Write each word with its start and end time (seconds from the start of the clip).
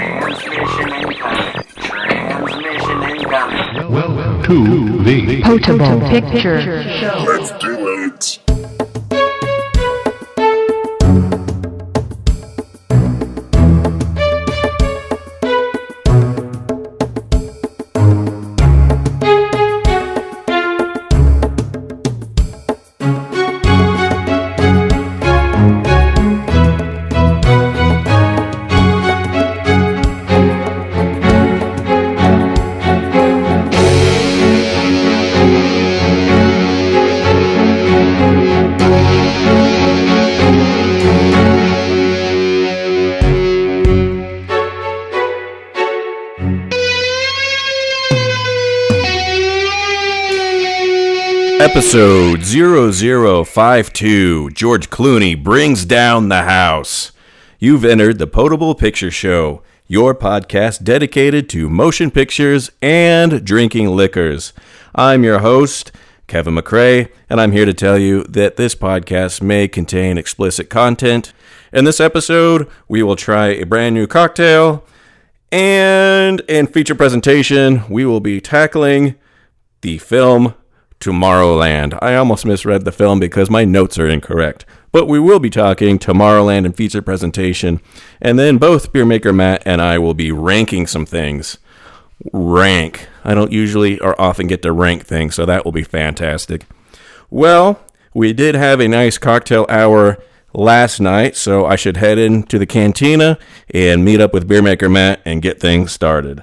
Transmission 0.00 0.92
incoming. 0.94 1.64
Transmission 1.76 3.02
incoming. 3.02 3.92
Welcome 3.92 4.42
to 4.44 5.02
the 5.04 5.42
Potable 5.42 6.00
Picture 6.08 6.82
Show. 6.82 7.24
Let's 7.28 7.52
do 7.62 8.06
it. 8.06 8.49
Episode 51.80 52.42
0052 52.42 54.50
George 54.50 54.90
Clooney 54.90 55.42
brings 55.42 55.86
down 55.86 56.28
the 56.28 56.42
house. 56.42 57.10
You've 57.58 57.86
entered 57.86 58.18
the 58.18 58.26
Potable 58.26 58.74
Picture 58.74 59.10
Show, 59.10 59.62
your 59.86 60.14
podcast 60.14 60.84
dedicated 60.84 61.48
to 61.48 61.70
motion 61.70 62.10
pictures 62.10 62.70
and 62.82 63.42
drinking 63.42 63.88
liquors. 63.88 64.52
I'm 64.94 65.24
your 65.24 65.38
host, 65.38 65.90
Kevin 66.26 66.54
McRae, 66.54 67.10
and 67.30 67.40
I'm 67.40 67.52
here 67.52 67.64
to 67.64 67.72
tell 67.72 67.96
you 67.96 68.24
that 68.24 68.56
this 68.56 68.74
podcast 68.74 69.40
may 69.40 69.66
contain 69.66 70.18
explicit 70.18 70.68
content. 70.68 71.32
In 71.72 71.86
this 71.86 71.98
episode, 71.98 72.68
we 72.88 73.02
will 73.02 73.16
try 73.16 73.46
a 73.46 73.64
brand 73.64 73.94
new 73.94 74.06
cocktail, 74.06 74.84
and 75.50 76.40
in 76.40 76.66
feature 76.66 76.94
presentation, 76.94 77.84
we 77.88 78.04
will 78.04 78.20
be 78.20 78.38
tackling 78.38 79.14
the 79.80 79.96
film 79.96 80.54
Tomorrowland. 81.00 81.98
I 82.02 82.14
almost 82.14 82.44
misread 82.44 82.84
the 82.84 82.92
film 82.92 83.18
because 83.18 83.50
my 83.50 83.64
notes 83.64 83.98
are 83.98 84.06
incorrect. 84.06 84.66
But 84.92 85.06
we 85.06 85.18
will 85.18 85.38
be 85.38 85.50
talking 85.50 85.98
Tomorrowland 85.98 86.66
and 86.66 86.76
feature 86.76 87.02
presentation. 87.02 87.80
And 88.20 88.38
then 88.38 88.58
both 88.58 88.92
Beer 88.92 89.06
Maker 89.06 89.32
Matt 89.32 89.62
and 89.64 89.80
I 89.80 89.98
will 89.98 90.14
be 90.14 90.30
ranking 90.30 90.86
some 90.86 91.06
things. 91.06 91.58
Rank. 92.32 93.08
I 93.24 93.34
don't 93.34 93.52
usually 93.52 93.98
or 94.00 94.20
often 94.20 94.46
get 94.46 94.62
to 94.62 94.72
rank 94.72 95.04
things, 95.04 95.34
so 95.34 95.46
that 95.46 95.64
will 95.64 95.72
be 95.72 95.84
fantastic. 95.84 96.66
Well, 97.30 97.80
we 98.12 98.32
did 98.32 98.54
have 98.54 98.80
a 98.80 98.88
nice 98.88 99.16
cocktail 99.16 99.64
hour 99.68 100.18
last 100.52 101.00
night, 101.00 101.36
so 101.36 101.64
I 101.64 101.76
should 101.76 101.96
head 101.96 102.18
into 102.18 102.58
the 102.58 102.66
cantina 102.66 103.38
and 103.72 104.04
meet 104.04 104.20
up 104.20 104.34
with 104.34 104.48
Beer 104.48 104.62
Maker 104.62 104.88
Matt 104.88 105.20
and 105.24 105.40
get 105.40 105.60
things 105.60 105.92
started. 105.92 106.42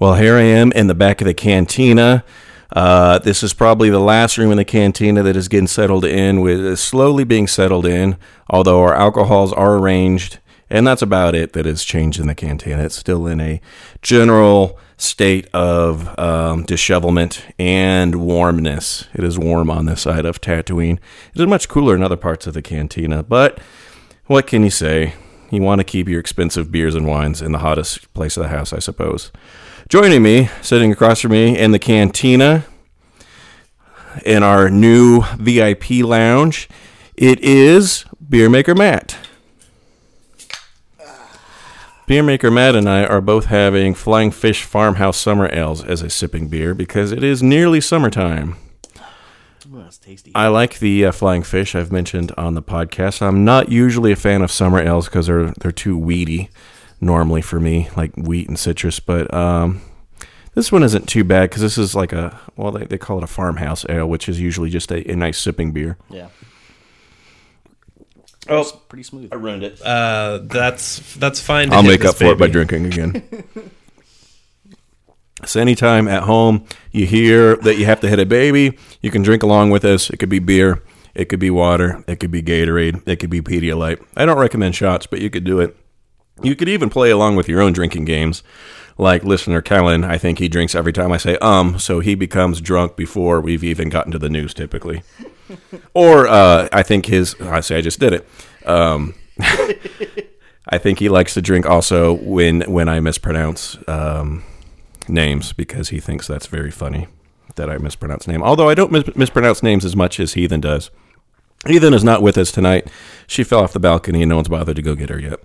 Well, 0.00 0.14
here 0.14 0.36
I 0.36 0.44
am 0.44 0.72
in 0.72 0.86
the 0.86 0.94
back 0.94 1.20
of 1.20 1.26
the 1.26 1.34
cantina. 1.34 2.24
Uh, 2.72 3.18
this 3.18 3.42
is 3.42 3.52
probably 3.52 3.90
the 3.90 3.98
last 3.98 4.38
room 4.38 4.50
in 4.50 4.56
the 4.56 4.64
cantina 4.64 5.22
that 5.22 5.36
is 5.36 5.46
getting 5.46 5.66
settled 5.66 6.06
in, 6.06 6.40
with 6.40 6.78
slowly 6.78 7.22
being 7.22 7.46
settled 7.46 7.84
in. 7.84 8.16
Although 8.48 8.80
our 8.80 8.94
alcohols 8.94 9.52
are 9.52 9.76
arranged, 9.76 10.38
and 10.70 10.86
that's 10.86 11.02
about 11.02 11.34
it 11.34 11.52
that 11.52 11.66
has 11.66 11.84
changed 11.84 12.18
in 12.18 12.28
the 12.28 12.34
cantina. 12.34 12.82
It's 12.82 12.96
still 12.96 13.26
in 13.26 13.42
a 13.42 13.60
general 14.00 14.78
state 14.96 15.48
of 15.52 16.18
um, 16.18 16.64
dishevelment 16.64 17.44
and 17.58 18.22
warmness. 18.22 19.06
It 19.12 19.22
is 19.22 19.38
warm 19.38 19.68
on 19.68 19.84
this 19.84 20.00
side 20.00 20.24
of 20.24 20.40
Tatooine. 20.40 20.96
It 21.34 21.42
is 21.42 21.46
much 21.46 21.68
cooler 21.68 21.94
in 21.94 22.02
other 22.02 22.16
parts 22.16 22.46
of 22.46 22.54
the 22.54 22.62
cantina, 22.62 23.22
but 23.22 23.58
what 24.28 24.46
can 24.46 24.64
you 24.64 24.70
say? 24.70 25.12
You 25.50 25.60
want 25.60 25.80
to 25.80 25.84
keep 25.84 26.08
your 26.08 26.20
expensive 26.20 26.72
beers 26.72 26.94
and 26.94 27.06
wines 27.06 27.42
in 27.42 27.52
the 27.52 27.58
hottest 27.58 28.10
place 28.14 28.38
of 28.38 28.44
the 28.44 28.48
house, 28.48 28.72
I 28.72 28.78
suppose. 28.78 29.30
Joining 29.90 30.22
me, 30.22 30.48
sitting 30.62 30.92
across 30.92 31.20
from 31.20 31.32
me 31.32 31.58
in 31.58 31.72
the 31.72 31.78
cantina, 31.80 32.64
in 34.24 34.44
our 34.44 34.70
new 34.70 35.22
VIP 35.36 36.04
lounge, 36.04 36.68
it 37.16 37.40
is 37.40 38.04
Beer 38.28 38.48
Maker 38.48 38.76
Matt. 38.76 39.18
Beer 42.06 42.22
Maker 42.22 42.52
Matt 42.52 42.76
and 42.76 42.88
I 42.88 43.04
are 43.04 43.20
both 43.20 43.46
having 43.46 43.94
Flying 43.94 44.30
Fish 44.30 44.62
Farmhouse 44.62 45.18
Summer 45.18 45.52
Ales 45.52 45.82
as 45.82 46.02
a 46.02 46.08
sipping 46.08 46.46
beer 46.46 46.72
because 46.72 47.10
it 47.10 47.24
is 47.24 47.42
nearly 47.42 47.80
summertime. 47.80 48.54
that's 49.68 49.98
tasty. 49.98 50.30
I 50.36 50.46
like 50.46 50.78
the 50.78 51.06
uh, 51.06 51.10
Flying 51.10 51.42
Fish 51.42 51.74
I've 51.74 51.90
mentioned 51.90 52.30
on 52.38 52.54
the 52.54 52.62
podcast. 52.62 53.22
I'm 53.22 53.44
not 53.44 53.72
usually 53.72 54.12
a 54.12 54.16
fan 54.16 54.42
of 54.42 54.52
summer 54.52 54.78
ales 54.78 55.06
because 55.06 55.26
they're 55.26 55.50
they're 55.58 55.72
too 55.72 55.98
weedy 55.98 56.48
normally 57.00 57.42
for 57.42 57.58
me, 57.60 57.88
like 57.96 58.14
wheat 58.16 58.48
and 58.48 58.58
citrus. 58.58 59.00
But 59.00 59.32
um, 59.32 59.80
this 60.54 60.70
one 60.72 60.82
isn't 60.82 61.08
too 61.08 61.24
bad 61.24 61.50
because 61.50 61.62
this 61.62 61.78
is 61.78 61.94
like 61.94 62.12
a 62.12 62.38
well, 62.56 62.72
they, 62.72 62.84
they 62.84 62.98
call 62.98 63.18
it 63.18 63.24
a 63.24 63.28
farmhouse 63.28 63.84
ale, 63.88 64.06
which 64.08 64.28
is 64.28 64.40
usually 64.40 64.70
just 64.70 64.90
a, 64.90 65.08
a 65.10 65.16
nice 65.16 65.38
sipping 65.38 65.72
beer. 65.72 65.96
yeah. 66.08 66.28
Oh, 68.48 68.62
It's 68.62 68.72
pretty 68.72 69.02
smooth. 69.04 69.28
I 69.32 69.36
ruined 69.36 69.62
it. 69.62 69.80
Uh, 69.82 70.40
that's 70.42 71.14
that's 71.16 71.40
fine. 71.40 71.68
To 71.70 71.76
I'll 71.76 71.82
make 71.82 72.00
this 72.00 72.10
up 72.10 72.16
for 72.16 72.32
it 72.32 72.38
by 72.38 72.48
drinking 72.48 72.86
again. 72.92 73.22
so 75.44 75.60
anytime 75.60 76.08
at 76.08 76.24
home 76.24 76.64
you 76.90 77.06
hear 77.06 77.56
that 77.56 77.76
you 77.76 77.84
have 77.84 78.00
to 78.00 78.08
hit 78.08 78.18
a 78.18 78.26
baby, 78.26 78.76
you 79.02 79.10
can 79.10 79.22
drink 79.22 79.42
along 79.42 79.70
with 79.70 79.84
us. 79.84 80.10
It 80.10 80.16
could 80.16 80.30
be 80.30 80.38
beer, 80.40 80.82
it 81.14 81.26
could 81.26 81.38
be 81.38 81.50
water, 81.50 82.02
it 82.08 82.18
could 82.18 82.30
be 82.32 82.42
Gatorade, 82.42 83.06
it 83.06 83.16
could 83.16 83.30
be 83.30 83.40
Pedialyte. 83.40 84.04
I 84.16 84.24
don't 84.26 84.38
recommend 84.38 84.74
shots, 84.74 85.06
but 85.06 85.20
you 85.20 85.30
could 85.30 85.44
do 85.44 85.60
it. 85.60 85.76
You 86.42 86.56
could 86.56 86.68
even 86.68 86.90
play 86.90 87.10
along 87.10 87.36
with 87.36 87.48
your 87.48 87.60
own 87.60 87.72
drinking 87.72 88.04
games. 88.04 88.42
Like 88.98 89.24
listener 89.24 89.62
Kellen, 89.62 90.04
I 90.04 90.18
think 90.18 90.38
he 90.38 90.48
drinks 90.48 90.74
every 90.74 90.92
time 90.92 91.10
I 91.10 91.16
say 91.16 91.36
um, 91.38 91.78
so 91.78 92.00
he 92.00 92.14
becomes 92.14 92.60
drunk 92.60 92.96
before 92.96 93.40
we've 93.40 93.64
even 93.64 93.88
gotten 93.88 94.12
to 94.12 94.18
the 94.18 94.28
news 94.28 94.52
typically. 94.52 95.02
or 95.94 96.28
uh, 96.28 96.68
I 96.72 96.82
think 96.82 97.06
his 97.06 97.34
I 97.40 97.60
say 97.60 97.78
I 97.78 97.80
just 97.80 97.98
did 97.98 98.12
it. 98.12 98.28
Um, 98.66 99.14
I 100.68 100.78
think 100.78 100.98
he 100.98 101.08
likes 101.08 101.34
to 101.34 101.42
drink 101.42 101.66
also 101.66 102.12
when 102.12 102.60
when 102.62 102.88
I 102.88 103.00
mispronounce 103.00 103.78
um, 103.88 104.44
names 105.08 105.52
because 105.54 105.88
he 105.88 105.98
thinks 105.98 106.26
that's 106.26 106.46
very 106.46 106.70
funny 106.70 107.08
that 107.56 107.70
I 107.70 107.78
mispronounce 107.78 108.28
name. 108.28 108.42
Although 108.42 108.68
I 108.68 108.74
don't 108.74 108.92
mis- 108.92 109.16
mispronounce 109.16 109.62
names 109.62 109.84
as 109.84 109.96
much 109.96 110.20
as 110.20 110.34
Heathen 110.34 110.60
does. 110.60 110.90
Heathen 111.66 111.92
is 111.92 112.04
not 112.04 112.22
with 112.22 112.38
us 112.38 112.52
tonight. 112.52 112.88
She 113.26 113.44
fell 113.44 113.60
off 113.60 113.72
the 113.72 113.80
balcony 113.80 114.22
and 114.22 114.30
no 114.30 114.36
one's 114.36 114.48
bothered 114.48 114.76
to 114.76 114.82
go 114.82 114.94
get 114.94 115.10
her 115.10 115.20
yet. 115.20 115.40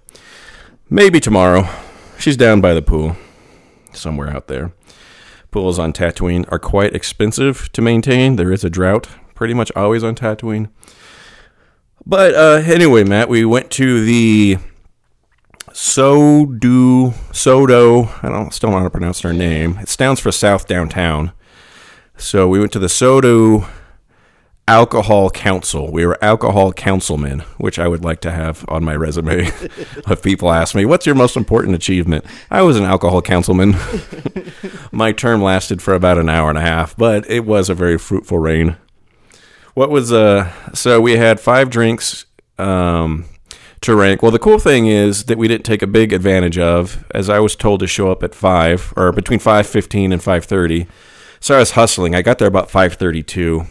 Maybe 0.89 1.19
tomorrow. 1.19 1.67
She's 2.19 2.37
down 2.37 2.61
by 2.61 2.75
the 2.75 2.81
pool 2.81 3.15
somewhere 3.91 4.29
out 4.29 4.47
there. 4.47 4.71
Pools 5.49 5.79
on 5.79 5.93
Tatooine 5.93 6.45
are 6.51 6.59
quite 6.59 6.93
expensive 6.93 7.71
to 7.71 7.81
maintain. 7.81 8.35
There 8.35 8.51
is 8.51 8.63
a 8.63 8.69
drought 8.69 9.07
pretty 9.33 9.53
much 9.53 9.71
always 9.75 10.03
on 10.03 10.15
Tatooine. 10.15 10.69
But 12.05 12.35
uh, 12.35 12.61
anyway, 12.65 13.03
Matt, 13.03 13.29
we 13.29 13.45
went 13.45 13.71
to 13.71 14.05
the 14.05 14.57
Sodo 15.71 17.13
Sodo. 17.31 18.23
I 18.23 18.29
don't 18.29 18.53
still 18.53 18.67
don't 18.67 18.75
know 18.75 18.79
how 18.79 18.83
to 18.85 18.91
pronounce 18.91 19.21
their 19.21 19.33
name. 19.33 19.79
It 19.79 19.89
stands 19.89 20.19
for 20.19 20.31
South 20.31 20.67
Downtown. 20.67 21.31
So 22.15 22.47
we 22.47 22.59
went 22.59 22.71
to 22.73 22.79
the 22.79 22.87
Sodo 22.87 23.67
Alcohol 24.67 25.29
Council. 25.29 25.91
We 25.91 26.07
were 26.07 26.17
alcohol 26.23 26.73
councilmen, 26.73 27.41
which 27.57 27.77
I 27.77 27.87
would 27.87 28.03
like 28.03 28.19
to 28.21 28.31
have 28.31 28.65
on 28.67 28.83
my 28.83 28.95
resume. 28.95 29.41
if 30.07 30.23
people 30.23 30.51
ask 30.51 30.73
me, 30.73 30.85
"What's 30.85 31.05
your 31.05 31.13
most 31.13 31.37
important 31.37 31.75
achievement?" 31.75 32.25
I 32.49 32.63
was 32.63 32.75
an 32.77 32.83
alcohol 32.83 33.21
councilman. 33.21 33.75
my 34.91 35.11
term 35.11 35.43
lasted 35.43 35.83
for 35.83 35.93
about 35.93 36.17
an 36.17 36.29
hour 36.29 36.49
and 36.49 36.57
a 36.57 36.61
half, 36.61 36.97
but 36.97 37.29
it 37.29 37.45
was 37.45 37.69
a 37.69 37.75
very 37.75 37.99
fruitful 37.99 38.39
reign. 38.39 38.75
What 39.75 39.91
was 39.91 40.11
uh? 40.11 40.51
So 40.73 40.99
we 40.99 41.17
had 41.17 41.39
five 41.39 41.69
drinks 41.69 42.25
um, 42.57 43.25
to 43.81 43.95
rank. 43.95 44.23
Well, 44.23 44.31
the 44.31 44.39
cool 44.39 44.57
thing 44.57 44.87
is 44.87 45.25
that 45.25 45.37
we 45.37 45.47
didn't 45.47 45.65
take 45.65 45.83
a 45.83 45.87
big 45.87 46.11
advantage 46.11 46.57
of, 46.57 47.05
as 47.13 47.29
I 47.29 47.37
was 47.37 47.55
told 47.55 47.81
to 47.81 47.87
show 47.87 48.11
up 48.11 48.23
at 48.23 48.33
five 48.33 48.93
or 48.97 49.11
between 49.11 49.37
five 49.37 49.67
fifteen 49.67 50.11
and 50.11 50.23
five 50.23 50.45
thirty. 50.45 50.87
So 51.39 51.55
I 51.55 51.59
was 51.59 51.71
hustling. 51.71 52.15
I 52.15 52.23
got 52.23 52.39
there 52.39 52.47
about 52.47 52.71
five 52.71 52.95
thirty-two. 52.95 53.67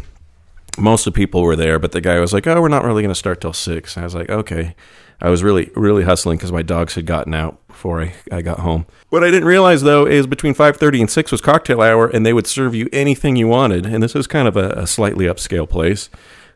Most 0.76 1.06
of 1.06 1.12
the 1.12 1.17
people 1.17 1.43
were 1.43 1.56
there, 1.56 1.79
but 1.79 1.93
the 1.93 2.00
guy 2.00 2.19
was 2.19 2.32
like, 2.32 2.47
"Oh, 2.47 2.61
we're 2.61 2.69
not 2.69 2.85
really 2.85 3.03
going 3.03 3.12
to 3.12 3.15
start 3.15 3.41
till 3.41 3.53
6. 3.53 3.97
I 3.97 4.05
was 4.05 4.15
like, 4.15 4.31
"Okay." 4.31 4.75
I 5.21 5.31
was 5.31 5.43
really, 5.43 5.71
really 5.75 6.05
hustling 6.05 6.38
because 6.38 6.53
my 6.53 6.62
dogs 6.62 6.94
had 6.94 7.06
gotten 7.06 7.35
out 7.35 7.67
before 7.69 8.03
I, 8.03 8.15
I 8.31 8.43
got 8.43 8.61
home. 8.61 8.87
What 9.11 9.25
I 9.25 9.31
didn't 9.31 9.49
realize 9.49 9.82
though 9.82 10.06
is 10.06 10.26
between 10.26 10.55
5:30 10.55 11.00
and 11.00 11.11
6 11.11 11.32
was 11.32 11.41
cocktail 11.41 11.81
hour, 11.81 12.06
and 12.06 12.26
they 12.26 12.32
would 12.32 12.47
serve 12.47 12.75
you 12.75 12.88
anything 12.93 13.37
you 13.37 13.49
wanted. 13.49 13.87
And 13.87 14.03
this 14.03 14.15
was 14.15 14.26
kind 14.26 14.49
of 14.49 14.56
a, 14.56 14.71
a 14.71 14.87
slightly 14.87 15.26
upscale 15.26 15.69
place, 15.69 16.11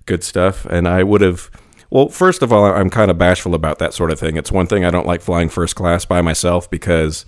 good 0.07 0.25
stuff. 0.25 0.67
And 0.67 0.89
I 0.89 1.03
would 1.03 1.21
have, 1.21 1.51
well, 1.91 2.09
first 2.09 2.43
of 2.43 2.53
all, 2.53 2.65
I'm 2.65 2.91
kind 2.91 3.11
of 3.11 3.19
bashful 3.19 3.55
about 3.55 3.79
that 3.79 3.95
sort 3.95 4.11
of 4.11 4.19
thing. 4.19 4.37
It's 4.37 4.53
one 4.53 4.67
thing 4.67 4.85
I 4.85 4.91
don't 4.91 5.07
like 5.07 5.23
flying 5.23 5.49
first 5.49 5.77
class 5.77 6.05
by 6.05 6.21
myself 6.21 6.69
because 6.69 7.25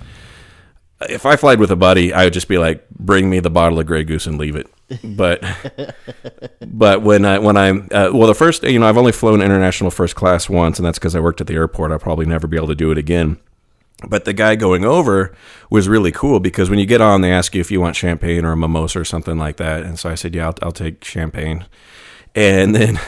if 1.09 1.25
I 1.25 1.37
flied 1.37 1.61
with 1.61 1.71
a 1.71 1.77
buddy, 1.77 2.13
I 2.13 2.25
would 2.25 2.35
just 2.35 2.49
be 2.49 2.59
like, 2.59 2.87
"Bring 2.91 3.31
me 3.31 3.41
the 3.41 3.51
bottle 3.51 3.79
of 3.79 3.87
Grey 3.87 4.05
Goose 4.05 4.27
and 4.27 4.37
leave 4.37 4.57
it." 4.57 4.67
But 5.05 5.45
but 6.67 7.03
when 7.03 7.25
I 7.25 7.39
when 7.39 7.57
I'm 7.57 7.89
uh, 7.93 8.11
well, 8.13 8.27
the 8.27 8.35
first 8.35 8.63
you 8.65 8.79
know 8.79 8.89
I've 8.89 8.97
only 8.97 9.13
flown 9.13 9.41
international 9.41 9.91
first 9.91 10.17
class 10.17 10.49
once, 10.49 10.79
and 10.79 10.87
that's 10.87 10.99
because 10.99 11.15
I 11.15 11.21
worked 11.21 11.41
at 11.41 11.47
the 11.47 11.55
airport. 11.55 11.93
I'll 11.93 11.99
probably 11.99 12.27
never 12.27 12.47
be 12.47 12.57
able 12.57 12.69
to 12.69 12.75
do 12.75 12.91
it 12.91 12.99
again. 12.99 13.39
But 14.09 14.25
the 14.25 14.33
guy 14.33 14.57
going 14.57 14.85
over 14.85 15.35
was 15.69 15.89
really 15.89 16.11
cool 16.11 16.41
because 16.41 16.71
when 16.71 16.79
you 16.79 16.87
get 16.87 17.01
on, 17.01 17.21
they 17.21 17.31
ask 17.31 17.55
you 17.55 17.61
if 17.61 17.71
you 17.71 17.81
want 17.81 17.97
champagne 17.97 18.45
or 18.45 18.53
a 18.53 18.57
mimosa 18.57 19.01
or 19.01 19.05
something 19.05 19.37
like 19.37 19.59
that. 19.59 19.83
And 19.83 19.99
so 19.99 20.11
I 20.11 20.15
said, 20.15 20.35
"Yeah, 20.35 20.47
I'll, 20.47 20.55
I'll 20.63 20.73
take 20.73 21.05
champagne." 21.05 21.67
And 22.35 22.75
then 22.75 22.99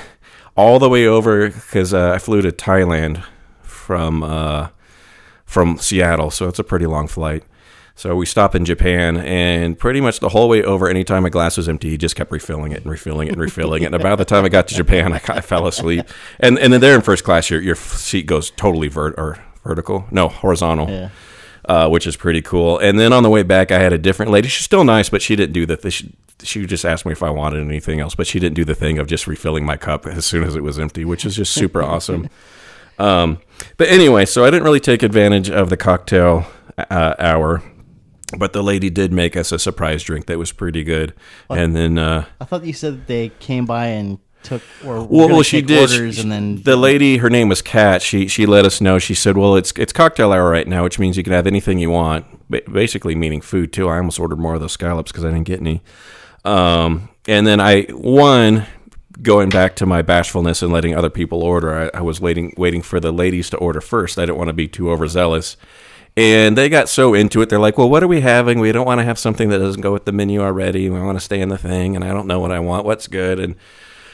all 0.56 0.78
the 0.78 0.88
way 0.88 1.06
over 1.06 1.48
because 1.48 1.94
uh, 1.94 2.12
I 2.12 2.18
flew 2.18 2.42
to 2.42 2.52
Thailand 2.52 3.24
from 3.62 4.22
uh, 4.22 4.68
from 5.44 5.78
Seattle, 5.78 6.30
so 6.30 6.48
it's 6.48 6.58
a 6.58 6.64
pretty 6.64 6.86
long 6.86 7.08
flight. 7.08 7.44
So 7.94 8.16
we 8.16 8.26
stop 8.26 8.54
in 8.54 8.64
Japan, 8.64 9.18
and 9.18 9.78
pretty 9.78 10.00
much 10.00 10.20
the 10.20 10.30
whole 10.30 10.48
way 10.48 10.62
over, 10.62 10.88
anytime 10.88 11.22
my 11.22 11.28
glass 11.28 11.56
was 11.56 11.68
empty, 11.68 11.90
he 11.90 11.98
just 11.98 12.16
kept 12.16 12.32
refilling 12.32 12.72
it 12.72 12.82
and 12.82 12.90
refilling 12.90 13.28
it 13.28 13.32
and 13.32 13.40
refilling 13.40 13.82
it. 13.82 13.86
And 13.86 13.94
about 13.94 14.16
the 14.16 14.24
time 14.24 14.44
I 14.44 14.48
got 14.48 14.66
to 14.68 14.74
Japan, 14.74 15.12
I, 15.12 15.20
I 15.28 15.40
fell 15.40 15.66
asleep. 15.66 16.06
And 16.40 16.58
and 16.58 16.72
then 16.72 16.80
there 16.80 16.94
in 16.94 17.02
first 17.02 17.22
class, 17.22 17.50
your 17.50 17.60
your 17.60 17.74
seat 17.76 18.26
goes 18.26 18.50
totally 18.50 18.88
vert 18.88 19.14
or 19.18 19.38
vertical, 19.62 20.06
no 20.10 20.28
horizontal. 20.28 20.88
Yeah. 20.88 21.10
Uh, 21.64 21.88
which 21.88 22.08
is 22.08 22.16
pretty 22.16 22.42
cool. 22.42 22.76
And 22.76 22.98
then 22.98 23.12
on 23.12 23.22
the 23.22 23.30
way 23.30 23.44
back, 23.44 23.70
I 23.70 23.78
had 23.78 23.92
a 23.92 23.98
different 23.98 24.32
lady. 24.32 24.48
She's 24.48 24.64
still 24.64 24.82
nice, 24.82 25.08
but 25.08 25.22
she 25.22 25.36
didn't 25.36 25.52
do 25.52 25.64
the. 25.64 25.76
Th- 25.76 25.94
she, 25.94 26.12
she 26.42 26.66
just 26.66 26.84
asked 26.84 27.06
me 27.06 27.12
if 27.12 27.22
I 27.22 27.30
wanted 27.30 27.60
anything 27.64 28.00
else, 28.00 28.16
but 28.16 28.26
she 28.26 28.40
didn't 28.40 28.56
do 28.56 28.64
the 28.64 28.74
thing 28.74 28.98
of 28.98 29.06
just 29.06 29.28
refilling 29.28 29.64
my 29.64 29.76
cup 29.76 30.04
as 30.04 30.26
soon 30.26 30.42
as 30.42 30.56
it 30.56 30.64
was 30.64 30.80
empty, 30.80 31.04
which 31.04 31.24
is 31.24 31.36
just 31.36 31.52
super 31.52 31.80
awesome. 31.80 32.28
Um, 32.98 33.38
but 33.78 33.88
anyway, 33.88 34.26
so 34.26 34.44
I 34.44 34.50
didn't 34.50 34.64
really 34.64 34.78
take 34.78 35.02
advantage 35.02 35.50
of 35.50 35.70
the 35.70 35.76
cocktail 35.76 36.46
uh, 36.78 37.14
hour, 37.18 37.62
but 38.38 38.52
the 38.52 38.62
lady 38.62 38.90
did 38.90 39.12
make 39.12 39.36
us 39.36 39.52
a 39.52 39.58
surprise 39.58 40.02
drink 40.02 40.26
that 40.26 40.38
was 40.38 40.52
pretty 40.52 40.84
good. 40.84 41.14
And 41.50 41.74
then, 41.76 41.98
uh, 41.98 42.26
I 42.40 42.44
thought 42.44 42.64
you 42.64 42.72
said 42.72 42.94
that 42.94 43.06
they 43.06 43.30
came 43.40 43.66
by 43.66 43.86
and 43.86 44.18
took 44.42 44.62
or 44.84 45.02
well, 45.04 45.28
well, 45.28 45.42
she 45.42 45.62
did. 45.62 45.90
She- 45.90 46.20
and 46.20 46.30
then 46.32 46.62
the 46.62 46.76
lady, 46.76 47.18
her 47.18 47.30
name 47.30 47.48
was 47.48 47.62
Kat. 47.62 48.02
She 48.02 48.28
she 48.28 48.46
let 48.46 48.64
us 48.64 48.80
know. 48.80 48.98
She 48.98 49.14
said, 49.14 49.36
"Well, 49.36 49.56
it's 49.56 49.72
it's 49.76 49.92
cocktail 49.92 50.32
hour 50.32 50.50
right 50.50 50.66
now, 50.66 50.82
which 50.84 50.98
means 50.98 51.16
you 51.16 51.22
can 51.22 51.32
have 51.32 51.46
anything 51.46 51.78
you 51.78 51.90
want." 51.90 52.26
Basically, 52.72 53.14
meaning 53.14 53.40
food 53.40 53.72
too. 53.72 53.88
I 53.88 53.96
almost 53.96 54.18
ordered 54.18 54.38
more 54.38 54.54
of 54.54 54.60
those 54.60 54.72
scallops 54.72 55.10
because 55.12 55.24
I 55.24 55.30
didn't 55.30 55.46
get 55.46 55.60
any. 55.60 55.82
Um, 56.44 57.08
and 57.26 57.46
then 57.46 57.60
I 57.60 57.82
one 57.92 58.66
going 59.20 59.48
back 59.48 59.76
to 59.76 59.86
my 59.86 60.02
bashfulness 60.02 60.62
and 60.62 60.72
letting 60.72 60.94
other 60.94 61.10
people 61.10 61.42
order. 61.42 61.90
I, 61.94 61.98
I 61.98 62.02
was 62.02 62.20
waiting 62.20 62.52
waiting 62.56 62.82
for 62.82 62.98
the 62.98 63.12
ladies 63.12 63.48
to 63.50 63.56
order 63.58 63.80
first. 63.80 64.18
I 64.18 64.22
didn't 64.26 64.38
want 64.38 64.48
to 64.48 64.54
be 64.54 64.68
too 64.68 64.90
overzealous. 64.90 65.56
And 66.16 66.58
they 66.58 66.68
got 66.68 66.88
so 66.88 67.14
into 67.14 67.40
it. 67.40 67.48
They're 67.48 67.58
like, 67.58 67.78
"Well, 67.78 67.88
what 67.88 68.02
are 68.02 68.08
we 68.08 68.20
having? 68.20 68.60
We 68.60 68.70
don't 68.70 68.84
want 68.86 68.98
to 69.00 69.04
have 69.04 69.18
something 69.18 69.48
that 69.48 69.58
doesn't 69.58 69.80
go 69.80 69.92
with 69.92 70.04
the 70.04 70.12
menu 70.12 70.42
already. 70.42 70.90
We 70.90 71.00
want 71.00 71.18
to 71.18 71.24
stay 71.24 71.40
in 71.40 71.48
the 71.48 71.56
thing, 71.56 71.96
and 71.96 72.04
I 72.04 72.08
don't 72.08 72.26
know 72.26 72.38
what 72.38 72.52
I 72.52 72.60
want. 72.60 72.84
What's 72.84 73.06
good?" 73.06 73.40
And 73.40 73.56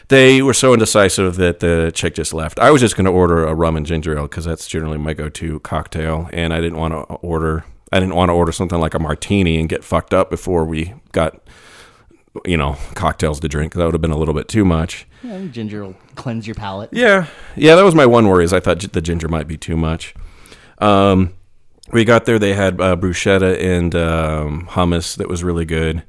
they 0.09 0.41
were 0.41 0.55
so 0.55 0.73
indecisive 0.73 1.37
that 1.37 1.61
the 1.61 1.91
chick 1.95 2.15
just 2.15 2.33
left. 2.33 2.59
I 2.59 2.71
was 2.71 2.81
just 2.81 2.97
going 2.97 3.05
to 3.05 3.11
order 3.11 3.45
a 3.47 3.55
rum 3.55 3.77
and 3.77 3.85
ginger 3.85 4.17
ale 4.17 4.23
because 4.23 4.45
that's 4.45 4.67
generally 4.67 4.97
my 4.99 5.13
go-to 5.13 5.61
cocktail, 5.61 6.31
and 6.33 6.55
I 6.55 6.61
didn't 6.61 6.79
want 6.79 6.93
to 6.93 7.15
order. 7.17 7.65
I 7.93 8.01
didn't 8.01 8.15
want 8.15 8.29
to 8.29 8.35
order 8.35 8.53
something 8.53 8.79
like 8.79 8.95
a 8.95 8.99
martini 8.99 9.59
and 9.59 9.69
get 9.69 9.83
fucked 9.85 10.15
up 10.15 10.31
before 10.31 10.65
we 10.65 10.95
got, 11.13 11.41
you 12.45 12.57
know, 12.57 12.77
cocktails 12.95 13.41
to 13.41 13.49
drink. 13.49 13.75
That 13.75 13.85
would 13.85 13.95
have 13.95 14.03
been 14.03 14.11
a 14.11 14.17
little 14.17 14.35
bit 14.35 14.49
too 14.49 14.65
much. 14.65 15.07
Yeah, 15.23 15.41
ginger 15.47 15.85
will 15.85 15.97
cleanse 16.15 16.47
your 16.47 16.55
palate. 16.55 16.91
Yeah, 16.93 17.27
yeah, 17.57 17.75
that 17.75 17.85
was 17.85 17.95
my 17.95 18.07
one 18.07 18.29
worry. 18.29 18.45
Is 18.45 18.53
I 18.53 18.61
thought 18.61 18.81
the 18.81 19.01
ginger 19.03 19.29
might 19.29 19.49
be 19.49 19.57
too 19.57 19.77
much. 19.77 20.15
Um, 20.79 21.35
we 21.93 22.05
got 22.05 22.25
there. 22.25 22.39
They 22.39 22.55
had 22.55 22.81
uh, 22.81 22.97
bruschetta 22.97 23.63
and 23.63 23.95
um, 23.95 24.67
hummus 24.67 25.17
that 25.17 25.29
was 25.29 25.43
really 25.45 25.65
good. 25.65 26.05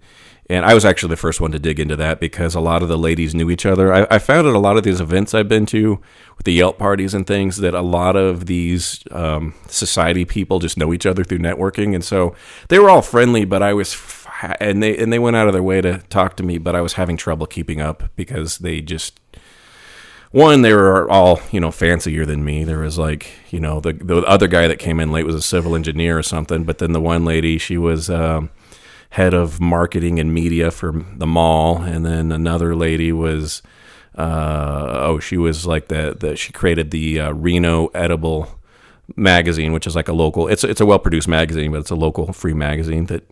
And 0.52 0.66
I 0.66 0.74
was 0.74 0.84
actually 0.84 1.12
the 1.12 1.18
first 1.18 1.40
one 1.40 1.52
to 1.52 1.60
dig 1.60 1.80
into 1.80 1.96
that 1.98 2.20
because 2.20 2.56
a 2.56 2.60
lot 2.60 2.82
of 2.82 2.90
the 2.90 2.98
ladies 2.98 3.36
knew 3.36 3.52
each 3.52 3.68
other. 3.68 3.94
I, 3.94 4.08
I 4.10 4.18
found 4.18 4.48
at 4.48 4.56
a 4.56 4.60
lot 4.60 4.78
of 4.78 4.84
these 4.84 5.00
events 5.00 5.36
I've 5.36 5.48
been 5.48 5.68
to 5.68 6.02
with 6.38 6.46
the 6.46 6.54
Yelp 6.54 6.80
parties 6.80 7.14
and 7.14 7.28
things 7.28 7.58
that 7.58 7.76
a 7.76 7.82
lot 7.82 8.16
of 8.16 8.48
these 8.48 9.04
um, 9.12 9.54
society 9.68 10.26
people 10.26 10.58
just 10.58 10.76
know 10.76 10.92
each 10.92 11.06
other 11.06 11.24
through 11.24 11.38
networking, 11.38 11.94
and 11.94 12.04
so 12.04 12.36
they 12.70 12.80
were 12.80 12.90
all 12.90 13.04
friendly. 13.04 13.46
But 13.46 13.62
I 13.62 13.74
was, 13.74 13.96
and 14.60 14.82
they 14.82 14.98
and 14.98 15.14
they 15.14 15.20
went 15.20 15.36
out 15.36 15.46
of 15.46 15.54
their 15.54 15.62
way 15.62 15.82
to 15.82 16.00
talk 16.10 16.36
to 16.38 16.44
me, 16.44 16.58
but 16.58 16.76
I 16.76 16.82
was 16.82 16.94
having 16.94 17.16
trouble 17.16 17.46
keeping 17.46 17.80
up 17.80 18.10
because 18.16 18.58
they 18.58 18.82
just 18.82 19.20
one, 20.32 20.62
they 20.62 20.74
were 20.74 21.10
all 21.10 21.40
you 21.52 21.60
know 21.60 21.72
fancier 21.72 22.26
than 22.26 22.44
me. 22.44 22.64
There 22.64 22.80
was 22.80 22.98
like 22.98 23.32
you 23.50 23.60
know 23.60 23.80
the 23.80 23.94
the 23.94 24.18
other 24.24 24.48
guy 24.48 24.68
that 24.68 24.80
came 24.80 25.00
in 25.00 25.12
late 25.12 25.26
was 25.26 25.36
a 25.36 25.42
civil 25.42 25.76
engineer 25.76 26.18
or 26.18 26.24
something, 26.24 26.64
but 26.64 26.78
then 26.78 26.92
the 26.92 27.02
one 27.02 27.26
lady 27.26 27.58
she 27.58 27.78
was 27.78 28.10
um, 28.10 28.50
head 29.12 29.34
of 29.34 29.60
marketing 29.60 30.20
and 30.20 30.34
media 30.34 30.72
for 30.72 30.92
the 31.16 31.28
mall, 31.28 31.82
and 31.82 32.06
then 32.06 32.32
another 32.32 32.76
lady 32.76 33.12
was 33.12 33.62
uh, 34.16 35.00
oh 35.02 35.20
she 35.20 35.38
was 35.38 35.66
like 35.66 35.88
the 35.88 36.16
the 36.20 36.36
she 36.36 36.52
created 36.52 36.92
the 36.92 37.20
uh, 37.20 37.32
Reno 37.32 37.88
edible 37.88 38.60
magazine, 39.16 39.74
which 39.74 39.88
is 39.88 39.96
like 39.96 40.08
a 40.08 40.14
local. 40.14 40.48
It's 40.48 40.64
it's 40.64 40.82
a 40.82 40.86
well 40.86 41.00
produced 41.00 41.28
magazine, 41.28 41.72
but 41.72 41.80
it's 41.80 41.92
a 41.92 41.96
local 41.96 42.34
free 42.34 42.54
magazine 42.54 43.06
that 43.06 43.24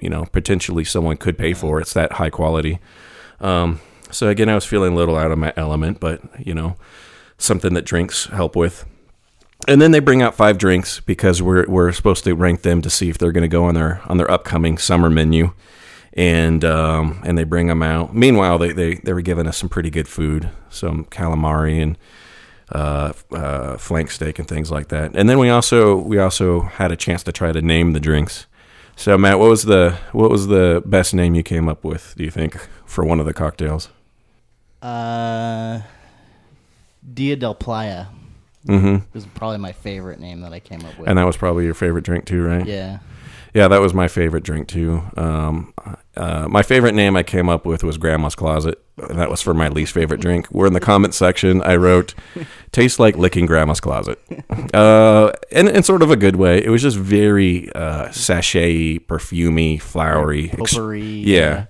you 0.00 0.08
know 0.08 0.26
potentially 0.26 0.84
someone 0.84 1.16
could 1.16 1.36
pay 1.36 1.52
for. 1.52 1.80
It's 1.80 1.94
that 1.94 2.12
high 2.12 2.30
quality. 2.30 2.78
Um, 3.40 3.80
so 4.14 4.28
again, 4.28 4.48
I 4.48 4.54
was 4.54 4.64
feeling 4.64 4.92
a 4.92 4.96
little 4.96 5.16
out 5.16 5.30
of 5.30 5.38
my 5.38 5.52
element, 5.56 6.00
but 6.00 6.20
you 6.38 6.54
know, 6.54 6.76
something 7.38 7.74
that 7.74 7.84
drinks 7.84 8.26
help 8.26 8.56
with. 8.56 8.86
And 9.66 9.80
then 9.80 9.92
they 9.92 10.00
bring 10.00 10.22
out 10.22 10.34
five 10.34 10.58
drinks 10.58 11.00
because 11.00 11.40
we're 11.42 11.66
we're 11.68 11.92
supposed 11.92 12.24
to 12.24 12.34
rank 12.34 12.62
them 12.62 12.82
to 12.82 12.90
see 12.90 13.08
if 13.08 13.18
they're 13.18 13.32
going 13.32 13.42
to 13.42 13.48
go 13.48 13.64
on 13.64 13.74
their 13.74 14.00
on 14.06 14.18
their 14.18 14.30
upcoming 14.30 14.78
summer 14.78 15.08
menu, 15.08 15.52
and 16.12 16.64
um, 16.64 17.22
and 17.24 17.38
they 17.38 17.44
bring 17.44 17.68
them 17.68 17.82
out. 17.82 18.14
Meanwhile, 18.14 18.58
they, 18.58 18.72
they 18.72 18.94
they 18.96 19.12
were 19.12 19.22
giving 19.22 19.46
us 19.46 19.56
some 19.56 19.68
pretty 19.68 19.90
good 19.90 20.06
food, 20.06 20.50
some 20.68 21.04
calamari 21.06 21.82
and 21.82 21.98
uh, 22.70 23.12
uh, 23.32 23.76
flank 23.78 24.10
steak 24.10 24.38
and 24.38 24.46
things 24.46 24.70
like 24.70 24.88
that. 24.88 25.12
And 25.14 25.28
then 25.28 25.38
we 25.38 25.48
also 25.48 25.96
we 25.96 26.18
also 26.18 26.62
had 26.62 26.92
a 26.92 26.96
chance 26.96 27.22
to 27.24 27.32
try 27.32 27.52
to 27.52 27.62
name 27.62 27.92
the 27.92 28.00
drinks. 28.00 28.46
So 28.96 29.16
Matt, 29.16 29.38
what 29.38 29.48
was 29.48 29.64
the 29.64 29.98
what 30.12 30.30
was 30.30 30.48
the 30.48 30.82
best 30.84 31.14
name 31.14 31.34
you 31.34 31.42
came 31.42 31.68
up 31.68 31.84
with? 31.84 32.14
Do 32.16 32.24
you 32.24 32.30
think 32.30 32.68
for 32.84 33.04
one 33.04 33.18
of 33.18 33.26
the 33.26 33.34
cocktails? 33.34 33.88
Uh, 34.84 35.80
Dia 37.12 37.36
del 37.36 37.54
Playa 37.54 38.06
Mm-hmm. 38.66 39.04
was 39.12 39.26
probably 39.26 39.58
my 39.58 39.72
favorite 39.72 40.18
name 40.20 40.40
that 40.40 40.54
I 40.54 40.58
came 40.60 40.82
up 40.86 40.98
with. 40.98 41.06
And 41.06 41.18
that 41.18 41.26
was 41.26 41.36
probably 41.36 41.66
your 41.66 41.74
favorite 41.74 42.02
drink 42.04 42.24
too, 42.24 42.42
right? 42.42 42.64
yeah. 42.66 43.00
Yeah, 43.52 43.68
that 43.68 43.80
was 43.80 43.94
my 43.94 44.08
favorite 44.08 44.42
drink 44.42 44.66
too. 44.66 45.00
Um, 45.16 45.74
uh, 46.16 46.48
my 46.48 46.62
favorite 46.64 46.94
name 46.94 47.14
I 47.14 47.22
came 47.22 47.48
up 47.48 47.64
with 47.64 47.84
was 47.84 47.98
Grandma's 47.98 48.34
Closet. 48.34 48.82
And 48.96 49.18
that 49.18 49.30
was 49.30 49.40
for 49.42 49.54
my 49.54 49.68
least 49.68 49.92
favorite 49.92 50.20
drink. 50.20 50.50
We're 50.50 50.66
in 50.66 50.72
the 50.72 50.80
comment 50.80 51.14
section. 51.14 51.62
I 51.62 51.76
wrote, 51.76 52.14
"Tastes 52.72 52.98
like 53.00 53.16
licking 53.16 53.44
Grandma's 53.46 53.80
closet," 53.80 54.20
uh, 54.74 55.32
in, 55.50 55.66
in 55.68 55.82
sort 55.82 56.00
of 56.02 56.10
a 56.12 56.16
good 56.16 56.36
way. 56.36 56.64
It 56.64 56.68
was 56.70 56.80
just 56.82 56.96
very 56.96 57.72
uh, 57.74 58.10
sachet, 58.12 59.00
perfumey, 59.00 59.80
flowery, 59.82 60.50
ex- 60.52 60.74
yeah, 60.76 60.86
yeah. 61.12 61.64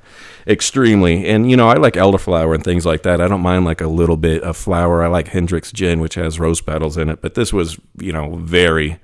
Extremely. 0.46 1.26
And 1.26 1.50
you 1.50 1.56
know, 1.56 1.68
I 1.68 1.74
like 1.74 1.94
elderflower 1.94 2.54
and 2.54 2.62
things 2.62 2.84
like 2.84 3.02
that. 3.02 3.20
I 3.20 3.28
don't 3.28 3.40
mind 3.40 3.64
like 3.64 3.80
a 3.80 3.86
little 3.88 4.16
bit 4.16 4.42
of 4.42 4.56
flower. 4.56 5.02
I 5.02 5.08
like 5.08 5.28
Hendrick's 5.28 5.72
gin, 5.72 6.00
which 6.00 6.14
has 6.16 6.38
rose 6.38 6.60
petals 6.60 6.96
in 6.96 7.08
it. 7.08 7.20
But 7.22 7.34
this 7.34 7.52
was, 7.52 7.78
you 7.98 8.12
know, 8.12 8.36
very 8.36 9.00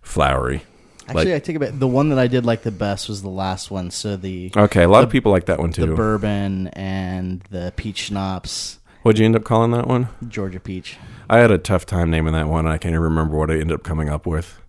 flowery. 0.00 0.64
Actually, 1.08 1.24
Like- 1.26 1.34
I 1.34 1.38
take 1.40 1.56
a 1.56 1.58
bit. 1.60 1.78
The 1.80 1.86
one 1.88 2.08
that 2.10 2.18
I 2.18 2.26
did 2.26 2.46
like 2.46 2.62
the 2.62 2.70
best 2.70 3.08
was 3.08 3.22
the 3.22 3.28
last 3.28 3.70
one. 3.70 3.90
So 3.90 4.16
the 4.16 4.52
Okay, 4.56 4.82
a 4.84 4.88
lot 4.88 5.04
of 5.04 5.10
people 5.10 5.30
like 5.32 5.46
that 5.46 5.58
one 5.58 5.72
too. 5.72 5.86
the 5.86 5.94
bourbon 5.94 6.68
and 6.68 7.42
the 7.50 7.72
peach 7.76 8.04
schnapps, 8.04 8.78
What'd 9.02 9.18
you 9.18 9.24
end 9.24 9.34
up 9.34 9.42
calling 9.42 9.72
that 9.72 9.88
one? 9.88 10.08
Georgia 10.28 10.60
peach. 10.60 10.96
I 11.28 11.38
had 11.38 11.50
a 11.50 11.58
tough 11.58 11.84
time 11.86 12.08
naming 12.10 12.34
that 12.34 12.46
one. 12.48 12.68
I 12.68 12.78
can't 12.78 12.92
even 12.92 13.02
remember 13.02 13.36
what 13.36 13.50
I 13.50 13.54
ended 13.54 13.72
up 13.72 13.82
coming 13.82 14.08
up 14.08 14.26
with. 14.26 14.60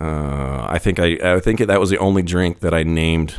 Uh, 0.00 0.64
I 0.68 0.78
think 0.78 0.98
I, 0.98 1.18
I 1.36 1.40
think 1.40 1.58
that 1.60 1.78
was 1.78 1.90
the 1.90 1.98
only 1.98 2.22
drink 2.22 2.60
that 2.60 2.72
I 2.72 2.82
named 2.82 3.34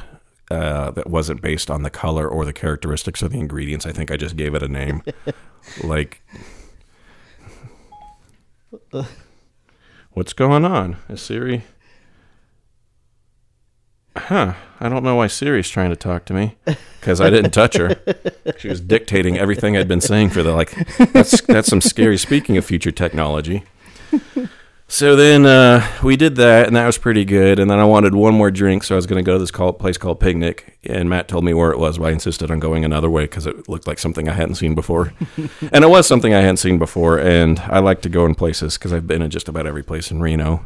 uh, 0.49 0.91
that 0.91 1.09
wasn't 1.09 1.41
based 1.41 1.69
on 1.69 1.83
the 1.83 1.89
color 1.89 2.27
or 2.27 2.45
the 2.45 2.53
characteristics 2.53 3.21
of 3.21 3.31
the 3.31 3.39
ingredients. 3.39 3.85
I 3.85 3.91
think 3.91 4.11
I 4.11 4.17
just 4.17 4.35
gave 4.35 4.55
it 4.55 4.63
a 4.63 4.67
name, 4.67 5.03
like. 5.83 6.21
What's 10.11 10.33
going 10.33 10.65
on? 10.65 10.97
Is 11.07 11.21
Siri? 11.21 11.63
Huh? 14.17 14.53
I 14.79 14.89
don't 14.89 15.03
know 15.03 15.15
why 15.15 15.27
Siri's 15.27 15.69
trying 15.69 15.91
to 15.91 15.95
talk 15.95 16.25
to 16.25 16.33
me 16.33 16.55
because 16.99 17.21
I 17.21 17.29
didn't 17.29 17.51
touch 17.51 17.77
her. 17.77 17.95
She 18.57 18.67
was 18.67 18.81
dictating 18.81 19.37
everything 19.37 19.77
I'd 19.77 19.87
been 19.87 20.01
saying 20.01 20.29
for 20.29 20.43
the 20.43 20.51
like. 20.53 20.71
That's 21.13 21.41
that's 21.41 21.67
some 21.67 21.81
scary. 21.81 22.17
Speaking 22.17 22.57
of 22.57 22.65
future 22.65 22.91
technology, 22.91 23.63
so 24.91 25.15
then 25.15 25.45
uh, 25.45 25.87
we 26.03 26.17
did 26.17 26.35
that, 26.37 26.65
and 26.67 26.75
that 26.75 26.85
was 26.87 26.97
pretty 26.97 27.23
good. 27.23 27.59
And 27.59 27.69
then 27.69 27.77
I 27.79 27.85
wanted 27.85 28.15
one 28.15 28.33
more 28.33 28.49
drink, 28.51 28.83
so 28.83 28.95
I 28.95 28.97
was 28.97 29.05
going 29.05 29.23
to 29.23 29.25
go 29.25 29.33
to 29.33 29.39
this 29.39 29.51
call, 29.51 29.71
place 29.71 29.97
called 29.97 30.19
Picnic. 30.19 30.77
And 30.83 31.09
Matt 31.09 31.27
told 31.27 31.45
me 31.45 31.53
where 31.53 31.71
it 31.71 31.77
was, 31.77 31.99
but 31.99 32.05
I 32.05 32.11
insisted 32.11 32.49
on 32.49 32.59
going 32.59 32.83
another 32.83 33.09
way 33.09 33.23
because 33.25 33.45
it 33.45 33.69
looked 33.69 33.85
like 33.87 33.99
something 33.99 34.27
I 34.27 34.33
hadn't 34.33 34.55
seen 34.55 34.73
before. 34.75 35.13
and 35.71 35.83
it 35.83 35.89
was 35.89 36.07
something 36.07 36.33
I 36.33 36.41
hadn't 36.41 36.57
seen 36.57 36.79
before. 36.79 37.19
And 37.19 37.59
I 37.59 37.79
like 37.79 38.01
to 38.01 38.09
go 38.09 38.25
in 38.25 38.33
places 38.35 38.77
because 38.77 38.91
I've 38.91 39.05
been 39.07 39.21
in 39.21 39.29
just 39.29 39.47
about 39.47 39.67
every 39.67 39.83
place 39.83 40.09
in 40.11 40.21
Reno. 40.21 40.65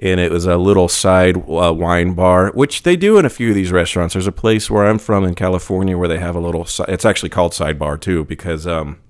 And 0.00 0.18
it 0.20 0.30
was 0.32 0.46
a 0.46 0.56
little 0.56 0.88
side 0.88 1.36
uh, 1.36 1.74
wine 1.74 2.14
bar, 2.14 2.50
which 2.52 2.84
they 2.84 2.96
do 2.96 3.18
in 3.18 3.26
a 3.26 3.30
few 3.30 3.50
of 3.50 3.54
these 3.54 3.72
restaurants. 3.72 4.14
There's 4.14 4.28
a 4.28 4.32
place 4.32 4.70
where 4.70 4.86
I'm 4.86 4.98
from 4.98 5.24
in 5.24 5.34
California 5.34 5.98
where 5.98 6.08
they 6.08 6.20
have 6.20 6.36
a 6.36 6.40
little. 6.40 6.64
si- 6.64 6.84
It's 6.88 7.04
actually 7.04 7.30
called 7.30 7.52
sidebar 7.52 8.00
too 8.00 8.24
because 8.24 8.64
um, 8.66 9.00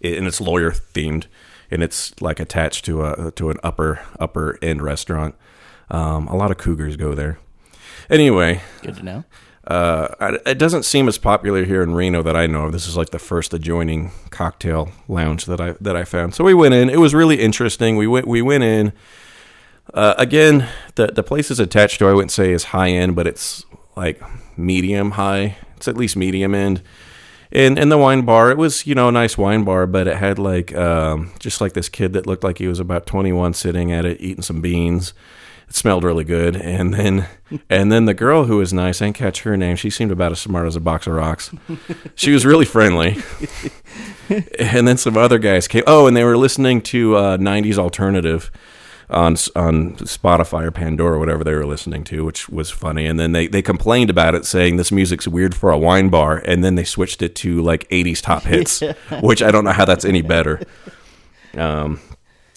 it, 0.00 0.16
and 0.16 0.26
it's 0.26 0.40
lawyer 0.40 0.70
themed, 0.70 1.26
and 1.72 1.82
it's 1.82 2.20
like 2.20 2.38
attached 2.38 2.84
to 2.84 3.04
a 3.04 3.30
to 3.32 3.50
an 3.50 3.56
upper 3.62 4.00
upper 4.20 4.58
end 4.62 4.82
restaurant. 4.82 5.34
Um, 5.90 6.28
a 6.28 6.36
lot 6.36 6.50
of 6.50 6.58
cougars 6.58 6.96
go 6.96 7.14
there. 7.14 7.38
Anyway, 8.08 8.60
Good 8.82 8.96
to 8.96 9.02
know. 9.02 9.24
uh, 9.66 10.36
it 10.46 10.58
doesn't 10.58 10.84
seem 10.84 11.06
as 11.08 11.18
popular 11.18 11.64
here 11.64 11.82
in 11.82 11.94
Reno 11.94 12.22
that 12.22 12.36
I 12.36 12.46
know 12.46 12.66
of. 12.66 12.72
This 12.72 12.86
is 12.88 12.96
like 12.96 13.10
the 13.10 13.18
first 13.18 13.52
adjoining 13.54 14.10
cocktail 14.30 14.90
lounge 15.08 15.46
that 15.46 15.60
I 15.60 15.72
that 15.80 15.96
I 15.96 16.04
found. 16.04 16.34
So 16.34 16.44
we 16.44 16.54
went 16.54 16.74
in. 16.74 16.88
It 16.90 16.98
was 17.00 17.14
really 17.14 17.40
interesting. 17.40 17.96
We 17.96 18.06
went 18.06 18.26
we 18.26 18.42
went 18.42 18.64
in. 18.64 18.92
Uh, 19.94 20.14
again, 20.18 20.68
the 20.94 21.08
the 21.08 21.22
place 21.22 21.50
is 21.50 21.58
attached 21.60 21.98
to 21.98 22.08
I 22.08 22.12
wouldn't 22.12 22.30
say 22.32 22.52
is 22.52 22.64
high 22.64 22.90
end, 22.90 23.16
but 23.16 23.26
it's 23.26 23.64
like 23.96 24.20
medium 24.56 25.12
high. 25.12 25.56
It's 25.76 25.88
at 25.88 25.96
least 25.96 26.16
medium 26.16 26.54
end. 26.54 26.82
In 27.52 27.76
in 27.76 27.90
the 27.90 27.98
wine 27.98 28.22
bar, 28.22 28.50
it 28.50 28.56
was 28.56 28.86
you 28.86 28.94
know 28.94 29.08
a 29.08 29.12
nice 29.12 29.36
wine 29.36 29.62
bar, 29.62 29.86
but 29.86 30.08
it 30.08 30.16
had 30.16 30.38
like 30.38 30.74
um, 30.74 31.32
just 31.38 31.60
like 31.60 31.74
this 31.74 31.90
kid 31.90 32.14
that 32.14 32.26
looked 32.26 32.42
like 32.42 32.58
he 32.58 32.66
was 32.66 32.80
about 32.80 33.04
twenty 33.04 33.32
one 33.32 33.52
sitting 33.52 33.92
at 33.92 34.06
it 34.06 34.20
eating 34.20 34.42
some 34.42 34.62
beans. 34.62 35.12
It 35.68 35.74
smelled 35.74 36.02
really 36.02 36.24
good, 36.24 36.56
and 36.56 36.94
then 36.94 37.28
and 37.70 37.92
then 37.92 38.06
the 38.06 38.14
girl 38.14 38.44
who 38.44 38.56
was 38.56 38.72
nice, 38.72 39.02
I 39.02 39.06
didn't 39.06 39.16
catch 39.16 39.42
her 39.42 39.54
name. 39.58 39.76
She 39.76 39.90
seemed 39.90 40.10
about 40.10 40.32
as 40.32 40.40
smart 40.40 40.66
as 40.66 40.76
a 40.76 40.80
box 40.80 41.06
of 41.06 41.12
rocks. 41.12 41.54
She 42.14 42.32
was 42.32 42.46
really 42.46 42.64
friendly. 42.64 43.18
and 44.58 44.88
then 44.88 44.96
some 44.96 45.18
other 45.18 45.38
guys 45.38 45.68
came. 45.68 45.84
Oh, 45.86 46.06
and 46.06 46.16
they 46.16 46.24
were 46.24 46.38
listening 46.38 46.80
to 46.82 47.16
uh, 47.16 47.36
'90s 47.36 47.76
alternative 47.76 48.50
on 49.12 49.32
on 49.54 49.96
Spotify 49.96 50.64
or 50.64 50.70
Pandora, 50.70 51.16
or 51.16 51.18
whatever 51.18 51.44
they 51.44 51.54
were 51.54 51.66
listening 51.66 52.04
to, 52.04 52.24
which 52.24 52.48
was 52.48 52.70
funny. 52.70 53.06
And 53.06 53.20
then 53.20 53.32
they 53.32 53.46
they 53.46 53.62
complained 53.62 54.10
about 54.10 54.34
it, 54.34 54.44
saying 54.44 54.76
this 54.76 54.90
music's 54.90 55.28
weird 55.28 55.54
for 55.54 55.70
a 55.70 55.78
wine 55.78 56.08
bar. 56.08 56.42
And 56.44 56.64
then 56.64 56.74
they 56.74 56.84
switched 56.84 57.22
it 57.22 57.34
to 57.36 57.62
like 57.62 57.88
'80s 57.88 58.22
top 58.22 58.42
hits, 58.42 58.82
which 59.22 59.42
I 59.42 59.50
don't 59.50 59.64
know 59.64 59.72
how 59.72 59.84
that's 59.84 60.04
any 60.04 60.22
better. 60.22 60.60
Um, 61.56 62.00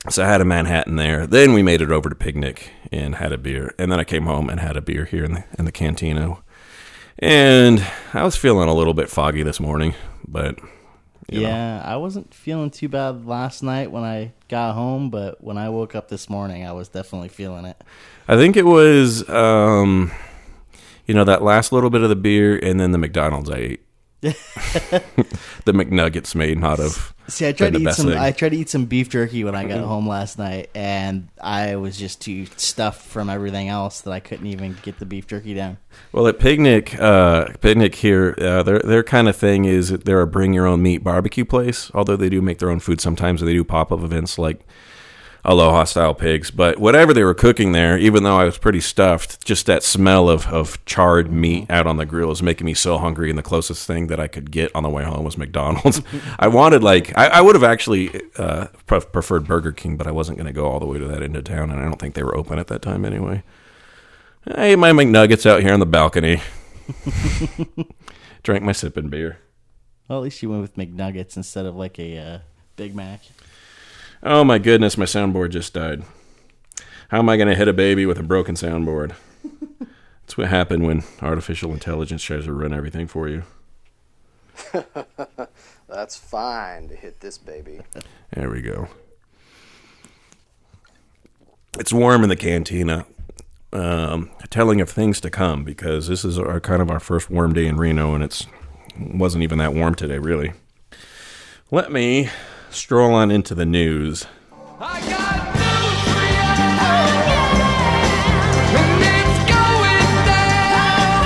so 0.09 0.23
I 0.23 0.27
had 0.27 0.41
a 0.41 0.45
Manhattan 0.45 0.95
there. 0.95 1.25
Then 1.25 1.53
we 1.53 1.63
made 1.63 1.81
it 1.81 1.91
over 1.91 2.09
to 2.09 2.15
Picnic 2.15 2.71
and 2.91 3.15
had 3.15 3.31
a 3.31 3.37
beer, 3.37 3.73
and 3.77 3.91
then 3.91 3.99
I 3.99 4.03
came 4.03 4.25
home 4.25 4.49
and 4.49 4.59
had 4.59 4.77
a 4.77 4.81
beer 4.81 5.05
here 5.05 5.25
in 5.25 5.33
the 5.33 5.43
in 5.57 5.65
the 5.65 5.71
cantina. 5.71 6.37
And 7.19 7.85
I 8.13 8.23
was 8.23 8.35
feeling 8.35 8.67
a 8.67 8.73
little 8.73 8.93
bit 8.93 9.09
foggy 9.09 9.41
this 9.41 9.59
morning, 9.59 9.95
but 10.27 10.59
you 11.29 11.41
know. 11.41 11.49
Yeah, 11.49 11.81
I 11.83 11.95
wasn't 11.97 12.33
feeling 12.33 12.69
too 12.69 12.89
bad 12.89 13.25
last 13.25 13.63
night 13.63 13.91
when 13.91 14.03
I 14.03 14.33
got 14.47 14.73
home, 14.73 15.09
but 15.09 15.43
when 15.43 15.57
I 15.57 15.69
woke 15.69 15.95
up 15.95 16.09
this 16.09 16.29
morning, 16.29 16.65
I 16.65 16.71
was 16.71 16.87
definitely 16.87 17.29
feeling 17.29 17.65
it. 17.65 17.81
I 18.27 18.35
think 18.35 18.55
it 18.57 18.65
was, 18.65 19.27
um, 19.29 20.11
you 21.05 21.13
know, 21.13 21.23
that 21.23 21.41
last 21.41 21.71
little 21.71 21.89
bit 21.89 22.01
of 22.01 22.09
the 22.09 22.15
beer 22.15 22.57
and 22.57 22.79
then 22.79 22.91
the 22.91 22.97
McDonald's 22.97 23.49
I 23.49 23.57
ate. 23.57 23.81
The 24.33 25.71
McNuggets 25.73 26.35
made 26.35 26.63
out 26.63 26.79
of. 26.79 27.13
See, 27.27 27.47
I 27.47 27.51
tried 27.51 27.73
to 27.73 27.79
eat 27.79 27.93
some. 27.93 28.07
thing. 28.07 28.17
I 28.17 28.31
tried 28.31 28.49
to 28.49 28.57
eat 28.57 28.69
some 28.69 28.85
beef 28.85 29.09
jerky 29.09 29.43
when 29.43 29.55
I 29.55 29.65
got 29.65 29.79
home 29.83 30.07
last 30.07 30.37
night, 30.37 30.69
and 30.75 31.29
I 31.41 31.75
was 31.75 31.97
just 31.97 32.21
too 32.21 32.45
stuffed 32.57 33.01
from 33.01 33.29
everything 33.29 33.67
else 33.69 34.01
that 34.01 34.11
I 34.11 34.19
couldn't 34.19 34.47
even 34.47 34.77
get 34.83 34.99
the 34.99 35.05
beef 35.05 35.27
jerky 35.27 35.53
down. 35.53 35.77
Well, 36.11 36.27
at 36.27 36.39
Picnic, 36.39 36.99
uh, 36.99 37.47
Picnic 37.61 37.95
here, 37.95 38.35
uh, 38.39 38.63
their 38.63 38.79
their 38.79 39.03
kind 39.03 39.27
of 39.27 39.35
thing 39.35 39.65
is 39.65 39.89
they're 39.89 40.21
a 40.21 40.27
bring 40.27 40.53
your 40.53 40.67
own 40.67 40.83
meat 40.83 41.03
barbecue 41.03 41.45
place. 41.45 41.89
Although 41.93 42.17
they 42.17 42.29
do 42.29 42.41
make 42.41 42.59
their 42.59 42.69
own 42.69 42.79
food 42.79 43.01
sometimes, 43.01 43.41
they 43.41 43.53
do 43.53 43.63
pop 43.63 43.91
up 43.91 44.01
events 44.01 44.37
like 44.37 44.65
Aloha 45.45 45.83
style 45.83 46.13
pigs. 46.13 46.51
But 46.51 46.79
whatever 46.79 47.13
they 47.13 47.23
were 47.23 47.33
cooking 47.33 47.71
there, 47.71 47.97
even 47.97 48.23
though 48.23 48.37
I 48.37 48.45
was 48.45 48.57
pretty 48.57 48.81
stuffed, 48.81 49.45
just 49.45 49.65
that 49.67 49.83
smell 49.83 50.29
of 50.29 50.47
of 50.47 50.83
charred 50.85 51.31
meat 51.31 51.69
out 51.69 51.87
on 51.87 51.97
the 51.97 52.05
grill 52.05 52.31
is 52.31 52.41
making 52.41 52.65
me 52.65 52.73
so 52.73 52.97
hungry. 52.97 53.29
And 53.29 53.37
the 53.37 53.43
closest 53.43 53.85
thing 53.87 54.07
that 54.07 54.19
I 54.19 54.27
could 54.27 54.51
get 54.51 54.75
on 54.75 54.83
the 54.83 54.89
way 54.89 55.03
home 55.03 55.23
was 55.23 55.37
McDonald's. 55.37 56.01
I 56.39 56.47
wanted 56.47 56.83
like 56.83 57.17
I, 57.17 57.27
I 57.27 57.41
would 57.41 57.55
have 57.55 57.63
actually 57.63 58.21
uh, 58.37 58.67
preferred 58.87 59.47
Burger 59.47 59.71
King, 59.71 59.97
but 59.97 60.07
I 60.07 60.11
wasn't 60.11 60.37
going 60.37 60.47
to 60.47 60.53
go 60.53 60.65
all 60.65 60.79
the 60.79 60.85
way 60.85 60.99
to 60.99 61.05
that 61.05 61.21
end 61.23 61.35
of 61.35 61.43
town, 61.43 61.71
and 61.71 61.79
I 61.79 61.83
don't 61.83 61.99
think 61.99 62.15
they 62.15 62.23
were 62.23 62.35
open 62.35 62.59
at 62.59 62.67
that 62.67 62.81
time 62.81 63.05
anyway. 63.05 63.43
I 64.47 64.65
ate 64.65 64.75
my 64.79 64.91
McNuggets 64.91 65.45
out 65.45 65.61
here 65.61 65.73
on 65.73 65.79
the 65.79 65.85
balcony. 65.85 66.41
Drank 68.43 68.63
my 68.63 68.73
sipping 68.73 69.09
beer. 69.09 69.39
Well, 70.07 70.19
at 70.19 70.23
least 70.23 70.43
you 70.43 70.51
went 70.51 70.61
with 70.61 70.75
McNuggets 70.75 71.35
instead 71.35 71.65
of 71.65 71.75
like 71.75 71.97
a 71.97 72.17
uh, 72.17 72.39
Big 72.75 72.93
Mac. 72.93 73.21
Oh 74.27 74.43
my 74.43 74.57
goodness, 74.57 74.97
my 74.97 75.05
soundboard 75.05 75.51
just 75.51 75.75
died. 75.75 76.01
How 77.09 77.19
am 77.19 77.29
I 77.29 77.37
going 77.37 77.47
to 77.47 77.53
hit 77.53 77.67
a 77.67 77.73
baby 77.73 78.07
with 78.07 78.17
a 78.17 78.23
broken 78.23 78.55
soundboard? 78.55 79.13
That's 79.79 80.35
what 80.35 80.47
happened 80.47 80.83
when 80.83 81.03
artificial 81.21 81.71
intelligence 81.71 82.23
tries 82.23 82.45
to 82.45 82.53
run 82.53 82.73
everything 82.73 83.05
for 83.05 83.29
you. 83.29 83.43
That's 85.87 86.17
fine 86.17 86.87
to 86.87 86.95
hit 86.95 87.19
this 87.19 87.37
baby. 87.37 87.81
There 88.33 88.49
we 88.49 88.63
go. 88.63 88.87
It's 91.77 91.93
warm 91.93 92.23
in 92.23 92.29
the 92.29 92.35
cantina. 92.35 93.05
Um, 93.71 94.31
telling 94.49 94.81
of 94.81 94.89
things 94.89 95.21
to 95.21 95.29
come 95.29 95.63
because 95.63 96.07
this 96.07 96.25
is 96.25 96.39
our 96.39 96.59
kind 96.59 96.81
of 96.81 96.89
our 96.89 96.99
first 96.99 97.29
warm 97.29 97.53
day 97.53 97.67
in 97.67 97.77
Reno, 97.77 98.15
and 98.15 98.23
it's 98.23 98.47
wasn't 98.99 99.43
even 99.43 99.59
that 99.59 99.75
warm 99.75 99.93
today, 99.93 100.17
really. 100.17 100.53
Let 101.69 101.91
me 101.91 102.31
stroll 102.75 103.13
on 103.13 103.31
into 103.31 103.55
the 103.55 103.65
news. 103.65 104.25
I 104.79 104.99
got 105.01 105.55
news 105.55 106.01
for 106.11 106.25
you, 106.35 106.43
and 108.77 109.01
it's 109.01 109.39
going 109.49 110.11
down 110.27 111.23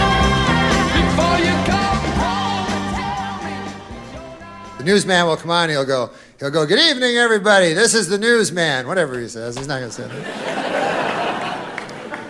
before 0.96 1.38
you 1.44 1.56
come 1.65 2.01
home 2.22 2.70
and 2.70 3.65
tell 4.13 4.32
me. 4.32 4.77
The 4.77 4.84
newsman 4.84 5.25
will 5.25 5.38
come 5.38 5.51
on. 5.51 5.70
He'll 5.70 5.86
go. 5.86 6.12
He'll 6.39 6.51
go. 6.51 6.65
Good 6.65 6.79
evening, 6.79 7.18
everybody. 7.18 7.74
This 7.74 7.94
is 7.94 8.08
the 8.08 8.18
newsman. 8.18 8.88
Whatever 8.88 9.20
he 9.20 9.27
says, 9.27 9.58
he's 9.58 9.68
not 9.68 9.79
going 9.79 9.89
to 9.91 9.96
say 9.96 10.08
that. 10.08 10.25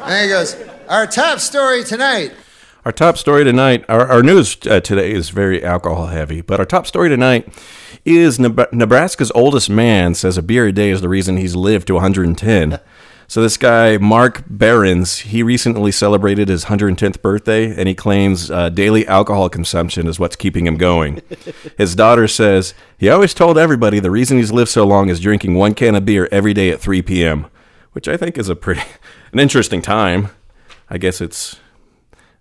and 0.04 0.24
he 0.24 0.30
goes. 0.30 0.56
Our 0.88 1.06
top 1.06 1.40
story 1.40 1.84
tonight. 1.84 2.34
Our 2.86 2.94
top 2.94 3.18
story 3.18 3.44
tonight, 3.44 3.84
our, 3.90 4.08
our 4.08 4.24
news 4.24 4.56
uh, 4.66 4.80
today 4.80 5.12
is 5.12 5.32
very 5.32 5.62
alcohol 5.62 6.08
heavy, 6.08 6.40
but 6.40 6.62
our 6.62 6.66
top 6.66 6.88
story 6.88 7.10
tonight 7.10 7.46
is 8.06 8.40
Neb- 8.40 8.72
Nebraska's 8.72 9.32
oldest 9.36 9.70
man 9.70 10.16
says 10.16 10.38
a 10.38 10.42
beer 10.42 10.68
a 10.68 10.72
day 10.72 10.90
is 10.90 11.02
the 11.02 11.10
reason 11.10 11.36
he's 11.36 11.58
lived 11.58 11.88
to 11.88 11.96
110. 11.96 12.80
So 13.28 13.42
this 13.42 13.58
guy, 13.58 13.98
Mark 13.98 14.46
Behrens, 14.48 15.20
he 15.20 15.44
recently 15.44 15.92
celebrated 15.92 16.48
his 16.48 16.66
110th 16.66 17.22
birthday, 17.22 17.78
and 17.78 17.90
he 17.90 17.94
claims 17.94 18.50
uh, 18.50 18.70
daily 18.70 19.06
alcohol 19.08 19.50
consumption 19.50 20.08
is 20.08 20.18
what's 20.18 20.38
keeping 20.38 20.66
him 20.66 20.78
going. 20.78 21.22
His 21.78 21.96
daughter 21.96 22.28
says 22.30 22.74
he 22.98 23.10
always 23.10 23.34
told 23.34 23.58
everybody 23.58 24.00
the 24.00 24.10
reason 24.10 24.38
he's 24.38 24.54
lived 24.54 24.72
so 24.72 24.84
long 24.84 25.10
is 25.10 25.20
drinking 25.20 25.54
one 25.54 25.76
can 25.76 25.96
of 25.96 26.06
beer 26.06 26.30
every 26.32 26.54
day 26.54 26.72
at 26.72 26.80
3 26.80 27.02
p.m., 27.02 27.46
which 27.92 28.08
I 28.08 28.16
think 28.16 28.38
is 28.38 28.50
a 28.50 28.56
pretty 28.56 28.82
an 29.34 29.40
interesting 29.40 29.82
time. 29.82 30.30
I 30.90 30.98
guess 30.98 31.22
it's 31.22 31.58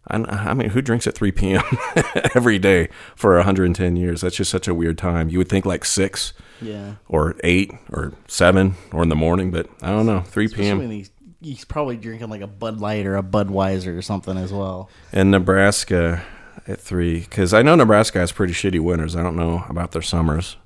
I, 0.08 0.16
I 0.50 0.54
mean, 0.54 0.70
who 0.70 0.80
drinks 0.82 1.06
at 1.06 1.14
3 1.14 1.32
p.m. 1.32 1.62
every 2.34 2.58
day 2.58 2.88
for 3.14 3.34
110 3.36 3.96
years? 3.96 4.20
That's 4.22 4.36
just 4.36 4.50
such 4.50 4.66
a 4.68 4.74
weird 4.74 4.98
time. 4.98 5.28
You 5.28 5.38
would 5.38 5.48
think 5.48 5.66
like 5.66 5.84
6 5.84 6.32
Yeah. 6.62 6.94
or 7.08 7.36
8 7.44 7.70
or 7.92 8.12
7 8.26 8.74
or 8.92 9.02
in 9.02 9.08
the 9.10 9.16
morning, 9.16 9.50
but 9.50 9.68
I 9.82 9.88
don't 9.88 10.06
know. 10.06 10.20
3 10.22 10.48
p.m. 10.48 10.80
he's, 10.90 11.10
he's 11.40 11.64
probably 11.64 11.96
drinking 11.96 12.30
like 12.30 12.40
a 12.40 12.46
Bud 12.46 12.80
Light 12.80 13.06
or 13.06 13.16
a 13.16 13.22
Budweiser 13.22 13.96
or 13.96 14.02
something 14.02 14.36
as 14.38 14.52
well. 14.52 14.88
in 15.12 15.30
Nebraska 15.30 16.22
at 16.66 16.80
3 16.80 17.20
because 17.20 17.52
I 17.54 17.62
know 17.62 17.74
Nebraska 17.74 18.18
has 18.18 18.32
pretty 18.32 18.52
shitty 18.52 18.80
winters. 18.80 19.14
I 19.14 19.22
don't 19.22 19.36
know 19.36 19.64
about 19.68 19.92
their 19.92 20.02
summers. 20.02 20.56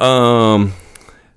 Um, 0.00 0.72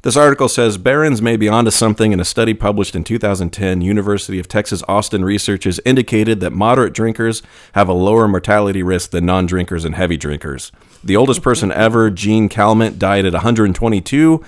this 0.02 0.16
article 0.16 0.48
says 0.48 0.78
Behrens 0.78 1.22
may 1.22 1.36
be 1.36 1.50
onto 1.50 1.72
something. 1.72 2.12
In 2.12 2.20
a 2.20 2.26
study 2.26 2.54
published 2.54 2.96
in 2.96 3.04
2010, 3.04 3.82
University 3.82 4.40
of 4.40 4.48
Texas 4.48 4.82
Austin 4.88 5.26
researchers 5.26 5.80
indicated 5.86 6.40
that 6.40 6.52
moderate 6.52 6.94
drinkers 6.94 7.42
have 7.74 7.90
a 7.90 7.94
lower 7.94 8.28
mortality 8.28 8.82
risk 8.82 9.12
than 9.12 9.26
non-drinkers 9.26 9.84
and 9.84 9.96
heavy 9.96 10.16
drinkers. 10.18 10.72
The 11.04 11.18
oldest 11.18 11.42
person 11.42 11.72
ever, 11.74 12.10
Jeanne 12.10 12.50
Calment, 12.50 12.98
died 12.98 13.26
at 13.26 13.34
122. 13.34 14.44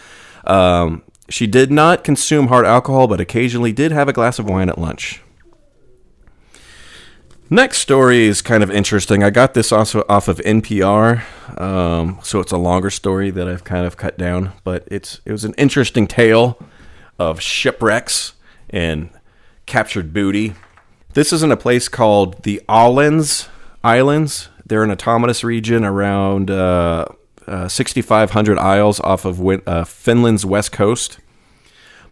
Um, 0.45 1.03
she 1.29 1.47
did 1.47 1.71
not 1.71 2.03
consume 2.03 2.47
hard 2.47 2.65
alcohol, 2.65 3.07
but 3.07 3.19
occasionally 3.19 3.71
did 3.71 3.91
have 3.91 4.07
a 4.07 4.13
glass 4.13 4.39
of 4.39 4.49
wine 4.49 4.69
at 4.69 4.77
lunch. 4.77 5.21
Next 7.53 7.79
story 7.79 8.27
is 8.27 8.41
kind 8.41 8.63
of 8.63 8.71
interesting. 8.71 9.25
I 9.25 9.29
got 9.29 9.55
this 9.55 9.73
also 9.73 10.05
off 10.07 10.29
of 10.29 10.37
NPR, 10.37 11.59
um, 11.59 12.17
so 12.23 12.39
it's 12.39 12.53
a 12.53 12.57
longer 12.57 12.89
story 12.89 13.29
that 13.29 13.45
I've 13.45 13.65
kind 13.65 13.85
of 13.85 13.97
cut 13.97 14.17
down, 14.17 14.53
but 14.63 14.87
it's 14.89 15.19
it 15.25 15.33
was 15.33 15.43
an 15.43 15.53
interesting 15.57 16.07
tale 16.07 16.57
of 17.19 17.41
shipwrecks 17.41 18.35
and 18.69 19.09
captured 19.65 20.13
booty. 20.13 20.55
This 21.11 21.33
is 21.33 21.43
in 21.43 21.51
a 21.51 21.57
place 21.57 21.89
called 21.89 22.41
the 22.43 22.61
Ålands 22.69 23.49
Islands. 23.83 24.47
They're 24.65 24.85
an 24.85 24.91
autonomous 24.91 25.43
region 25.43 25.83
around 25.83 26.49
uh, 26.49 27.07
uh, 27.47 27.67
6,500 27.67 28.57
isles 28.59 29.01
off 29.01 29.25
of 29.25 29.41
Win- 29.41 29.63
uh, 29.67 29.83
Finland's 29.83 30.45
west 30.45 30.71
coast. 30.71 31.19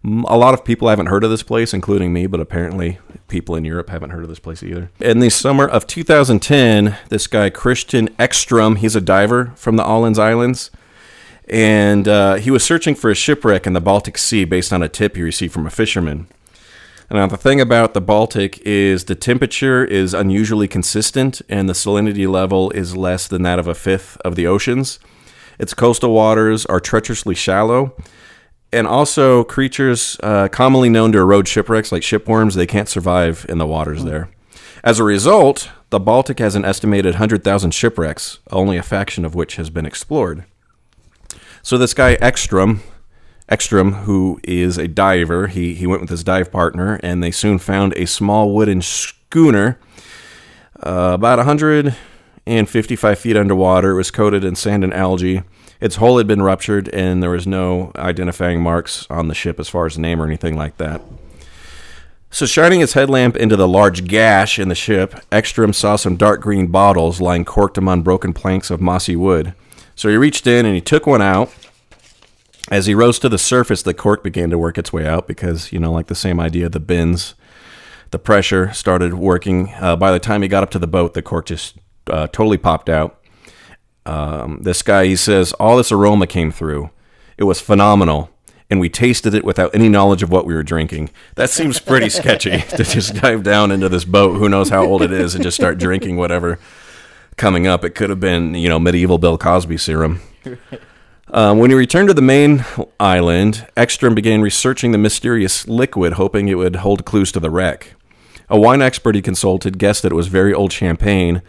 A 0.04 0.38
lot 0.38 0.54
of 0.54 0.64
people 0.64 0.88
haven't 0.88 1.08
heard 1.08 1.26
of 1.26 1.30
this 1.30 1.44
place, 1.44 1.74
including 1.74 2.14
me, 2.14 2.26
but 2.26 2.40
apparently 2.40 3.00
people 3.28 3.56
in 3.56 3.66
Europe 3.66 3.90
haven't 3.90 4.12
heard 4.12 4.24
of 4.24 4.30
this 4.30 4.40
place 4.40 4.64
either. 4.64 4.90
In 5.00 5.20
the 5.20 5.30
summer 5.30 5.68
of 5.68 5.88
2010, 5.88 6.98
this 7.10 7.28
guy, 7.28 7.50
Christian 7.50 8.10
Ekstrom, 8.18 8.78
he's 8.78 8.96
a 8.96 9.02
diver 9.02 9.52
from 9.56 9.76
the 9.76 9.84
Ålands 9.84 10.18
Islands, 10.18 10.72
and 11.50 12.08
uh, 12.08 12.36
he 12.36 12.50
was 12.50 12.64
searching 12.64 12.96
for 12.96 13.10
a 13.10 13.16
shipwreck 13.16 13.68
in 13.68 13.74
the 13.74 13.82
Baltic 13.82 14.18
Sea 14.18 14.46
based 14.46 14.72
on 14.72 14.82
a 14.82 14.88
tip 14.88 15.18
he 15.18 15.22
received 15.22 15.54
from 15.54 15.68
a 15.68 15.72
fisherman. 15.72 16.28
Now, 17.12 17.26
the 17.26 17.38
thing 17.38 17.60
about 17.60 17.96
the 17.96 18.02
Baltic 18.02 18.60
is 18.60 19.06
the 19.06 19.16
temperature 19.16 19.84
is 19.84 20.14
unusually 20.14 20.68
consistent 20.68 21.42
and 21.50 21.68
the 21.68 21.74
salinity 21.74 22.30
level 22.30 22.70
is 22.72 22.96
less 22.96 23.28
than 23.28 23.42
that 23.44 23.58
of 23.58 23.68
a 23.68 23.74
fifth 23.74 24.18
of 24.18 24.36
the 24.36 24.46
oceans. 24.46 25.00
Its 25.58 25.74
coastal 25.74 26.14
waters 26.14 26.68
are 26.68 26.80
treacherously 26.80 27.34
shallow. 27.34 27.96
And 28.72 28.86
also, 28.86 29.44
creatures 29.44 30.18
uh, 30.22 30.48
commonly 30.48 30.90
known 30.90 31.12
to 31.14 31.20
erode 31.20 31.48
shipwrecks, 31.48 31.92
like 31.92 32.04
shipworms, 32.04 32.54
they 32.54 32.68
can't 32.68 32.88
survive 32.88 33.46
in 33.50 33.58
the 33.58 33.66
waters 33.66 34.04
there. 34.04 34.30
As 34.84 35.00
a 35.00 35.04
result, 35.04 35.70
the 35.90 36.00
Baltic 36.00 36.40
has 36.40 36.56
an 36.56 36.66
estimated 36.66 37.16
100,000 37.16 37.72
shipwrecks, 37.72 38.40
only 38.52 38.78
a 38.78 38.84
fraction 38.84 39.26
of 39.26 39.34
which 39.34 39.56
has 39.56 39.70
been 39.70 39.86
explored. 39.86 40.46
So 41.64 41.78
this 41.78 41.94
guy 41.94 42.14
Ekstrom, 42.16 42.82
Ekstrom, 43.50 43.94
who 44.04 44.40
is 44.44 44.78
a 44.78 44.88
diver, 44.88 45.48
he 45.48 45.74
he 45.74 45.88
went 45.88 46.02
with 46.02 46.10
his 46.10 46.24
dive 46.24 46.52
partner, 46.52 47.00
and 47.04 47.24
they 47.24 47.32
soon 47.32 47.58
found 47.58 47.94
a 47.94 48.06
small 48.06 48.54
wooden 48.54 48.82
schooner, 48.82 49.80
uh, 50.82 51.12
about 51.16 51.40
155 51.40 53.20
feet 53.20 53.36
underwater. 53.36 53.92
It 53.92 53.96
was 53.96 54.12
coated 54.12 54.44
in 54.44 54.56
sand 54.56 54.84
and 54.84 54.94
algae. 54.94 55.42
Its 55.82 55.96
hull 55.98 56.18
had 56.18 56.28
been 56.28 56.42
ruptured, 56.42 56.90
and 56.90 57.24
there 57.24 57.30
was 57.30 57.48
no 57.48 57.92
identifying 57.96 58.62
marks 58.62 59.08
on 59.10 59.28
the 59.28 59.36
ship 59.36 59.60
as 59.60 59.70
far 59.70 59.86
as 59.86 59.98
name 59.98 60.22
or 60.22 60.26
anything 60.26 60.58
like 60.58 60.78
that. 60.78 61.02
So, 62.32 62.46
shining 62.46 62.82
his 62.82 62.94
headlamp 62.94 63.36
into 63.36 63.56
the 63.56 63.68
large 63.68 64.06
gash 64.06 64.60
in 64.60 64.70
the 64.70 64.76
ship, 64.76 65.16
Ekstrom 65.32 65.74
saw 65.74 65.96
some 65.96 66.16
dark 66.16 66.42
green 66.42 66.68
bottles 66.68 67.20
lying 67.20 67.46
corked 67.46 67.78
among 67.78 68.04
broken 68.04 68.34
planks 68.34 68.70
of 68.70 68.80
mossy 68.80 69.16
wood. 69.16 69.56
So 70.00 70.08
he 70.08 70.16
reached 70.16 70.48
in 70.48 70.66
and 70.66 70.74
he 70.74 70.80
took 70.80 71.06
one 71.06 71.22
out. 71.22 71.54
As 72.72 72.86
he 72.86 72.96
rose 72.96 73.20
to 73.20 73.28
the 73.28 73.38
surface, 73.38 73.82
the 73.82 73.94
cork 73.94 74.24
began 74.24 74.50
to 74.50 74.58
work 74.58 74.78
its 74.78 74.94
way 74.94 75.06
out 75.06 75.28
because, 75.28 75.74
you 75.74 75.80
know, 75.80 75.92
like 75.92 76.08
the 76.08 76.16
same 76.16 76.40
idea, 76.40 76.70
the 76.70 76.80
bins, 76.80 77.34
the 78.12 78.18
pressure 78.18 78.72
started 78.72 79.16
working. 79.16 79.74
Uh, 79.78 79.98
by 79.98 80.14
the 80.14 80.20
time 80.20 80.42
he 80.42 80.48
got 80.48 80.64
up 80.64 80.70
to 80.72 80.80
the 80.80 80.88
boat, 80.88 81.16
the 81.16 81.22
cork 81.22 81.48
just 81.48 81.78
uh, 82.08 82.28
totally 82.28 82.58
popped 82.58 82.88
out. 82.88 83.19
Um, 84.10 84.60
this 84.64 84.82
guy, 84.82 85.06
he 85.06 85.16
says, 85.16 85.54
all 85.54 85.78
this 85.78 85.92
aroma 85.92 86.26
came 86.26 86.52
through. 86.52 86.90
It 87.38 87.44
was 87.44 87.62
phenomenal. 87.62 88.32
And 88.72 88.80
we 88.80 88.90
tasted 88.90 89.34
it 89.34 89.44
without 89.44 89.74
any 89.74 89.90
knowledge 89.90 90.22
of 90.22 90.32
what 90.32 90.46
we 90.46 90.54
were 90.54 90.64
drinking. 90.64 91.10
That 91.36 91.50
seems 91.50 91.80
pretty 91.80 92.10
sketchy 92.22 92.60
to 92.62 92.84
just 92.84 93.16
dive 93.16 93.44
down 93.44 93.72
into 93.72 93.90
this 93.90 94.06
boat, 94.06 94.38
who 94.38 94.50
knows 94.50 94.70
how 94.70 94.84
old 94.86 95.02
it 95.02 95.12
is, 95.12 95.34
and 95.34 95.44
just 95.44 95.56
start 95.56 95.78
drinking 95.78 96.18
whatever 96.18 96.60
coming 97.36 97.68
up. 97.68 97.84
It 97.84 97.92
could 97.92 98.10
have 98.10 98.20
been, 98.20 98.54
you 98.56 98.70
know, 98.70 98.80
medieval 98.80 99.18
Bill 99.18 99.38
Cosby 99.38 99.78
serum. 99.78 100.22
Um, 101.32 101.60
when 101.60 101.70
he 101.70 101.76
returned 101.76 102.08
to 102.08 102.14
the 102.16 102.22
main 102.24 102.66
island, 103.00 103.68
Ekstrom 103.78 104.16
began 104.16 104.42
researching 104.42 104.92
the 104.92 104.98
mysterious 104.98 105.68
liquid, 105.68 106.14
hoping 106.14 106.48
it 106.48 106.56
would 106.56 106.78
hold 106.78 107.06
clues 107.06 107.32
to 107.34 107.40
the 107.40 107.52
wreck. 107.52 107.94
A 108.50 108.60
wine 108.60 108.82
expert 108.82 109.14
he 109.14 109.22
consulted 109.22 109.78
guessed 109.78 110.02
that 110.02 110.12
it 110.12 110.16
was 110.16 110.28
very 110.28 110.54
old 110.54 110.74
champagne 110.74 111.44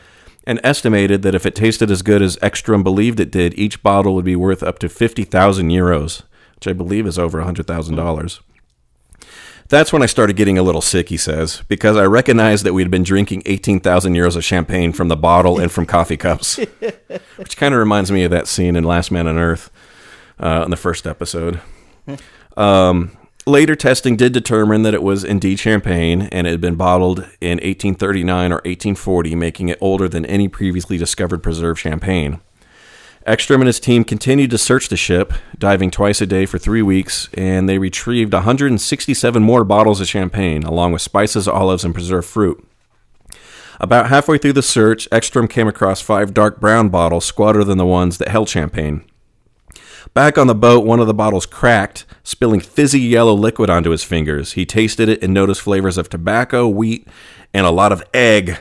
and 0.44 0.60
estimated 0.64 1.22
that 1.22 1.34
if 1.34 1.46
it 1.46 1.54
tasted 1.54 1.90
as 1.90 2.02
good 2.02 2.22
as 2.22 2.38
Ekstrom 2.42 2.82
believed 2.82 3.20
it 3.20 3.30
did, 3.30 3.58
each 3.58 3.82
bottle 3.82 4.14
would 4.14 4.24
be 4.24 4.36
worth 4.36 4.62
up 4.62 4.78
to 4.80 4.88
50,000 4.88 5.68
euros, 5.68 6.22
which 6.56 6.68
I 6.68 6.72
believe 6.72 7.06
is 7.06 7.18
over 7.18 7.42
$100,000. 7.42 8.40
That's 9.68 9.92
when 9.92 10.02
I 10.02 10.06
started 10.06 10.34
getting 10.34 10.58
a 10.58 10.64
little 10.64 10.80
sick, 10.80 11.10
he 11.10 11.16
says, 11.16 11.62
because 11.68 11.96
I 11.96 12.04
recognized 12.04 12.64
that 12.64 12.72
we'd 12.72 12.90
been 12.90 13.04
drinking 13.04 13.44
18,000 13.46 14.14
euros 14.14 14.34
of 14.34 14.44
champagne 14.44 14.92
from 14.92 15.06
the 15.06 15.16
bottle 15.16 15.60
and 15.60 15.70
from 15.70 15.86
coffee 15.86 16.16
cups. 16.16 16.56
Which 17.36 17.56
kind 17.56 17.72
of 17.72 17.78
reminds 17.78 18.10
me 18.10 18.24
of 18.24 18.32
that 18.32 18.48
scene 18.48 18.74
in 18.74 18.82
Last 18.82 19.12
Man 19.12 19.28
on 19.28 19.38
Earth 19.38 19.70
uh, 20.40 20.62
in 20.64 20.72
the 20.72 20.76
first 20.76 21.06
episode. 21.06 21.60
Um, 22.56 23.16
later 23.46 23.74
testing 23.74 24.16
did 24.16 24.32
determine 24.32 24.82
that 24.82 24.94
it 24.94 25.02
was 25.02 25.24
indeed 25.24 25.58
champagne 25.58 26.22
and 26.22 26.46
it 26.46 26.50
had 26.50 26.60
been 26.60 26.76
bottled 26.76 27.20
in 27.40 27.58
1839 27.58 28.52
or 28.52 28.56
1840, 28.56 29.34
making 29.34 29.68
it 29.68 29.78
older 29.80 30.08
than 30.08 30.26
any 30.26 30.48
previously 30.48 30.96
discovered 30.98 31.42
preserved 31.42 31.80
champagne. 31.80 32.40
Ekstrom 33.26 33.60
and 33.60 33.66
his 33.66 33.78
team 33.78 34.02
continued 34.02 34.50
to 34.50 34.58
search 34.58 34.88
the 34.88 34.96
ship, 34.96 35.34
diving 35.58 35.90
twice 35.90 36.22
a 36.22 36.26
day 36.26 36.46
for 36.46 36.58
three 36.58 36.80
weeks, 36.80 37.28
and 37.34 37.68
they 37.68 37.78
retrieved 37.78 38.32
167 38.32 39.42
more 39.42 39.62
bottles 39.62 40.00
of 40.00 40.08
champagne, 40.08 40.62
along 40.62 40.92
with 40.92 41.02
spices, 41.02 41.46
olives, 41.46 41.84
and 41.84 41.92
preserved 41.92 42.26
fruit. 42.26 42.66
About 43.78 44.08
halfway 44.08 44.38
through 44.38 44.54
the 44.54 44.62
search, 44.62 45.06
Ekstrom 45.12 45.48
came 45.48 45.68
across 45.68 46.00
five 46.00 46.32
dark 46.32 46.60
brown 46.60 46.88
bottles, 46.88 47.24
squatter 47.24 47.62
than 47.62 47.78
the 47.78 47.86
ones 47.86 48.18
that 48.18 48.28
held 48.28 48.48
champagne. 48.48 49.04
Back 50.14 50.38
on 50.38 50.46
the 50.46 50.54
boat, 50.54 50.84
one 50.84 51.00
of 51.00 51.06
the 51.06 51.14
bottles 51.14 51.46
cracked, 51.46 52.04
spilling 52.22 52.60
fizzy 52.60 53.00
yellow 53.00 53.34
liquid 53.34 53.70
onto 53.70 53.90
his 53.90 54.04
fingers. 54.04 54.52
He 54.52 54.66
tasted 54.66 55.08
it 55.08 55.22
and 55.22 55.32
noticed 55.34 55.60
flavors 55.60 55.98
of 55.98 56.08
tobacco, 56.08 56.66
wheat, 56.68 57.06
and 57.52 57.66
a 57.66 57.70
lot 57.70 57.92
of 57.92 58.02
egg. 58.14 58.58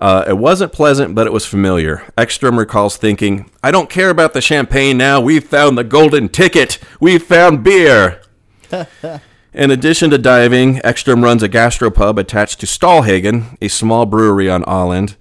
Uh, 0.00 0.24
it 0.28 0.38
wasn't 0.38 0.72
pleasant, 0.72 1.14
but 1.14 1.26
it 1.26 1.32
was 1.32 1.44
familiar. 1.44 2.04
Ekstrom 2.16 2.58
recalls 2.58 2.96
thinking, 2.96 3.50
I 3.62 3.70
don't 3.70 3.90
care 3.90 4.10
about 4.10 4.32
the 4.32 4.40
champagne 4.40 4.96
now. 4.96 5.20
We've 5.20 5.44
found 5.44 5.76
the 5.76 5.84
golden 5.84 6.28
ticket. 6.28 6.78
We've 7.00 7.22
found 7.22 7.64
beer. 7.64 8.22
In 9.52 9.70
addition 9.72 10.10
to 10.10 10.18
diving, 10.18 10.80
Ekstrom 10.84 11.24
runs 11.24 11.42
a 11.42 11.48
gastropub 11.48 12.18
attached 12.18 12.60
to 12.60 12.66
Stallhagen, 12.66 13.56
a 13.60 13.68
small 13.68 14.06
brewery 14.06 14.48
on 14.48 14.62
Åland, 14.64 15.16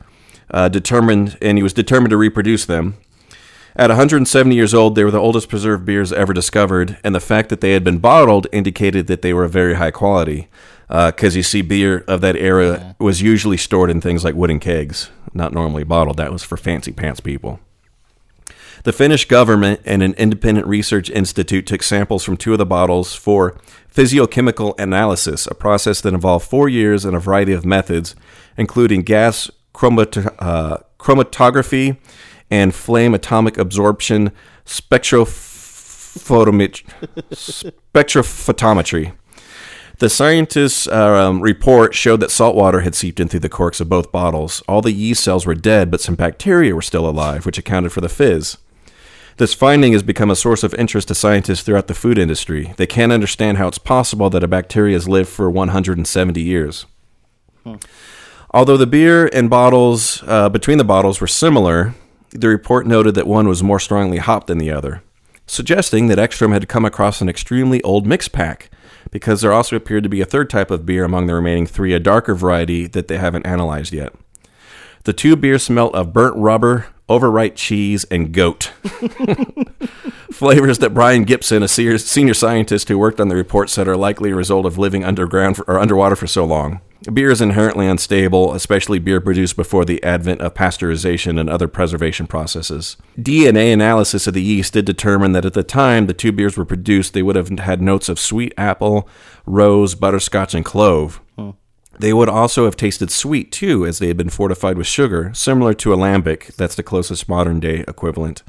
uh, 0.52 0.70
determined, 0.70 1.38
and 1.42 1.58
he 1.58 1.64
was 1.64 1.74
determined 1.74 2.12
to 2.12 2.18
reproduce 2.18 2.66
them. 2.66 2.98
At 3.80 3.92
170 3.92 4.56
years 4.56 4.74
old, 4.74 4.96
they 4.96 5.04
were 5.04 5.12
the 5.12 5.20
oldest 5.20 5.50
preserved 5.50 5.86
beers 5.86 6.12
ever 6.12 6.34
discovered, 6.34 6.98
and 7.04 7.14
the 7.14 7.20
fact 7.20 7.50
that 7.50 7.62
they 7.62 7.74
had 7.74 7.84
been 7.84 8.00
bottled 8.00 8.48
indicated 8.52 9.06
that 9.06 9.22
they 9.22 9.34
were 9.34 9.44
of 9.44 9.52
very 9.52 9.76
high 9.76 9.92
quality. 9.92 10.48
Because 10.88 11.36
you 11.36 11.44
see, 11.44 11.62
beer 11.62 12.04
of 12.08 12.22
that 12.22 12.36
era 12.36 12.96
was 12.98 13.22
usually 13.22 13.58
stored 13.58 13.92
in 13.92 14.02
things 14.02 14.24
like 14.24 14.34
wooden 14.34 14.60
kegs, 14.60 15.12
not 15.32 15.54
normally 15.54 15.84
bottled. 15.84 16.18
That 16.18 16.32
was 16.32 16.42
for 16.42 16.58
fancy 16.58 16.92
pants 16.92 17.20
people. 17.20 17.60
The 18.84 18.94
Finnish 18.94 19.26
government 19.26 19.82
and 19.86 20.02
an 20.02 20.14
independent 20.14 20.66
research 20.66 21.12
institute 21.12 21.68
took 21.68 21.84
samples 21.84 22.24
from 22.24 22.38
two 22.38 22.54
of 22.54 22.58
the 22.58 22.66
bottles 22.66 23.14
for 23.14 23.60
physiochemical 23.94 24.80
analysis, 24.80 25.46
a 25.46 25.54
process 25.54 26.02
that 26.02 26.16
involved 26.16 26.48
four 26.48 26.68
years 26.68 27.06
and 27.06 27.16
a 27.16 27.20
variety 27.20 27.54
of 27.54 27.66
methods, 27.66 28.16
including 28.56 29.04
gas 29.04 29.52
chromat- 29.74 30.36
uh, 30.40 30.78
chromatography 30.98 31.98
and 32.50 32.74
flame 32.74 33.14
atomic 33.14 33.58
absorption 33.58 34.32
spectrophotomet- 34.66 36.84
spectrophotometry. 37.94 39.14
The 40.00 40.10
scientists' 40.10 40.88
uh, 40.88 41.16
um, 41.16 41.42
report 41.42 41.96
showed 41.96 42.20
that 42.20 42.30
salt 42.30 42.56
water 42.56 42.82
had 42.82 42.94
seeped 42.94 43.20
in 43.20 43.30
through 43.30 43.40
the 43.40 43.50
corks 43.50 43.82
of 43.82 43.90
both 43.90 44.12
bottles. 44.12 44.62
All 44.68 44.82
the 44.82 44.92
yeast 44.92 45.24
cells 45.24 45.48
were 45.48 45.56
dead, 45.56 45.90
but 45.90 46.02
some 46.02 46.14
bacteria 46.14 46.76
were 46.76 46.84
still 46.84 47.10
alive, 47.10 47.48
which 47.48 47.58
accounted 47.58 47.92
for 47.92 48.02
the 48.02 48.10
fizz. 48.10 48.58
This 49.38 49.56
finding 49.56 49.94
has 49.94 50.04
become 50.04 50.30
a 50.30 50.36
source 50.36 50.64
of 50.64 50.74
interest 50.76 51.08
to 51.08 51.16
scientists 51.16 51.62
throughout 51.62 51.88
the 51.88 51.96
food 51.96 52.20
industry. 52.20 52.74
They 52.78 52.86
can't 52.86 53.12
understand 53.12 53.58
how 53.58 53.68
it's 53.68 53.80
possible 53.80 54.30
that 54.32 54.44
a 54.44 54.48
bacteria 54.48 54.94
has 54.94 55.08
lived 55.08 55.30
for 55.30 55.50
170 55.50 56.42
years. 56.42 56.86
Although 58.52 58.78
the 58.78 58.88
beer 58.88 59.30
and 59.34 59.50
bottles 59.50 60.24
uh, 60.28 60.50
between 60.50 60.78
the 60.78 60.84
bottles 60.84 61.22
were 61.22 61.28
similar, 61.28 61.96
the 62.32 62.48
report 62.48 62.86
noted 62.86 63.16
that 63.16 63.28
one 63.28 63.48
was 63.48 63.64
more 63.64 63.80
strongly 63.80 64.18
hopped 64.18 64.48
than 64.48 64.58
the 64.58 64.72
other, 64.72 65.02
suggesting 65.46 66.08
that 66.08 66.20
Ekstrom 66.20 66.52
had 66.52 66.68
come 66.68 66.86
across 66.86 67.22
an 67.22 67.30
extremely 67.30 67.82
old 67.84 68.06
mix 68.06 68.28
pack, 68.28 68.70
because 69.12 69.42
there 69.42 69.54
also 69.54 69.76
appeared 69.76 70.04
to 70.04 70.10
be 70.10 70.22
a 70.22 70.26
third 70.26 70.50
type 70.50 70.72
of 70.72 70.86
beer 70.86 71.04
among 71.04 71.28
the 71.28 71.34
remaining 71.34 71.66
three, 71.66 71.94
a 71.94 72.00
darker 72.00 72.36
variety 72.36 72.88
that 72.88 73.08
they 73.08 73.18
haven't 73.18 73.46
analyzed 73.46 73.94
yet. 73.94 74.14
The 75.06 75.14
two 75.14 75.36
beers 75.38 75.64
smelt 75.64 75.96
of 75.96 76.12
burnt 76.12 76.36
rubber, 76.36 76.88
overripe 77.08 77.56
cheese, 77.56 78.04
and 78.06 78.34
goat. 78.34 78.74
Flavors 80.34 80.80
that 80.80 80.94
Brian 80.94 81.24
Gibson, 81.24 81.64
a 81.64 81.68
senior 81.68 82.34
scientist 82.34 82.90
who 82.90 82.98
worked 82.98 83.22
on 83.22 83.30
the 83.30 83.36
report, 83.36 83.70
said 83.70 83.88
are 83.88 83.96
likely 83.96 84.32
a 84.32 84.36
result 84.36 84.66
of 84.66 84.78
living 84.78 85.06
underground 85.06 85.56
for, 85.56 85.64
or 85.70 85.80
underwater 85.80 86.18
for 86.18 86.28
so 86.28 86.44
long. 86.44 86.82
Beer 87.14 87.30
is 87.30 87.42
inherently 87.42 87.88
unstable, 87.88 88.54
especially 88.54 89.00
beer 89.00 89.22
produced 89.22 89.56
before 89.56 89.86
the 89.86 90.04
advent 90.04 90.42
of 90.42 90.54
pasteurization 90.54 91.40
and 91.40 91.50
other 91.50 91.68
preservation 91.68 92.28
processes. 92.28 92.98
DNA 93.18 93.72
analysis 93.72 94.26
of 94.28 94.34
the 94.34 94.42
yeast 94.42 94.74
did 94.74 94.86
determine 94.86 95.32
that 95.34 95.46
at 95.46 95.54
the 95.54 95.64
time 95.64 96.08
the 96.08 96.14
two 96.14 96.32
beers 96.32 96.58
were 96.58 96.66
produced, 96.66 97.14
they 97.14 97.22
would 97.22 97.36
have 97.36 97.50
had 97.60 97.82
notes 97.82 98.10
of 98.10 98.20
sweet 98.20 98.54
apple, 98.58 99.08
rose, 99.46 99.96
butterscotch, 99.96 100.54
and 100.54 100.66
clove. 100.66 101.22
Hmm. 101.38 101.52
They 102.00 102.14
would 102.14 102.30
also 102.30 102.66
have 102.66 102.76
tasted 102.76 103.12
sweet 103.12 103.52
too, 103.52 103.86
as 103.86 104.00
they 104.00 104.08
had 104.08 104.18
been 104.18 104.30
fortified 104.30 104.78
with 104.78 104.88
sugar, 104.88 105.32
similar 105.34 105.74
to 105.76 105.94
a 105.94 105.98
lambic. 105.98 106.56
That's 106.56 106.76
the 106.76 106.84
closest 106.84 107.30
modern 107.30 107.60
day 107.60 107.84
equivalent. 107.88 108.44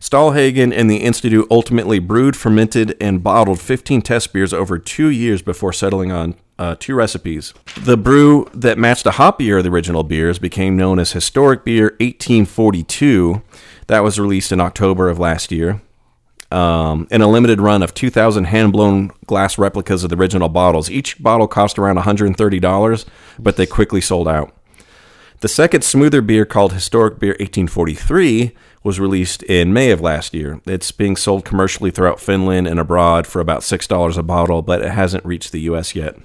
Stallhagen 0.00 0.76
and 0.76 0.90
the 0.90 0.96
Institute 0.96 1.46
ultimately 1.48 2.00
brewed, 2.00 2.36
fermented, 2.36 2.96
and 3.00 3.22
bottled 3.22 3.60
15 3.60 4.02
test 4.02 4.32
beers 4.32 4.52
over 4.52 4.76
two 4.76 5.08
years 5.08 5.42
before 5.42 5.72
settling 5.72 6.10
on 6.10 6.34
uh, 6.58 6.76
two 6.78 6.94
recipes. 6.94 7.54
The 7.80 7.96
brew 7.96 8.48
that 8.54 8.78
matched 8.78 9.04
the 9.04 9.12
hoppier 9.12 9.58
of 9.58 9.64
the 9.64 9.70
original 9.70 10.02
beers 10.02 10.38
became 10.38 10.76
known 10.76 10.98
as 10.98 11.12
Historic 11.12 11.64
Beer 11.64 11.96
1842. 12.00 13.42
That 13.86 14.00
was 14.00 14.18
released 14.18 14.52
in 14.52 14.60
October 14.60 15.08
of 15.08 15.18
last 15.18 15.50
year. 15.50 15.82
Um, 16.50 17.08
in 17.10 17.22
a 17.22 17.28
limited 17.28 17.62
run 17.62 17.82
of 17.82 17.94
2,000 17.94 18.44
hand 18.44 18.72
blown 18.72 19.10
glass 19.24 19.56
replicas 19.56 20.04
of 20.04 20.10
the 20.10 20.16
original 20.16 20.50
bottles. 20.50 20.90
Each 20.90 21.20
bottle 21.22 21.48
cost 21.48 21.78
around 21.78 21.96
$130, 21.96 23.04
but 23.38 23.56
they 23.56 23.64
quickly 23.64 24.02
sold 24.02 24.28
out. 24.28 24.54
The 25.40 25.48
second 25.48 25.82
smoother 25.82 26.20
beer 26.20 26.44
called 26.44 26.74
Historic 26.74 27.18
Beer 27.18 27.32
1843 27.32 28.52
was 28.84 29.00
released 29.00 29.42
in 29.44 29.72
May 29.72 29.90
of 29.90 30.00
last 30.00 30.34
year. 30.34 30.60
It's 30.66 30.92
being 30.92 31.16
sold 31.16 31.44
commercially 31.44 31.90
throughout 31.90 32.20
Finland 32.20 32.68
and 32.68 32.78
abroad 32.78 33.26
for 33.26 33.40
about 33.40 33.62
$6 33.62 34.18
a 34.18 34.22
bottle, 34.22 34.62
but 34.62 34.82
it 34.82 34.90
hasn't 34.90 35.24
reached 35.24 35.52
the 35.52 35.62
US 35.62 35.94
yet. 35.94 36.16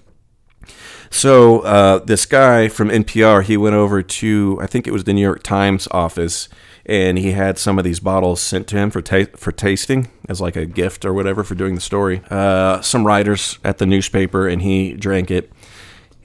So, 1.09 1.61
uh, 1.61 1.99
this 1.99 2.25
guy 2.25 2.67
from 2.67 2.89
NPR, 2.89 3.43
he 3.43 3.57
went 3.57 3.75
over 3.75 4.01
to, 4.03 4.57
I 4.61 4.67
think 4.67 4.87
it 4.87 4.91
was 4.91 5.05
the 5.05 5.13
New 5.13 5.21
York 5.21 5.43
Times 5.43 5.87
office, 5.91 6.49
and 6.85 7.17
he 7.17 7.31
had 7.31 7.57
some 7.57 7.77
of 7.77 7.83
these 7.83 7.99
bottles 7.99 8.41
sent 8.41 8.67
to 8.67 8.77
him 8.77 8.91
for, 8.91 9.01
ta- 9.01 9.31
for 9.35 9.51
tasting 9.51 10.09
as 10.29 10.39
like 10.41 10.55
a 10.55 10.65
gift 10.65 11.05
or 11.05 11.13
whatever 11.13 11.43
for 11.43 11.55
doing 11.55 11.75
the 11.75 11.81
story. 11.81 12.21
Uh, 12.29 12.81
some 12.81 13.05
writers 13.05 13.59
at 13.63 13.77
the 13.77 13.85
newspaper, 13.85 14.47
and 14.47 14.61
he 14.61 14.93
drank 14.93 15.31
it. 15.31 15.51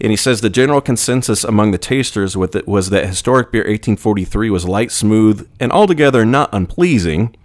And 0.00 0.10
he 0.10 0.16
says 0.16 0.40
the 0.40 0.50
general 0.50 0.80
consensus 0.80 1.44
among 1.44 1.70
the 1.70 1.78
tasters 1.78 2.36
with 2.36 2.56
it 2.56 2.66
was 2.66 2.90
that 2.90 3.06
historic 3.06 3.52
beer 3.52 3.62
1843 3.62 4.50
was 4.50 4.64
light, 4.66 4.90
smooth, 4.90 5.48
and 5.60 5.70
altogether 5.70 6.24
not 6.24 6.50
unpleasing. 6.52 7.36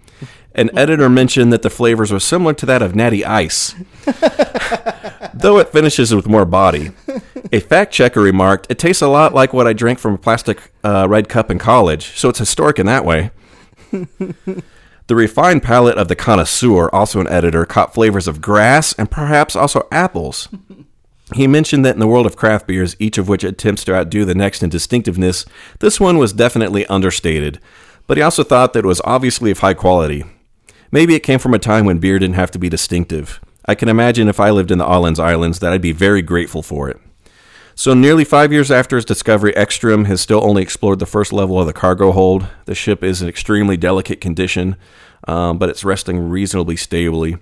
An 0.54 0.76
editor 0.76 1.08
mentioned 1.08 1.52
that 1.52 1.62
the 1.62 1.70
flavors 1.70 2.10
were 2.10 2.18
similar 2.18 2.54
to 2.54 2.66
that 2.66 2.82
of 2.82 2.96
Natty 2.96 3.24
Ice, 3.24 3.76
though 5.40 5.58
it 5.58 5.68
finishes 5.72 6.14
with 6.14 6.26
more 6.28 6.44
body. 6.44 6.90
A 7.52 7.60
fact 7.60 7.92
checker 7.92 8.20
remarked, 8.20 8.66
"It 8.68 8.78
tastes 8.78 9.02
a 9.02 9.08
lot 9.08 9.34
like 9.34 9.52
what 9.52 9.66
I 9.66 9.72
drank 9.72 9.98
from 9.98 10.14
a 10.14 10.18
plastic 10.18 10.72
uh, 10.84 11.06
red 11.08 11.28
cup 11.28 11.50
in 11.50 11.58
college, 11.58 12.16
so 12.18 12.28
it's 12.28 12.38
historic 12.38 12.78
in 12.78 12.86
that 12.86 13.04
way." 13.04 13.30
The 15.08 15.16
refined 15.16 15.62
palate 15.62 15.96
of 15.96 16.08
the 16.08 16.14
connoisseur, 16.14 16.90
also 16.90 17.18
an 17.18 17.28
editor, 17.28 17.64
caught 17.64 17.94
flavors 17.94 18.28
of 18.28 18.42
grass 18.42 18.92
and 18.92 19.10
perhaps 19.10 19.56
also 19.56 19.88
apples. 19.90 20.48
He 21.34 21.46
mentioned 21.46 21.84
that 21.84 21.92
in 21.94 22.00
the 22.00 22.06
world 22.06 22.24
of 22.24 22.36
craft 22.36 22.66
beers, 22.66 22.96
each 22.98 23.18
of 23.18 23.28
which 23.28 23.44
attempts 23.44 23.84
to 23.84 23.94
outdo 23.94 24.24
the 24.24 24.34
next 24.34 24.62
in 24.62 24.70
distinctiveness, 24.70 25.44
this 25.78 26.00
one 26.00 26.16
was 26.16 26.32
definitely 26.32 26.86
understated. 26.86 27.60
But 28.06 28.16
he 28.16 28.22
also 28.22 28.42
thought 28.42 28.72
that 28.72 28.86
it 28.86 28.88
was 28.88 29.02
obviously 29.04 29.50
of 29.50 29.58
high 29.58 29.74
quality. 29.74 30.24
Maybe 30.90 31.14
it 31.14 31.22
came 31.22 31.38
from 31.38 31.52
a 31.52 31.58
time 31.58 31.84
when 31.84 31.98
beer 31.98 32.18
didn't 32.18 32.36
have 32.36 32.50
to 32.52 32.58
be 32.58 32.70
distinctive. 32.70 33.40
I 33.68 33.74
can 33.74 33.90
imagine 33.90 34.28
if 34.28 34.40
I 34.40 34.50
lived 34.50 34.70
in 34.70 34.78
the 34.78 34.86
Ålands 34.86 35.20
Islands 35.20 35.60
that 35.60 35.74
I'd 35.74 35.82
be 35.82 35.92
very 35.92 36.22
grateful 36.22 36.62
for 36.62 36.88
it. 36.88 36.98
So, 37.74 37.94
nearly 37.94 38.24
five 38.24 38.50
years 38.50 38.72
after 38.72 38.96
his 38.96 39.04
discovery, 39.04 39.54
Ekstrom 39.54 40.06
has 40.06 40.20
still 40.20 40.42
only 40.42 40.62
explored 40.62 40.98
the 40.98 41.06
first 41.06 41.32
level 41.32 41.60
of 41.60 41.66
the 41.66 41.72
cargo 41.72 42.10
hold. 42.10 42.48
The 42.64 42.74
ship 42.74 43.04
is 43.04 43.22
in 43.22 43.28
extremely 43.28 43.76
delicate 43.76 44.20
condition, 44.20 44.76
um, 45.28 45.58
but 45.58 45.68
it's 45.68 45.84
resting 45.84 46.18
reasonably 46.18 46.76
stably. 46.76 47.36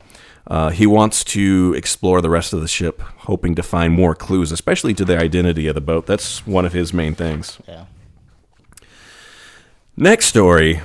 Uh, 0.48 0.70
he 0.70 0.86
wants 0.86 1.24
to 1.24 1.72
explore 1.76 2.20
the 2.20 2.28
rest 2.28 2.52
of 2.52 2.60
the 2.60 2.68
ship, 2.68 3.00
hoping 3.00 3.54
to 3.54 3.62
find 3.62 3.94
more 3.94 4.14
clues, 4.14 4.52
especially 4.52 4.94
to 4.94 5.04
the 5.04 5.16
identity 5.16 5.68
of 5.68 5.74
the 5.74 5.80
boat. 5.80 6.06
That's 6.06 6.46
one 6.46 6.66
of 6.66 6.72
his 6.72 6.92
main 6.92 7.14
things. 7.14 7.58
Yeah. 7.66 7.84
Next 9.96 10.26
story. 10.26 10.82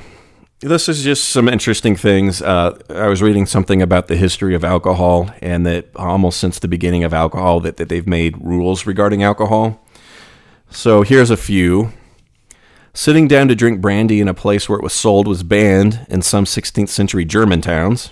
This 0.61 0.87
is 0.87 1.03
just 1.03 1.29
some 1.29 1.49
interesting 1.49 1.95
things. 1.95 2.39
Uh, 2.39 2.77
I 2.87 3.07
was 3.07 3.23
reading 3.23 3.47
something 3.47 3.81
about 3.81 4.07
the 4.07 4.15
history 4.15 4.53
of 4.53 4.63
alcohol, 4.63 5.33
and 5.41 5.65
that 5.65 5.87
almost 5.95 6.39
since 6.39 6.59
the 6.59 6.67
beginning 6.67 7.03
of 7.03 7.15
alcohol, 7.15 7.59
that, 7.61 7.77
that 7.77 7.89
they've 7.89 8.05
made 8.05 8.37
rules 8.39 8.85
regarding 8.85 9.23
alcohol. 9.23 9.83
So 10.69 11.01
here's 11.01 11.31
a 11.31 11.37
few. 11.37 11.93
Sitting 12.93 13.27
down 13.27 13.47
to 13.47 13.55
drink 13.55 13.81
brandy 13.81 14.21
in 14.21 14.27
a 14.27 14.35
place 14.35 14.69
where 14.69 14.77
it 14.77 14.83
was 14.83 14.93
sold 14.93 15.27
was 15.27 15.41
banned 15.41 16.05
in 16.09 16.21
some 16.21 16.45
16th 16.45 16.89
century 16.89 17.25
German 17.25 17.61
towns. 17.61 18.11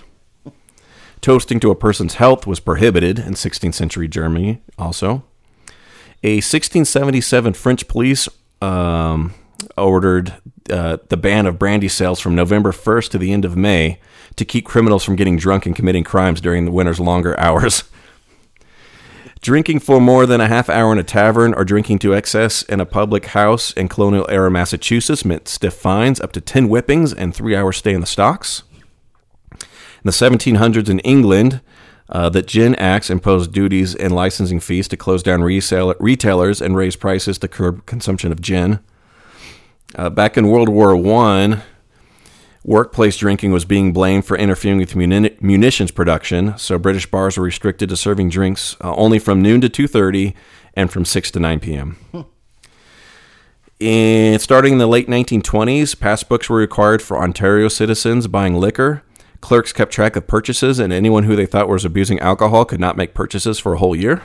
Toasting 1.20 1.60
to 1.60 1.70
a 1.70 1.76
person's 1.76 2.14
health 2.14 2.48
was 2.48 2.58
prohibited 2.58 3.20
in 3.20 3.34
16th 3.34 3.74
century 3.74 4.08
Germany 4.08 4.60
also. 4.76 5.22
A 6.24 6.36
1677 6.38 7.52
French 7.52 7.86
police 7.86 8.28
um, 8.60 9.34
ordered 9.76 10.34
uh, 10.70 10.98
the 11.08 11.16
ban 11.16 11.46
of 11.46 11.58
brandy 11.58 11.88
sales 11.88 12.20
from 12.20 12.34
November 12.34 12.72
1st 12.72 13.10
to 13.10 13.18
the 13.18 13.32
end 13.32 13.44
of 13.44 13.56
May 13.56 14.00
to 14.36 14.44
keep 14.44 14.64
criminals 14.64 15.04
from 15.04 15.16
getting 15.16 15.36
drunk 15.36 15.66
and 15.66 15.74
committing 15.74 16.04
crimes 16.04 16.40
during 16.40 16.64
the 16.64 16.70
winter's 16.70 17.00
longer 17.00 17.38
hours. 17.38 17.84
Drinking 19.42 19.80
for 19.80 20.00
more 20.00 20.26
than 20.26 20.40
a 20.40 20.48
half 20.48 20.68
hour 20.68 20.92
in 20.92 20.98
a 20.98 21.02
tavern 21.02 21.54
or 21.54 21.64
drinking 21.64 21.98
to 22.00 22.14
excess 22.14 22.62
in 22.62 22.78
a 22.78 22.84
public 22.84 23.26
house 23.26 23.72
in 23.72 23.88
colonial 23.88 24.26
era 24.28 24.50
Massachusetts 24.50 25.24
meant 25.24 25.48
stiff 25.48 25.72
fines, 25.72 26.20
up 26.20 26.32
to 26.32 26.42
10 26.42 26.68
whippings, 26.68 27.14
and 27.14 27.34
three 27.34 27.56
hours 27.56 27.78
stay 27.78 27.94
in 27.94 28.02
the 28.02 28.06
stocks. 28.06 28.64
In 29.52 30.04
the 30.04 30.10
1700s 30.10 30.90
in 30.90 30.98
England, 31.00 31.62
uh, 32.10 32.28
that 32.28 32.46
gin 32.46 32.74
acts 32.74 33.08
imposed 33.08 33.52
duties 33.52 33.94
and 33.94 34.14
licensing 34.14 34.60
fees 34.60 34.88
to 34.88 34.96
close 34.96 35.22
down 35.22 35.42
resale- 35.42 35.94
retailers 36.00 36.60
and 36.60 36.76
raise 36.76 36.96
prices 36.96 37.38
to 37.38 37.48
curb 37.48 37.86
consumption 37.86 38.32
of 38.32 38.42
gin. 38.42 38.80
Uh, 39.94 40.10
back 40.10 40.36
in 40.36 40.48
World 40.48 40.68
War 40.68 40.96
One, 40.96 41.62
workplace 42.64 43.16
drinking 43.16 43.52
was 43.52 43.64
being 43.64 43.92
blamed 43.92 44.24
for 44.24 44.36
interfering 44.36 44.78
with 44.78 44.94
muni- 44.94 45.36
munitions 45.40 45.90
production. 45.90 46.56
So 46.58 46.78
British 46.78 47.06
bars 47.06 47.36
were 47.36 47.44
restricted 47.44 47.88
to 47.88 47.96
serving 47.96 48.30
drinks 48.30 48.76
uh, 48.82 48.94
only 48.94 49.18
from 49.18 49.42
noon 49.42 49.60
to 49.62 49.68
two 49.68 49.88
thirty 49.88 50.34
and 50.74 50.90
from 50.90 51.04
six 51.04 51.30
to 51.32 51.40
nine 51.40 51.60
p.m. 51.60 51.96
And 53.80 54.42
starting 54.42 54.74
in 54.74 54.78
the 54.78 54.86
late 54.86 55.08
1920s, 55.08 55.96
passbooks 55.96 56.50
were 56.50 56.58
required 56.58 57.00
for 57.00 57.16
Ontario 57.16 57.68
citizens 57.68 58.26
buying 58.26 58.54
liquor. 58.54 59.02
Clerks 59.40 59.72
kept 59.72 59.90
track 59.90 60.16
of 60.16 60.26
purchases, 60.26 60.78
and 60.78 60.92
anyone 60.92 61.24
who 61.24 61.34
they 61.34 61.46
thought 61.46 61.66
was 61.66 61.86
abusing 61.86 62.20
alcohol 62.20 62.66
could 62.66 62.78
not 62.78 62.98
make 62.98 63.14
purchases 63.14 63.58
for 63.58 63.72
a 63.72 63.78
whole 63.78 63.96
year. 63.96 64.22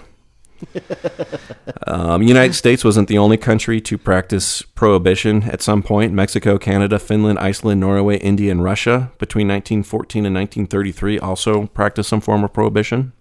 um, 1.88 2.22
United 2.22 2.54
States 2.54 2.84
wasn't 2.84 3.08
the 3.08 3.18
only 3.18 3.38
country 3.38 3.82
to 3.82 3.98
practice 3.98 4.62
prohibition 4.62 5.44
at 5.44 5.62
some 5.62 5.84
point. 5.84 6.14
Mexico, 6.14 6.58
Canada, 6.58 7.00
Finland, 7.00 7.40
Iceland, 7.40 7.82
Norway, 7.82 8.18
India, 8.18 8.52
and 8.52 8.64
Russia 8.64 9.12
between 9.18 9.48
1914 9.48 10.26
and 10.26 10.36
1933 10.36 11.20
also 11.20 11.68
practiced 11.68 12.10
some 12.10 12.22
form 12.22 12.44
of 12.44 12.54
prohibition. 12.54 13.14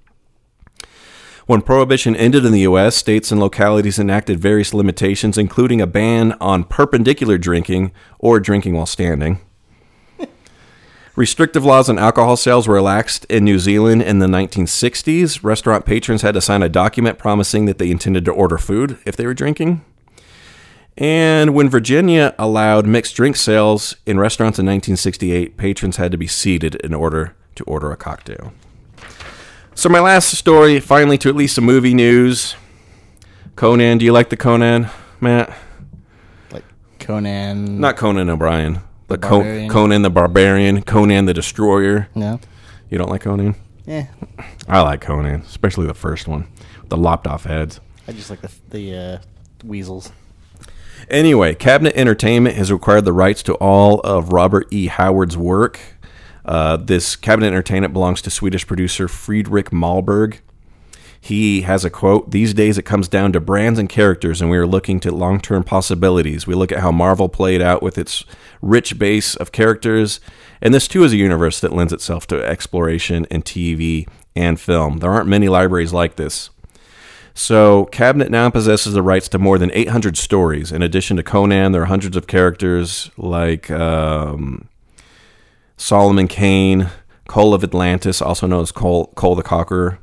When 1.46 1.60
prohibition 1.60 2.16
ended 2.16 2.46
in 2.46 2.52
the 2.52 2.60
U.S., 2.60 2.96
states 2.96 3.30
and 3.30 3.38
localities 3.38 3.98
enacted 3.98 4.40
various 4.40 4.72
limitations, 4.72 5.36
including 5.36 5.80
a 5.80 5.86
ban 5.86 6.32
on 6.40 6.64
perpendicular 6.64 7.36
drinking 7.36 7.92
or 8.18 8.40
drinking 8.40 8.74
while 8.74 8.86
standing. 8.86 9.40
Restrictive 11.16 11.64
laws 11.64 11.88
on 11.88 11.96
alcohol 11.96 12.36
sales 12.36 12.66
were 12.66 12.74
relaxed 12.74 13.24
in 13.26 13.44
New 13.44 13.60
Zealand 13.60 14.02
in 14.02 14.18
the 14.18 14.26
1960s. 14.26 15.44
Restaurant 15.44 15.86
patrons 15.86 16.22
had 16.22 16.34
to 16.34 16.40
sign 16.40 16.60
a 16.60 16.68
document 16.68 17.18
promising 17.18 17.66
that 17.66 17.78
they 17.78 17.88
intended 17.88 18.24
to 18.24 18.32
order 18.32 18.58
food 18.58 18.98
if 19.06 19.14
they 19.14 19.24
were 19.24 19.34
drinking. 19.34 19.84
And 20.96 21.54
when 21.54 21.68
Virginia 21.68 22.34
allowed 22.36 22.86
mixed 22.86 23.14
drink 23.14 23.36
sales 23.36 23.96
in 24.06 24.18
restaurants 24.18 24.58
in 24.58 24.66
1968, 24.66 25.56
patrons 25.56 25.98
had 25.98 26.10
to 26.10 26.18
be 26.18 26.26
seated 26.26 26.74
in 26.76 26.92
order 26.92 27.36
to 27.54 27.64
order 27.64 27.92
a 27.92 27.96
cocktail. 27.96 28.52
So, 29.76 29.88
my 29.88 30.00
last 30.00 30.30
story, 30.36 30.80
finally, 30.80 31.18
to 31.18 31.28
at 31.28 31.36
least 31.36 31.56
some 31.56 31.64
movie 31.64 31.94
news. 31.94 32.56
Conan, 33.54 33.98
do 33.98 34.04
you 34.04 34.12
like 34.12 34.30
the 34.30 34.36
Conan, 34.36 34.88
Matt? 35.20 35.56
Like 36.50 36.64
Conan. 36.98 37.80
Not 37.80 37.96
Conan 37.96 38.30
O'Brien. 38.30 38.80
The, 39.08 39.16
The 39.16 39.18
Co- 39.18 39.68
Conan 39.68 40.02
the 40.02 40.10
Barbarian, 40.10 40.82
Conan 40.82 41.26
the 41.26 41.34
Destroyer. 41.34 42.08
No. 42.14 42.40
You 42.90 42.98
don't 42.98 43.10
like 43.10 43.22
Conan? 43.22 43.54
Yeah. 43.86 44.06
I 44.68 44.80
like 44.80 45.00
Conan, 45.00 45.42
especially 45.42 45.86
the 45.86 45.94
first 45.94 46.26
one, 46.26 46.46
the 46.88 46.96
lopped 46.96 47.26
off 47.26 47.44
heads. 47.44 47.80
I 48.08 48.12
just 48.12 48.30
like 48.30 48.40
the 48.40 48.50
the 48.70 48.96
uh, 48.96 49.18
weasels. 49.64 50.10
Anyway, 51.10 51.54
Cabinet 51.54 51.94
Entertainment 51.96 52.56
has 52.56 52.70
acquired 52.70 53.04
the 53.04 53.12
rights 53.12 53.42
to 53.44 53.54
all 53.54 54.00
of 54.00 54.32
Robert 54.32 54.66
E. 54.70 54.86
Howard's 54.86 55.36
work. 55.36 55.78
Uh, 56.44 56.76
this 56.76 57.16
cabinet 57.16 57.46
entertainment 57.48 57.92
belongs 57.94 58.20
to 58.22 58.30
Swedish 58.30 58.66
producer 58.66 59.08
Fredrik 59.08 59.70
Malmberg. 59.70 60.38
He 61.24 61.62
has 61.62 61.86
a 61.86 61.90
quote 61.90 62.32
These 62.32 62.52
days 62.52 62.76
it 62.76 62.82
comes 62.82 63.08
down 63.08 63.32
to 63.32 63.40
brands 63.40 63.78
and 63.78 63.88
characters, 63.88 64.42
and 64.42 64.50
we 64.50 64.58
are 64.58 64.66
looking 64.66 65.00
to 65.00 65.10
long 65.10 65.40
term 65.40 65.64
possibilities. 65.64 66.46
We 66.46 66.54
look 66.54 66.70
at 66.70 66.80
how 66.80 66.92
Marvel 66.92 67.30
played 67.30 67.62
out 67.62 67.82
with 67.82 67.96
its 67.96 68.26
rich 68.60 68.98
base 68.98 69.34
of 69.34 69.50
characters, 69.50 70.20
and 70.60 70.74
this 70.74 70.86
too 70.86 71.02
is 71.02 71.14
a 71.14 71.16
universe 71.16 71.60
that 71.60 71.72
lends 71.72 71.94
itself 71.94 72.26
to 72.26 72.44
exploration 72.44 73.24
in 73.30 73.40
TV 73.40 74.06
and 74.36 74.60
film. 74.60 74.98
There 74.98 75.10
aren't 75.10 75.26
many 75.26 75.48
libraries 75.48 75.94
like 75.94 76.16
this. 76.16 76.50
So, 77.32 77.86
Cabinet 77.86 78.30
now 78.30 78.50
possesses 78.50 78.92
the 78.92 79.02
rights 79.02 79.30
to 79.30 79.38
more 79.38 79.56
than 79.56 79.70
800 79.72 80.18
stories. 80.18 80.72
In 80.72 80.82
addition 80.82 81.16
to 81.16 81.22
Conan, 81.22 81.72
there 81.72 81.80
are 81.80 81.86
hundreds 81.86 82.18
of 82.18 82.26
characters 82.26 83.10
like 83.16 83.70
um, 83.70 84.68
Solomon 85.78 86.28
Kane, 86.28 86.90
Cole 87.28 87.54
of 87.54 87.64
Atlantis, 87.64 88.20
also 88.20 88.46
known 88.46 88.60
as 88.60 88.72
Cole, 88.72 89.06
Cole 89.14 89.36
the 89.36 89.42
Conqueror. 89.42 90.00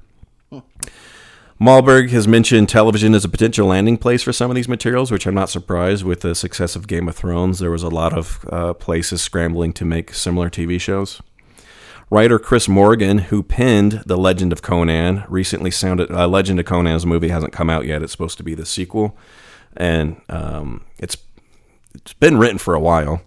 Malmberg 1.62 2.10
has 2.10 2.28
mentioned 2.28 2.70
television 2.70 3.14
as 3.14 3.24
a 3.24 3.30
potential 3.30 3.68
landing 3.68 3.96
place 3.96 4.24
for 4.24 4.34
some 4.34 4.50
of 4.50 4.56
these 4.56 4.68
materials, 4.68 5.12
which 5.12 5.28
I'm 5.28 5.36
not 5.36 5.48
surprised 5.48 6.04
with 6.04 6.22
the 6.22 6.34
success 6.34 6.76
of 6.76 6.88
Game 6.88 7.08
of 7.08 7.16
Thrones. 7.16 7.60
There 7.60 7.70
was 7.70 7.84
a 7.84 7.90
lot 7.90 8.14
of 8.14 8.44
uh, 8.52 8.74
places 8.74 9.22
scrambling 9.22 9.72
to 9.74 9.86
make 9.86 10.12
similar 10.12 10.50
TV 10.50 10.82
shows. 10.82 11.22
Writer 12.10 12.40
Chris 12.40 12.68
Morgan, 12.68 13.20
who 13.20 13.44
penned 13.44 14.02
The 14.08 14.18
Legend 14.18 14.52
of 14.52 14.64
Conan, 14.64 15.24
recently 15.30 15.70
sounded 15.70 16.10
uh, 16.10 16.28
Legend 16.28 16.60
of 16.60 16.66
Conan's 16.66 17.06
movie 17.06 17.30
hasn't 17.30 17.54
come 17.54 17.70
out 17.70 17.86
yet. 17.86 18.02
It's 18.02 18.12
supposed 18.12 18.38
to 18.38 18.44
be 18.44 18.56
the 18.56 18.66
sequel, 18.66 19.16
and 19.78 20.20
um, 20.30 20.84
it's 20.98 21.16
it's 21.94 22.14
been 22.14 22.40
written 22.40 22.58
for 22.58 22.74
a 22.74 22.80
while. 22.80 23.22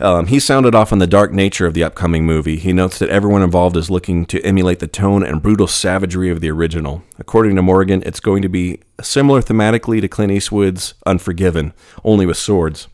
Um, 0.00 0.26
he 0.26 0.38
sounded 0.38 0.74
off 0.74 0.92
on 0.92 0.98
the 0.98 1.08
dark 1.08 1.32
nature 1.32 1.66
of 1.66 1.74
the 1.74 1.82
upcoming 1.82 2.24
movie. 2.24 2.56
He 2.56 2.72
notes 2.72 2.98
that 3.00 3.08
everyone 3.08 3.42
involved 3.42 3.76
is 3.76 3.90
looking 3.90 4.26
to 4.26 4.40
emulate 4.42 4.78
the 4.78 4.86
tone 4.86 5.24
and 5.24 5.42
brutal 5.42 5.66
savagery 5.66 6.30
of 6.30 6.40
the 6.40 6.50
original. 6.50 7.02
According 7.18 7.56
to 7.56 7.62
Morgan, 7.62 8.02
it's 8.06 8.20
going 8.20 8.42
to 8.42 8.48
be 8.48 8.80
similar 9.00 9.42
thematically 9.42 10.00
to 10.00 10.08
Clint 10.08 10.32
Eastwood's 10.32 10.94
Unforgiven, 11.04 11.72
only 12.04 12.26
with 12.26 12.36
swords. 12.36 12.86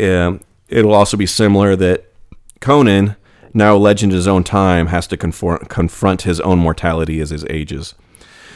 Um, 0.00 0.40
it'll 0.68 0.94
also 0.94 1.16
be 1.16 1.26
similar 1.26 1.76
that 1.76 2.12
Conan, 2.60 3.14
now 3.54 3.76
a 3.76 3.78
legend 3.78 4.12
his 4.12 4.26
own 4.26 4.42
time, 4.42 4.88
has 4.88 5.06
to 5.08 5.16
conform, 5.16 5.58
confront 5.66 6.22
his 6.22 6.40
own 6.40 6.58
mortality 6.58 7.20
as 7.20 7.30
his 7.30 7.44
ages. 7.48 7.94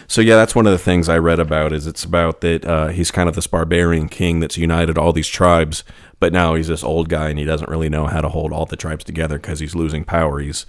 So 0.07 0.21
yeah, 0.21 0.37
that's 0.37 0.55
one 0.55 0.67
of 0.67 0.73
the 0.73 0.79
things 0.79 1.09
I 1.09 1.19
read 1.19 1.41
about. 1.41 1.73
Is 1.73 1.87
it's 1.87 2.05
about 2.05 2.41
that 2.43 2.65
uh, 2.65 2.88
he's 2.88 3.11
kind 3.11 3.29
of 3.29 3.35
this 3.35 3.47
barbarian 3.47 4.09
king 4.09 4.41
that's 4.41 4.59
united 4.59 4.99
all 4.99 5.12
these 5.12 5.29
tribes, 5.29 5.85
but 6.21 6.33
now 6.33 6.55
he's 6.55 6.69
this 6.69 6.85
old 6.85 7.09
guy 7.09 7.29
and 7.29 7.38
he 7.38 7.45
doesn't 7.45 7.71
really 7.71 7.88
know 7.88 8.07
how 8.07 8.21
to 8.21 8.29
hold 8.29 8.53
all 8.53 8.67
the 8.67 8.77
tribes 8.77 9.05
together 9.05 9.38
because 9.38 9.61
he's 9.61 9.75
losing 9.75 10.05
power. 10.05 10.38
He's 10.41 10.67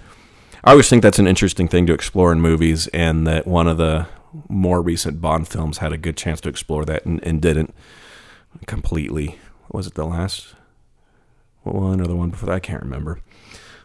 I 0.63 0.72
always 0.72 0.88
think 0.88 1.04
that's 1.04 1.19
an 1.19 1.28
interesting 1.28 1.67
thing 1.67 1.86
to 1.88 1.93
explore 1.93 2.32
in 2.32 2.39
movies, 2.39 2.88
and 2.88 3.28
that 3.28 3.46
one 3.46 3.67
of 3.67 3.78
the 3.78 4.08
more 4.48 4.82
recent 4.82 5.19
Bond 5.19 5.48
films 5.48 5.80
had 5.80 5.91
a 5.91 5.98
good 5.98 6.15
chance 6.15 6.39
to 6.41 6.50
explore 6.50 6.86
that 6.86 7.06
and, 7.06 7.22
and 7.24 7.41
didn't 7.41 7.74
completely. 8.65 9.38
Was 9.72 9.88
it 9.88 9.96
the 9.96 10.06
last 10.06 10.56
one 11.63 12.00
or 12.00 12.08
the 12.08 12.15
one 12.15 12.30
before 12.30 12.48
that? 12.48 12.56
I 12.56 12.60
can't 12.60 12.82
remember. 12.82 13.19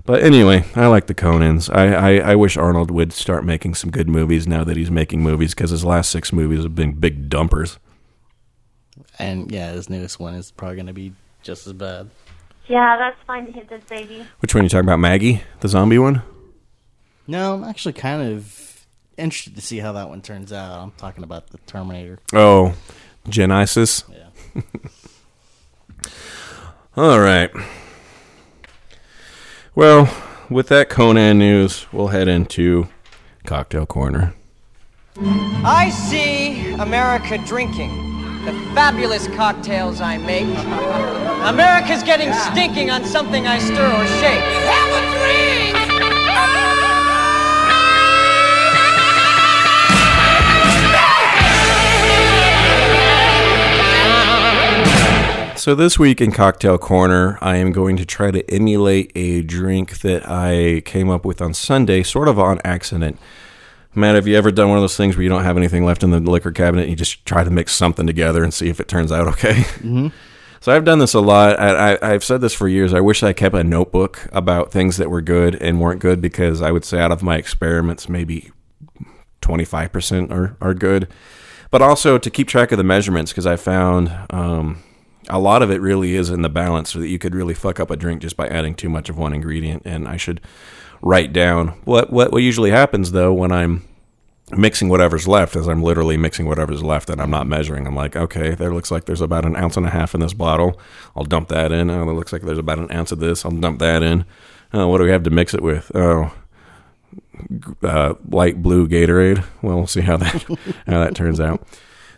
But 0.09 0.23
anyway, 0.23 0.65
I 0.75 0.87
like 0.87 1.07
the 1.07 1.15
Conans. 1.15 1.69
I, 1.71 1.93
I, 1.93 2.31
I 2.31 2.35
wish 2.35 2.57
Arnold 2.57 2.91
would 2.91 3.13
start 3.13 3.45
making 3.45 3.75
some 3.75 3.91
good 3.91 4.09
movies 4.09 4.49
now 4.49 4.65
that 4.65 4.75
he's 4.75 4.91
making 4.91 5.23
movies 5.23 5.55
because 5.55 5.69
his 5.69 5.85
last 5.85 6.11
six 6.11 6.33
movies 6.33 6.63
have 6.63 6.75
been 6.75 6.93
big 6.95 7.29
dumpers. 7.29 7.79
And 9.19 9.53
yeah, 9.53 9.71
his 9.73 9.91
newest 9.91 10.19
one 10.19 10.33
is 10.33 10.51
probably 10.51 10.77
going 10.77 10.87
to 10.87 10.95
be 10.95 11.13
just 11.43 11.67
as 11.67 11.75
bad. 11.75 12.09
Yeah, 12.69 12.97
that's 12.97 13.19
fine 13.27 13.45
to 13.45 13.53
hit 13.53 13.69
this 13.69 13.85
baby. 13.85 14.27
Which 14.39 14.55
one 14.55 14.63
are 14.63 14.65
you 14.65 14.71
talking 14.71 14.89
about? 14.89 14.99
Maggie, 14.99 15.43
the 15.61 15.69
zombie 15.69 15.99
one? 15.99 16.23
No, 17.27 17.53
I'm 17.53 17.65
actually 17.65 17.93
kind 17.93 18.33
of 18.33 18.87
interested 19.19 19.57
to 19.57 19.61
see 19.61 19.77
how 19.77 19.93
that 19.93 20.09
one 20.09 20.23
turns 20.23 20.55
out. 20.55 20.81
I'm 20.81 20.93
talking 20.93 21.23
about 21.23 21.49
the 21.49 21.59
Terminator. 21.67 22.19
Oh, 22.33 22.75
Genisys. 23.27 24.05
Yeah. 24.11 24.63
All 26.97 27.21
right. 27.21 27.51
Well, 29.79 30.13
with 30.51 30.67
that 30.71 30.89
Conan 30.89 31.39
news, 31.39 31.87
we'll 31.93 32.09
head 32.09 32.27
into 32.27 32.89
Cocktail 33.47 33.87
Corner. 33.87 34.35
I 35.17 35.91
see 35.91 36.73
America 36.73 37.39
drinking 37.47 37.95
the 38.45 38.51
fabulous 38.75 39.29
cocktails 39.29 40.01
I 40.01 40.19
make. 40.19 40.49
America's 41.49 42.03
getting 42.03 42.33
stinking 42.33 42.91
on 42.91 43.05
something 43.05 43.47
I 43.47 43.61
stir 43.61 43.87
or 43.87 44.07
shake. 44.19 44.43
Have 44.67 44.91
a 44.91 45.03
drink! 45.15 46.78
So, 55.59 55.75
this 55.75 55.99
week 55.99 56.21
in 56.21 56.31
Cocktail 56.31 56.79
Corner, 56.79 57.37
I 57.41 57.57
am 57.57 57.73
going 57.73 57.97
to 57.97 58.07
try 58.07 58.31
to 58.31 58.49
emulate 58.49 59.11
a 59.17 59.43
drink 59.43 60.03
that 60.03 60.23
I 60.31 60.83
came 60.85 61.11
up 61.11 61.25
with 61.25 61.43
on 61.43 61.53
Sunday, 61.53 62.05
sort 62.05 62.29
of 62.29 62.39
on 62.39 62.61
accident. 62.63 63.19
Matt, 63.93 64.15
have 64.15 64.29
you 64.29 64.37
ever 64.37 64.53
done 64.53 64.69
one 64.69 64.79
of 64.79 64.83
those 64.83 64.97
things 64.97 65.17
where 65.17 65.25
you 65.25 65.29
don't 65.29 65.43
have 65.43 65.57
anything 65.57 65.85
left 65.85 66.05
in 66.05 66.13
the 66.13 66.21
liquor 66.21 66.53
cabinet 66.53 66.83
and 66.83 66.91
you 66.91 66.97
just 66.97 67.27
try 67.27 67.43
to 67.43 67.51
mix 67.51 67.75
something 67.75 68.07
together 68.07 68.45
and 68.45 68.55
see 68.55 68.69
if 68.69 68.79
it 68.79 68.87
turns 68.87 69.11
out 69.11 69.27
okay? 69.27 69.55
Mm-hmm. 69.55 70.09
So 70.61 70.75
I've 70.75 70.85
done 70.85 70.99
this 70.99 71.15
a 71.15 71.21
lot. 71.21 71.57
I, 71.61 71.95
I, 71.95 72.15
I've 72.15 72.25
said 72.25 72.41
this 72.41 72.53
for 72.53 72.67
years. 72.67 72.93
I 72.93 73.01
wish 73.01 73.23
I 73.23 73.33
kept 73.33 73.55
a 73.55 73.63
notebook 73.63 74.27
about 74.33 74.73
things 74.73 74.97
that 74.97 75.09
were 75.09 75.21
good 75.21 75.55
and 75.55 75.81
weren't 75.81 76.01
good 76.01 76.21
because 76.21 76.61
I 76.63 76.73
would 76.73 76.85
say 76.85 76.99
out 76.99 77.13
of 77.13 77.23
my 77.23 77.37
experiments, 77.37 78.09
maybe 78.09 78.51
25% 79.41 80.33
are, 80.33 80.57
are 80.61 80.75
good. 80.75 81.07
But 81.71 81.81
also 81.81 82.19
to 82.19 82.29
keep 82.29 82.49
track 82.49 82.73
of 82.73 82.79
the 82.79 82.83
measurements 82.83 83.31
because 83.31 83.47
I 83.47 83.55
found 83.55 84.11
um, 84.31 84.83
a 85.29 85.39
lot 85.39 85.63
of 85.63 85.71
it 85.71 85.81
really 85.81 86.15
is 86.15 86.31
in 86.31 86.43
the 86.43 86.49
balance 86.49 86.91
so 86.91 86.99
that 86.99 87.09
you 87.09 87.19
could 87.19 87.35
really 87.35 87.55
fuck 87.55 87.81
up 87.81 87.91
a 87.91 87.97
drink 87.97 88.23
just 88.23 88.37
by 88.37 88.49
adding 88.49 88.75
too 88.75 88.89
much 88.89 89.09
of 89.09 89.19
one 89.19 89.33
ingredient. 89.33 89.83
And 89.85 90.09
I 90.09 90.17
should 90.17 90.41
write 91.03 91.33
down 91.33 91.69
what, 91.85 92.13
what, 92.13 92.33
what 92.33 92.43
usually 92.43 92.71
happens 92.71 93.13
though 93.13 93.33
when 93.33 93.53
I'm 93.53 93.85
mixing 94.57 94.89
whatever's 94.89 95.29
left 95.29 95.57
as 95.57 95.69
I'm 95.69 95.83
literally 95.83 96.17
mixing 96.17 96.47
whatever's 96.47 96.83
left 96.83 97.11
and 97.11 97.21
I'm 97.21 97.31
not 97.31 97.47
measuring. 97.47 97.87
I'm 97.87 97.95
like, 97.95 98.17
okay, 98.17 98.55
there 98.55 98.73
looks 98.73 98.91
like 98.91 99.05
there's 99.05 99.21
about 99.21 99.45
an 99.45 99.57
ounce 99.57 99.77
and 99.77 99.87
a 99.87 99.91
half 99.91 100.15
in 100.15 100.21
this 100.21 100.33
bottle. 100.33 100.81
I'll 101.15 101.25
dump 101.25 101.49
that 101.49 101.73
in. 101.73 101.91
Oh, 101.91 102.09
it 102.09 102.15
looks 102.15 102.33
like 102.33 102.43
there's 102.43 102.59
about 102.59 102.79
an 102.79 102.91
ounce 102.91 103.13
of 103.13 103.19
this. 103.19 103.45
I'll 103.45 103.51
dump 103.51 103.79
that 103.81 104.03
in. 104.03 104.25
Oh, 104.73 104.89
what 104.89 104.99
do 104.99 105.05
we 105.05 105.11
have 105.11 105.23
to 105.25 105.31
mix 105.31 105.55
it 105.55 105.63
with? 105.63 105.91
Oh, 105.95 106.33
uh, 107.83 108.15
light 108.29 108.63
blue 108.63 108.89
Gatorade. 108.89 109.45
Well, 109.63 109.77
we'll 109.77 109.87
see 109.87 110.01
how 110.01 110.17
that 110.17 110.43
how 110.87 111.01
that 111.01 111.15
turns 111.15 111.41
out. 111.41 111.67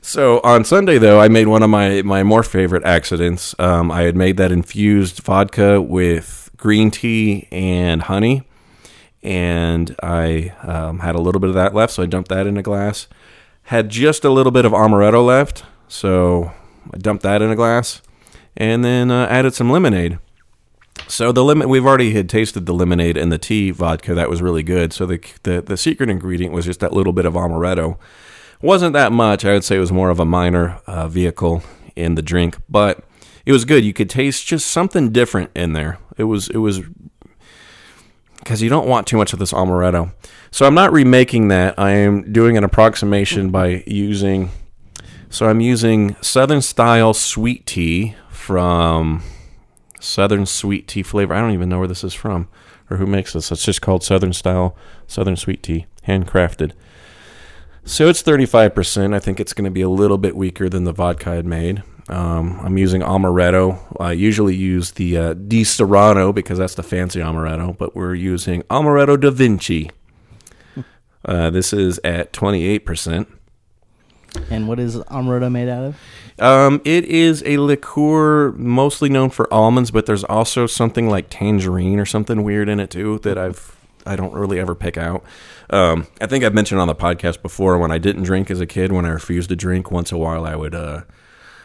So 0.02 0.40
on 0.42 0.64
Sunday, 0.64 0.98
though, 0.98 1.20
I 1.20 1.28
made 1.28 1.46
one 1.46 1.62
of 1.62 1.70
my 1.70 2.02
my 2.02 2.22
more 2.22 2.42
favorite 2.42 2.84
accidents. 2.84 3.54
Um, 3.58 3.90
I 3.90 4.02
had 4.02 4.16
made 4.16 4.38
that 4.38 4.50
infused 4.50 5.20
vodka 5.20 5.80
with 5.80 6.50
green 6.56 6.90
tea 6.90 7.48
and 7.52 8.02
honey, 8.02 8.48
and 9.22 9.94
I 10.02 10.54
um, 10.62 11.00
had 11.00 11.14
a 11.14 11.20
little 11.20 11.40
bit 11.40 11.48
of 11.48 11.54
that 11.54 11.74
left, 11.74 11.92
so 11.92 12.02
I 12.02 12.06
dumped 12.06 12.30
that 12.30 12.46
in 12.46 12.56
a 12.56 12.62
glass. 12.62 13.08
Had 13.64 13.90
just 13.90 14.24
a 14.24 14.30
little 14.30 14.52
bit 14.52 14.64
of 14.64 14.72
amaretto 14.72 15.24
left, 15.24 15.64
so 15.86 16.52
I 16.92 16.96
dumped 16.96 17.22
that 17.22 17.42
in 17.42 17.50
a 17.50 17.56
glass, 17.56 18.00
and 18.56 18.82
then 18.82 19.10
uh, 19.10 19.26
added 19.26 19.54
some 19.54 19.70
lemonade. 19.70 20.18
So 21.08 21.30
the 21.30 21.44
lemon 21.44 21.68
we've 21.68 21.86
already 21.86 22.12
had 22.12 22.28
tasted 22.28 22.64
the 22.64 22.74
lemonade 22.74 23.16
and 23.16 23.30
the 23.30 23.38
tea 23.38 23.70
vodka 23.70 24.14
that 24.14 24.30
was 24.30 24.40
really 24.40 24.62
good. 24.62 24.94
So 24.94 25.04
the 25.04 25.20
the, 25.42 25.60
the 25.60 25.76
secret 25.76 26.08
ingredient 26.08 26.54
was 26.54 26.64
just 26.64 26.80
that 26.80 26.94
little 26.94 27.12
bit 27.12 27.26
of 27.26 27.34
amaretto. 27.34 27.98
Wasn't 28.62 28.92
that 28.92 29.12
much. 29.12 29.44
I 29.44 29.52
would 29.52 29.64
say 29.64 29.76
it 29.76 29.80
was 29.80 29.92
more 29.92 30.10
of 30.10 30.20
a 30.20 30.24
minor 30.24 30.80
uh, 30.86 31.08
vehicle 31.08 31.62
in 31.96 32.14
the 32.14 32.22
drink, 32.22 32.58
but 32.68 33.02
it 33.46 33.52
was 33.52 33.64
good. 33.64 33.84
You 33.84 33.92
could 33.92 34.10
taste 34.10 34.46
just 34.46 34.66
something 34.66 35.10
different 35.12 35.50
in 35.54 35.72
there. 35.72 35.98
It 36.18 36.24
was 36.24 36.48
it 36.48 36.58
was 36.58 36.82
because 38.38 38.60
you 38.60 38.68
don't 38.68 38.88
want 38.88 39.06
too 39.06 39.16
much 39.16 39.32
of 39.32 39.38
this 39.38 39.52
amaretto. 39.52 40.12
So 40.50 40.66
I'm 40.66 40.74
not 40.74 40.92
remaking 40.92 41.48
that. 41.48 41.78
I 41.78 41.92
am 41.92 42.32
doing 42.32 42.56
an 42.56 42.64
approximation 42.64 43.50
by 43.50 43.82
using. 43.86 44.50
So 45.30 45.48
I'm 45.48 45.60
using 45.60 46.16
Southern 46.20 46.60
style 46.60 47.14
sweet 47.14 47.64
tea 47.64 48.16
from 48.30 49.22
Southern 50.00 50.44
sweet 50.44 50.88
tea 50.88 51.02
flavor. 51.02 51.32
I 51.32 51.40
don't 51.40 51.52
even 51.52 51.68
know 51.68 51.78
where 51.78 51.88
this 51.88 52.04
is 52.04 52.14
from 52.14 52.48
or 52.90 52.96
who 52.96 53.06
makes 53.06 53.32
this. 53.32 53.52
It's 53.52 53.64
just 53.64 53.80
called 53.80 54.02
Southern 54.02 54.32
style 54.32 54.76
Southern 55.06 55.36
sweet 55.36 55.62
tea, 55.62 55.86
handcrafted. 56.06 56.72
So 57.84 58.08
it's 58.08 58.22
35%. 58.22 59.14
I 59.14 59.18
think 59.18 59.40
it's 59.40 59.52
going 59.52 59.64
to 59.64 59.70
be 59.70 59.80
a 59.80 59.88
little 59.88 60.18
bit 60.18 60.36
weaker 60.36 60.68
than 60.68 60.84
the 60.84 60.92
vodka 60.92 61.30
I 61.30 61.34
had 61.34 61.46
made. 61.46 61.82
Um, 62.08 62.60
I'm 62.62 62.76
using 62.76 63.02
amaretto. 63.02 63.78
I 64.00 64.12
usually 64.12 64.54
use 64.54 64.92
the 64.92 65.16
uh, 65.16 65.34
Disaronno 65.34 66.34
because 66.34 66.58
that's 66.58 66.74
the 66.74 66.82
fancy 66.82 67.20
amaretto, 67.20 67.76
but 67.76 67.94
we're 67.94 68.14
using 68.14 68.62
amaretto 68.64 69.18
da 69.20 69.30
Vinci. 69.30 69.90
Uh, 71.24 71.50
this 71.50 71.72
is 71.72 72.00
at 72.02 72.32
28%. 72.32 73.26
And 74.50 74.68
what 74.68 74.78
is 74.80 74.96
amaretto 74.96 75.50
made 75.50 75.68
out 75.68 75.84
of? 75.84 75.96
Um, 76.38 76.80
it 76.84 77.04
is 77.04 77.42
a 77.44 77.58
liqueur 77.58 78.52
mostly 78.52 79.08
known 79.08 79.30
for 79.30 79.52
almonds, 79.52 79.90
but 79.90 80.06
there's 80.06 80.24
also 80.24 80.66
something 80.66 81.08
like 81.08 81.26
tangerine 81.28 81.98
or 81.98 82.06
something 82.06 82.42
weird 82.42 82.68
in 82.68 82.80
it 82.80 82.90
too 82.90 83.18
that 83.20 83.36
I've 83.36 83.76
I 84.10 84.16
don't 84.16 84.32
really 84.32 84.58
ever 84.58 84.74
pick 84.74 84.98
out. 84.98 85.24
Um, 85.70 86.08
I 86.20 86.26
think 86.26 86.42
I've 86.42 86.52
mentioned 86.52 86.80
on 86.80 86.88
the 86.88 86.96
podcast 86.96 87.42
before 87.42 87.78
when 87.78 87.92
I 87.92 87.98
didn't 87.98 88.24
drink 88.24 88.50
as 88.50 88.60
a 88.60 88.66
kid, 88.66 88.90
when 88.90 89.06
I 89.06 89.10
refused 89.10 89.50
to 89.50 89.56
drink, 89.56 89.92
once 89.92 90.10
a 90.10 90.18
while 90.18 90.44
I 90.44 90.56
would 90.56 90.74
uh, 90.74 91.02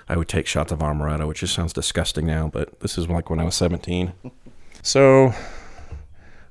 I 0.08 0.16
would 0.16 0.28
take 0.28 0.46
shots 0.46 0.72
of 0.72 0.78
amaretto, 0.80 1.28
which 1.28 1.40
just 1.40 1.56
sounds 1.56 1.74
disgusting 1.74 2.28
now, 2.28 2.48
but 2.48 2.80
this 2.82 3.00
is 3.00 3.10
like 3.10 3.32
when 3.32 3.40
I 3.40 3.46
was 3.46 3.56
17. 3.56 4.14
So 4.84 5.34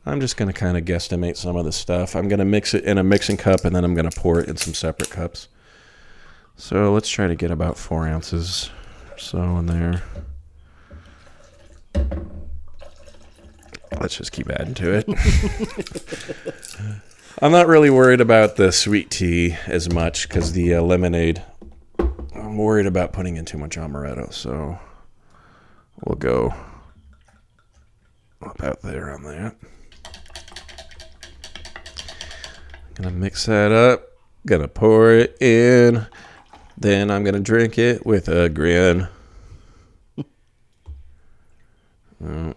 I'm 0.04 0.20
just 0.20 0.36
going 0.36 0.48
to 0.48 0.52
kind 0.52 0.76
of 0.76 0.84
guesstimate 0.84 1.36
some 1.36 1.54
of 1.54 1.64
the 1.64 1.70
stuff. 1.70 2.16
I'm 2.16 2.26
going 2.26 2.40
to 2.40 2.44
mix 2.44 2.74
it 2.74 2.82
in 2.82 2.98
a 2.98 3.04
mixing 3.04 3.36
cup 3.36 3.64
and 3.64 3.76
then 3.76 3.84
I'm 3.84 3.94
going 3.94 4.10
to 4.10 4.20
pour 4.20 4.40
it 4.40 4.48
in 4.48 4.56
some 4.56 4.74
separate 4.74 5.10
cups. 5.10 5.46
So 6.56 6.92
let's 6.92 7.08
try 7.08 7.28
to 7.28 7.36
get 7.36 7.52
about 7.52 7.78
four 7.78 8.08
ounces 8.08 8.70
so 9.16 9.38
in 9.58 9.66
there. 9.66 10.02
Let's 14.00 14.16
just 14.16 14.32
keep 14.32 14.50
adding 14.50 14.74
to 14.74 14.94
it. 14.94 15.08
I'm 17.42 17.52
not 17.52 17.66
really 17.66 17.90
worried 17.90 18.20
about 18.20 18.56
the 18.56 18.70
sweet 18.70 19.10
tea 19.10 19.56
as 19.66 19.92
much 19.92 20.28
because 20.28 20.52
the 20.52 20.74
uh, 20.74 20.82
lemonade, 20.82 21.42
I'm 21.98 22.56
worried 22.56 22.86
about 22.86 23.12
putting 23.12 23.36
in 23.36 23.44
too 23.44 23.58
much 23.58 23.76
amaretto. 23.76 24.32
So 24.32 24.78
we'll 26.04 26.16
go 26.16 26.54
about 28.40 28.82
there 28.82 29.10
on 29.10 29.22
that. 29.24 29.56
Gonna 32.94 33.10
mix 33.10 33.46
that 33.46 33.72
up. 33.72 34.10
Gonna 34.46 34.68
pour 34.68 35.10
it 35.10 35.36
in. 35.42 36.06
Then 36.78 37.10
I'm 37.10 37.24
gonna 37.24 37.40
drink 37.40 37.78
it 37.78 38.06
with 38.06 38.28
a 38.28 38.48
grin. 38.48 39.08
Oh. 42.26 42.54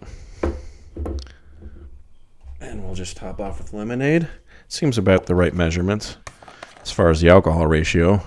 And 2.68 2.84
we'll 2.84 2.96
just 2.96 3.16
top 3.16 3.40
off 3.40 3.60
with 3.60 3.72
lemonade. 3.72 4.28
Seems 4.68 4.98
about 4.98 5.26
the 5.26 5.36
right 5.36 5.54
measurements 5.54 6.18
as 6.82 6.92
far 6.92 7.10
as 7.10 7.22
the 7.22 7.30
alcohol 7.30 7.66
ratio. 7.66 8.22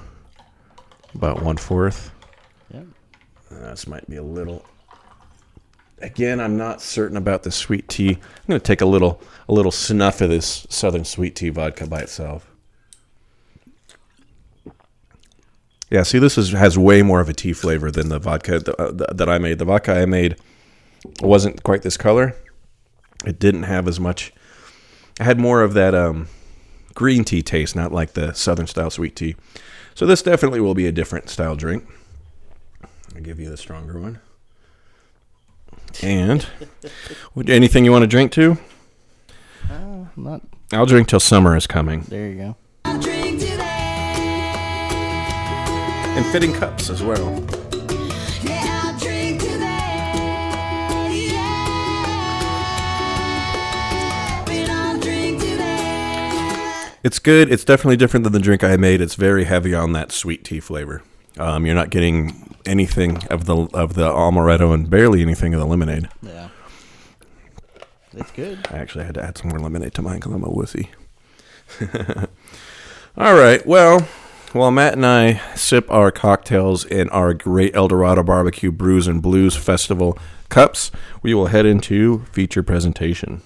About 1.14 1.42
one 1.42 1.58
fourth. 1.58 2.10
Yep. 2.72 2.86
This 3.50 3.86
might 3.86 4.08
be 4.08 4.16
a 4.16 4.22
little. 4.22 4.64
Again, 5.98 6.40
I'm 6.40 6.56
not 6.56 6.80
certain 6.80 7.18
about 7.18 7.42
the 7.42 7.50
sweet 7.50 7.86
tea. 7.86 8.12
I'm 8.12 8.46
going 8.48 8.60
to 8.60 8.66
take 8.66 8.80
a 8.80 8.86
little 8.86 9.20
a 9.46 9.52
little 9.52 9.70
snuff 9.72 10.22
of 10.22 10.30
this 10.30 10.66
Southern 10.70 11.04
sweet 11.04 11.36
tea 11.36 11.50
vodka 11.50 11.86
by 11.86 12.00
itself. 12.00 12.50
Yeah, 15.90 16.04
see, 16.04 16.18
this 16.18 16.38
is 16.38 16.52
has 16.52 16.78
way 16.78 17.02
more 17.02 17.20
of 17.20 17.28
a 17.28 17.34
tea 17.34 17.52
flavor 17.52 17.90
than 17.90 18.08
the 18.08 18.18
vodka 18.18 18.60
th- 18.60 18.76
uh, 18.78 18.92
that 18.92 19.28
I 19.28 19.36
made. 19.36 19.58
The 19.58 19.66
vodka 19.66 19.92
I 19.92 20.06
made 20.06 20.36
wasn't 21.20 21.62
quite 21.62 21.82
this 21.82 21.98
color. 21.98 22.34
It 23.26 23.38
didn't 23.38 23.64
have 23.64 23.86
as 23.86 24.00
much. 24.00 24.32
I 25.18 25.24
had 25.24 25.38
more 25.38 25.62
of 25.62 25.74
that 25.74 25.94
um, 25.94 26.28
green 26.94 27.24
tea 27.24 27.42
taste, 27.42 27.76
not 27.76 27.92
like 27.92 28.12
the 28.14 28.32
Southern 28.32 28.66
style 28.66 28.90
sweet 28.90 29.14
tea. 29.16 29.36
So 29.94 30.06
this 30.06 30.22
definitely 30.22 30.60
will 30.60 30.74
be 30.74 30.86
a 30.86 30.92
different 30.92 31.28
style 31.28 31.56
drink. 31.56 31.86
I'll 33.14 33.20
give 33.20 33.38
you 33.40 33.50
the 33.50 33.56
stronger 33.56 34.00
one. 34.00 34.20
And 36.02 36.46
would- 37.34 37.50
anything 37.50 37.84
you 37.84 37.92
want 37.92 38.02
to 38.04 38.06
drink 38.06 38.32
to? 38.32 38.56
Uh, 39.70 40.04
not. 40.16 40.42
I'll 40.72 40.86
drink 40.86 41.08
till 41.08 41.20
summer 41.20 41.56
is 41.56 41.66
coming. 41.66 42.02
There 42.02 42.28
you 42.28 42.36
go. 42.36 42.56
And 46.12 46.26
fitting 46.26 46.52
cups 46.52 46.90
as 46.90 47.02
well. 47.02 47.44
It's 57.02 57.18
good. 57.18 57.50
It's 57.50 57.64
definitely 57.64 57.96
different 57.96 58.24
than 58.24 58.32
the 58.32 58.40
drink 58.40 58.62
I 58.62 58.76
made. 58.76 59.00
It's 59.00 59.14
very 59.14 59.44
heavy 59.44 59.74
on 59.74 59.92
that 59.92 60.12
sweet 60.12 60.44
tea 60.44 60.60
flavor. 60.60 61.02
Um, 61.38 61.64
you're 61.64 61.74
not 61.74 61.90
getting 61.90 62.54
anything 62.66 63.24
of 63.28 63.46
the 63.46 63.56
of 63.72 63.94
the 63.94 64.10
amaretto 64.10 64.74
and 64.74 64.90
barely 64.90 65.22
anything 65.22 65.54
of 65.54 65.60
the 65.60 65.66
lemonade. 65.66 66.08
Yeah. 66.22 66.48
It's 68.12 68.30
good. 68.32 68.66
I 68.70 68.78
actually 68.78 69.04
had 69.04 69.14
to 69.14 69.22
add 69.24 69.38
some 69.38 69.50
more 69.50 69.60
lemonade 69.60 69.94
to 69.94 70.02
mine 70.02 70.16
because 70.16 70.32
I'm 70.32 70.44
a 70.44 70.50
wussy. 70.50 70.88
All 73.16 73.34
right. 73.34 73.64
Well, 73.64 74.00
while 74.52 74.72
Matt 74.72 74.94
and 74.94 75.06
I 75.06 75.40
sip 75.54 75.88
our 75.90 76.10
cocktails 76.10 76.84
in 76.84 77.08
our 77.10 77.32
great 77.32 77.74
El 77.74 77.86
Dorado 77.86 78.24
Barbecue 78.24 78.72
Brews 78.72 79.06
and 79.06 79.22
Blues 79.22 79.54
Festival 79.54 80.18
cups, 80.48 80.90
we 81.22 81.32
will 81.32 81.46
head 81.46 81.66
into 81.66 82.24
feature 82.32 82.64
presentation. 82.64 83.42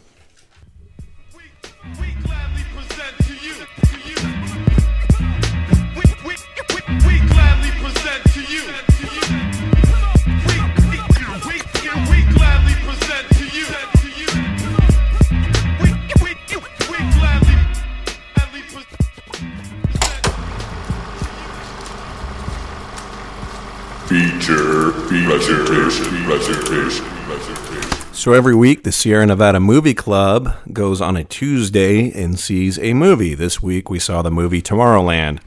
Feature 24.15 24.93
presentation, 24.93 26.25
presentation, 26.25 27.05
presentation. 27.25 28.15
So 28.15 28.33
every 28.33 28.55
week, 28.55 28.85
the 28.85 28.93
Sierra 28.93 29.27
Nevada 29.27 29.59
Movie 29.59 29.93
Club 29.93 30.55
goes 30.73 31.01
on 31.01 31.17
a 31.17 31.25
Tuesday 31.25 32.13
and 32.13 32.39
sees 32.39 32.79
a 32.79 32.95
movie. 32.95 33.35
This 33.35 33.61
week, 33.61 33.91
we 33.91 33.99
saw 33.99 34.23
the 34.23 34.31
movie 34.31 34.63
Tomorrowland, 34.63 35.41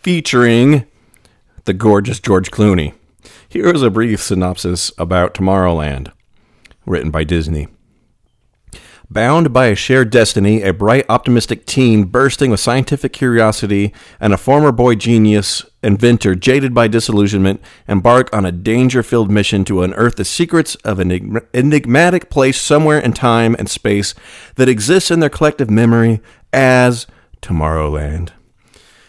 featuring 0.00 0.86
the 1.66 1.74
gorgeous 1.74 2.18
George 2.18 2.50
Clooney. 2.50 2.94
Here 3.46 3.68
is 3.68 3.82
a 3.82 3.90
brief 3.90 4.22
synopsis 4.22 4.90
about 4.96 5.34
Tomorrowland, 5.34 6.10
written 6.86 7.10
by 7.10 7.24
Disney. 7.24 7.68
Bound 9.10 9.54
by 9.54 9.68
a 9.68 9.74
shared 9.74 10.10
destiny, 10.10 10.60
a 10.60 10.74
bright, 10.74 11.06
optimistic 11.08 11.64
teen 11.64 12.04
bursting 12.04 12.50
with 12.50 12.60
scientific 12.60 13.10
curiosity 13.14 13.94
and 14.20 14.34
a 14.34 14.36
former 14.36 14.70
boy 14.70 14.96
genius 14.96 15.64
inventor 15.82 16.34
jaded 16.34 16.74
by 16.74 16.88
disillusionment 16.88 17.62
embark 17.86 18.28
on 18.34 18.44
a 18.44 18.52
danger 18.52 19.02
filled 19.02 19.30
mission 19.30 19.64
to 19.64 19.82
unearth 19.82 20.16
the 20.16 20.26
secrets 20.26 20.74
of 20.76 21.00
an 21.00 21.08
enigm- 21.08 21.46
enigmatic 21.54 22.28
place 22.28 22.60
somewhere 22.60 22.98
in 22.98 23.14
time 23.14 23.56
and 23.58 23.70
space 23.70 24.14
that 24.56 24.68
exists 24.68 25.10
in 25.10 25.20
their 25.20 25.30
collective 25.30 25.70
memory 25.70 26.20
as 26.52 27.06
Tomorrowland. 27.40 28.32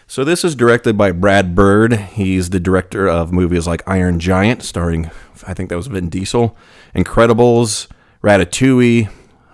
So, 0.06 0.24
this 0.24 0.44
is 0.44 0.54
directed 0.54 0.96
by 0.96 1.12
Brad 1.12 1.54
Bird. 1.54 1.92
He's 1.92 2.50
the 2.50 2.58
director 2.58 3.06
of 3.06 3.32
movies 3.32 3.66
like 3.66 3.86
Iron 3.86 4.18
Giant, 4.18 4.62
starring, 4.62 5.10
I 5.46 5.52
think 5.52 5.68
that 5.68 5.76
was 5.76 5.88
Vin 5.88 6.08
Diesel, 6.08 6.56
Incredibles, 6.96 7.86
Ratatouille, 8.22 9.10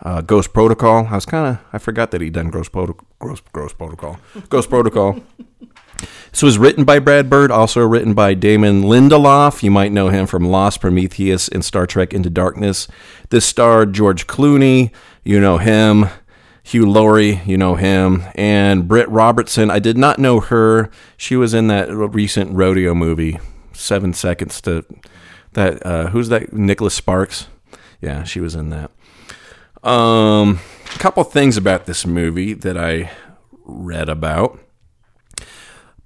uh, 0.06 0.20
Ghost 0.20 0.52
Protocol. 0.52 1.08
I 1.10 1.16
was 1.16 1.26
kind 1.26 1.56
of 1.56 1.64
I 1.72 1.78
forgot 1.78 2.12
that 2.12 2.20
he'd 2.20 2.32
done 2.32 2.48
Ghost, 2.50 2.70
Proto- 2.70 2.96
Protocol. 3.18 4.18
Ghost 4.48 4.70
Protocol. 4.70 5.20
This 6.30 6.42
was 6.42 6.58
written 6.58 6.84
by 6.84 6.98
Brad 7.00 7.28
Bird, 7.28 7.50
also 7.50 7.80
written 7.80 8.14
by 8.14 8.34
Damon 8.34 8.82
Lindelof. 8.82 9.62
You 9.62 9.70
might 9.70 9.90
know 9.92 10.10
him 10.10 10.26
from 10.26 10.44
Lost, 10.44 10.80
Prometheus, 10.80 11.48
and 11.48 11.64
Star 11.64 11.86
Trek 11.86 12.12
Into 12.14 12.30
Darkness. 12.30 12.86
This 13.30 13.44
starred 13.44 13.94
George 13.94 14.26
Clooney. 14.26 14.92
You 15.24 15.40
know 15.40 15.58
him. 15.58 16.06
Hugh 16.62 16.84
Laurie, 16.84 17.42
you 17.46 17.56
know 17.56 17.76
him, 17.76 18.24
and 18.34 18.88
Britt 18.88 19.08
Robertson. 19.08 19.70
I 19.70 19.78
did 19.78 19.96
not 19.96 20.18
know 20.18 20.40
her. 20.40 20.90
She 21.16 21.36
was 21.36 21.54
in 21.54 21.68
that 21.68 21.88
recent 21.92 22.52
rodeo 22.56 22.92
movie, 22.92 23.38
Seven 23.72 24.12
Seconds 24.12 24.60
to 24.62 24.84
that. 25.52 25.86
Uh, 25.86 26.08
who's 26.08 26.28
that? 26.28 26.52
Nicholas 26.52 26.94
Sparks. 26.94 27.46
Yeah, 28.00 28.24
she 28.24 28.40
was 28.40 28.56
in 28.56 28.70
that. 28.70 28.90
Um, 29.82 30.60
a 30.94 30.98
couple 30.98 31.22
things 31.24 31.56
about 31.56 31.86
this 31.86 32.06
movie 32.06 32.54
that 32.54 32.76
I 32.76 33.10
read 33.64 34.08
about. 34.08 34.58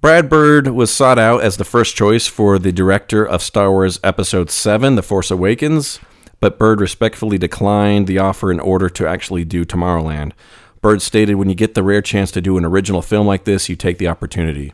Brad 0.00 0.30
Bird 0.30 0.68
was 0.68 0.90
sought 0.90 1.18
out 1.18 1.42
as 1.42 1.59
the 1.59 1.64
first 1.64 1.94
choice 1.94 2.26
for 2.26 2.59
the 2.59 2.72
director 2.72 3.22
of 3.24 3.42
Star 3.42 3.70
Wars 3.70 4.00
Episode 4.02 4.50
7, 4.50 4.94
The 4.94 5.02
Force 5.02 5.30
Awakens, 5.30 6.00
but 6.40 6.59
Bird 6.59 6.80
respectfully 6.80 7.36
declined 7.36 8.07
the 8.07 8.18
offer 8.18 8.51
in 8.51 8.61
order 8.61 8.88
to 8.88 9.07
actually 9.07 9.45
do 9.45 9.66
Tomorrowland. 9.66 10.32
Bird 10.80 11.03
stated, 11.03 11.34
When 11.34 11.51
you 11.51 11.55
get 11.55 11.74
the 11.74 11.82
rare 11.82 12.01
chance 12.01 12.30
to 12.32 12.40
do 12.40 12.57
an 12.57 12.64
original 12.64 13.03
film 13.03 13.26
like 13.26 13.45
this, 13.45 13.68
you 13.68 13.76
take 13.76 13.99
the 13.99 14.09
opportunity. 14.09 14.72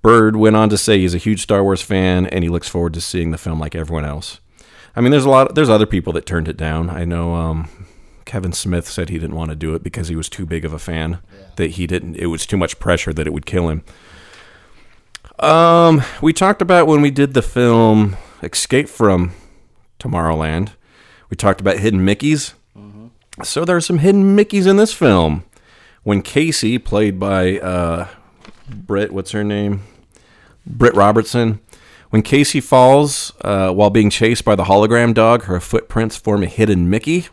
Bird 0.00 0.36
went 0.36 0.56
on 0.56 0.70
to 0.70 0.78
say 0.78 0.98
he's 0.98 1.14
a 1.14 1.18
huge 1.18 1.42
Star 1.42 1.62
Wars 1.62 1.82
fan 1.82 2.26
and 2.26 2.42
he 2.42 2.48
looks 2.50 2.68
forward 2.68 2.94
to 2.94 3.00
seeing 3.02 3.30
the 3.30 3.38
film 3.38 3.60
like 3.60 3.74
everyone 3.74 4.06
else. 4.06 4.40
I 4.96 5.02
mean, 5.02 5.10
there's 5.10 5.24
a 5.24 5.30
lot. 5.30 5.54
There's 5.54 5.68
other 5.68 5.86
people 5.86 6.12
that 6.14 6.24
turned 6.24 6.48
it 6.48 6.56
down. 6.56 6.88
I 6.88 7.04
know 7.04 7.34
um, 7.34 7.68
Kevin 8.24 8.52
Smith 8.52 8.88
said 8.88 9.08
he 9.08 9.18
didn't 9.18 9.36
want 9.36 9.50
to 9.50 9.56
do 9.56 9.74
it 9.74 9.82
because 9.82 10.08
he 10.08 10.16
was 10.16 10.28
too 10.28 10.46
big 10.46 10.64
of 10.64 10.72
a 10.72 10.78
fan. 10.78 11.18
That 11.56 11.72
he 11.72 11.86
didn't. 11.86 12.16
It 12.16 12.26
was 12.26 12.46
too 12.46 12.56
much 12.56 12.78
pressure 12.78 13.12
that 13.12 13.26
it 13.26 13.32
would 13.32 13.46
kill 13.46 13.68
him. 13.68 13.84
Um, 15.38 16.02
we 16.22 16.32
talked 16.32 16.62
about 16.62 16.86
when 16.86 17.00
we 17.00 17.10
did 17.10 17.34
the 17.34 17.42
film 17.42 18.16
Escape 18.42 18.88
from 18.88 19.32
Tomorrowland. 19.98 20.70
We 21.30 21.36
talked 21.36 21.60
about 21.60 21.78
hidden 21.78 22.00
Mickeys. 22.00 22.54
So 23.42 23.64
there 23.64 23.76
are 23.76 23.80
some 23.80 23.98
hidden 23.98 24.36
Mickeys 24.36 24.66
in 24.66 24.76
this 24.76 24.92
film. 24.92 25.44
When 26.04 26.22
Casey, 26.22 26.78
played 26.78 27.18
by 27.18 27.58
uh, 27.58 28.06
Britt, 28.68 29.12
what's 29.12 29.32
her 29.32 29.42
name? 29.42 29.82
Britt 30.64 30.94
Robertson. 30.94 31.60
When 32.10 32.22
Casey 32.22 32.60
falls 32.60 33.32
uh, 33.40 33.72
while 33.72 33.90
being 33.90 34.08
chased 34.10 34.44
by 34.44 34.54
the 34.54 34.64
hologram 34.64 35.14
dog, 35.14 35.44
her 35.44 35.58
footprints 35.58 36.16
form 36.16 36.44
a 36.44 36.46
hidden 36.46 36.88
Mickey. 36.88 37.26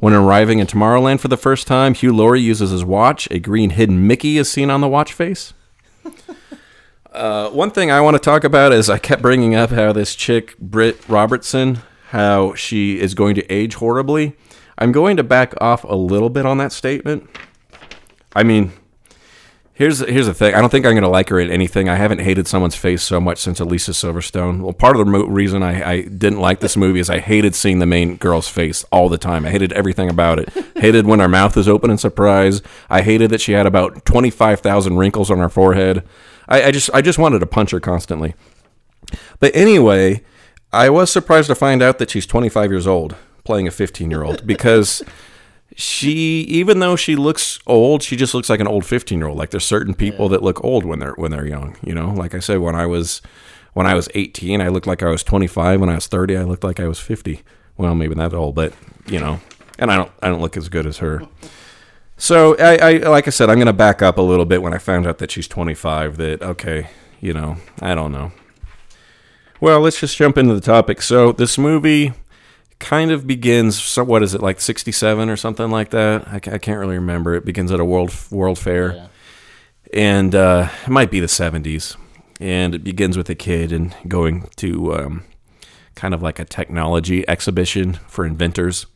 When 0.00 0.14
arriving 0.14 0.60
in 0.60 0.66
Tomorrowland 0.66 1.20
for 1.20 1.28
the 1.28 1.36
first 1.36 1.66
time, 1.66 1.92
Hugh 1.92 2.14
Laurie 2.14 2.40
uses 2.40 2.70
his 2.70 2.84
watch. 2.84 3.30
A 3.30 3.38
green 3.38 3.70
hidden 3.70 4.06
Mickey 4.06 4.38
is 4.38 4.50
seen 4.50 4.70
on 4.70 4.80
the 4.80 4.88
watch 4.88 5.12
face. 5.12 5.54
Uh, 7.12 7.50
one 7.50 7.72
thing 7.72 7.90
I 7.90 8.00
want 8.00 8.14
to 8.14 8.20
talk 8.20 8.44
about 8.44 8.72
is 8.72 8.88
I 8.88 8.96
kept 8.96 9.20
bringing 9.20 9.56
up 9.56 9.70
how 9.70 9.92
this 9.92 10.14
chick, 10.14 10.56
Britt 10.58 11.08
Robertson, 11.08 11.80
how 12.10 12.54
she 12.54 13.00
is 13.00 13.14
going 13.14 13.34
to 13.34 13.44
age 13.52 13.74
horribly. 13.74 14.36
I'm 14.78 14.92
going 14.92 15.16
to 15.16 15.24
back 15.24 15.52
off 15.60 15.82
a 15.82 15.96
little 15.96 16.30
bit 16.30 16.46
on 16.46 16.58
that 16.58 16.70
statement. 16.70 17.28
I 18.36 18.44
mean, 18.44 18.70
here's 19.80 20.00
here's 20.00 20.26
the 20.26 20.34
thing. 20.34 20.54
I 20.54 20.60
don't 20.60 20.68
think 20.68 20.84
I'm 20.84 20.92
going 20.92 21.02
to 21.02 21.08
like 21.08 21.30
her 21.30 21.40
in 21.40 21.50
anything. 21.50 21.88
I 21.88 21.96
haven't 21.96 22.20
hated 22.20 22.46
someone's 22.46 22.74
face 22.74 23.02
so 23.02 23.18
much 23.18 23.38
since 23.38 23.60
Alicia 23.60 23.92
Silverstone. 23.92 24.60
Well, 24.60 24.74
part 24.74 24.94
of 24.94 25.06
the 25.06 25.10
mo- 25.10 25.24
reason 25.24 25.62
I, 25.62 25.90
I 25.90 26.00
didn't 26.02 26.38
like 26.38 26.60
this 26.60 26.76
movie 26.76 27.00
is 27.00 27.08
I 27.08 27.18
hated 27.18 27.54
seeing 27.54 27.78
the 27.78 27.86
main 27.86 28.16
girl's 28.16 28.46
face 28.46 28.84
all 28.92 29.08
the 29.08 29.16
time. 29.16 29.46
I 29.46 29.50
hated 29.50 29.72
everything 29.72 30.10
about 30.10 30.38
it. 30.38 30.50
hated 30.76 31.06
when 31.06 31.18
her 31.18 31.28
mouth 31.28 31.56
is 31.56 31.66
open 31.66 31.90
in 31.90 31.96
surprise. 31.96 32.60
I 32.90 33.00
hated 33.00 33.30
that 33.30 33.40
she 33.40 33.52
had 33.52 33.66
about 33.66 34.04
25,000 34.04 34.98
wrinkles 34.98 35.30
on 35.30 35.38
her 35.38 35.48
forehead. 35.48 36.06
I, 36.46 36.64
I 36.64 36.70
just 36.72 36.90
I 36.92 37.00
just 37.00 37.18
wanted 37.18 37.38
to 37.38 37.46
punch 37.46 37.70
her 37.70 37.80
constantly. 37.80 38.34
But 39.38 39.56
anyway, 39.56 40.22
I 40.74 40.90
was 40.90 41.10
surprised 41.10 41.48
to 41.48 41.54
find 41.54 41.82
out 41.82 41.98
that 41.98 42.10
she's 42.10 42.26
25 42.26 42.70
years 42.70 42.86
old 42.86 43.16
playing 43.44 43.66
a 43.66 43.70
15 43.70 44.10
year 44.10 44.22
old 44.24 44.46
because 44.46 45.02
she, 45.76 46.40
even 46.42 46.80
though 46.80 46.96
she 46.96 47.16
looks 47.16 47.58
old, 47.66 48.02
she 48.02 48.16
just 48.16 48.34
looks 48.34 48.50
like 48.50 48.60
an 48.60 48.66
old 48.66 48.84
15 48.84 49.18
year 49.18 49.28
old. 49.28 49.38
Like 49.38 49.50
there's 49.50 49.64
certain 49.64 49.94
people 49.94 50.28
that 50.30 50.42
look 50.42 50.62
old 50.64 50.84
when 50.84 50.98
they're 50.98 51.14
when 51.14 51.30
they're 51.30 51.46
young. 51.46 51.76
You 51.84 51.94
know, 51.94 52.10
like 52.10 52.34
I 52.34 52.40
said, 52.40 52.58
when 52.58 52.74
I 52.74 52.86
was 52.86 53.22
when 53.72 53.86
I 53.86 53.94
was 53.94 54.08
18, 54.14 54.60
I 54.60 54.68
looked 54.68 54.86
like 54.86 55.02
I 55.02 55.10
was 55.10 55.22
25. 55.22 55.80
When 55.80 55.88
I 55.88 55.94
was 55.94 56.06
30, 56.06 56.36
I 56.36 56.42
looked 56.42 56.64
like 56.64 56.80
I 56.80 56.88
was 56.88 56.98
50. 56.98 57.42
Well, 57.76 57.94
maybe 57.94 58.14
not 58.14 58.32
that 58.32 58.36
old, 58.36 58.54
but 58.54 58.74
you 59.06 59.20
know, 59.20 59.40
and 59.78 59.90
I 59.90 59.96
don't 59.96 60.12
I 60.22 60.28
don't 60.28 60.40
look 60.40 60.56
as 60.56 60.68
good 60.68 60.86
as 60.86 60.98
her. 60.98 61.22
So 62.16 62.56
I, 62.58 62.76
I 62.76 62.92
like 63.08 63.26
I 63.26 63.30
said, 63.30 63.48
I'm 63.48 63.56
going 63.56 63.66
to 63.66 63.72
back 63.72 64.02
up 64.02 64.18
a 64.18 64.22
little 64.22 64.44
bit 64.44 64.60
when 64.60 64.74
I 64.74 64.78
found 64.78 65.06
out 65.06 65.18
that 65.18 65.30
she's 65.30 65.48
25. 65.48 66.16
That 66.18 66.42
okay, 66.42 66.90
you 67.20 67.32
know, 67.32 67.56
I 67.80 67.94
don't 67.94 68.12
know. 68.12 68.32
Well, 69.60 69.80
let's 69.80 70.00
just 70.00 70.16
jump 70.16 70.36
into 70.36 70.54
the 70.54 70.60
topic. 70.60 71.00
So 71.00 71.32
this 71.32 71.56
movie 71.56 72.12
kind 72.80 73.12
of 73.12 73.26
begins. 73.26 73.80
So 73.80 74.02
what 74.02 74.22
is 74.22 74.34
it 74.34 74.42
like 74.42 74.60
67 74.60 75.28
or 75.28 75.36
something 75.36 75.70
like 75.70 75.90
that? 75.90 76.26
I, 76.26 76.36
I 76.36 76.58
can't 76.58 76.80
really 76.80 76.96
remember. 76.96 77.34
It 77.34 77.44
begins 77.44 77.70
at 77.70 77.78
a 77.78 77.84
world 77.84 78.12
World 78.30 78.58
Fair, 78.58 79.08
and 79.94 80.34
uh, 80.34 80.68
it 80.84 80.90
might 80.90 81.10
be 81.10 81.20
the 81.20 81.26
70s. 81.26 81.96
And 82.40 82.74
it 82.74 82.82
begins 82.82 83.18
with 83.18 83.28
a 83.28 83.34
kid 83.34 83.70
and 83.70 83.94
going 84.08 84.48
to 84.56 84.94
um, 84.94 85.24
kind 85.94 86.14
of 86.14 86.22
like 86.22 86.38
a 86.38 86.44
technology 86.46 87.28
exhibition 87.28 87.94
for 88.08 88.24
inventors. 88.24 88.86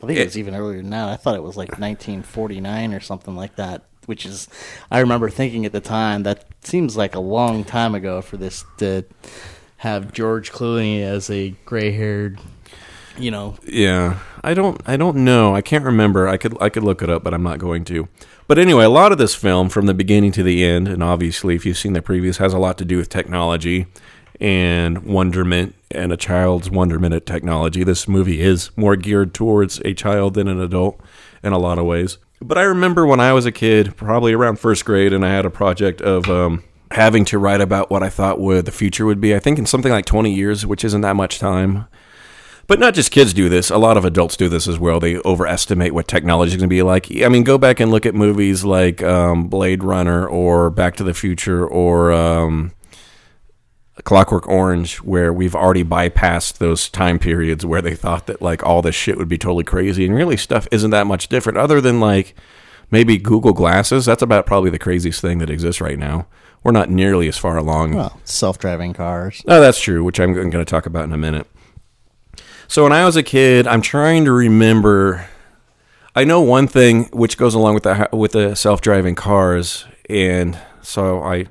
I 0.00 0.06
think 0.06 0.18
it 0.20 0.26
was 0.26 0.38
even 0.38 0.54
earlier 0.54 0.76
than 0.76 0.90
that. 0.90 1.08
I 1.08 1.16
thought 1.16 1.34
it 1.34 1.42
was 1.42 1.56
like 1.56 1.70
1949 1.70 2.94
or 2.94 3.00
something 3.00 3.34
like 3.34 3.56
that. 3.56 3.86
Which 4.06 4.24
is, 4.24 4.46
I 4.88 5.00
remember 5.00 5.28
thinking 5.28 5.66
at 5.66 5.72
the 5.72 5.80
time 5.80 6.22
that 6.22 6.44
seems 6.62 6.96
like 6.96 7.16
a 7.16 7.20
long 7.20 7.64
time 7.64 7.96
ago 7.96 8.22
for 8.22 8.36
this 8.36 8.64
to 8.78 9.04
have 9.78 10.12
George 10.12 10.52
Clooney 10.52 11.02
as 11.02 11.28
a 11.28 11.50
gray-haired, 11.64 12.38
you 13.18 13.30
know, 13.30 13.56
Yeah, 13.64 14.18
I 14.42 14.54
don't 14.54 14.80
I 14.86 14.96
don't 14.96 15.18
know. 15.18 15.54
I 15.54 15.60
can't 15.60 15.84
remember. 15.84 16.28
I 16.28 16.36
could 16.36 16.56
I 16.60 16.68
could 16.68 16.82
look 16.82 17.02
it 17.02 17.10
up, 17.10 17.22
but 17.24 17.34
I'm 17.34 17.42
not 17.42 17.58
going 17.58 17.84
to. 17.86 18.08
But 18.48 18.58
anyway, 18.58 18.84
a 18.84 18.90
lot 18.90 19.12
of 19.12 19.18
this 19.18 19.34
film 19.34 19.68
from 19.68 19.86
the 19.86 19.94
beginning 19.94 20.32
to 20.32 20.42
the 20.42 20.64
end, 20.64 20.86
and 20.86 21.02
obviously 21.02 21.54
if 21.56 21.66
you've 21.66 21.78
seen 21.78 21.94
the 21.94 22.02
previous, 22.02 22.36
has 22.38 22.52
a 22.52 22.58
lot 22.58 22.78
to 22.78 22.84
do 22.84 22.96
with 22.96 23.08
technology 23.08 23.86
and 24.40 25.04
wonderment 25.04 25.74
and 25.90 26.12
a 26.12 26.16
child's 26.16 26.70
wonderment 26.70 27.14
at 27.14 27.26
technology. 27.26 27.82
This 27.84 28.06
movie 28.06 28.40
is 28.40 28.70
more 28.76 28.96
geared 28.96 29.34
towards 29.34 29.80
a 29.84 29.94
child 29.94 30.34
than 30.34 30.48
an 30.48 30.60
adult 30.60 31.00
in 31.42 31.52
a 31.52 31.58
lot 31.58 31.78
of 31.78 31.86
ways. 31.86 32.18
But 32.40 32.58
I 32.58 32.62
remember 32.62 33.06
when 33.06 33.20
I 33.20 33.32
was 33.32 33.46
a 33.46 33.52
kid, 33.52 33.96
probably 33.96 34.34
around 34.34 34.58
first 34.58 34.84
grade, 34.84 35.12
and 35.12 35.24
I 35.24 35.30
had 35.30 35.46
a 35.46 35.50
project 35.50 36.02
of 36.02 36.28
um, 36.28 36.62
having 36.90 37.24
to 37.26 37.38
write 37.38 37.60
about 37.60 37.90
what 37.90 38.02
I 38.02 38.10
thought 38.10 38.40
would 38.40 38.66
the 38.66 38.72
future 38.72 39.06
would 39.06 39.20
be. 39.20 39.34
I 39.34 39.38
think 39.38 39.58
in 39.58 39.66
something 39.66 39.92
like 39.92 40.04
20 40.04 40.32
years, 40.32 40.66
which 40.66 40.84
isn't 40.84 41.00
that 41.00 41.16
much 41.16 41.38
time. 41.38 41.86
But 42.68 42.80
not 42.80 42.94
just 42.94 43.12
kids 43.12 43.32
do 43.32 43.48
this. 43.48 43.70
A 43.70 43.78
lot 43.78 43.96
of 43.96 44.04
adults 44.04 44.36
do 44.36 44.48
this 44.48 44.66
as 44.66 44.78
well. 44.78 44.98
They 44.98 45.18
overestimate 45.18 45.94
what 45.94 46.08
technology 46.08 46.50
is 46.50 46.56
going 46.56 46.68
to 46.68 46.74
be 46.74 46.82
like. 46.82 47.06
I 47.22 47.28
mean, 47.28 47.44
go 47.44 47.58
back 47.58 47.78
and 47.78 47.92
look 47.92 48.04
at 48.06 48.14
movies 48.14 48.64
like 48.64 49.02
um, 49.02 49.46
Blade 49.46 49.84
Runner 49.84 50.26
or 50.26 50.70
Back 50.70 50.96
to 50.96 51.04
the 51.04 51.14
Future 51.14 51.64
or 51.64 52.10
um, 52.10 52.72
Clockwork 54.02 54.48
Orange, 54.48 54.96
where 54.96 55.32
we've 55.32 55.54
already 55.54 55.84
bypassed 55.84 56.58
those 56.58 56.88
time 56.88 57.20
periods 57.20 57.64
where 57.64 57.80
they 57.80 57.94
thought 57.94 58.26
that 58.26 58.42
like 58.42 58.64
all 58.64 58.82
this 58.82 58.96
shit 58.96 59.16
would 59.16 59.28
be 59.28 59.38
totally 59.38 59.64
crazy, 59.64 60.04
and 60.04 60.14
really 60.14 60.36
stuff 60.36 60.66
isn't 60.72 60.90
that 60.90 61.06
much 61.06 61.28
different, 61.28 61.58
other 61.58 61.80
than 61.80 62.00
like 62.00 62.34
maybe 62.90 63.16
Google 63.16 63.52
Glasses. 63.52 64.06
That's 64.06 64.22
about 64.22 64.44
probably 64.44 64.70
the 64.70 64.78
craziest 64.78 65.20
thing 65.20 65.38
that 65.38 65.50
exists 65.50 65.80
right 65.80 65.98
now. 65.98 66.26
We're 66.64 66.72
not 66.72 66.90
nearly 66.90 67.28
as 67.28 67.38
far 67.38 67.56
along. 67.56 67.94
well, 67.94 68.20
self-driving 68.24 68.94
cars. 68.94 69.40
Oh, 69.46 69.60
that's 69.60 69.80
true, 69.80 70.02
which 70.02 70.18
I'm 70.18 70.32
going 70.32 70.50
to 70.50 70.64
talk 70.64 70.84
about 70.84 71.04
in 71.04 71.12
a 71.12 71.18
minute. 71.18 71.46
So 72.68 72.82
when 72.82 72.92
I 72.92 73.04
was 73.04 73.16
a 73.16 73.22
kid, 73.22 73.66
I'm 73.66 73.80
trying 73.80 74.24
to 74.24 74.32
remember. 74.32 75.28
I 76.14 76.24
know 76.24 76.40
one 76.40 76.66
thing 76.66 77.04
which 77.12 77.38
goes 77.38 77.54
along 77.54 77.74
with 77.74 77.84
the 77.84 78.08
with 78.12 78.32
the 78.32 78.54
self-driving 78.54 79.14
cars, 79.14 79.84
and 80.10 80.58
so 80.82 81.22
I 81.22 81.46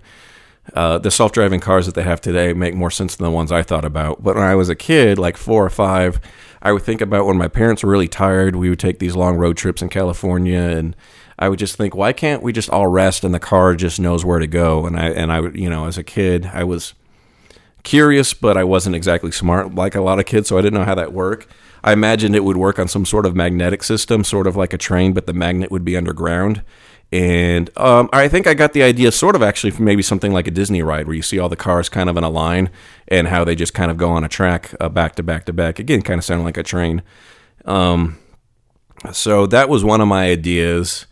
uh, 0.74 0.98
the 0.98 1.12
self-driving 1.12 1.62
cars 1.62 1.86
that 1.86 1.96
they 1.96 2.04
have 2.04 2.20
today 2.20 2.52
make 2.54 2.74
more 2.74 2.92
sense 2.92 3.16
than 3.16 3.24
the 3.24 3.32
ones 3.32 3.52
I 3.52 3.64
thought 3.64 3.86
about. 3.86 4.24
But 4.24 4.36
when 4.36 4.44
I 4.44 4.56
was 4.56 4.68
a 4.68 4.76
kid, 4.76 5.18
like 5.18 5.38
four 5.38 5.64
or 5.64 5.70
five, 5.70 6.20
I 6.62 6.74
would 6.74 6.82
think 6.82 7.00
about 7.00 7.26
when 7.26 7.38
my 7.38 7.48
parents 7.48 7.84
were 7.84 7.92
really 7.92 8.08
tired. 8.08 8.56
We 8.56 8.70
would 8.70 8.80
take 8.80 9.00
these 9.00 9.16
long 9.16 9.38
road 9.38 9.56
trips 9.56 9.82
in 9.82 9.90
California, 9.90 10.60
and 10.60 10.96
I 11.40 11.48
would 11.48 11.60
just 11.60 11.76
think, 11.78 11.96
why 11.96 12.12
can't 12.12 12.44
we 12.44 12.52
just 12.52 12.70
all 12.70 12.88
rest 12.88 13.24
and 13.24 13.34
the 13.34 13.40
car 13.40 13.76
just 13.76 14.00
knows 14.00 14.26
where 14.26 14.40
to 14.40 14.48
go? 14.48 14.86
And 14.86 15.00
I 15.00 15.10
and 15.12 15.32
I 15.32 15.40
you 15.50 15.70
know, 15.70 15.86
as 15.86 15.98
a 15.98 16.04
kid, 16.04 16.50
I 16.52 16.66
was 16.66 16.94
curious, 17.86 18.34
but 18.34 18.58
I 18.58 18.66
wasn't 18.66 18.98
exactly 18.98 19.32
smart 19.32 19.74
like 19.74 19.96
a 19.96 20.02
lot 20.02 20.20
of 20.20 20.26
kids, 20.26 20.50
so 20.50 20.58
I 20.58 20.62
didn't 20.62 20.78
know 20.78 20.86
how 20.86 20.96
that 20.96 21.14
worked. 21.14 21.48
I 21.84 21.94
imagined 21.94 22.36
it 22.36 22.44
would 22.44 22.58
work 22.58 22.80
on 22.80 22.90
some 22.90 23.06
sort 23.06 23.26
of 23.26 23.36
magnetic 23.36 23.84
system, 23.84 24.26
sort 24.26 24.48
of 24.48 24.58
like 24.58 24.74
a 24.74 24.78
train, 24.78 25.14
but 25.14 25.28
the 25.28 25.34
magnet 25.34 25.72
would 25.72 25.86
be 25.86 25.96
underground. 25.96 26.64
And 27.12 27.70
um, 27.78 28.10
I 28.12 28.28
think 28.28 28.48
I 28.48 28.56
got 28.56 28.74
the 28.74 28.84
idea, 28.84 29.12
sort 29.12 29.36
of 29.36 29.44
actually, 29.44 29.72
from 29.72 29.86
maybe 29.86 30.02
something 30.02 30.34
like 30.34 30.48
a 30.48 30.52
Disney 30.52 30.82
ride, 30.82 31.06
where 31.06 31.16
you 31.16 31.22
see 31.22 31.40
all 31.40 31.48
the 31.48 31.56
cars 31.56 31.88
kind 31.88 32.10
of 32.10 32.18
in 32.18 32.24
a 32.24 32.30
line, 32.30 32.72
and 33.08 33.28
how 33.28 33.46
they 33.46 33.56
just 33.56 33.74
kind 33.74 33.92
of 33.92 33.98
go 33.98 34.10
on 34.10 34.24
a 34.24 34.28
track, 34.28 34.74
uh, 34.82 34.90
back 34.90 35.16
to 35.16 35.24
back 35.24 35.46
to 35.46 35.54
back. 35.54 35.80
Again, 35.80 36.02
kind 36.02 36.18
of 36.18 36.26
sounding 36.26 36.44
like 36.44 36.58
a 36.58 36.64
train. 36.64 37.04
Um, 37.64 38.18
so 39.14 39.46
that 39.48 39.70
was 39.70 39.84
one 39.84 40.02
of 40.02 40.08
my 40.08 40.26
ideas. 40.26 41.06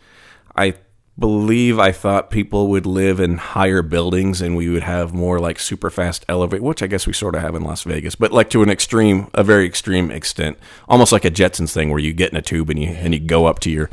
I 0.56 0.74
believe 1.18 1.78
I 1.78 1.92
thought 1.92 2.30
people 2.30 2.68
would 2.68 2.86
live 2.86 3.20
in 3.20 3.38
higher 3.38 3.82
buildings 3.82 4.42
and 4.42 4.56
we 4.56 4.68
would 4.68 4.82
have 4.82 5.14
more 5.14 5.38
like 5.38 5.58
super 5.60 5.88
fast 5.88 6.24
elevator, 6.28 6.62
which 6.62 6.82
I 6.82 6.88
guess 6.88 7.06
we 7.06 7.12
sort 7.12 7.36
of 7.36 7.42
have 7.42 7.54
in 7.54 7.62
Las 7.62 7.84
Vegas, 7.84 8.16
but 8.16 8.32
like 8.32 8.50
to 8.50 8.62
an 8.62 8.70
extreme, 8.70 9.28
a 9.32 9.44
very 9.44 9.64
extreme 9.64 10.10
extent, 10.10 10.58
almost 10.88 11.12
like 11.12 11.24
a 11.24 11.30
Jetsons 11.30 11.72
thing 11.72 11.90
where 11.90 12.00
you 12.00 12.12
get 12.12 12.32
in 12.32 12.36
a 12.36 12.42
tube 12.42 12.70
and 12.70 12.80
you 12.80 12.88
and 12.88 13.14
you 13.14 13.20
go 13.20 13.46
up 13.46 13.60
to 13.60 13.70
your 13.70 13.90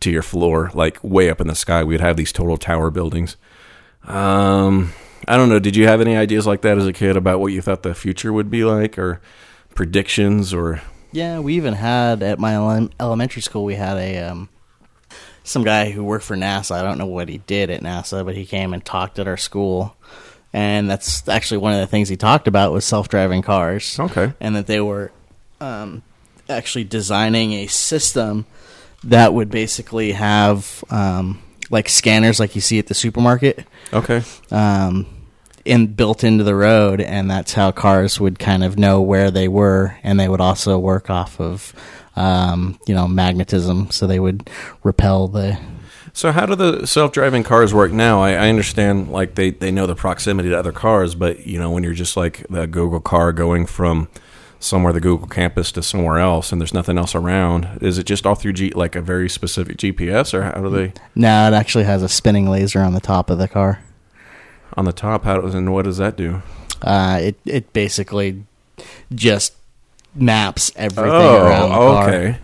to 0.00 0.10
your 0.10 0.22
floor, 0.22 0.70
like 0.72 1.02
way 1.02 1.28
up 1.28 1.40
in 1.40 1.48
the 1.48 1.54
sky. 1.54 1.82
We'd 1.82 2.00
have 2.00 2.16
these 2.16 2.32
total 2.32 2.56
tower 2.56 2.90
buildings. 2.90 3.36
Um, 4.04 4.92
I 5.28 5.36
don't 5.36 5.48
know. 5.48 5.58
Did 5.58 5.76
you 5.76 5.86
have 5.86 6.00
any 6.00 6.16
ideas 6.16 6.46
like 6.46 6.62
that 6.62 6.78
as 6.78 6.86
a 6.86 6.92
kid 6.92 7.16
about 7.16 7.40
what 7.40 7.52
you 7.52 7.60
thought 7.60 7.82
the 7.82 7.94
future 7.94 8.32
would 8.32 8.50
be 8.50 8.64
like, 8.64 8.96
or 8.96 9.20
predictions, 9.74 10.54
or 10.54 10.80
Yeah, 11.10 11.40
we 11.40 11.54
even 11.54 11.74
had 11.74 12.22
at 12.22 12.38
my 12.38 12.54
elementary 13.00 13.42
school 13.42 13.64
we 13.64 13.74
had 13.74 13.96
a 13.96 14.18
um, 14.18 14.48
some 15.50 15.64
guy 15.64 15.90
who 15.90 16.04
worked 16.04 16.24
for 16.24 16.36
NASA. 16.36 16.72
I 16.76 16.82
don't 16.82 16.98
know 16.98 17.06
what 17.06 17.28
he 17.28 17.38
did 17.38 17.70
at 17.70 17.82
NASA, 17.82 18.24
but 18.24 18.36
he 18.36 18.46
came 18.46 18.72
and 18.72 18.84
talked 18.84 19.18
at 19.18 19.26
our 19.26 19.36
school. 19.36 19.96
And 20.52 20.88
that's 20.88 21.28
actually 21.28 21.58
one 21.58 21.72
of 21.72 21.80
the 21.80 21.86
things 21.86 22.08
he 22.08 22.16
talked 22.16 22.48
about 22.48 22.72
was 22.72 22.84
self-driving 22.84 23.42
cars. 23.42 23.98
Okay. 23.98 24.32
And 24.40 24.56
that 24.56 24.66
they 24.66 24.80
were 24.80 25.12
um, 25.60 26.02
actually 26.48 26.84
designing 26.84 27.52
a 27.52 27.66
system 27.66 28.46
that 29.04 29.34
would 29.34 29.50
basically 29.50 30.12
have 30.12 30.84
um, 30.90 31.42
like 31.70 31.88
scanners 31.88 32.38
like 32.38 32.54
you 32.54 32.60
see 32.60 32.78
at 32.78 32.86
the 32.86 32.94
supermarket 32.94 33.64
okay, 33.92 34.22
um, 34.50 35.06
in 35.64 35.86
built 35.88 36.22
into 36.24 36.44
the 36.44 36.54
road, 36.54 37.00
and 37.00 37.30
that's 37.30 37.54
how 37.54 37.70
cars 37.72 38.20
would 38.20 38.38
kind 38.38 38.62
of 38.62 38.78
know 38.78 39.00
where 39.00 39.30
they 39.30 39.48
were, 39.48 39.96
and 40.02 40.18
they 40.18 40.28
would 40.28 40.40
also 40.40 40.78
work 40.78 41.08
off 41.08 41.40
of 41.40 41.74
um, 42.16 42.78
you 42.86 42.94
know 42.94 43.06
magnetism, 43.08 43.90
so 43.90 44.06
they 44.06 44.20
would 44.20 44.50
repel 44.82 45.28
the 45.28 45.58
So 46.12 46.32
how 46.32 46.46
do 46.46 46.54
the 46.54 46.86
self-driving 46.86 47.44
cars 47.44 47.72
work 47.72 47.92
now? 47.92 48.20
I, 48.20 48.32
I 48.32 48.48
understand 48.48 49.10
like 49.12 49.34
they, 49.36 49.50
they 49.50 49.70
know 49.70 49.86
the 49.86 49.94
proximity 49.94 50.48
to 50.48 50.58
other 50.58 50.72
cars, 50.72 51.14
but 51.14 51.46
you 51.46 51.58
know 51.58 51.70
when 51.70 51.84
you're 51.84 51.94
just 51.94 52.16
like 52.16 52.46
the 52.48 52.66
Google 52.66 53.00
car 53.00 53.32
going 53.32 53.66
from 53.66 54.08
somewhere 54.62 54.92
the 54.92 55.00
Google 55.00 55.26
campus 55.26 55.72
to 55.72 55.82
somewhere 55.82 56.18
else, 56.18 56.52
and 56.52 56.60
there's 56.60 56.74
nothing 56.74 56.98
else 56.98 57.14
around, 57.14 57.78
is 57.80 57.96
it 57.96 58.04
just 58.04 58.26
all 58.26 58.34
through 58.34 58.52
G, 58.52 58.70
like 58.72 58.94
a 58.94 59.00
very 59.00 59.28
specific 59.28 59.78
GPS, 59.78 60.34
or 60.34 60.42
how 60.42 60.60
do 60.60 60.68
they 60.68 60.92
No, 61.14 61.48
it 61.48 61.54
actually 61.54 61.84
has 61.84 62.02
a 62.02 62.08
spinning 62.08 62.48
laser 62.48 62.80
on 62.80 62.92
the 62.92 63.00
top 63.00 63.30
of 63.30 63.38
the 63.38 63.48
car. 63.48 63.80
on 64.76 64.84
the 64.84 64.92
top? 64.92 65.24
How 65.24 65.40
does 65.40 65.54
and 65.54 65.72
what 65.72 65.84
does 65.86 65.96
that 65.96 66.16
do? 66.16 66.42
Uh, 66.82 67.18
it 67.22 67.36
it 67.44 67.72
basically 67.72 68.44
just 69.14 69.54
maps 70.14 70.72
everything 70.76 71.12
oh, 71.12 71.44
around 71.46 71.68
the 71.70 71.74
car. 71.74 72.08
okay. 72.08 72.38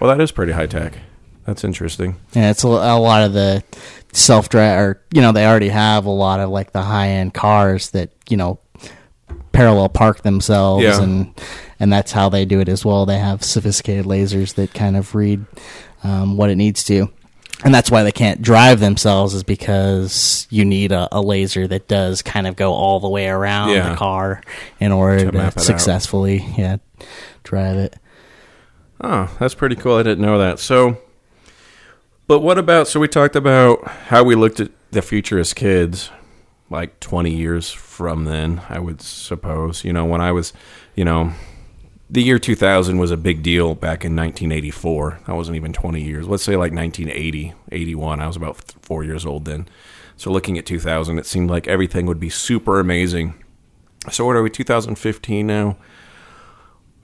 Well, 0.00 0.14
that 0.14 0.22
is 0.22 0.30
pretty 0.32 0.52
high 0.52 0.66
tech. 0.66 0.98
That's 1.46 1.64
interesting. 1.64 2.16
Yeah, 2.32 2.50
it's 2.50 2.64
a, 2.64 2.68
a 2.68 2.98
lot 2.98 3.22
of 3.22 3.32
the 3.32 3.62
self 4.12 4.48
drive, 4.48 4.78
or 4.80 5.02
you 5.12 5.22
know, 5.22 5.32
they 5.32 5.46
already 5.46 5.68
have 5.68 6.04
a 6.06 6.10
lot 6.10 6.40
of 6.40 6.50
like 6.50 6.72
the 6.72 6.82
high 6.82 7.08
end 7.08 7.34
cars 7.34 7.90
that 7.90 8.10
you 8.28 8.36
know 8.36 8.58
parallel 9.52 9.88
park 9.88 10.22
themselves, 10.22 10.82
Yeah. 10.82 11.00
and 11.02 11.32
and 11.78 11.92
that's 11.92 12.12
how 12.12 12.28
they 12.28 12.44
do 12.44 12.60
it 12.60 12.68
as 12.68 12.84
well. 12.84 13.06
They 13.06 13.18
have 13.18 13.44
sophisticated 13.44 14.06
lasers 14.06 14.54
that 14.54 14.74
kind 14.74 14.96
of 14.96 15.14
read 15.14 15.44
um, 16.02 16.36
what 16.36 16.50
it 16.50 16.56
needs 16.56 16.84
to. 16.84 17.10
And 17.64 17.74
that's 17.74 17.90
why 17.90 18.02
they 18.02 18.12
can't 18.12 18.42
drive 18.42 18.80
themselves, 18.80 19.32
is 19.34 19.42
because 19.42 20.46
you 20.50 20.64
need 20.64 20.92
a, 20.92 21.08
a 21.10 21.20
laser 21.22 21.66
that 21.66 21.88
does 21.88 22.20
kind 22.22 22.46
of 22.46 22.54
go 22.54 22.72
all 22.74 23.00
the 23.00 23.08
way 23.08 23.28
around 23.28 23.70
Yeah. 23.70 23.90
the 23.90 23.96
car 23.96 24.42
in 24.78 24.92
order 24.92 25.24
To 25.24 25.30
to, 25.32 25.38
it 25.38 25.40
out. 25.56 25.60
successfully, 25.60 26.44
yeah, 26.58 26.76
drive 27.44 27.76
it. 27.76 27.96
Oh, 29.00 29.34
that's 29.40 29.54
pretty 29.54 29.74
cool. 29.76 29.96
I 29.96 30.02
didn't 30.02 30.24
know 30.24 30.38
that. 30.38 30.58
So, 30.58 30.98
but 32.26 32.40
what 32.40 32.58
about? 32.58 32.88
So 32.88 33.00
we 33.00 33.08
talked 33.08 33.36
about 33.36 33.86
how 33.86 34.22
we 34.22 34.34
looked 34.34 34.60
at 34.60 34.70
the 34.90 35.02
future 35.02 35.38
as 35.38 35.52
kids, 35.54 36.10
like 36.70 36.98
twenty 37.00 37.34
years 37.34 37.70
from 37.70 38.24
then. 38.24 38.62
I 38.68 38.78
would 38.80 39.00
suppose. 39.00 39.82
You 39.84 39.92
know, 39.92 40.04
when 40.04 40.20
I 40.20 40.32
was, 40.32 40.52
you 40.94 41.04
know, 41.04 41.32
the 42.08 42.22
year 42.22 42.38
two 42.38 42.54
thousand 42.54 42.98
was 42.98 43.10
a 43.10 43.16
big 43.16 43.42
deal 43.42 43.74
back 43.74 44.04
in 44.04 44.14
nineteen 44.14 44.52
eighty 44.52 44.70
four. 44.70 45.20
That 45.26 45.34
wasn't 45.34 45.56
even 45.56 45.72
twenty 45.72 46.02
years. 46.02 46.28
Let's 46.28 46.42
say 46.42 46.56
like 46.56 46.72
1980, 46.72 47.54
81. 47.72 48.20
I 48.20 48.26
was 48.26 48.36
about 48.36 48.56
four 48.82 49.04
years 49.04 49.26
old 49.26 49.44
then. 49.44 49.68
So 50.16 50.30
looking 50.30 50.56
at 50.58 50.66
two 50.66 50.80
thousand, 50.80 51.18
it 51.18 51.26
seemed 51.26 51.50
like 51.50 51.66
everything 51.66 52.06
would 52.06 52.20
be 52.20 52.30
super 52.30 52.80
amazing. 52.80 53.34
So 54.10 54.24
what 54.24 54.36
are 54.36 54.42
we? 54.42 54.50
Two 54.50 54.64
thousand 54.64 54.96
fifteen 54.96 55.46
now. 55.46 55.76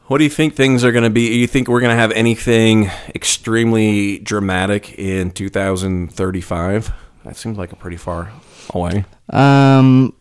What 0.06 0.18
do 0.18 0.24
you 0.24 0.30
think 0.30 0.54
things 0.54 0.84
are 0.84 0.92
going 0.92 1.04
to 1.04 1.10
be? 1.10 1.28
Do 1.28 1.38
you 1.38 1.46
think 1.46 1.68
we're 1.68 1.80
going 1.80 1.94
to 1.94 2.00
have 2.00 2.12
anything 2.12 2.90
extremely 3.14 4.18
dramatic 4.18 4.98
in 4.98 5.30
2035? 5.30 6.92
That 7.24 7.36
seems 7.36 7.56
like 7.56 7.72
a 7.72 7.76
pretty 7.76 7.96
far 7.96 8.30
away. 8.70 9.04
Um, 9.30 10.14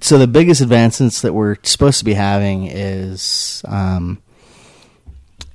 so 0.00 0.18
the 0.18 0.26
biggest 0.26 0.60
advancements 0.60 1.22
that 1.22 1.32
we're 1.32 1.56
supposed 1.62 1.98
to 2.00 2.04
be 2.04 2.14
having 2.14 2.66
is, 2.66 3.62
um, 3.66 4.20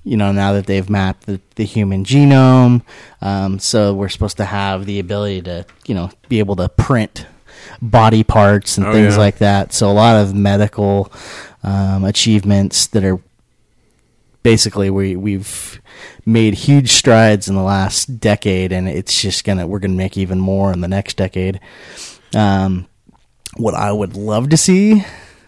you 0.03 0.17
know, 0.17 0.31
now 0.31 0.53
that 0.53 0.65
they've 0.65 0.89
mapped 0.89 1.25
the, 1.25 1.39
the 1.55 1.65
human 1.65 2.03
genome, 2.05 2.81
um, 3.21 3.59
so 3.59 3.93
we're 3.93 4.09
supposed 4.09 4.37
to 4.37 4.45
have 4.45 4.85
the 4.85 4.99
ability 4.99 5.41
to, 5.43 5.65
you 5.85 5.93
know, 5.95 6.09
be 6.29 6.39
able 6.39 6.55
to 6.55 6.69
print 6.69 7.25
body 7.81 8.23
parts 8.23 8.77
and 8.77 8.87
Oh, 8.87 8.93
things 8.93 9.13
yeah. 9.15 9.19
like 9.19 9.37
that. 9.39 9.73
So 9.73 9.89
a 9.89 9.93
lot 9.93 10.15
of 10.21 10.33
medical 10.33 11.11
um, 11.63 12.03
achievements 12.05 12.87
that 12.87 13.03
are 13.03 13.19
basically 14.43 14.89
we 14.89 15.15
we've 15.15 15.81
made 16.25 16.53
huge 16.53 16.93
strides 16.93 17.49
in 17.49 17.55
the 17.55 17.61
last 17.61 18.19
decade, 18.19 18.71
and 18.71 18.87
it's 18.87 19.21
just 19.21 19.43
gonna 19.43 19.67
we're 19.67 19.79
gonna 19.79 19.93
make 19.93 20.17
even 20.17 20.39
more 20.39 20.71
in 20.71 20.79
the 20.81 20.87
next 20.87 21.17
decade. 21.17 21.59
Um, 22.35 22.87
what 23.57 23.73
I 23.73 23.91
would 23.91 24.15
love 24.15 24.49
to 24.49 24.57
see, 24.57 25.03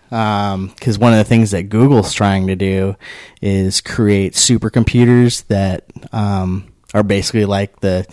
because 0.10 1.00
one 1.00 1.14
of 1.14 1.18
the 1.18 1.24
things 1.24 1.52
that 1.52 1.64
Google's 1.64 2.14
trying 2.14 2.48
to 2.48 2.56
do 2.56 2.96
is 3.42 3.82
create 3.82 4.34
supercomputers 4.34 5.46
that 5.48 5.86
um, 6.12 6.72
are 6.94 7.04
basically 7.04 7.46
like 7.46 7.80
the 7.80 8.06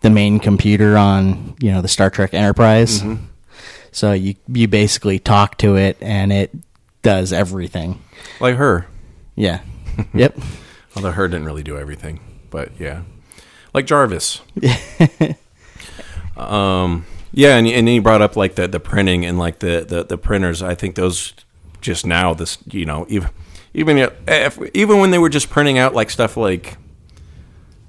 the 0.00 0.10
main 0.10 0.38
computer 0.38 0.96
on 0.96 1.56
you 1.60 1.72
know 1.72 1.82
the 1.82 1.88
Star 1.88 2.10
Trek 2.10 2.34
Enterprise. 2.34 3.02
So 3.92 4.12
you 4.12 4.34
you 4.48 4.68
basically 4.68 5.18
talk 5.18 5.56
to 5.58 5.76
it, 5.76 5.96
and 6.00 6.32
it 6.32 6.50
does 7.02 7.32
everything. 7.32 8.02
Like 8.40 8.56
her. 8.56 8.86
Yeah. 9.36 9.60
yep. 10.14 10.38
Although 10.94 11.12
her 11.12 11.28
didn't 11.28 11.46
really 11.46 11.62
do 11.62 11.78
everything, 11.78 12.20
but 12.50 12.72
yeah, 12.78 13.02
like 13.74 13.86
Jarvis. 13.86 14.40
um, 16.36 17.06
yeah, 17.32 17.56
and 17.56 17.66
and 17.66 17.88
you 17.88 18.02
brought 18.02 18.22
up 18.22 18.36
like 18.36 18.54
the 18.54 18.66
the 18.68 18.80
printing 18.80 19.24
and 19.24 19.38
like 19.38 19.58
the 19.60 19.84
the, 19.86 20.04
the 20.04 20.18
printers. 20.18 20.62
I 20.62 20.74
think 20.74 20.94
those 20.94 21.34
just 21.80 22.06
now 22.06 22.34
this 22.34 22.58
you 22.70 22.84
know 22.84 23.06
even 23.08 23.30
even 23.74 23.98
if, 23.98 24.58
even 24.74 24.98
when 24.98 25.10
they 25.10 25.18
were 25.18 25.28
just 25.28 25.50
printing 25.50 25.78
out 25.78 25.94
like 25.94 26.10
stuff 26.10 26.36
like. 26.36 26.76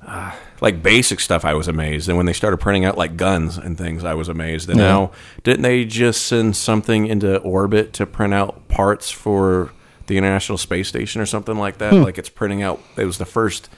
Uh, 0.05 0.31
like 0.61 0.81
basic 0.81 1.19
stuff, 1.19 1.45
I 1.45 1.53
was 1.53 1.67
amazed, 1.67 2.07
and 2.07 2.17
when 2.17 2.25
they 2.25 2.33
started 2.33 2.57
printing 2.57 2.85
out 2.85 2.97
like 2.97 3.15
guns 3.17 3.57
and 3.57 3.77
things, 3.77 4.03
I 4.03 4.15
was 4.15 4.27
amazed. 4.29 4.69
And 4.69 4.79
Yeah. 4.79 4.85
now, 4.88 5.11
didn't 5.43 5.61
they 5.61 5.85
just 5.85 6.25
send 6.25 6.55
something 6.55 7.05
into 7.05 7.38
orbit 7.39 7.93
to 7.93 8.05
print 8.07 8.33
out 8.33 8.67
parts 8.67 9.11
for 9.11 9.71
the 10.07 10.17
International 10.17 10.57
Space 10.57 10.88
Station 10.88 11.21
or 11.21 11.25
something 11.27 11.57
like 11.57 11.77
that? 11.77 11.93
Hmm. 11.93 12.01
Like 12.01 12.17
it's 12.17 12.29
printing 12.29 12.63
out. 12.63 12.81
It 12.95 13.05
was 13.05 13.17
the 13.19 13.25
first, 13.25 13.69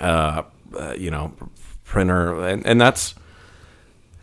uh, 0.00 0.42
uh, 0.78 0.94
you 0.98 1.10
know, 1.10 1.32
printer, 1.84 2.46
and, 2.46 2.66
and 2.66 2.78
that's 2.80 3.14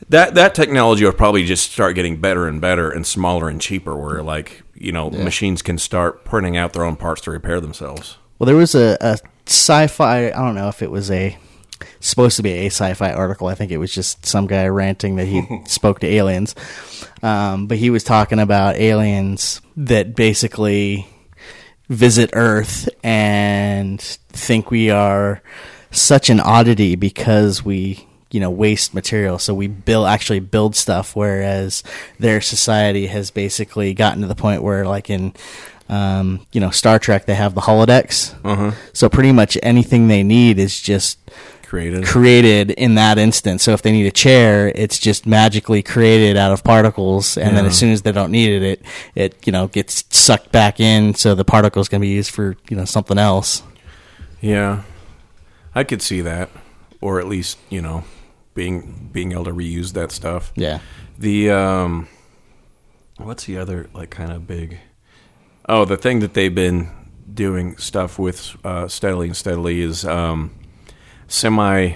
that 0.09 0.35
that 0.35 0.53
technology 0.55 1.05
will 1.05 1.11
probably 1.13 1.45
just 1.45 1.71
start 1.71 1.95
getting 1.95 2.17
better 2.17 2.47
and 2.47 2.59
better 2.61 2.89
and 2.89 3.05
smaller 3.05 3.49
and 3.49 3.59
cheaper. 3.61 3.95
Where 3.95 4.21
like 4.23 4.63
you 4.75 4.91
know 4.91 5.09
Yeah. 5.11 5.23
machines 5.23 5.61
can 5.61 5.77
start 5.77 6.25
printing 6.25 6.57
out 6.57 6.73
their 6.73 6.83
own 6.83 6.95
parts 6.95 7.21
to 7.21 7.31
repair 7.31 7.59
themselves. 7.61 8.17
Well, 8.37 8.45
there 8.45 8.55
was 8.55 8.75
a, 8.75 8.97
a 9.01 9.17
sci-fi. 9.47 10.27
I 10.27 10.31
don't 10.31 10.55
know 10.55 10.67
if 10.67 10.81
it 10.81 10.91
was 10.91 11.09
a 11.09 11.37
supposed 11.99 12.37
to 12.37 12.43
be 12.43 12.51
a 12.51 12.65
sci-fi 12.67 13.11
article. 13.11 13.47
I 13.47 13.55
think 13.55 13.71
it 13.71 13.77
was 13.77 13.93
just 13.93 14.25
some 14.25 14.47
guy 14.47 14.67
ranting 14.67 15.15
that 15.17 15.25
he 15.27 15.43
spoke 15.65 15.99
to 16.01 16.07
aliens. 16.07 16.55
Um, 17.23 17.67
but 17.67 17.77
he 17.77 17.89
was 17.89 18.03
talking 18.03 18.39
about 18.39 18.75
aliens 18.75 19.61
that 19.77 20.15
basically 20.15 21.07
visit 21.89 22.29
Earth 22.33 22.87
and 23.03 23.99
think 24.01 24.71
we 24.71 24.89
are 24.89 25.41
such 25.91 26.29
an 26.29 26.39
oddity 26.39 26.95
because 26.95 27.63
we 27.63 28.07
you 28.35 28.41
know 28.41 28.49
waste 28.51 28.93
material. 28.93 29.39
So 29.39 29.53
we 29.61 29.67
build 29.67 30.07
actually 30.15 30.41
build 30.41 30.75
stuff 30.75 31.15
whereas 31.15 31.83
their 32.19 32.41
society 32.41 33.07
has 33.07 33.31
basically 33.31 33.93
gotten 33.93 34.21
to 34.21 34.27
the 34.27 34.35
point 34.45 34.61
where 34.61 34.85
like 34.95 35.09
in 35.09 35.33
um, 35.89 36.45
you 36.51 36.59
know 36.61 36.71
Star 36.71 36.97
Trek 36.99 37.25
they 37.25 37.35
have 37.35 37.53
the 37.55 37.61
holodecks 37.61 38.33
Uh-huh. 38.43 38.71
so 38.93 39.07
pretty 39.09 39.31
much 39.31 39.57
anything 39.63 40.07
they 40.07 40.23
need 40.23 40.59
is 40.59 40.73
just 40.81 41.17
Created. 41.65 42.05
created 42.05 42.71
in 42.71 42.95
that 42.95 43.17
instance. 43.17 43.63
So 43.63 43.71
if 43.73 43.81
they 43.81 43.91
need 43.91 44.05
a 44.07 44.11
chair 44.25 44.71
it's 44.83 44.97
just 44.99 45.25
magically 45.25 45.81
created 45.83 46.37
out 46.37 46.51
of 46.53 46.63
particles 46.63 47.37
and 47.37 47.55
then 47.57 47.65
as 47.65 47.77
soon 47.77 47.91
as 47.91 48.01
they 48.03 48.11
don't 48.11 48.31
need 48.31 48.49
it 48.57 48.63
it 48.63 48.79
it 49.15 49.31
you 49.47 49.51
know 49.51 49.67
gets 49.67 50.03
sucked 50.09 50.51
back 50.51 50.79
in 50.79 51.13
so 51.15 51.35
the 51.35 51.45
particles 51.45 51.87
can 51.89 52.01
be 52.01 52.07
used 52.19 52.31
for 52.31 52.55
you 52.69 52.75
know 52.77 52.85
something 52.85 53.17
else. 53.17 53.61
Yeah, 54.41 54.83
I 55.73 55.83
could 55.83 56.01
see 56.01 56.21
that, 56.21 56.49
or 57.01 57.19
at 57.19 57.27
least 57.27 57.57
you 57.69 57.81
know, 57.81 58.03
being 58.55 59.09
being 59.11 59.33
able 59.33 59.43
to 59.43 59.53
reuse 59.53 59.93
that 59.93 60.11
stuff. 60.11 60.51
Yeah. 60.55 60.79
The 61.19 61.51
um, 61.51 62.07
what's 63.17 63.43
the 63.45 63.59
other 63.59 63.87
like 63.93 64.09
kind 64.09 64.31
of 64.31 64.47
big? 64.47 64.79
Oh, 65.69 65.85
the 65.85 65.97
thing 65.97 66.19
that 66.21 66.33
they've 66.33 66.53
been 66.53 66.89
doing 67.31 67.77
stuff 67.77 68.17
with 68.17 68.55
uh, 68.65 68.87
steadily 68.87 69.27
and 69.27 69.37
steadily 69.37 69.81
is 69.81 70.03
um, 70.05 70.55
semi. 71.27 71.93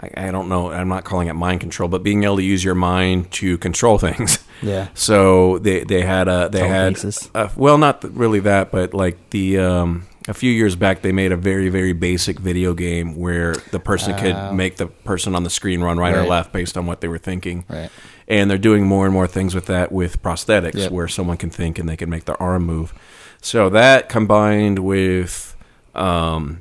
I, 0.00 0.10
I 0.16 0.30
don't 0.30 0.48
know. 0.48 0.70
I'm 0.72 0.88
not 0.88 1.04
calling 1.04 1.28
it 1.28 1.34
mind 1.34 1.60
control, 1.60 1.88
but 1.88 2.02
being 2.02 2.24
able 2.24 2.36
to 2.36 2.42
use 2.42 2.64
your 2.64 2.74
mind 2.74 3.30
to 3.32 3.58
control 3.58 3.98
things. 4.08 4.38
Yeah. 4.60 4.88
So 4.94 5.58
they 5.58 5.84
they 5.84 6.02
had 6.02 6.28
a 6.28 6.48
they 6.50 6.60
had 6.60 6.96
Telekinesis. 6.96 7.30
uh, 7.34 7.48
well, 7.56 7.78
not 7.78 8.04
really 8.16 8.40
that, 8.40 8.70
but 8.70 8.94
like 8.94 9.30
the 9.30 9.58
um, 9.58 10.06
a 10.28 10.34
few 10.34 10.50
years 10.52 10.76
back, 10.76 11.02
they 11.02 11.12
made 11.12 11.32
a 11.32 11.36
very 11.36 11.68
very 11.68 11.92
basic 11.92 12.38
video 12.38 12.74
game 12.74 13.16
where 13.16 13.54
the 13.70 13.80
person 13.80 14.14
Oh. 14.14 14.18
could 14.18 14.54
make 14.56 14.76
the 14.76 14.86
person 14.86 15.34
on 15.34 15.42
the 15.44 15.50
screen 15.50 15.80
run 15.80 15.98
right, 15.98 16.14
or 16.14 16.24
left 16.24 16.52
based 16.52 16.76
on 16.76 16.86
what 16.86 17.00
they 17.00 17.08
were 17.08 17.18
thinking. 17.18 17.64
Right. 17.68 17.90
And 18.28 18.50
they're 18.50 18.58
doing 18.58 18.86
more 18.86 19.04
and 19.04 19.12
more 19.12 19.26
things 19.26 19.54
with 19.54 19.66
that 19.66 19.90
with 19.92 20.22
prosthetics, 20.22 20.74
Yep. 20.76 20.92
where 20.92 21.08
someone 21.08 21.36
can 21.36 21.50
think 21.50 21.78
and 21.78 21.88
they 21.88 21.96
can 21.96 22.08
make 22.08 22.24
their 22.24 22.40
arm 22.40 22.64
move. 22.64 22.94
So 23.40 23.68
that 23.70 24.08
combined 24.08 24.78
with 24.78 25.56
um, 25.94 26.60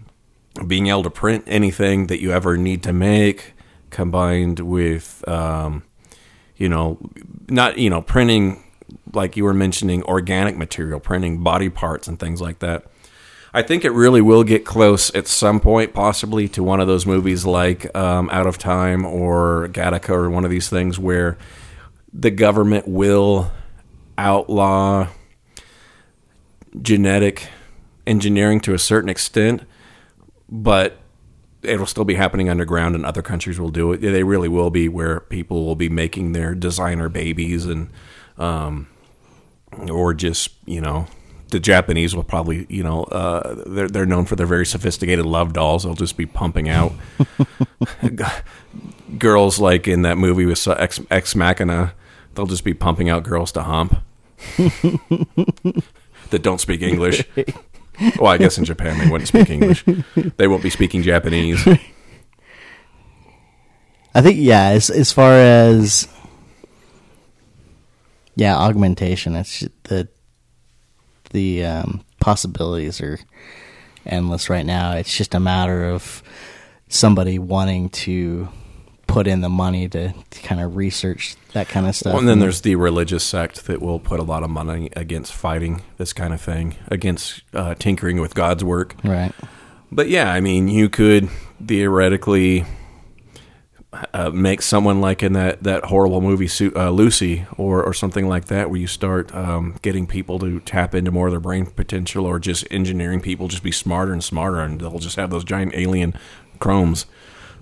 being 0.68 0.88
able 0.88 1.04
to 1.04 1.10
print 1.12 1.44
anything 1.48 2.08
that 2.08 2.20
you 2.20 2.32
ever 2.32 2.58
need 2.58 2.84
to 2.84 2.92
make, 2.94 3.54
combined 3.92 4.60
with 4.60 5.24
um, 5.28 5.84
you 6.58 6.68
know, 6.68 6.98
not 7.48 7.78
you 7.78 7.90
know, 7.90 8.02
printing 8.02 8.64
like 9.14 9.38
you 9.38 9.44
were 9.44 9.54
mentioning 9.54 10.04
organic 10.04 10.58
material, 10.58 11.00
printing 11.00 11.44
body 11.44 11.70
parts 11.70 12.08
and 12.08 12.20
things 12.20 12.42
like 12.42 12.60
that. 12.60 12.86
I 13.54 13.62
think 13.62 13.84
it 13.84 13.92
really 13.92 14.22
will 14.22 14.44
get 14.44 14.66
close 14.66 15.14
at 15.14 15.28
some 15.28 15.60
point, 15.60 15.94
possibly 15.94 16.48
to 16.50 16.64
one 16.64 16.80
of 16.80 16.88
those 16.88 17.06
movies 17.06 17.46
like 17.46 17.94
um, 17.96 18.30
Out 18.30 18.48
of 18.48 18.58
Time 18.58 19.06
or 19.06 19.68
Gattaca 19.72 20.10
or 20.10 20.30
one 20.30 20.46
of 20.46 20.52
these 20.52 20.70
things 20.70 20.98
where 20.98 21.38
the 22.14 22.32
government 22.32 22.88
will 22.88 23.52
outlaw 24.18 25.08
genetic 26.82 27.50
engineering 28.08 28.62
to 28.62 28.74
a 28.74 28.80
certain 28.80 29.10
extent, 29.10 29.64
but 30.50 30.98
it'll 31.62 31.86
still 31.86 32.06
be 32.06 32.16
happening 32.16 32.50
underground 32.50 32.96
and 32.96 33.06
other 33.06 33.22
countries 33.22 33.60
will 33.60 33.70
do 33.70 33.92
it. 33.92 33.98
They 34.00 34.24
really 34.24 34.48
will 34.48 34.70
be 34.70 34.88
where 34.88 35.20
people 35.20 35.66
will 35.66 35.76
be 35.76 35.90
making 35.90 36.32
their 36.32 36.56
designer 36.56 37.10
babies 37.10 37.66
and 37.66 37.90
um, 38.38 38.88
or 39.90 40.14
just, 40.14 40.52
you 40.66 40.82
know, 40.82 41.08
the 41.52 41.60
Japanese 41.60 42.16
will 42.16 42.24
probably, 42.24 42.66
you 42.70 42.84
know, 42.84 43.04
uh, 43.04 43.64
they're 43.68 43.88
they're 43.88 44.06
known 44.06 44.26
for 44.26 44.36
their 44.36 44.48
very 44.48 44.66
sophisticated 44.66 45.26
love 45.26 45.54
dolls. 45.54 45.84
They'll 45.84 45.94
just 45.94 46.18
be 46.18 46.26
pumping 46.26 46.68
out 46.70 46.94
girls 49.18 49.60
like 49.60 49.88
in 49.88 50.02
that 50.02 50.18
movie 50.18 50.46
with 50.46 50.68
Ex, 50.68 51.00
Ex 51.12 51.36
Machina. 51.36 51.94
They'll 52.34 52.48
just 52.48 52.64
be 52.64 52.74
pumping 52.74 53.10
out 53.10 53.24
girls 53.24 53.52
to 53.54 53.64
hump 53.64 54.02
that 54.58 56.42
don't 56.42 56.62
speak 56.62 56.82
English. 56.82 57.24
well, 58.18 58.32
I 58.32 58.38
guess 58.38 58.58
in 58.58 58.66
Japan 58.66 58.98
they 58.98 59.10
wouldn't 59.10 59.28
speak 59.28 59.50
English. 59.50 59.84
They 60.38 60.48
won't 60.48 60.64
be 60.64 60.70
speaking 60.70 61.04
Japanese. 61.04 61.68
I 64.14 64.22
think 64.22 64.38
yeah, 64.40 64.70
as 64.70 64.90
as 64.90 65.12
far 65.12 65.34
as 65.34 66.08
yeah, 68.36 68.58
augmentation. 68.58 69.36
It's 69.36 69.68
the 69.84 70.08
the 71.32 71.66
um, 71.66 72.02
possibilities 72.20 73.02
are 73.02 73.20
endless 74.06 74.50
right 74.50 74.66
now. 74.66 74.94
It's 74.94 75.16
just 75.16 75.36
a 75.36 75.40
matter 75.40 75.86
of 75.86 76.24
somebody 76.88 77.40
wanting 77.40 77.90
to 77.90 78.50
put 79.08 79.28
in 79.28 79.42
the 79.42 79.50
money 79.50 79.90
to, 79.90 80.14
to 80.30 80.42
kind 80.42 80.62
of 80.62 80.78
research 80.78 81.36
that 81.54 81.68
kind 81.68 81.86
of 81.86 81.96
stuff. 81.96 82.14
Well, 82.14 82.20
and 82.20 82.30
then 82.30 82.40
there's 82.40 82.62
the 82.62 82.76
religious 82.76 83.24
sect 83.24 83.66
that 83.66 83.82
will 83.82 84.00
put 84.00 84.20
a 84.20 84.24
lot 84.24 84.44
of 84.44 84.50
money 84.50 84.90
against 84.96 85.34
fighting 85.34 85.82
this 85.98 86.14
kind 86.14 86.34
of 86.34 86.40
thing, 86.42 86.76
against 86.88 87.42
uh, 87.54 87.76
tinkering 87.76 88.22
with 88.22 88.34
God's 88.34 88.64
work. 88.64 88.96
right. 89.04 89.34
But 89.94 90.08
yeah, 90.08 90.32
I 90.32 90.40
mean, 90.40 90.70
you 90.70 90.88
could 90.88 91.30
theoretically 91.66 92.66
uh, 94.14 94.30
make 94.30 94.62
someone 94.62 95.02
like 95.02 95.22
in 95.22 95.34
that, 95.34 95.64
that 95.64 95.86
horrible 95.86 96.22
movie 96.22 96.50
uh, 96.76 96.90
Lucy 96.90 97.46
or, 97.58 97.84
or 97.84 97.94
something 97.94 98.28
like 98.28 98.46
that, 98.46 98.70
where 98.70 98.80
you 98.80 98.88
start 98.88 99.34
um, 99.36 99.76
getting 99.82 100.08
people 100.08 100.40
to 100.40 100.62
tap 100.62 100.96
into 100.96 101.12
more 101.12 101.28
of 101.28 101.34
their 101.34 101.42
brain 101.42 101.66
potential, 101.66 102.26
or 102.26 102.40
just 102.40 102.66
engineering 102.72 103.20
people 103.20 103.48
just 103.50 103.64
be 103.64 103.72
smarter 103.72 104.14
and 104.14 104.24
smarter, 104.24 104.62
and 104.62 104.80
they'll 104.80 105.00
just 105.00 105.18
have 105.18 105.30
those 105.30 105.44
giant 105.44 105.74
alien 105.76 106.14
chromes, 106.60 107.06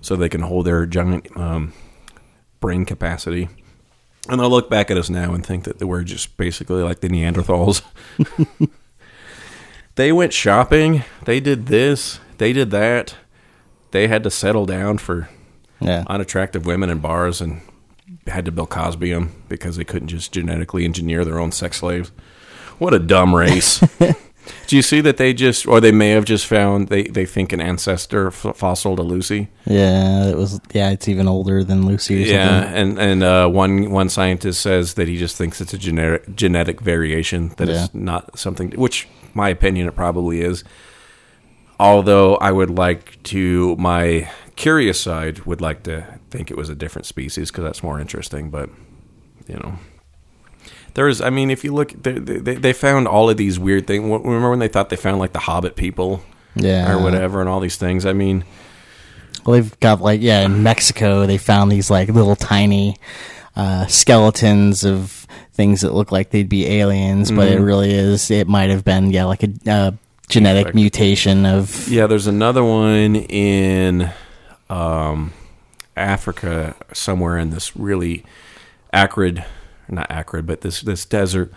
so 0.00 0.14
they 0.14 0.28
can 0.28 0.42
hold 0.42 0.66
their 0.66 0.86
giant 0.86 1.36
um, 1.36 1.72
brain 2.60 2.84
capacity. 2.84 3.48
And 4.28 4.40
they'll 4.40 4.50
look 4.50 4.70
back 4.70 4.90
at 4.90 4.96
us 4.96 5.10
now 5.10 5.34
and 5.34 5.44
think 5.44 5.64
that 5.64 5.80
we're 5.80 6.04
just 6.04 6.36
basically 6.36 6.82
like 6.82 7.00
the 7.00 7.08
Neanderthals. 7.08 7.82
they 9.96 10.12
went 10.12 10.32
shopping. 10.32 11.02
They 11.24 11.40
did 11.40 11.66
this. 11.66 12.20
They 12.38 12.52
did 12.52 12.70
that. 12.70 13.16
They 13.90 14.06
had 14.06 14.22
to 14.22 14.30
settle 14.30 14.66
down 14.66 14.98
for 14.98 15.28
Yeah. 15.80 16.04
unattractive 16.08 16.66
women 16.66 16.90
in 16.90 16.98
bars 16.98 17.40
and 17.40 17.60
had 18.26 18.44
to 18.44 18.52
Bill 18.52 18.66
Cosby 18.66 19.10
them 19.12 19.32
because 19.48 19.76
they 19.76 19.84
couldn't 19.84 20.08
just 20.08 20.32
genetically 20.32 20.84
engineer 20.84 21.24
their 21.24 21.38
own 21.38 21.52
sex 21.52 21.78
slaves. 21.78 22.10
What 22.78 22.94
a 22.94 22.98
dumb 22.98 23.34
race. 23.34 23.80
Do 24.66 24.74
you 24.74 24.82
see 24.82 25.00
that 25.02 25.16
they 25.16 25.32
just, 25.34 25.66
or 25.66 25.80
they 25.80 25.92
may 25.92 26.10
have 26.10 26.24
just 26.24 26.46
found, 26.46 26.88
they, 26.88 27.04
they 27.04 27.24
think 27.26 27.52
an 27.52 27.60
ancestor 27.60 28.28
f- 28.28 28.56
fossil 28.56 28.96
to 28.96 29.02
Lucy? 29.02 29.48
Yeah, 29.66 30.26
it 30.28 30.36
was. 30.36 30.60
Yeah, 30.72 30.90
it's 30.90 31.06
even 31.08 31.28
older 31.28 31.62
than 31.62 31.86
Lucy. 31.86 32.22
Or 32.24 32.26
Yeah, 32.26 32.62
something. 32.62 32.74
and 32.76 32.98
and 32.98 33.22
uh, 33.22 33.48
one 33.48 33.90
one 33.90 34.08
scientist 34.08 34.60
says 34.60 34.94
that 34.94 35.08
he 35.08 35.18
just 35.18 35.36
thinks 35.36 35.60
it's 35.60 35.74
a 35.74 35.78
genetic 35.78 36.34
genetic 36.34 36.80
variation 36.80 37.50
that 37.58 37.68
Yeah. 37.68 37.84
is 37.84 37.94
not 37.94 38.38
something. 38.38 38.70
Which, 38.72 39.06
my 39.34 39.50
opinion, 39.50 39.86
it 39.88 39.94
probably 39.94 40.40
is. 40.40 40.64
Although 41.80 42.36
I 42.36 42.52
would 42.52 42.70
like 42.70 43.22
to, 43.24 43.74
my 43.76 44.30
curious 44.56 45.00
side 45.00 45.40
would 45.46 45.60
like 45.62 45.82
to 45.84 46.18
think 46.30 46.50
it 46.50 46.56
was 46.56 46.68
a 46.68 46.74
different 46.74 47.06
species 47.06 47.50
because 47.50 47.64
that's 47.64 47.82
more 47.82 47.98
interesting. 47.98 48.50
But 48.50 48.68
you 49.48 49.54
know, 49.56 49.78
there's. 50.94 51.20
I 51.20 51.30
mean, 51.30 51.50
if 51.50 51.64
you 51.64 51.72
look, 51.72 51.92
they, 52.02 52.12
they, 52.12 52.54
they 52.56 52.72
found 52.74 53.08
all 53.08 53.30
of 53.30 53.36
these 53.36 53.58
weird 53.58 53.86
things. 53.86 54.02
Remember 54.04 54.50
when 54.50 54.58
they 54.58 54.68
thought 54.68 54.90
they 54.90 54.96
found 54.96 55.18
like 55.18 55.32
the 55.32 55.38
Hobbit 55.40 55.74
people, 55.76 56.22
Yeah. 56.54 56.92
or 56.92 57.02
whatever, 57.02 57.40
and 57.40 57.48
all 57.48 57.60
these 57.60 57.76
things. 57.76 58.04
I 58.06 58.12
mean. 58.12 58.44
Well, 59.46 59.54
they've 59.54 59.80
got 59.80 60.02
like 60.02 60.20
yeah, 60.20 60.42
in 60.42 60.62
Mexico 60.62 61.26
they 61.26 61.38
found 61.38 61.72
these 61.72 61.90
like 61.90 62.10
little 62.10 62.36
tiny 62.36 62.96
uh, 63.56 63.86
skeletons 63.86 64.84
of 64.84 65.26
things 65.54 65.80
that 65.80 65.94
look 65.94 66.12
like 66.12 66.28
they'd 66.30 66.48
be 66.48 66.66
aliens, 66.66 67.30
but 67.30 67.48
it 67.48 67.58
Mhm. 67.58 67.64
really 67.66 67.90
is. 67.90 68.30
It 68.30 68.46
might 68.48 68.68
have 68.68 68.84
been 68.84 69.10
yeah, 69.10 69.24
like 69.24 69.42
a 69.42 69.48
uh, 69.66 69.90
genetic 70.30 70.74
mutation 70.74 71.44
of 71.44 71.88
Yeah, 71.88 72.06
there's 72.06 72.26
another 72.26 72.64
one 72.64 73.16
in 73.16 74.10
um, 74.68 75.32
Africa 75.96 76.74
somewhere 76.92 77.38
in 77.38 77.50
this 77.50 77.76
really 77.76 78.24
acrid, 78.92 79.44
not 79.88 80.10
acrid, 80.10 80.46
but 80.46 80.60
this 80.62 80.80
this 80.80 81.04
desert, 81.04 81.52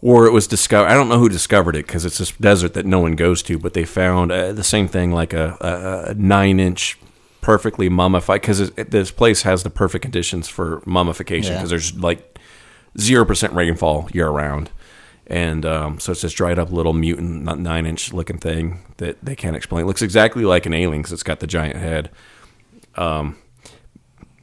or 0.00 0.26
it 0.26 0.32
was 0.32 0.46
discovered. 0.46 0.88
I 0.88 0.94
don't 0.94 1.08
know 1.08 1.18
who 1.18 1.28
discovered 1.28 1.76
it 1.76 1.86
because 1.86 2.04
it's 2.04 2.18
this 2.18 2.32
desert 2.32 2.74
that 2.74 2.86
no 2.86 3.00
one 3.00 3.16
goes 3.16 3.42
to. 3.44 3.58
But 3.58 3.74
they 3.74 3.84
found 3.84 4.32
uh, 4.32 4.52
the 4.52 4.64
same 4.64 4.88
thing, 4.88 5.12
like 5.12 5.32
a, 5.32 5.56
a, 5.60 6.10
a 6.10 6.14
nine 6.14 6.60
inch, 6.60 6.98
perfectly 7.40 7.88
mummified. 7.88 8.40
Because 8.40 8.70
this 8.70 9.10
place 9.10 9.42
has 9.42 9.62
the 9.62 9.70
perfect 9.70 10.02
conditions 10.02 10.48
for 10.48 10.82
mummification. 10.86 11.52
Yeah. 11.52 11.58
Because 11.58 11.70
there's 11.70 11.98
like 11.98 12.38
zero 12.98 13.24
percent 13.24 13.52
rainfall 13.52 14.08
year 14.12 14.28
round. 14.28 14.70
And 15.28 15.66
um, 15.66 15.98
so 15.98 16.12
it's 16.12 16.22
this 16.22 16.32
dried 16.32 16.58
up 16.58 16.70
little 16.70 16.92
mutant 16.92 17.42
not 17.42 17.58
nine 17.58 17.84
inch 17.84 18.12
looking 18.12 18.38
thing 18.38 18.80
that 18.98 19.16
they 19.22 19.34
can't 19.34 19.56
explain. 19.56 19.84
It 19.84 19.86
looks 19.86 20.02
exactly 20.02 20.44
like 20.44 20.66
an 20.66 20.74
alien 20.74 21.02
because 21.02 21.12
it's 21.12 21.22
got 21.22 21.40
the 21.40 21.46
giant 21.46 21.76
head. 21.76 22.10
Um, 22.94 23.36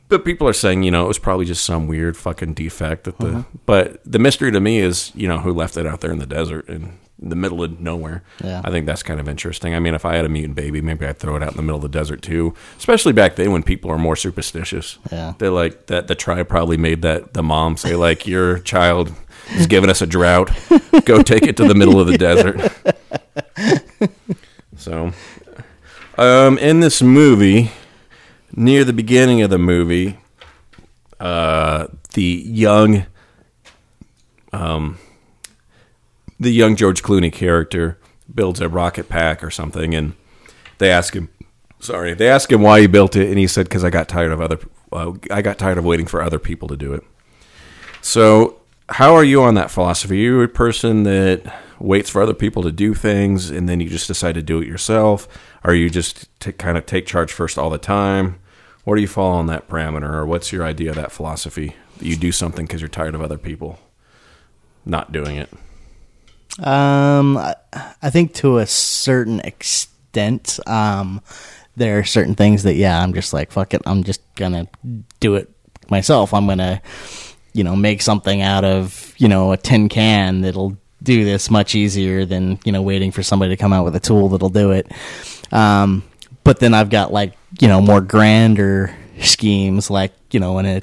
but 0.09 0.25
people 0.25 0.47
are 0.47 0.53
saying, 0.53 0.84
you 0.84 0.91
know, 0.91 1.05
it 1.05 1.07
was 1.07 1.19
probably 1.19 1.45
just 1.45 1.63
some 1.63 1.88
weird 1.88 2.17
fucking 2.17 2.53
defect 2.53 3.05
that 3.05 3.17
the. 3.17 3.27
Uh-huh. 3.27 3.43
But 3.65 4.01
the 4.05 4.19
mystery 4.19 4.51
to 4.51 4.59
me 4.59 4.79
is, 4.79 5.11
you 5.15 5.27
know, 5.27 5.39
who 5.39 5.53
left 5.53 5.77
it 5.77 5.88
out 5.88 6.01
there 6.01 6.11
in 6.11 6.19
the 6.19 6.27
desert 6.27 6.67
in 6.69 6.99
the 7.17 7.36
middle 7.36 7.63
of 7.63 7.79
nowhere. 7.79 8.21
Yeah. 8.43 8.61
I 8.63 8.69
think 8.69 8.86
that's 8.86 9.01
kind 9.01 9.19
of 9.19 9.29
interesting. 9.29 9.73
I 9.73 9.79
mean, 9.79 9.93
if 9.93 10.05
I 10.05 10.15
had 10.15 10.25
a 10.25 10.29
mutant 10.29 10.55
baby, 10.55 10.81
maybe 10.81 11.05
I'd 11.05 11.17
throw 11.17 11.36
it 11.36 11.43
out 11.43 11.51
in 11.51 11.57
the 11.57 11.63
middle 11.63 11.77
of 11.77 11.81
the 11.84 11.97
desert 11.97 12.21
too. 12.21 12.53
Especially 12.77 13.13
back 13.13 13.38
then 13.38 13.51
when 13.51 13.63
people 13.63 13.89
are 13.89 13.97
more 13.97 14.15
superstitious. 14.15 14.97
Yeah. 15.11 15.34
They 15.38 15.49
like 15.49 15.88
that. 15.88 16.07
The 16.07 16.15
tribe 16.15 16.49
probably 16.49 16.77
made 16.77 17.01
that 17.03 17.34
the 17.34 17.41
mom 17.41 17.77
say 17.77 17.95
like, 17.95 18.27
your 18.27 18.59
child 18.59 19.13
is 19.52 19.68
giving 19.68 19.89
us 19.89 20.02
a 20.02 20.08
drought. 20.08 20.52
Go 21.06 21.22
take 21.22 21.44
it 21.44 21.58
to 21.58 21.68
the 21.68 21.76
middle 21.76 22.00
of 22.00 22.08
the 22.08 22.18
desert. 22.18 22.72
So, 24.78 25.12
um, 26.18 26.58
in 26.58 26.80
this 26.80 27.02
movie, 27.02 27.72
near 28.56 28.84
the 28.84 28.94
beginning 28.94 29.41
of 29.41 29.50
the 29.50 29.58
movie, 29.58 30.20
uh, 31.20 31.88
the 32.14 32.44
young, 32.46 33.06
um, 34.52 34.98
the 36.39 36.52
young 36.52 36.76
George 36.76 37.02
Clooney 37.02 37.32
character 37.32 37.98
builds 38.34 38.60
a 38.60 38.68
rocket 38.68 39.10
pack 39.10 39.44
or 39.44 39.50
something, 39.50 39.96
and 39.96 40.14
they 40.80 40.89
ask 40.91 41.14
him, 41.14 41.30
sorry, 41.80 42.14
they 42.14 42.30
ask 42.30 42.52
him 42.52 42.62
why 42.62 42.82
he 42.82 42.88
built 42.88 43.16
it, 43.16 43.30
and 43.30 43.38
he 43.38 43.48
said, 43.48 43.66
"Because 43.66 43.84
I 43.84 43.89
got 43.89 44.08
tired 44.08 44.32
of 44.32 44.41
other, 44.41 44.60
uh, 44.91 45.14
I 45.32 45.41
got 45.41 45.58
tired 45.58 45.78
of 45.78 45.86
waiting 45.86 46.08
for 46.08 46.22
other 46.22 46.39
people 46.39 46.68
to 46.68 46.76
do 46.76 46.94
it." 46.94 47.04
So, 48.02 48.58
how 48.89 49.15
are 49.15 49.23
you 49.23 49.41
on 49.41 49.55
that 49.55 49.71
philosophy? 49.71 50.15
Are 50.15 50.31
you 50.31 50.41
a 50.41 50.47
person 50.47 51.03
that 51.03 51.61
waits 51.79 52.09
for 52.09 52.21
other 52.21 52.34
people 52.34 52.63
to 52.63 52.71
do 52.71 52.93
things 52.93 53.49
and 53.49 53.67
then 53.67 53.79
you 53.79 53.89
just 53.89 54.07
decide 54.07 54.36
to 54.36 54.41
do 54.41 54.59
it 54.59 54.67
yourself? 54.67 55.27
Are 55.63 55.73
you 55.73 55.89
just 55.89 56.27
to 56.41 56.51
kind 56.51 56.77
of 56.77 56.86
take 56.86 57.05
charge 57.05 57.31
first 57.31 57.57
all 57.57 57.69
the 57.69 57.77
time? 57.77 58.39
Where 58.84 58.95
do 58.95 59.01
you 59.01 59.07
fall 59.07 59.31
on 59.31 59.47
that 59.47 59.69
parameter, 59.69 60.13
or 60.13 60.25
what's 60.25 60.51
your 60.51 60.65
idea 60.65 60.89
of 60.89 60.97
that 60.97 61.11
philosophy? 61.11 61.75
That 61.99 62.05
you 62.05 62.17
do 62.17 62.34
something 62.34 62.65
because 62.65 62.81
you're 62.81 62.89
tired 62.89 63.15
of 63.15 63.21
other 63.21 63.38
people 63.38 63.79
not 64.86 65.13
doing 65.13 65.38
it. 65.38 65.49
Um, 66.59 67.38
I, 67.38 68.09
think 68.09 68.34
to 68.36 68.57
a 68.57 68.67
certain 68.67 69.39
extent, 69.39 70.59
um, 70.67 71.21
there 71.75 71.97
are 71.97 72.03
certain 72.03 72.36
things 72.36 72.63
that 72.63 72.75
yeah, 72.75 73.01
I'm 73.01 73.13
just 73.13 73.34
like 73.34 73.51
fuck 73.51 73.73
it, 73.73 73.81
I'm 73.86 74.03
just 74.03 74.21
gonna 74.36 74.67
do 75.19 75.36
it 75.36 75.49
myself. 75.89 76.34
I'm 76.34 76.45
gonna, 76.45 76.81
you 77.54 77.64
know, 77.64 77.76
make 77.76 78.01
something 78.01 78.41
out 78.41 78.64
of 78.66 79.14
you 79.18 79.28
know 79.28 79.51
a 79.51 79.58
tin 79.58 79.89
can 79.89 80.41
that'll 80.41 80.78
do 81.01 81.26
this 81.26 81.49
much 81.51 81.76
easier 81.76 82.26
than 82.26 82.60
you 82.64 82.72
know 82.72 82.82
waiting 82.82 83.12
for 83.12 83.24
somebody 83.24 83.56
to 83.56 83.62
come 83.62 83.74
out 83.74 83.84
with 83.86 83.95
a 83.95 83.99
tool 83.99 84.30
that'll 84.30 84.49
do 84.49 84.72
it. 84.72 84.91
Um, 85.51 86.04
but 86.43 86.60
then 86.60 86.74
I've 86.74 86.89
got 86.89 87.12
like 87.14 87.34
you 87.60 87.68
know 87.68 87.82
more 87.82 88.01
grander 88.01 88.95
schemes, 89.22 89.89
like 89.89 90.14
you 90.32 90.39
know, 90.39 90.58
in 90.60 90.66
a 90.66 90.82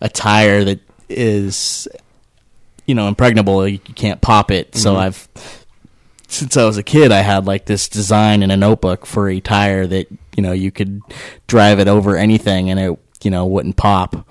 a 0.00 0.08
tire 0.08 0.64
that 0.64 0.80
is 1.08 1.88
you 2.86 2.94
know 2.94 3.08
impregnable, 3.08 3.66
you 3.66 3.78
can't 3.78 4.20
pop 4.20 4.50
it. 4.50 4.74
So 4.76 4.94
Mhm. 4.94 4.98
I've 4.98 5.28
since 6.28 6.56
I 6.56 6.64
was 6.64 6.78
a 6.78 6.82
kid, 6.82 7.12
I 7.12 7.20
had 7.20 7.46
like 7.46 7.66
this 7.66 7.88
design 7.88 8.42
in 8.42 8.50
a 8.50 8.56
notebook 8.56 9.04
for 9.04 9.28
a 9.28 9.38
tire 9.40 9.86
that 9.86 10.06
you 10.36 10.42
know 10.42 10.52
you 10.52 10.70
could 10.70 11.02
drive 11.46 11.78
it 11.78 11.88
over 11.88 12.16
anything 12.16 12.70
and 12.70 12.80
it 12.80 12.98
you 13.22 13.30
know 13.30 13.44
wouldn't 13.46 13.76
pop. 13.76 14.26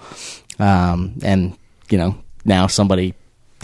Um, 0.60 1.14
and 1.24 1.58
you 1.92 1.98
know 1.98 2.16
now 2.46 2.68
somebody 2.68 3.14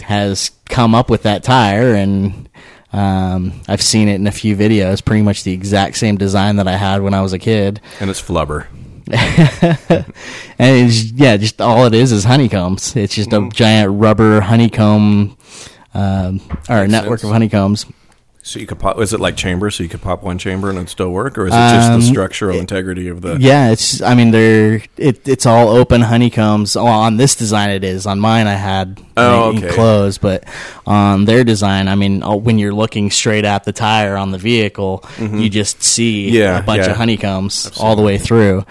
has 0.00 0.50
come 0.68 0.94
up 0.94 1.10
with 1.10 1.24
that 1.24 1.42
tire 1.42 1.94
and 1.94 2.48
um, 2.92 3.60
I've 3.68 3.82
seen 3.82 4.08
it 4.08 4.14
in 4.14 4.26
a 4.26 4.32
few 4.32 4.56
videos. 4.56 5.04
Pretty 5.04 5.22
much 5.22 5.42
the 5.44 5.52
exact 5.52 5.96
same 5.96 6.16
design 6.16 6.56
that 6.56 6.68
I 6.68 6.76
had 6.76 7.02
when 7.02 7.12
I 7.14 7.20
was 7.20 7.32
a 7.32 7.38
kid. 7.38 7.80
And 8.00 8.08
it's 8.08 8.22
flubber. 8.22 8.66
and 9.10 10.06
it's 10.58 11.12
yeah, 11.12 11.36
just 11.36 11.60
all 11.60 11.86
it 11.86 11.94
is 11.94 12.12
is 12.12 12.24
honeycombs. 12.24 12.94
It's 12.96 13.14
just 13.14 13.32
a 13.32 13.48
giant 13.52 13.98
rubber 14.00 14.40
honeycomb 14.40 15.36
um, 15.94 16.40
or 16.68 16.76
a 16.76 16.80
Makes 16.82 16.92
network 16.92 17.20
sense. 17.20 17.24
of 17.28 17.32
honeycombs. 17.32 17.86
So 18.42 18.58
you 18.58 18.66
could 18.66 18.78
pop. 18.78 18.98
Is 18.98 19.12
it 19.12 19.20
like 19.20 19.36
chamber? 19.36 19.70
So 19.70 19.82
you 19.82 19.88
could 19.90 20.00
pop 20.00 20.22
one 20.22 20.38
chamber 20.38 20.70
and 20.70 20.78
it'd 20.78 20.88
still 20.88 21.10
work, 21.10 21.36
or 21.36 21.46
is 21.48 21.52
it 21.52 21.56
just 21.56 21.90
Um, 21.90 22.00
the 22.00 22.06
structural 22.06 22.58
integrity 22.58 23.08
of 23.08 23.20
the? 23.20 23.36
Yeah, 23.38 23.70
it's. 23.72 24.00
I 24.00 24.14
mean, 24.14 24.30
they're 24.30 24.80
it, 24.96 25.28
it's 25.28 25.44
all 25.44 25.68
open 25.68 26.00
honeycombs. 26.00 26.74
Well, 26.74 26.86
on 26.86 27.18
this 27.18 27.34
design, 27.34 27.68
it 27.70 27.84
is. 27.84 28.06
On 28.06 28.18
mine, 28.18 28.46
I 28.46 28.54
had 28.54 29.00
Oh, 29.18 29.50
okay. 29.50 29.66
enclosed, 29.68 30.20
but 30.22 30.44
on 30.86 31.26
their 31.26 31.44
design, 31.44 31.88
I 31.88 31.94
mean, 31.94 32.22
uh, 32.22 32.36
when 32.36 32.58
you're 32.58 32.72
looking 32.72 33.10
straight 33.10 33.44
at 33.44 33.64
the 33.64 33.72
tire 33.72 34.16
on 34.16 34.30
the 34.30 34.38
vehicle, 34.38 35.04
Mhm. 35.18 35.42
you 35.42 35.50
just 35.50 35.82
see 35.82 36.30
Yeah, 36.30 36.60
a 36.60 36.62
bunch 36.62 36.84
yeah. 36.84 36.92
of 36.92 36.96
honeycombs 36.96 37.70
all 37.78 37.96
the 37.96 38.02
way 38.02 38.16
through. 38.16 38.64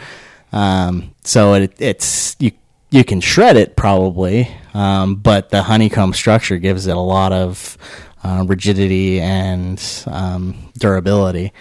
Um, 0.53 1.11
so 1.23 1.53
it, 1.53 1.73
it's 1.77 2.35
you 2.39 2.51
you 2.89 3.03
can 3.03 3.19
shred 3.19 3.57
it 3.57 3.75
probably, 3.75 4.47
um, 4.73 5.15
but 5.15 5.49
the 5.49 5.63
honeycomb 5.63 6.13
structure 6.13 6.57
gives 6.57 6.87
it 6.87 6.95
a 6.95 6.99
lot 7.01 7.33
of 7.33 7.77
uh, 8.27 8.43
rigidity 8.43 9.21
and 9.21 9.81
um, 10.07 10.71
durability. 10.77 11.53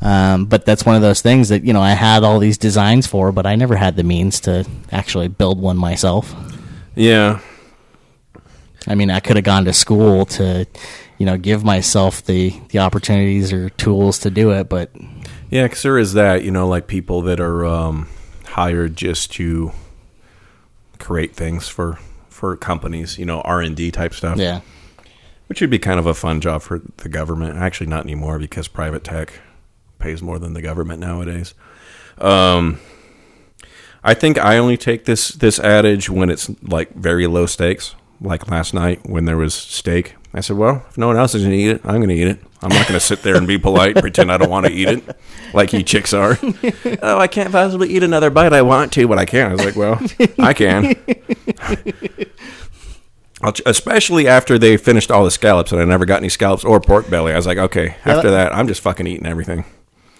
Um, 0.00 0.46
but 0.46 0.66
that's 0.66 0.84
one 0.84 0.96
of 0.96 1.02
those 1.02 1.22
things 1.22 1.48
that 1.48 1.64
you 1.64 1.72
know 1.72 1.80
I 1.80 1.92
had 1.92 2.24
all 2.24 2.38
these 2.40 2.58
designs 2.58 3.06
for, 3.06 3.30
but 3.32 3.46
I 3.46 3.54
never 3.54 3.76
had 3.76 3.96
the 3.96 4.02
means 4.02 4.40
to 4.40 4.66
actually 4.90 5.28
build 5.28 5.60
one 5.60 5.76
myself. 5.76 6.34
Yeah. 6.96 7.40
I 8.86 8.94
mean, 8.94 9.10
I 9.10 9.20
could 9.20 9.36
have 9.36 9.44
gone 9.44 9.64
to 9.64 9.72
school 9.72 10.26
to, 10.26 10.66
you 11.16 11.24
know, 11.24 11.38
give 11.38 11.64
myself 11.64 12.22
the 12.24 12.60
the 12.68 12.80
opportunities 12.80 13.52
or 13.52 13.70
tools 13.70 14.18
to 14.20 14.30
do 14.30 14.50
it, 14.50 14.68
but 14.68 14.90
Yeah, 15.48 15.62
because 15.62 15.82
there 15.82 15.98
is 15.98 16.12
that, 16.14 16.42
you 16.44 16.50
know, 16.50 16.68
like 16.68 16.86
people 16.86 17.22
that 17.22 17.40
are 17.40 17.64
um, 17.64 18.08
hired 18.46 18.96
just 18.96 19.32
to 19.34 19.72
create 20.98 21.34
things 21.34 21.68
for 21.68 21.98
for 22.28 22.56
companies, 22.56 23.16
you 23.16 23.24
know, 23.24 23.40
R 23.42 23.60
and 23.60 23.76
D 23.76 23.90
type 23.90 24.12
stuff. 24.12 24.36
Yeah. 24.38 24.60
Which 25.54 25.60
would 25.60 25.70
be 25.70 25.78
kind 25.78 26.00
of 26.00 26.06
a 26.06 26.14
fun 26.14 26.40
job 26.40 26.62
for 26.62 26.80
the 26.96 27.08
government. 27.08 27.56
Actually, 27.56 27.86
not 27.86 28.02
anymore 28.02 28.40
because 28.40 28.66
private 28.66 29.04
tech 29.04 29.34
pays 30.00 30.20
more 30.20 30.36
than 30.36 30.52
the 30.52 30.60
government 30.60 30.98
nowadays. 30.98 31.54
Um, 32.18 32.80
I 34.02 34.14
think 34.14 34.36
I 34.36 34.58
only 34.58 34.76
take 34.76 35.04
this 35.04 35.28
this 35.28 35.60
adage 35.60 36.10
when 36.10 36.28
it's 36.28 36.50
like 36.60 36.92
very 36.96 37.28
low 37.28 37.46
stakes. 37.46 37.94
Like 38.20 38.50
last 38.50 38.74
night 38.74 39.08
when 39.08 39.26
there 39.26 39.36
was 39.36 39.54
steak, 39.54 40.16
I 40.32 40.40
said, 40.40 40.56
"Well, 40.56 40.84
if 40.88 40.98
no 40.98 41.06
one 41.06 41.16
else 41.16 41.36
is 41.36 41.42
going 41.42 41.52
to 41.52 41.56
eat 41.56 41.70
it, 41.70 41.82
I'm 41.84 41.98
going 41.98 42.08
to 42.08 42.16
eat 42.16 42.26
it. 42.26 42.40
I'm 42.60 42.70
not 42.70 42.88
going 42.88 42.98
to 42.98 43.06
sit 43.06 43.22
there 43.22 43.36
and 43.36 43.46
be 43.46 43.56
polite, 43.56 43.94
and 43.94 44.02
pretend 44.02 44.32
I 44.32 44.38
don't 44.38 44.50
want 44.50 44.66
to 44.66 44.72
eat 44.72 44.88
it, 44.88 45.04
like 45.52 45.72
you 45.72 45.84
chicks 45.84 46.12
are. 46.12 46.36
oh, 47.00 47.18
I 47.18 47.28
can't 47.28 47.52
possibly 47.52 47.90
eat 47.90 48.02
another 48.02 48.30
bite. 48.30 48.52
I 48.52 48.62
want 48.62 48.92
to, 48.94 49.06
but 49.06 49.20
I 49.20 49.24
can't. 49.24 49.50
I 49.50 49.54
was 49.54 49.64
like, 49.64 49.76
well, 49.76 50.00
I 50.40 50.52
can. 50.52 50.96
Especially 53.66 54.26
after 54.28 54.58
they 54.58 54.76
finished 54.76 55.10
all 55.10 55.24
the 55.24 55.30
scallops, 55.30 55.72
and 55.72 55.80
I 55.80 55.84
never 55.84 56.04
got 56.06 56.18
any 56.18 56.28
scallops 56.28 56.64
or 56.64 56.80
pork 56.80 57.08
belly. 57.10 57.32
I 57.32 57.36
was 57.36 57.46
like, 57.46 57.58
okay, 57.58 57.96
Yeah, 58.06 58.16
after 58.16 58.30
that- 58.30 58.54
I'm 58.54 58.66
just 58.68 58.80
fucking 58.80 59.06
eating 59.06 59.26
everything. 59.26 59.64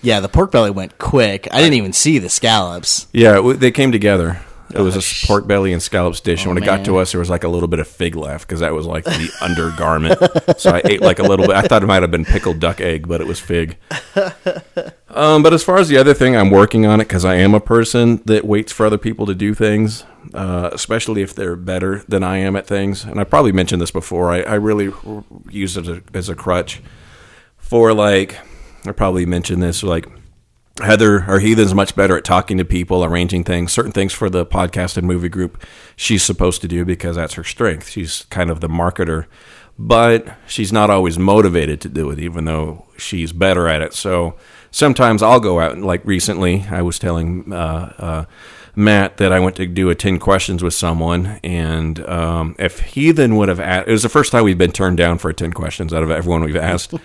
yeah, 0.03 0.21
the 0.21 0.29
pork 0.29 0.51
belly 0.53 0.71
went 0.71 0.99
quick. 0.99 1.49
I 1.51 1.59
didn't 1.59 1.75
even 1.75 1.93
see 1.93 2.19
the 2.19 2.29
scallops. 2.29 3.07
Yeah, 3.13 3.35
w- 3.35 3.57
they 3.57 3.71
came 3.71 3.93
together. 3.93 4.41
It 4.75 4.81
was 4.81 4.97
a 4.97 5.27
pork 5.27 5.47
belly 5.47 5.73
and 5.73 5.81
scallops 5.81 6.21
dish. 6.21 6.41
and 6.41 6.49
Oh, 6.49 6.55
when 6.55 6.63
it 6.63 6.67
got 6.67 6.85
to 6.87 6.97
us, 6.97 7.13
there 7.13 7.19
was 7.21 7.31
like 7.31 7.45
a 7.45 7.49
little 7.49 7.69
bit 7.69 7.79
of 7.79 7.87
fig 7.87 8.17
left 8.17 8.49
because 8.49 8.59
that 8.61 8.73
was 8.73 8.87
like 8.87 9.05
the 9.05 9.31
undergarment. 9.41 10.19
So 10.61 10.71
I 10.73 10.83
ate 10.85 11.01
like 11.01 11.21
a 11.21 11.23
little 11.23 11.47
bit. 11.47 11.55
I 11.55 11.63
thought 11.63 11.83
it 11.85 11.87
might 11.87 12.03
have 12.03 12.11
been 12.11 12.25
pickled 12.25 12.59
duck 12.59 12.81
egg, 12.81 13.07
but 13.07 13.21
it 13.21 13.27
was 13.29 13.39
fig. 13.39 13.77
Um, 15.15 15.45
but 15.45 15.53
as 15.53 15.63
far 15.63 15.79
as 15.79 15.89
the 15.89 15.97
other 15.97 16.13
thing, 16.13 16.37
I'm 16.37 16.51
working 16.51 16.87
on 16.87 17.01
it 17.01 17.05
because 17.05 17.25
I 17.25 17.37
am 17.37 17.55
a 17.55 17.61
person 17.61 18.21
that 18.25 18.45
waits 18.45 18.73
for 18.73 18.85
other 18.85 18.99
people 18.99 19.27
to 19.27 19.35
do 19.35 19.55
things, 19.55 20.05
uh, 20.35 20.71
especially 20.73 21.23
if 21.23 21.35
they're 21.35 21.55
better 21.55 22.03
than 22.09 22.25
I 22.25 22.39
am 22.39 22.57
at 22.57 22.67
things. 22.67 23.05
And 23.05 23.21
I 23.21 23.25
probably 23.25 23.53
mentioned 23.53 23.81
this 23.81 23.93
before. 23.93 24.33
I, 24.33 24.41
I 24.43 24.55
really 24.55 24.93
use 25.49 25.77
it 25.77 25.87
as 25.87 25.99
a, 25.99 26.03
as 26.13 26.29
a 26.29 26.35
crutch 26.35 26.83
for 27.57 27.95
like, 27.95 28.39
I 28.85 28.91
probably 28.91 29.25
mentioned 29.25 29.63
this 29.63 29.85
like 29.85 30.09
Heather 30.83 31.25
or 31.29 31.39
Heathen's 31.39 31.75
much 31.75 31.95
better 31.95 32.17
at 32.17 32.25
talking 32.25 32.59
to 32.59 32.65
people, 32.65 33.05
arranging 33.05 33.45
things, 33.45 33.73
certain 33.73 33.93
things 33.93 34.13
for 34.13 34.29
the 34.29 34.45
podcast 34.45 34.97
and 34.97 35.07
movie 35.07 35.29
group 35.29 35.63
she's 35.95 36.25
supposed 36.25 36.61
to 36.63 36.69
do 36.69 36.85
because 36.85 37.15
that's 37.15 37.35
her 37.35 37.45
strength. 37.45 37.89
She's 37.89 38.25
kind 38.31 38.51
of 38.51 38.61
the 38.61 38.69
marketer, 38.69 39.27
but 39.79 40.37
she's 40.47 40.73
not 40.73 40.91
always 40.91 41.19
motivated 41.19 41.81
to 41.83 41.89
do 41.89 42.11
it, 42.11 42.19
even 42.19 42.45
though 42.45 42.87
she's 42.97 43.33
better 43.33 43.69
at 43.69 43.83
it. 43.83 43.95
So 43.95 44.37
sometimes 44.71 45.23
I'll 45.23 45.41
go 45.41 45.61
out 45.61 45.73
and 45.73 45.85
like 45.85 46.05
recently, 46.05 46.67
I 46.71 46.83
was 46.83 46.99
telling 46.99 47.53
uh, 47.53 47.93
uh, 47.99 48.25
Matt 48.77 49.17
that 49.19 49.33
I 49.33 49.41
went 49.41 49.57
to 49.57 49.67
do 49.67 49.91
a 49.91 49.95
10 49.95 50.19
questions 50.19 50.63
with 50.63 50.75
someone. 50.75 51.41
And 51.43 52.01
um, 52.09 52.57
if 52.59 52.81
Heathen 52.81 53.37
would 53.37 53.49
have 53.49 53.61
asked, 53.61 53.89
it 53.89 53.93
was 53.93 54.03
the 54.03 54.09
first 54.09 54.33
time 54.33 54.45
we've 54.45 54.59
been 54.59 54.73
turned 54.73 54.97
down 54.97 55.19
for 55.19 55.29
a 55.29 55.35
10 55.35 55.53
questions 55.53 55.93
out 55.93 56.03
of 56.03 56.11
everyone 56.11 56.43
we've 56.43 56.57
asked. 56.57 56.95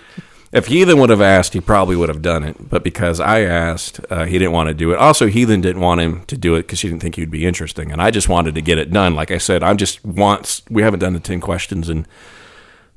If 0.52 0.66
Heathen 0.66 0.98
would 0.98 1.10
have 1.10 1.20
asked, 1.20 1.52
he 1.52 1.60
probably 1.60 1.94
would 1.94 2.08
have 2.08 2.22
done 2.22 2.42
it. 2.42 2.56
But 2.68 2.82
because 2.82 3.20
I 3.20 3.42
asked, 3.42 4.00
uh, 4.10 4.24
he 4.24 4.36
didn't 4.36 4.50
want 4.50 4.66
to 4.66 4.74
do 4.74 4.90
it. 4.90 4.98
Also, 4.98 5.28
Heathen 5.28 5.60
didn't 5.60 5.80
want 5.80 6.00
him 6.00 6.24
to 6.24 6.36
do 6.36 6.56
it 6.56 6.62
because 6.62 6.80
she 6.80 6.88
didn't 6.88 7.02
think 7.02 7.14
he'd 7.14 7.30
be 7.30 7.46
interesting. 7.46 7.92
And 7.92 8.02
I 8.02 8.10
just 8.10 8.28
wanted 8.28 8.56
to 8.56 8.60
get 8.60 8.76
it 8.76 8.90
done. 8.90 9.14
Like 9.14 9.30
I 9.30 9.38
said, 9.38 9.62
I'm 9.62 9.76
just 9.76 10.04
want, 10.04 10.62
we 10.68 10.82
haven't 10.82 10.98
done 10.98 11.12
the 11.12 11.20
10 11.20 11.40
questions 11.40 11.88
in 11.88 12.04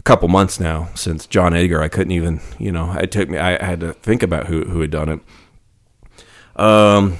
couple 0.03 0.27
months 0.27 0.59
now 0.59 0.89
since 0.95 1.25
John 1.25 1.53
Edgar. 1.53 1.81
I 1.81 1.87
couldn't 1.87 2.11
even, 2.11 2.41
you 2.59 2.71
know, 2.71 2.93
it 2.93 3.11
took 3.11 3.29
me, 3.29 3.37
I, 3.37 3.63
had 3.63 3.79
to 3.79 3.93
think 3.93 4.21
about 4.23 4.47
who, 4.47 4.65
who 4.65 4.81
had 4.81 4.91
done 4.91 5.09
it. 5.09 6.61
Um, 6.61 7.19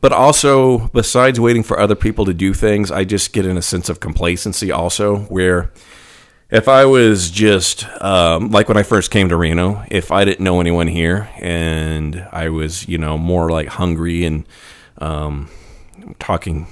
but 0.00 0.12
also, 0.12 0.88
besides 0.88 1.40
waiting 1.40 1.62
for 1.62 1.80
other 1.80 1.94
people 1.94 2.26
to 2.26 2.34
do 2.34 2.52
things, 2.54 2.90
I 2.90 3.04
just 3.04 3.32
get 3.32 3.46
in 3.46 3.56
a 3.56 3.62
sense 3.62 3.88
of 3.88 3.98
complacency 3.98 4.70
also 4.70 5.20
where 5.22 5.72
if 6.50 6.68
I 6.68 6.84
was 6.84 7.30
just 7.30 7.84
um, 8.00 8.50
like 8.50 8.68
when 8.68 8.76
I 8.76 8.82
first 8.82 9.10
came 9.10 9.28
to 9.30 9.36
Reno, 9.36 9.84
if 9.90 10.12
I 10.12 10.24
didn't 10.24 10.44
know 10.44 10.60
anyone 10.60 10.86
here 10.86 11.28
and 11.40 12.26
I 12.30 12.50
was, 12.50 12.86
you 12.86 12.98
know, 12.98 13.18
more 13.18 13.50
like 13.50 13.68
hungry 13.68 14.24
and 14.24 14.46
um, 14.98 15.48
talking 16.18 16.68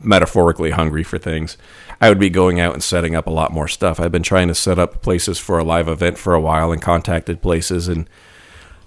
metaphorically 0.00 0.70
hungry 0.70 1.02
for 1.02 1.18
things, 1.18 1.58
I 2.02 2.08
would 2.08 2.18
be 2.18 2.30
going 2.30 2.58
out 2.58 2.74
and 2.74 2.82
setting 2.82 3.14
up 3.14 3.28
a 3.28 3.30
lot 3.30 3.52
more 3.52 3.68
stuff. 3.68 4.00
I've 4.00 4.10
been 4.10 4.24
trying 4.24 4.48
to 4.48 4.56
set 4.56 4.76
up 4.76 5.02
places 5.02 5.38
for 5.38 5.60
a 5.60 5.64
live 5.64 5.86
event 5.86 6.18
for 6.18 6.34
a 6.34 6.40
while 6.40 6.72
and 6.72 6.82
contacted 6.82 7.40
places 7.40 7.86
and 7.86 8.10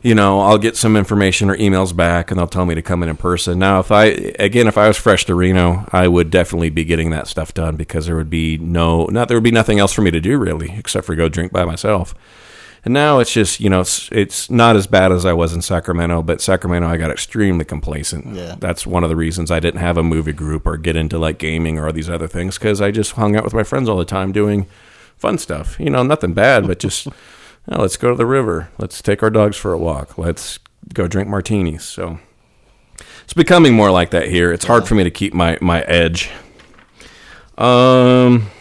you 0.02 0.14
know, 0.14 0.42
I'll 0.42 0.60
get 0.60 0.78
some 0.78 0.96
information 0.96 1.50
or 1.50 1.58
emails 1.58 1.96
back 1.96 2.30
and 2.30 2.40
they'll 2.40 2.46
tell 2.46 2.66
me 2.66 2.76
to 2.76 2.82
come 2.84 3.02
in 3.02 3.10
in 3.10 3.18
person. 3.18 3.58
Now, 3.58 3.80
if 3.80 3.92
I, 3.92 4.06
again, 4.38 4.68
if 4.68 4.78
I 4.78 4.88
was 4.88 4.98
fresh 4.98 5.26
to 5.26 5.34
Reno, 5.34 5.88
I 5.92 6.08
would 6.08 6.30
definitely 6.30 6.70
be 6.70 6.84
getting 6.84 7.10
that 7.10 7.28
stuff 7.28 7.56
done 7.56 7.76
because 7.76 8.06
there 8.06 8.16
would 8.16 8.30
be 8.30 8.60
no, 8.60 9.06
not, 9.06 9.30
there 9.30 9.38
would 9.38 9.44
be 9.44 9.50
nothing 9.50 9.80
else 9.80 9.94
for 9.94 10.02
me 10.02 10.12
to 10.12 10.20
do 10.20 10.38
really, 10.38 10.76
except 10.78 11.08
for 11.08 11.16
go 11.16 11.28
drink 11.28 11.52
by 11.52 11.66
myself. 11.66 12.14
And 12.86 12.94
now 12.94 13.18
it's 13.18 13.34
just, 13.34 13.60
you 13.60 13.70
know, 13.70 13.82
it's, 13.82 14.10
it's 14.12 14.50
not 14.50 14.76
as 14.76 14.86
bad 14.86 15.12
as 15.12 15.26
I 15.26 15.34
was 15.34 15.54
in 15.54 15.64
Sacramento, 15.64 16.22
but 16.22 16.40
Sacramento, 16.40 16.88
I 16.88 16.98
got 16.98 17.10
extremely 17.10 17.66
complacent. 17.66 18.36
Yeah. 18.36 18.56
That's 18.60 18.86
one 18.86 19.04
of 19.04 19.10
the 19.10 19.16
reasons 19.16 19.50
I 19.50 19.60
didn't 19.60 19.80
have 19.82 19.98
a 19.98 20.04
movie 20.04 20.34
group 20.34 20.68
or 20.68 20.78
get 20.78 20.96
into 20.96 21.18
like 21.18 21.40
gaming 21.40 21.80
or 21.80 21.92
these 21.92 22.10
other 22.12 22.28
things 22.28 22.60
because 22.60 22.82
I 22.82 22.92
just 22.92 23.14
hung 23.14 23.36
out 23.36 23.44
with 23.44 23.56
my 23.56 23.64
friends 23.64 23.90
all 23.90 23.98
the 23.98 24.06
time 24.06 24.32
doing 24.32 24.68
fun 25.18 25.40
stuff. 25.40 25.80
You 25.80 25.90
know, 25.90 26.04
nothing 26.04 26.34
bad, 26.36 26.68
but 26.68 26.78
just, 26.78 27.08
"Oh, 27.68 27.82
let's 27.82 27.98
go 27.98 28.10
to 28.10 28.16
the 28.16 28.26
river. 28.26 28.70
Let's 28.78 29.02
take 29.02 29.24
our 29.24 29.32
dogs 29.32 29.58
for 29.58 29.74
a 29.74 29.80
walk. 29.80 30.20
Let's 30.20 30.60
go 30.94 31.08
drink 31.08 31.28
martinis. 31.28 31.84
So 31.84 32.20
it's 33.24 33.34
becoming 33.34 33.74
more 33.74 33.90
like 33.90 34.12
that 34.12 34.28
here. 34.28 34.54
It's 34.54 34.66
hard 34.66 34.88
for 34.88 34.94
me 34.94 35.04
to 35.04 35.12
keep 35.12 35.34
my, 35.34 35.58
my 35.60 35.82
edge. 35.82 36.30
Um, 37.58 38.52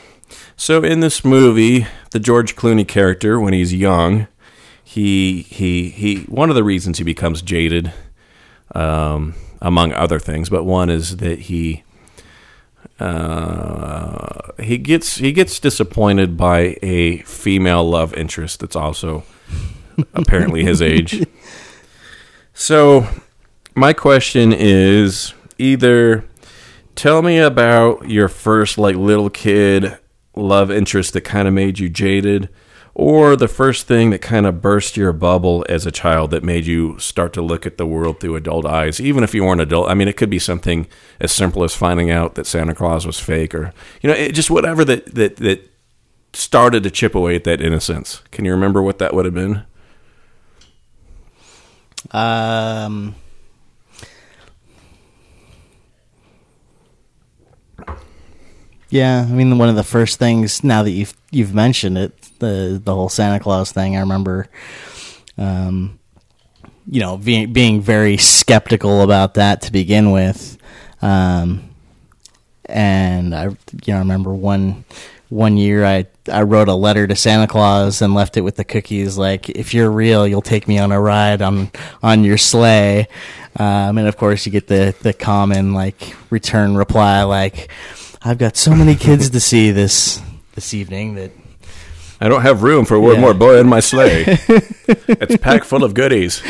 so 0.56 0.82
in 0.82 1.00
this 1.00 1.24
movie, 1.24 1.86
the 2.10 2.20
George 2.20 2.56
Clooney 2.56 2.86
character, 2.86 3.40
when 3.40 3.52
he's 3.52 3.74
young, 3.74 4.26
he 4.82 5.42
he 5.42 5.90
he. 5.90 6.22
One 6.24 6.50
of 6.50 6.56
the 6.56 6.64
reasons 6.64 6.98
he 6.98 7.04
becomes 7.04 7.42
jaded, 7.42 7.92
um, 8.74 9.34
among 9.60 9.92
other 9.92 10.18
things, 10.18 10.48
but 10.48 10.64
one 10.64 10.90
is 10.90 11.16
that 11.16 11.40
he 11.40 11.82
uh, 13.00 14.52
he 14.60 14.78
gets 14.78 15.16
he 15.16 15.32
gets 15.32 15.58
disappointed 15.58 16.36
by 16.36 16.76
a 16.82 17.18
female 17.18 17.88
love 17.88 18.14
interest 18.14 18.60
that's 18.60 18.76
also 18.76 19.24
apparently 20.14 20.64
his 20.64 20.80
age. 20.80 21.26
So, 22.52 23.08
my 23.74 23.92
question 23.92 24.52
is 24.52 25.34
either 25.58 26.24
tell 26.94 27.20
me 27.22 27.38
about 27.38 28.08
your 28.08 28.28
first 28.28 28.78
like 28.78 28.94
little 28.94 29.28
kid 29.30 29.98
love 30.36 30.70
interest 30.70 31.12
that 31.12 31.22
kind 31.22 31.46
of 31.46 31.54
made 31.54 31.78
you 31.78 31.88
jaded 31.88 32.48
or 32.94 33.34
the 33.34 33.48
first 33.48 33.88
thing 33.88 34.10
that 34.10 34.20
kind 34.20 34.46
of 34.46 34.62
burst 34.62 34.96
your 34.96 35.12
bubble 35.12 35.66
as 35.68 35.84
a 35.84 35.90
child 35.90 36.30
that 36.30 36.44
made 36.44 36.64
you 36.64 36.96
start 36.98 37.32
to 37.32 37.42
look 37.42 37.66
at 37.66 37.76
the 37.76 37.86
world 37.86 38.20
through 38.20 38.36
adult 38.36 38.64
eyes, 38.64 39.00
even 39.00 39.24
if 39.24 39.34
you 39.34 39.44
weren't 39.44 39.60
adult. 39.60 39.90
I 39.90 39.94
mean, 39.94 40.06
it 40.06 40.16
could 40.16 40.30
be 40.30 40.38
something 40.38 40.86
as 41.18 41.32
simple 41.32 41.64
as 41.64 41.74
finding 41.74 42.10
out 42.10 42.36
that 42.36 42.46
Santa 42.46 42.74
Claus 42.74 43.04
was 43.04 43.18
fake, 43.18 43.52
or 43.54 43.72
you 44.00 44.08
know, 44.08 44.14
it, 44.14 44.32
just 44.32 44.50
whatever 44.50 44.84
that 44.84 45.12
that 45.14 45.36
that 45.36 45.68
started 46.32 46.84
to 46.84 46.90
chip 46.90 47.16
away 47.16 47.34
at 47.34 47.44
that 47.44 47.60
innocence. 47.60 48.22
Can 48.30 48.44
you 48.44 48.52
remember 48.52 48.80
what 48.80 48.98
that 48.98 49.12
would 49.12 49.24
have 49.24 49.34
been? 49.34 49.64
Um, 52.12 53.16
yeah, 58.94 59.26
I 59.28 59.32
mean, 59.32 59.58
one 59.58 59.68
of 59.68 59.74
the 59.74 59.82
first 59.82 60.20
things 60.20 60.62
now 60.62 60.84
that 60.84 60.92
you've 60.92 61.14
you've 61.32 61.52
mentioned 61.52 61.98
it, 61.98 62.16
the 62.38 62.80
the 62.82 62.94
whole 62.94 63.08
Santa 63.08 63.40
Claus 63.40 63.72
thing. 63.72 63.96
I 63.96 64.00
remember, 64.00 64.48
um, 65.36 65.98
you 66.88 67.00
know, 67.00 67.16
being 67.16 67.52
being 67.52 67.80
very 67.80 68.18
skeptical 68.18 69.02
about 69.02 69.34
that 69.34 69.62
to 69.62 69.72
begin 69.72 70.12
with, 70.12 70.58
um, 71.02 71.74
and 72.66 73.34
I, 73.34 73.46
you 73.46 73.56
know, 73.88 73.96
I 73.96 73.98
remember 73.98 74.32
one 74.32 74.84
one 75.28 75.56
year 75.56 75.84
I 75.84 76.06
I 76.30 76.42
wrote 76.42 76.68
a 76.68 76.74
letter 76.74 77.08
to 77.08 77.16
Santa 77.16 77.48
Claus 77.48 78.00
and 78.00 78.14
left 78.14 78.36
it 78.36 78.42
with 78.42 78.54
the 78.54 78.64
cookies 78.64 79.18
like 79.18 79.50
if 79.50 79.74
you're 79.74 79.90
real 79.90 80.24
you'll 80.24 80.40
take 80.40 80.68
me 80.68 80.78
on 80.78 80.92
a 80.92 81.00
ride 81.00 81.42
on 81.42 81.72
on 82.00 82.22
your 82.22 82.38
sleigh 82.38 83.08
um, 83.56 83.98
and 83.98 84.06
of 84.06 84.16
course 84.16 84.46
you 84.46 84.52
get 84.52 84.68
the 84.68 84.94
the 85.00 85.12
common 85.12 85.74
like 85.74 86.14
return 86.30 86.76
reply 86.76 87.24
like 87.24 87.68
I've 88.24 88.38
got 88.38 88.56
so 88.56 88.74
many 88.74 88.94
kids 88.96 89.30
to 89.30 89.40
see 89.40 89.70
this 89.70 90.20
this 90.54 90.72
evening 90.72 91.14
that 91.16 91.30
I 92.20 92.28
don't 92.28 92.42
have 92.42 92.62
room 92.62 92.84
for 92.84 92.98
one 92.98 93.16
Yeah. 93.16 93.20
more 93.20 93.34
boy 93.34 93.58
in 93.58 93.68
my 93.68 93.80
sleigh. 93.80 94.24
it's 94.26 95.36
packed 95.38 95.66
full 95.66 95.84
of 95.84 95.92
goodies. 95.94 96.42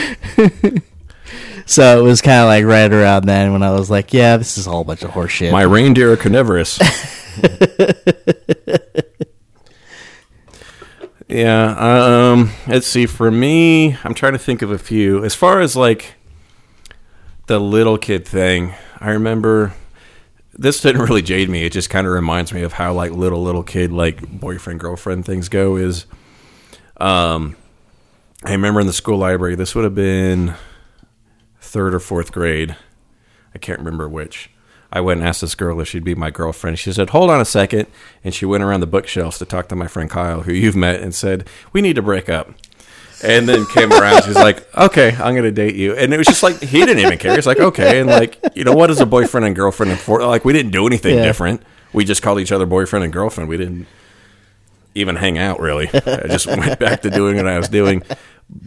so 1.66 1.98
it 1.98 2.02
was 2.02 2.20
kind 2.20 2.40
of 2.42 2.46
like 2.46 2.64
right 2.64 2.92
around 2.92 3.24
then 3.24 3.52
when 3.52 3.62
I 3.62 3.70
was 3.72 3.90
like 3.90 4.12
yeah 4.12 4.36
this 4.36 4.56
is 4.58 4.66
all 4.68 4.82
a 4.82 4.84
bunch 4.84 5.02
of 5.02 5.10
horseshit 5.10 5.50
My 5.50 5.62
reindeer 5.62 6.12
are 6.12 6.16
carnivorous. 6.16 6.78
yeah. 11.28 11.74
Um. 12.32 12.50
Let's 12.66 12.86
see. 12.86 13.06
For 13.06 13.30
me, 13.30 13.96
I'm 14.04 14.14
trying 14.14 14.32
to 14.34 14.38
think 14.38 14.62
of 14.62 14.70
a 14.70 14.78
few. 14.78 15.24
As 15.24 15.34
far 15.34 15.60
as 15.60 15.74
like 15.76 16.14
the 17.46 17.58
little 17.58 17.98
kid 17.98 18.26
thing, 18.26 18.74
I 19.00 19.10
remember 19.10 19.72
this 20.56 20.80
didn't 20.80 21.02
really 21.02 21.22
jade 21.22 21.48
me. 21.48 21.64
It 21.64 21.72
just 21.72 21.90
kind 21.90 22.06
of 22.06 22.12
reminds 22.12 22.52
me 22.52 22.62
of 22.62 22.72
how 22.74 22.92
like 22.92 23.12
little 23.12 23.42
little 23.42 23.62
kid 23.62 23.92
like 23.92 24.28
boyfriend 24.28 24.80
girlfriend 24.80 25.24
things 25.24 25.48
go. 25.48 25.76
Is 25.76 26.06
um, 26.98 27.56
I 28.44 28.52
remember 28.52 28.80
in 28.80 28.86
the 28.86 28.92
school 28.92 29.18
library. 29.18 29.54
This 29.54 29.74
would 29.74 29.84
have 29.84 29.94
been 29.94 30.54
third 31.60 31.94
or 31.94 32.00
fourth 32.00 32.32
grade. 32.32 32.76
I 33.54 33.58
can't 33.58 33.78
remember 33.78 34.08
which. 34.08 34.50
I 34.92 35.00
went 35.00 35.20
and 35.20 35.28
asked 35.28 35.40
this 35.40 35.56
girl 35.56 35.80
if 35.80 35.88
she'd 35.88 36.04
be 36.04 36.14
my 36.14 36.30
girlfriend. 36.30 36.78
She 36.78 36.92
said, 36.92 37.10
"Hold 37.10 37.30
on 37.30 37.40
a 37.40 37.44
second. 37.44 37.86
and 38.22 38.32
she 38.32 38.46
went 38.46 38.62
around 38.62 38.80
the 38.80 38.86
bookshelves 38.86 39.38
to 39.38 39.44
talk 39.44 39.68
to 39.68 39.76
my 39.76 39.88
friend 39.88 40.08
Kyle, 40.08 40.42
who 40.42 40.52
you've 40.52 40.76
met, 40.76 41.00
and 41.00 41.14
said, 41.14 41.48
"We 41.72 41.80
need 41.80 41.96
to 41.96 42.02
break 42.02 42.28
up." 42.28 42.52
And 43.24 43.48
then 43.48 43.64
came 43.66 43.90
around. 43.92 44.24
She's 44.24 44.34
like, 44.34 44.66
"Okay, 44.76 45.10
I'm 45.12 45.34
going 45.34 45.44
to 45.44 45.50
date 45.50 45.74
you." 45.76 45.94
And 45.96 46.12
it 46.12 46.18
was 46.18 46.26
just 46.26 46.42
like 46.42 46.60
he 46.60 46.80
didn't 46.80 46.98
even 46.98 47.18
care. 47.18 47.34
He's 47.34 47.46
like, 47.46 47.58
"Okay," 47.58 48.00
and 48.00 48.08
like, 48.08 48.38
you 48.54 48.64
know, 48.64 48.72
what 48.74 48.90
is 48.90 49.00
a 49.00 49.06
boyfriend 49.06 49.46
and 49.46 49.56
girlfriend? 49.56 49.92
And 49.92 50.00
for 50.00 50.22
like, 50.24 50.44
we 50.44 50.52
didn't 50.52 50.72
do 50.72 50.86
anything 50.86 51.16
Yeah. 51.16 51.22
different. 51.24 51.62
We 51.92 52.04
just 52.04 52.22
called 52.22 52.40
each 52.40 52.52
other 52.52 52.66
boyfriend 52.66 53.04
and 53.04 53.12
girlfriend. 53.12 53.48
We 53.48 53.56
didn't 53.56 53.86
even 54.94 55.16
hang 55.16 55.38
out 55.38 55.58
really. 55.60 55.88
I 55.92 56.26
just 56.28 56.46
went 56.46 56.78
back 56.78 57.02
to 57.02 57.10
doing 57.10 57.36
what 57.36 57.46
I 57.48 57.56
was 57.58 57.68
doing. 57.68 58.02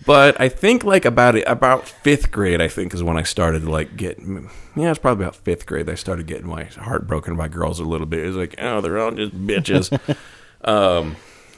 But 0.05 0.41
I 0.41 0.49
think 0.49 0.83
like 0.83 1.05
about 1.05 1.35
it, 1.35 1.43
about 1.47 1.87
fifth 1.87 2.31
grade, 2.31 2.59
I 2.61 2.67
think 2.67 2.93
is 2.93 3.03
when 3.03 3.15
I 3.17 3.23
started 3.23 3.61
to 3.61 3.69
like 3.71 3.95
getting. 3.95 4.49
Yeah, 4.75 4.89
it's 4.89 4.99
probably 4.99 5.23
about 5.23 5.35
fifth 5.35 5.65
grade. 5.65 5.87
I 5.89 5.95
started 5.95 6.25
getting 6.25 6.47
my 6.47 6.63
heart 6.65 7.07
broken 7.07 7.35
by 7.35 7.47
girls 7.47 7.79
a 7.79 7.83
little 7.85 8.07
bit. 8.07 8.23
It 8.23 8.27
was 8.27 8.35
like, 8.37 8.55
oh, 8.59 8.81
they're 8.81 8.97
all 8.97 9.11
just 9.11 9.33
bitches. 9.45 9.91
um, 10.65 11.15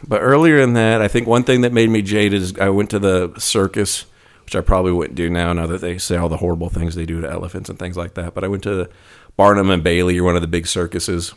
but 0.07 0.21
earlier 0.21 0.59
in 0.59 0.73
that, 0.73 1.01
I 1.01 1.07
think 1.07 1.27
one 1.27 1.43
thing 1.43 1.61
that 1.61 1.73
made 1.73 1.89
me 1.89 2.01
jaded 2.01 2.41
is 2.41 2.57
I 2.57 2.69
went 2.69 2.89
to 2.91 2.99
the 2.99 3.33
circus, 3.37 4.05
which 4.45 4.55
I 4.55 4.61
probably 4.61 4.91
wouldn't 4.91 5.15
do 5.15 5.29
now. 5.29 5.53
Now 5.53 5.67
that 5.67 5.81
they 5.81 5.97
say 5.97 6.17
all 6.17 6.29
the 6.29 6.37
horrible 6.37 6.69
things 6.69 6.95
they 6.95 7.05
do 7.05 7.21
to 7.21 7.29
elephants 7.29 7.69
and 7.69 7.77
things 7.77 7.97
like 7.97 8.13
that. 8.15 8.33
But 8.33 8.43
I 8.43 8.47
went 8.47 8.63
to 8.63 8.89
Barnum 9.35 9.69
and 9.69 9.83
Bailey, 9.83 10.17
or 10.19 10.23
one 10.23 10.35
of 10.35 10.41
the 10.41 10.47
big 10.47 10.67
circuses, 10.67 11.33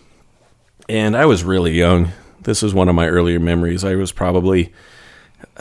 and 0.88 1.16
I 1.16 1.26
was 1.26 1.44
really 1.44 1.72
young. 1.72 2.10
This 2.40 2.62
is 2.62 2.74
one 2.74 2.88
of 2.88 2.94
my 2.94 3.06
earlier 3.06 3.38
memories. 3.38 3.84
I 3.84 3.94
was 3.94 4.12
probably 4.12 4.72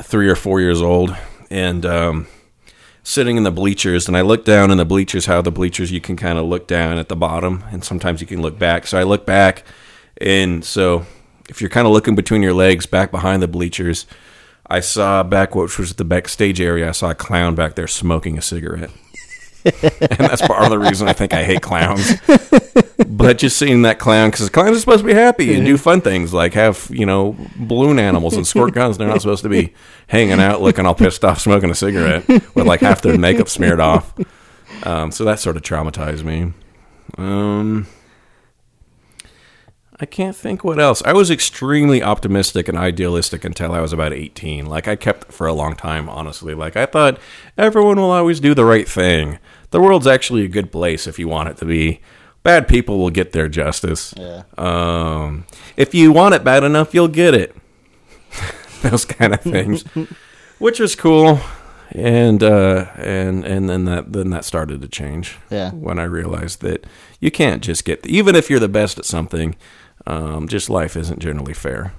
three 0.01 0.27
or 0.27 0.35
four 0.35 0.59
years 0.59 0.81
old, 0.81 1.15
and 1.49 1.85
um, 1.85 2.27
sitting 3.03 3.37
in 3.37 3.43
the 3.43 3.51
bleachers. 3.51 4.07
And 4.07 4.17
I 4.17 4.21
looked 4.21 4.45
down 4.45 4.71
in 4.71 4.77
the 4.77 4.85
bleachers. 4.85 5.25
How 5.25 5.41
the 5.41 5.51
bleachers 5.51 5.91
you 5.91 6.01
can 6.01 6.15
kind 6.15 6.37
of 6.39 6.45
look 6.45 6.67
down 6.67 6.97
at 6.97 7.09
the 7.09 7.15
bottom, 7.15 7.63
and 7.71 7.83
sometimes 7.83 8.21
you 8.21 8.27
can 8.27 8.41
look 8.41 8.57
back. 8.57 8.87
So 8.87 8.97
I 8.97 9.03
look 9.03 9.25
back, 9.25 9.63
and 10.19 10.63
so 10.63 11.05
if 11.51 11.61
you're 11.61 11.69
kind 11.69 11.85
of 11.85 11.93
looking 11.93 12.15
between 12.15 12.41
your 12.41 12.53
legs, 12.53 12.85
back 12.85 13.11
behind 13.11 13.43
the 13.43 13.47
bleachers, 13.47 14.07
I 14.67 14.79
saw 14.79 15.21
back 15.21 15.53
which 15.53 15.77
was 15.77 15.93
the 15.95 16.05
backstage 16.05 16.61
area. 16.61 16.87
I 16.87 16.93
saw 16.93 17.11
a 17.11 17.15
clown 17.15 17.55
back 17.55 17.75
there 17.75 17.87
smoking 17.87 18.37
a 18.37 18.41
cigarette. 18.41 18.89
and 19.65 20.17
that's 20.17 20.41
part 20.41 20.63
of 20.63 20.69
the 20.71 20.79
reason 20.79 21.07
I 21.07 21.13
think 21.13 21.33
I 21.33 21.43
hate 21.43 21.61
clowns. 21.61 22.19
But 23.05 23.37
just 23.37 23.57
seeing 23.57 23.81
that 23.81 23.99
clown, 23.99 24.31
because 24.31 24.49
clowns 24.49 24.77
are 24.77 24.79
supposed 24.79 25.01
to 25.01 25.05
be 25.05 25.13
happy 25.13 25.53
and 25.53 25.65
do 25.65 25.77
fun 25.77 26.01
things 26.01 26.33
like 26.33 26.53
have, 26.53 26.89
you 26.89 27.05
know, 27.05 27.35
balloon 27.57 27.99
animals 27.99 28.35
and 28.35 28.47
squirt 28.47 28.73
guns. 28.73 28.97
They're 28.97 29.07
not 29.07 29.21
supposed 29.21 29.43
to 29.43 29.49
be 29.49 29.73
hanging 30.07 30.39
out 30.39 30.61
looking 30.61 30.85
all 30.85 30.95
pissed 30.95 31.23
off 31.25 31.39
smoking 31.39 31.69
a 31.69 31.75
cigarette 31.75 32.27
with 32.27 32.65
like 32.65 32.79
half 32.79 33.01
their 33.01 33.17
makeup 33.17 33.49
smeared 33.49 33.81
off. 33.81 34.13
Um, 34.83 35.11
so 35.11 35.25
that 35.25 35.39
sort 35.39 35.57
of 35.57 35.63
traumatized 35.63 36.23
me. 36.23 36.53
Um, 37.17 37.87
I 40.01 40.05
can't 40.05 40.35
think 40.35 40.63
what 40.63 40.79
else. 40.79 41.03
I 41.05 41.13
was 41.13 41.29
extremely 41.29 42.01
optimistic 42.01 42.67
and 42.67 42.75
idealistic 42.75 43.45
until 43.45 43.71
I 43.71 43.81
was 43.81 43.93
about 43.93 44.13
18. 44.13 44.65
Like, 44.65 44.87
I 44.87 44.95
kept 44.95 45.31
for 45.31 45.45
a 45.45 45.53
long 45.53 45.75
time, 45.75 46.09
honestly. 46.09 46.55
Like, 46.55 46.75
I 46.75 46.87
thought 46.87 47.19
everyone 47.55 47.97
will 47.97 48.09
always 48.09 48.39
do 48.39 48.55
the 48.55 48.65
right 48.65 48.89
thing. 48.89 49.37
The 49.69 49.79
world's 49.79 50.07
actually 50.07 50.43
a 50.43 50.47
good 50.47 50.71
place 50.71 51.05
if 51.05 51.19
you 51.19 51.27
want 51.27 51.49
it 51.49 51.57
to 51.57 51.65
be. 51.65 52.01
Bad 52.41 52.67
people 52.67 52.97
will 52.97 53.11
get 53.11 53.31
their 53.31 53.47
justice. 53.47 54.15
Yeah. 54.17 54.41
Um, 54.57 55.45
if 55.77 55.93
you 55.93 56.11
want 56.11 56.33
it 56.33 56.43
bad 56.43 56.63
enough, 56.63 56.95
you'll 56.95 57.07
get 57.07 57.35
it. 57.35 57.55
Those 58.81 59.05
kind 59.05 59.35
of 59.35 59.41
things, 59.41 59.83
which 60.57 60.79
was 60.79 60.95
cool. 60.95 61.39
And 61.91 62.41
uh, 62.41 62.87
and 62.95 63.45
and 63.45 63.69
then 63.69 63.85
that 63.85 64.13
then 64.13 64.31
that 64.31 64.45
started 64.45 64.81
to 64.81 64.87
change. 64.87 65.37
Yeah. 65.51 65.71
When 65.71 65.99
I 65.99 66.03
realized 66.03 66.61
that 66.61 66.87
you 67.19 67.29
can't 67.29 67.61
just 67.61 67.85
get 67.85 68.03
even 68.07 68.33
if 68.33 68.49
you're 68.49 68.59
the 68.61 68.69
best 68.69 68.97
at 68.97 69.05
something, 69.05 69.55
um, 70.07 70.47
just 70.47 70.69
life 70.69 70.95
isn't 70.97 71.19
generally 71.19 71.53
fair. 71.53 71.93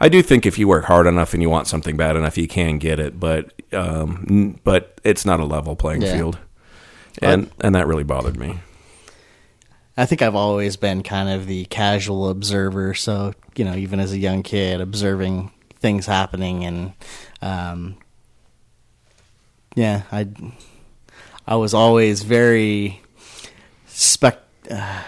I 0.00 0.08
do 0.08 0.20
think 0.22 0.46
if 0.46 0.58
you 0.58 0.66
work 0.66 0.84
hard 0.86 1.06
enough 1.06 1.32
and 1.32 1.42
you 1.42 1.48
want 1.48 1.68
something 1.68 1.96
bad 1.96 2.16
enough, 2.16 2.36
you 2.36 2.48
can 2.48 2.78
get 2.78 2.98
it, 2.98 3.20
but 3.20 3.52
um, 3.72 4.26
n- 4.28 4.60
but 4.64 5.00
it's 5.04 5.24
not 5.24 5.38
a 5.40 5.44
level 5.44 5.76
playing 5.76 6.02
Yeah. 6.02 6.16
field, 6.16 6.38
and 7.20 7.50
and 7.60 7.74
that 7.74 7.86
really 7.86 8.02
bothered 8.04 8.36
me. 8.36 8.58
I 9.96 10.06
think 10.06 10.22
I've 10.22 10.34
always 10.34 10.76
been 10.76 11.02
kind 11.02 11.28
of 11.28 11.46
the 11.46 11.66
casual 11.66 12.30
observer. 12.30 12.94
So, 12.94 13.34
you 13.56 13.64
know, 13.66 13.74
even 13.74 14.00
as 14.00 14.10
a 14.12 14.18
young 14.18 14.42
kid, 14.42 14.80
observing 14.80 15.50
things 15.80 16.06
happening 16.06 16.64
and, 16.64 16.92
um, 17.42 17.96
yeah, 19.74 20.02
I, 20.10 20.28
I 21.46 21.56
was 21.56 21.74
always 21.74 22.22
very 22.22 23.02
spec, 23.86 24.38
uh, 24.70 25.02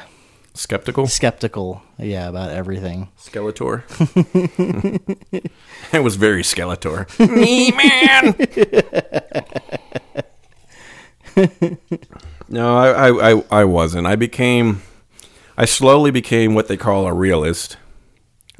Skeptical, 0.57 1.09
skeptical, 1.09 1.82
yeah, 1.98 2.28
about 2.28 2.50
everything. 2.50 3.09
Skeletor. 3.18 3.82
it 5.92 5.98
was 5.98 6.14
very 6.14 6.42
Skeletor. 6.42 7.09
Me 7.36 7.72
man. 7.72 8.36
no, 12.48 12.76
I, 12.76 13.32
I, 13.32 13.42
I, 13.50 13.64
wasn't. 13.64 14.07
I 14.07 14.14
became, 14.14 14.82
I 15.57 15.64
slowly 15.64 16.12
became 16.12 16.55
what 16.55 16.68
they 16.68 16.76
call 16.76 17.09
a 17.09 17.12
realist, 17.12 17.76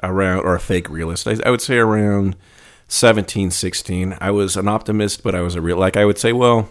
around 0.03 0.41
or 0.41 0.57
a 0.57 0.61
fake 0.61 0.91
realist. 0.91 1.29
I, 1.29 1.37
I 1.47 1.51
would 1.51 1.63
say 1.63 1.77
around 1.77 2.35
17, 2.89 3.53
16. 3.53 4.19
I 4.21 4.33
was 4.33 4.57
an 4.57 4.67
optimist, 4.67 5.23
but 5.23 5.37
I 5.37 5.43
was 5.43 5.55
a 5.55 5.61
real. 5.61 5.77
Like 5.77 5.97
I 5.97 6.05
would 6.05 6.19
say, 6.19 6.33
well, 6.33 6.69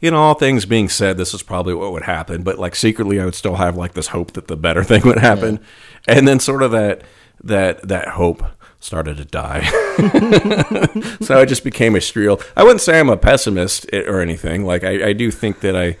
you 0.00 0.10
know, 0.10 0.18
all 0.18 0.34
things 0.34 0.64
being 0.64 0.88
said, 0.88 1.16
this 1.16 1.34
is 1.34 1.42
probably 1.42 1.74
what 1.74 1.92
would 1.92 2.04
happen. 2.04 2.42
But 2.42 2.58
like 2.58 2.76
secretly, 2.76 3.20
I 3.20 3.24
would 3.24 3.34
still 3.34 3.56
have 3.56 3.76
like 3.76 3.94
this 3.94 4.08
hope 4.08 4.32
that 4.32 4.48
the 4.48 4.56
better 4.56 4.84
thing 4.90 5.02
would 5.02 5.18
happen, 5.18 5.60
and 6.06 6.26
then 6.26 6.40
sort 6.40 6.62
of 6.62 6.70
that 6.72 7.02
that 7.42 7.86
that 7.86 8.08
hope 8.08 8.44
started 8.80 9.16
to 9.16 9.24
die. 9.24 9.64
so 11.20 11.38
I 11.38 11.44
just 11.44 11.64
became 11.64 11.96
a 11.96 11.98
streel. 11.98 12.44
I 12.56 12.62
wouldn't 12.62 12.80
say 12.80 13.00
I'm 13.00 13.10
a 13.10 13.16
pessimist 13.16 13.86
eh, 13.92 14.04
or 14.06 14.20
anything. 14.20 14.64
Like 14.64 14.84
I, 14.84 15.08
I 15.08 15.12
do 15.12 15.30
think 15.30 15.60
that 15.60 15.76
I 15.76 15.96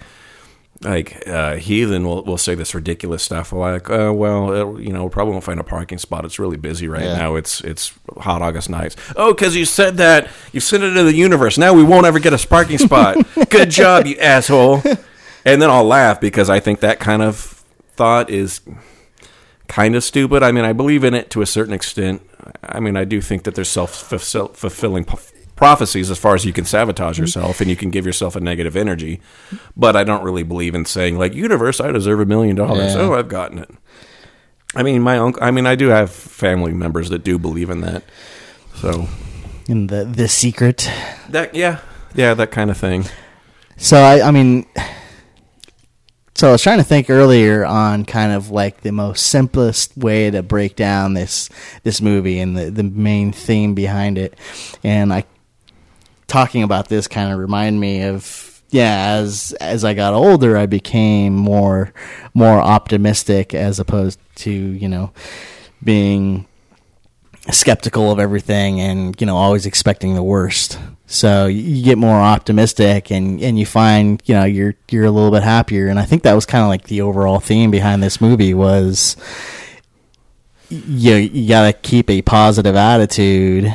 like 0.82 1.26
uh, 1.26 1.56
heathen 1.56 2.04
will 2.06 2.22
will 2.24 2.38
say 2.38 2.54
this 2.54 2.74
ridiculous 2.74 3.22
stuff 3.24 3.52
like, 3.52 3.90
uh, 3.90 4.12
well, 4.14 4.50
uh, 4.52 4.78
you 4.78 4.92
know, 4.92 5.04
we 5.04 5.10
probably 5.10 5.32
won't 5.32 5.42
find 5.44 5.58
a 5.58 5.64
parking 5.64 5.98
spot. 5.98 6.24
It's 6.24 6.38
really 6.38 6.56
busy 6.56 6.86
right 6.86 7.02
Yeah. 7.02 7.16
now. 7.16 7.34
It's 7.36 7.60
it's 7.62 7.92
hot 8.18 8.42
August 8.42 8.70
nights. 8.70 8.94
Oh, 9.16 9.34
because 9.34 9.56
you 9.56 9.64
said 9.64 9.96
that 9.96 10.28
you 10.52 10.60
sent 10.60 10.84
it 10.84 10.94
to 10.94 11.02
the 11.02 11.14
universe. 11.14 11.58
Now 11.58 11.72
we 11.74 11.82
won't 11.82 12.06
ever 12.06 12.20
get 12.20 12.32
a 12.32 12.46
parking 12.46 12.78
spot. 12.78 13.16
Good 13.50 13.70
job, 13.70 14.06
you 14.06 14.16
asshole. 14.18 14.82
And 15.44 15.60
then 15.62 15.70
I'll 15.70 15.84
laugh 15.84 16.20
because 16.20 16.48
I 16.50 16.60
think 16.60 16.80
that 16.80 17.00
kind 17.00 17.22
of 17.22 17.64
thought 17.96 18.30
is 18.30 18.60
kind 19.66 19.96
of 19.96 20.04
stupid. 20.04 20.42
I 20.42 20.52
mean, 20.52 20.64
I 20.64 20.72
believe 20.72 21.02
in 21.04 21.14
it 21.14 21.30
to 21.30 21.42
a 21.42 21.46
certain 21.46 21.72
extent. 21.74 22.22
I 22.62 22.78
mean, 22.80 22.96
I 22.96 23.04
do 23.04 23.20
think 23.20 23.42
that 23.44 23.54
there's 23.56 23.68
self 23.68 23.94
fulfilling 23.94 25.04
prophecies 25.58 26.08
as 26.08 26.18
far 26.18 26.36
as 26.36 26.44
you 26.44 26.52
can 26.52 26.64
sabotage 26.64 27.16
mm-hmm. 27.16 27.24
yourself 27.24 27.60
and 27.60 27.68
you 27.68 27.74
can 27.74 27.90
give 27.90 28.06
yourself 28.06 28.36
a 28.36 28.40
negative 28.40 28.76
energy. 28.76 29.20
But 29.76 29.96
I 29.96 30.04
don't 30.04 30.22
really 30.22 30.44
believe 30.44 30.74
in 30.74 30.84
saying 30.84 31.18
like, 31.18 31.34
"Universe, 31.34 31.80
I 31.80 31.90
deserve 31.90 32.20
a 32.20 32.26
million 32.26 32.54
dollars." 32.56 32.94
Yeah. 32.94 33.00
Oh, 33.00 33.14
I've 33.14 33.28
gotten 33.28 33.58
it. 33.58 33.70
I 34.74 34.82
mean, 34.84 35.02
my 35.02 35.18
uncle. 35.18 35.42
I 35.42 35.50
mean, 35.50 35.66
I 35.66 35.74
do 35.74 35.88
have 35.88 36.10
family 36.10 36.72
members 36.72 37.10
that 37.10 37.24
do 37.24 37.38
believe 37.38 37.70
in 37.70 37.80
that. 37.80 38.04
So 38.76 39.08
In 39.66 39.88
the 39.88 40.04
the 40.04 40.28
secret. 40.28 40.88
that, 41.28 41.54
yeah, 41.54 41.80
yeah, 42.14 42.34
that 42.34 42.52
kind 42.52 42.70
of 42.70 42.76
thing. 42.76 43.04
So 43.76 43.96
I, 43.96 44.28
I 44.28 44.30
mean, 44.30 44.66
so 46.34 46.48
I 46.48 46.52
was 46.52 46.62
trying 46.62 46.78
to 46.78 46.84
think 46.84 47.10
earlier 47.10 47.64
on 47.64 48.04
kind 48.04 48.30
of 48.30 48.50
like 48.50 48.82
the 48.82 48.92
most 48.92 49.26
simplest 49.26 49.96
way 49.96 50.30
to 50.30 50.42
break 50.44 50.76
down 50.76 51.14
this 51.14 51.48
this 51.82 52.00
movie 52.00 52.38
and 52.38 52.56
the 52.56 52.70
the 52.70 52.84
main 52.84 53.32
theme 53.32 53.74
behind 53.74 54.18
it, 54.18 54.38
and 54.84 55.12
I 55.12 55.24
talking 56.28 56.62
about 56.62 56.88
this 56.88 57.08
kind 57.08 57.32
of 57.32 57.38
remind 57.38 57.80
me 57.80 58.04
of 58.04 58.62
yeah 58.70 59.16
as 59.18 59.52
as 59.60 59.84
I 59.84 59.94
got 59.94 60.14
older 60.14 60.56
I 60.56 60.66
became 60.66 61.34
more 61.34 61.92
more 62.34 62.60
optimistic 62.60 63.54
as 63.54 63.80
opposed 63.80 64.20
to 64.36 64.52
you 64.52 64.88
know 64.88 65.10
being 65.82 66.46
skeptical 67.50 68.12
of 68.12 68.18
everything 68.18 68.80
and 68.80 69.18
you 69.20 69.26
know 69.26 69.36
always 69.36 69.66
expecting 69.66 70.14
the 70.14 70.22
worst. 70.22 70.78
So 71.06 71.46
you 71.46 71.82
get 71.82 71.96
more 71.96 72.20
optimistic 72.20 73.10
and 73.10 73.40
and 73.40 73.58
you 73.58 73.64
find 73.64 74.22
you 74.26 74.34
know 74.34 74.44
you're 74.44 74.74
you're 74.90 75.06
a 75.06 75.10
little 75.10 75.30
bit 75.30 75.42
happier. 75.42 75.88
And 75.88 75.98
i 75.98 76.04
think 76.04 76.22
that 76.22 76.34
was 76.34 76.46
kind 76.46 76.62
of 76.62 76.68
like 76.68 76.84
the 76.84 77.00
overall 77.00 77.40
theme 77.40 77.70
behind 77.70 78.02
this 78.02 78.20
movie 78.20 78.54
was 78.54 79.16
you 80.68 81.14
you 81.14 81.48
got 81.48 81.66
to 81.66 81.72
keep 81.72 82.10
a 82.10 82.20
positive 82.20 82.76
attitude 82.76 83.74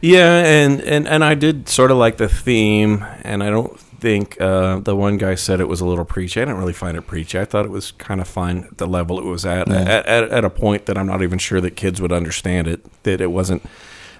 Yeah, 0.00 0.44
and, 0.44 0.80
and, 0.80 1.06
and 1.06 1.22
I 1.24 1.34
did 1.34 1.68
sort 1.68 1.90
of 1.90 1.98
like 1.98 2.16
the 2.16 2.28
theme, 2.28 3.04
and 3.22 3.42
I 3.42 3.50
don't 3.50 3.78
think 3.78 4.40
uh, 4.40 4.78
the 4.80 4.96
one 4.96 5.18
guy 5.18 5.34
said 5.34 5.60
it 5.60 5.68
was 5.68 5.82
a 5.82 5.86
little 5.86 6.06
preachy. 6.06 6.40
I 6.40 6.46
didn't 6.46 6.58
really 6.58 6.72
find 6.72 6.96
it 6.96 7.02
preachy. 7.02 7.38
I 7.38 7.44
thought 7.44 7.66
it 7.66 7.70
was 7.70 7.92
kind 7.92 8.18
of 8.20 8.26
fine 8.26 8.64
at 8.64 8.78
the 8.78 8.86
level 8.86 9.18
it 9.18 9.26
was 9.26 9.44
at, 9.44 9.68
Yeah. 9.68 9.74
at, 9.80 10.06
at, 10.06 10.24
at 10.30 10.44
a 10.44 10.48
point 10.50 10.86
that 10.86 10.96
I'm 10.96 11.06
not 11.06 11.22
even 11.22 11.38
sure 11.38 11.60
that 11.60 11.76
kids 11.76 12.00
would 12.00 12.12
understand 12.12 12.66
it, 12.66 13.02
that 13.02 13.20
it 13.20 13.30
wasn't 13.30 13.62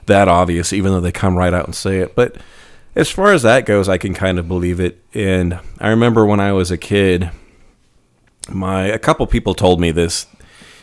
that 0.05 0.29
obvious, 0.29 0.73
even 0.75 0.93
though 0.93 1.01
they 1.01 1.13
come 1.13 1.37
right 1.37 1.55
out 1.55 1.65
and 1.65 1.75
say 1.75 2.01
it. 2.01 2.15
But 2.15 2.37
as 2.95 3.09
far 3.11 3.33
as 3.33 3.43
that 3.43 3.65
goes, 3.65 3.89
I 3.89 3.97
can 3.97 4.13
kind 4.13 4.39
of 4.39 4.47
believe 4.49 4.81
it. 4.81 5.03
And 5.15 5.59
I 5.79 5.89
remember 5.89 6.27
when 6.27 6.41
I 6.41 6.53
was 6.53 6.71
a 6.71 6.77
kid, 6.77 7.31
my 8.51 8.85
a 8.87 8.99
couple 8.99 9.27
people 9.27 9.55
told 9.55 9.81
me 9.81 9.93
this. 9.93 10.27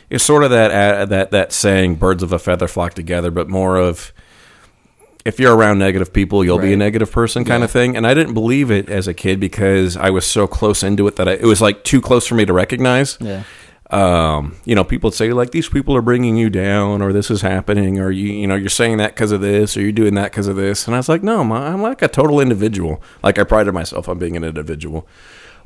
It's 0.10 0.24
sort 0.24 0.44
of 0.44 0.50
that 0.52 0.72
uh, 0.72 1.06
that 1.06 1.32
that 1.32 1.52
saying, 1.52 1.96
"Birds 1.96 2.24
of 2.24 2.32
a 2.32 2.40
feather 2.40 2.68
flock 2.68 2.94
together," 2.94 3.30
but 3.30 3.50
more 3.50 3.76
of 3.78 4.14
if 5.28 5.40
you're 5.40 5.56
around 5.56 5.78
negative 5.78 6.14
people, 6.14 6.44
you'll 6.46 6.58
be 6.58 6.74
a 6.74 6.78
negative 6.78 7.12
person 7.12 7.44
kind 7.44 7.64
of 7.64 7.70
thing. 7.70 7.98
And 7.98 8.08
I 8.08 8.14
didn't 8.14 8.34
believe 8.34 8.72
it 8.72 8.90
as 8.90 9.08
a 9.08 9.14
kid 9.14 9.40
because 9.40 9.98
I 9.98 10.10
was 10.10 10.26
so 10.26 10.48
close 10.48 10.84
into 10.84 11.06
it 11.08 11.18
that 11.18 11.28
I, 11.28 11.34
it 11.34 11.44
was 11.44 11.62
like 11.62 11.84
too 11.84 12.00
close 12.02 12.26
for 12.26 12.36
me 12.36 12.46
to 12.46 12.54
recognize. 12.54 13.18
Yeah. 13.20 13.44
Um, 13.90 14.58
you 14.66 14.76
know, 14.76 14.84
people 14.84 15.10
would 15.10 15.14
say 15.16 15.32
like 15.32 15.52
these 15.52 15.70
people 15.70 15.96
are 15.96 16.02
bringing 16.02 16.36
you 16.38 16.50
down, 16.50 17.02
or 17.02 17.14
this 17.14 17.32
is 17.32 17.42
happening, 17.42 18.00
or 18.00 18.12
you, 18.12 18.32
you 18.34 18.48
know, 18.48 18.56
you're 18.56 18.70
saying 18.70 18.98
that 18.98 19.16
because 19.16 19.32
of 19.32 19.40
this, 19.42 19.78
or 19.78 19.82
you're 19.82 19.92
doing 19.94 20.16
that 20.16 20.32
because 20.32 20.48
of 20.48 20.56
this. 20.58 20.88
And 20.88 20.96
I 20.96 21.00
was 21.00 21.08
like, 21.10 21.24
no, 21.24 21.44
ma, 21.44 21.68
I'm 21.68 21.82
like 21.82 22.02
a 22.02 22.08
total 22.08 22.40
individual. 22.40 23.02
Like 23.24 23.40
I 23.40 23.44
prided 23.44 23.74
myself 23.74 24.10
on 24.10 24.18
being 24.20 24.36
an 24.36 24.44
individual. 24.44 25.08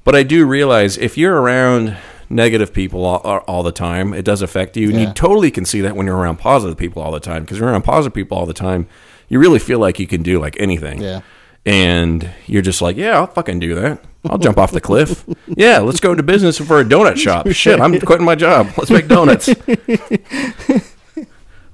But 0.04 0.16
I 0.16 0.24
do 0.24 0.46
realize 0.46 0.98
if 0.98 1.18
you're 1.18 1.40
around 1.40 1.98
negative 2.30 2.74
people 2.74 3.06
all, 3.06 3.20
all 3.20 3.40
all 3.48 3.64
the 3.64 3.72
time, 3.72 4.14
it 4.14 4.24
does 4.26 4.42
affect 4.42 4.78
you. 4.78 4.90
And 4.90 5.00
Yeah. 5.00 5.08
you 5.10 5.14
totally 5.14 5.52
can 5.52 5.66
see 5.66 5.82
that 5.82 5.96
when 5.96 6.06
you're 6.08 6.18
around 6.18 6.38
positive 6.38 6.78
people 6.78 7.02
all 7.02 7.12
the 7.12 7.20
time. 7.20 7.44
Because 7.44 7.58
you're 7.60 7.70
around 7.70 7.84
positive 7.84 8.14
people 8.14 8.38
all 8.38 8.46
the 8.46 8.54
time, 8.54 8.88
you 9.32 9.40
really 9.40 9.60
feel 9.60 9.80
like 9.80 9.98
you 9.98 10.08
can 10.08 10.24
do 10.24 10.40
like 10.40 10.58
anything. 10.60 11.02
Yeah. 11.02 11.22
And 11.66 12.30
you're 12.48 12.62
just 12.62 12.82
like, 12.82 12.98
yeah, 12.98 13.16
I'll 13.16 13.28
fucking 13.28 13.60
do 13.60 13.76
that. 13.76 14.04
I'll 14.30 14.38
jump 14.38 14.58
off 14.58 14.72
the 14.72 14.82
cliff. 14.82 15.24
Yeah, 15.48 15.80
let's 15.80 16.00
go 16.00 16.12
into 16.12 16.24
business 16.24 16.58
for 16.58 16.80
a 16.80 16.84
donut 16.84 17.18
shop. 17.18 17.48
Shit, 17.52 17.80
I'm 17.80 18.00
quitting 18.02 18.26
my 18.26 18.36
job. 18.36 18.68
Let's 18.78 18.92
make 18.92 19.08
donuts. 19.08 19.48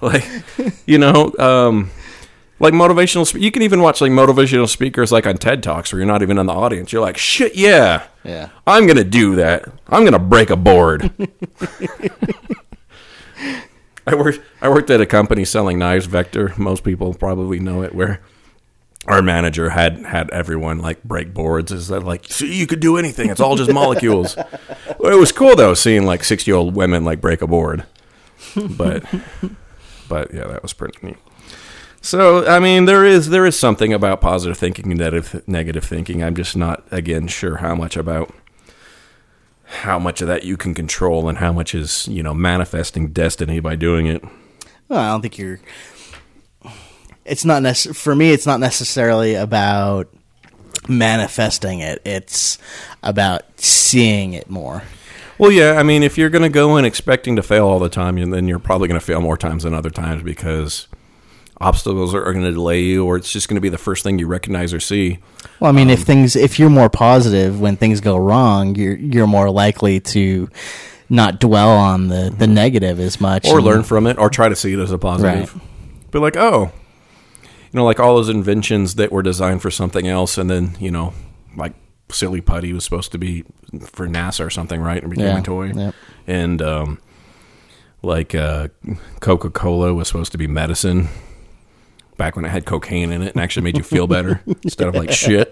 like, 0.01 0.24
you 0.86 0.97
know, 0.97 1.34
um, 1.39 1.89
like 2.60 2.74
motivational. 2.74 3.26
spe- 3.26 3.38
You 3.38 3.51
can 3.51 3.62
even 3.64 3.82
watch 3.82 4.01
like 4.01 4.12
motivational 4.12 4.68
speakers, 4.70 5.12
like 5.12 5.26
on 5.26 5.38
TED 5.38 5.64
Talks, 5.64 5.91
where 5.91 5.99
you're 5.99 6.08
not 6.08 6.22
even 6.22 6.38
in 6.38 6.45
the 6.45 6.53
audience. 6.53 6.91
You're 6.93 7.01
like, 7.01 7.18
shit, 7.18 7.55
yeah, 7.55 8.03
Yeah. 8.24 8.49
I'm 8.66 8.88
gonna 8.88 9.03
do 9.03 9.36
that. 9.38 9.66
I'm 9.88 10.03
gonna 10.05 10.20
break 10.20 10.49
a 10.49 10.55
board. 10.58 11.12
I 14.08 14.16
worked. 14.16 14.39
I 14.62 14.70
worked 14.70 14.89
at 14.89 15.01
a 15.01 15.05
company 15.05 15.45
selling 15.45 15.78
knives. 15.78 16.05
Vector. 16.05 16.53
Most 16.58 16.84
people 16.84 17.14
probably 17.14 17.60
know 17.60 17.84
it. 17.84 17.93
Where 17.93 18.22
our 19.05 19.22
manager 19.22 19.70
had 19.70 20.05
had 20.05 20.30
everyone 20.32 20.80
like 20.80 21.03
break 21.03 21.34
boards. 21.34 21.72
Is 21.72 21.89
that 21.89 22.03
like, 22.03 22.26
see, 22.26 22.58
you 22.58 22.68
could 22.68 22.80
do 22.80 22.97
anything. 22.97 23.30
It's 23.30 23.41
all 23.41 23.55
just 23.55 23.72
molecules. 23.72 24.36
Well, 24.99 25.14
it 25.14 25.20
was 25.20 25.32
cool 25.32 25.55
though, 25.55 25.76
seeing 25.76 26.05
like 26.08 26.24
sixty 26.24 26.49
year 26.49 26.58
old 26.58 26.74
women 26.74 27.05
like 27.05 27.22
break 27.22 27.43
a 27.43 27.47
board. 27.47 27.86
But, 28.55 29.03
but 30.10 30.34
yeah, 30.34 30.47
that 30.47 30.64
was 30.64 30.74
pretty 30.74 30.97
neat. 31.05 31.18
So 32.01 32.47
I 32.47 32.60
mean, 32.60 32.86
there 32.86 33.05
is 33.05 33.30
there 33.30 33.45
is 33.45 33.60
something 33.60 33.93
about 33.93 34.22
positive 34.22 34.58
thinking 34.58 34.89
and 34.89 34.99
negative 34.99 35.43
negative 35.47 35.84
thinking. 35.84 36.24
I'm 36.24 36.36
just 36.36 36.55
not 36.55 36.84
again 36.89 37.28
sure 37.28 37.58
how 37.58 37.76
much 37.76 37.95
about 37.95 38.34
how 39.68 39.99
much 39.99 40.22
of 40.22 40.28
that 40.28 40.43
you 40.43 40.55
can 40.55 40.74
control 40.74 41.28
and 41.28 41.38
how 41.38 41.51
much 41.51 41.76
is 41.76 42.07
you 42.07 42.24
know 42.24 42.34
manifesting 42.34 43.11
destiny 43.11 43.59
by 43.59 43.76
doing 43.76 44.07
it. 44.07 44.24
Well, 44.88 44.99
I 44.99 45.09
don't 45.09 45.22
think 45.22 45.38
you're. 45.38 45.59
It's 47.26 47.43
not 47.43 47.61
necess- 47.61 47.95
for 47.95 48.15
me. 48.15 48.32
It's 48.32 48.45
not 48.45 48.61
necessarily 48.61 49.36
about 49.36 50.07
manifesting 50.88 51.82
it. 51.82 52.01
It's 52.05 52.57
about 53.03 53.43
seeing 53.59 54.34
it 54.34 54.49
more. 54.49 54.84
Well, 55.38 55.51
yeah, 55.51 55.74
I 55.74 55.84
mean, 55.84 56.01
if 56.01 56.18
you're 56.18 56.30
going 56.30 56.43
to 56.43 56.49
go 56.49 56.78
in 56.78 56.86
expecting 56.86 57.36
to 57.36 57.43
fail 57.43 57.68
all 57.68 57.80
the 57.80 57.89
time, 57.89 58.15
then 58.32 58.47
you're 58.47 58.59
probably 58.59 58.88
going 58.88 58.99
to 58.99 59.05
fail 59.05 59.22
more 59.22 59.38
times 59.38 59.63
than 59.63 59.74
other 59.74 59.89
times 59.91 60.24
because 60.24 60.88
obstacles 61.60 62.14
are, 62.14 62.24
are 62.24 62.34
going 62.34 62.45
to 62.45 62.51
delay 62.51 62.82
you, 62.82 63.05
or 63.05 63.18
it's 63.18 63.32
just 63.32 63.47
going 63.49 63.55
to 63.55 63.62
be 63.62 63.70
the 63.70 63.78
first 63.78 64.03
thing 64.03 64.20
you 64.20 64.28
recognize 64.28 64.74
or 64.74 64.80
see. 64.80 65.20
Well, 65.60 65.70
I 65.70 65.74
mean, 65.74 65.89
if 65.89 66.01
things, 66.01 66.36
if 66.36 66.60
you're 66.60 66.70
more 66.70 66.89
positive 66.89 67.60
when 67.60 67.78
things 67.78 67.99
go 68.01 68.18
wrong, 68.18 68.76
you're 68.76 68.95
you're 68.95 69.28
more 69.28 69.49
likely 69.49 69.99
to 70.01 70.49
not 71.10 71.39
dwell 71.39 71.70
on 71.72 72.10
the 72.10 72.34
the 72.38 72.47
negative 72.47 72.99
as 72.99 73.20
much, 73.22 73.47
or 73.47 73.58
and- 73.58 73.66
learn 73.66 73.84
from 73.84 74.08
it, 74.08 74.18
or 74.18 74.30
try 74.30 74.49
to 74.49 74.55
see 74.55 74.74
it 74.74 74.80
as 74.80 74.91
a 74.91 74.97
positive. 74.97 75.60
Be 76.12 76.20
like, 76.20 76.38
oh, 76.38 76.72
you 77.43 77.49
know, 77.74 77.86
like 77.86 77.99
all 77.99 78.16
those 78.16 78.30
inventions 78.30 78.95
that 78.95 79.12
were 79.12 79.24
designed 79.24 79.62
for 79.62 79.72
something 79.72 80.08
else, 80.08 80.38
and 80.38 80.49
then 80.49 80.76
you 80.80 80.91
know, 80.91 81.14
like 81.55 81.74
silly 82.10 82.39
putty 82.39 82.72
was 82.72 82.84
supposed 82.86 83.12
to 83.12 83.18
be 83.18 83.43
for 83.86 84.08
NASA 84.08 84.45
or 84.45 84.49
something, 84.49 84.80
right? 84.80 85.01
And 85.01 85.10
became 85.12 85.26
Yeah, 85.26 85.39
a 85.39 85.43
toy, 85.43 85.72
yep. 85.74 85.95
and 86.28 86.62
um, 86.62 86.99
like 88.01 88.36
uh, 88.36 88.68
Coca 89.22 89.49
Cola 89.49 89.93
was 89.93 90.08
supposed 90.08 90.32
to 90.34 90.38
be 90.38 90.47
medicine. 90.47 91.10
Back 92.18 92.36
when 92.36 92.45
it 92.45 92.49
had 92.49 92.65
cocaine 92.65 93.11
in 93.11 93.22
it 93.22 93.34
and 93.36 93.41
actually 93.41 93.63
made 93.63 93.78
you 93.78 93.84
feel 93.84 94.07
better 94.07 94.41
instead 94.63 94.88
of 94.88 94.95
like 94.95 95.11
shit. 95.11 95.51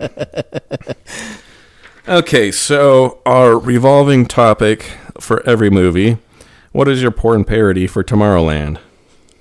Okay, 2.08 2.52
so 2.52 3.20
our 3.26 3.58
revolving 3.58 4.26
topic 4.26 4.98
for 5.20 5.48
every 5.48 5.70
movie. 5.70 6.18
What 6.72 6.88
is 6.88 7.02
your 7.02 7.12
porn 7.12 7.46
parody 7.46 7.88
for 7.88 8.04
Tomorrowland? 8.04 8.80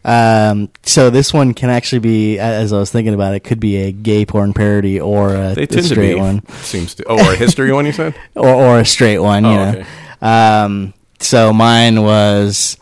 Um, 0.06 0.70
so 0.84 1.10
this 1.10 1.34
one 1.34 1.54
can 1.54 1.70
actually 1.70 2.00
be, 2.00 2.38
as 2.38 2.74
I 2.74 2.78
was 2.78 2.92
thinking 2.92 3.14
about 3.14 3.36
it, 3.36 3.40
could 3.42 3.62
be 3.62 3.78
a 3.78 3.92
gay 3.94 4.26
porn 4.26 4.54
parody 4.54 5.00
or 5.00 5.34
a, 5.34 5.54
They 5.56 5.64
a 5.64 5.68
tend 5.68 5.84
to 5.84 5.84
straight 5.84 6.16
be. 6.16 6.20
one, 6.20 6.46
Seems 6.58 6.94
to. 6.96 7.06
Oh, 7.08 7.16
or 7.26 7.32
a 7.32 7.36
history 7.38 7.72
one, 7.72 7.86
you 7.86 7.94
said? 7.94 8.14
or 8.36 8.50
or 8.50 8.80
a 8.80 8.86
straight 8.86 9.20
one. 9.20 9.46
Oh, 9.46 9.54
you 9.54 9.60
okay. 9.80 9.86
Um, 10.22 10.94
so 11.20 11.54
mine 11.54 12.02
was 12.02 12.76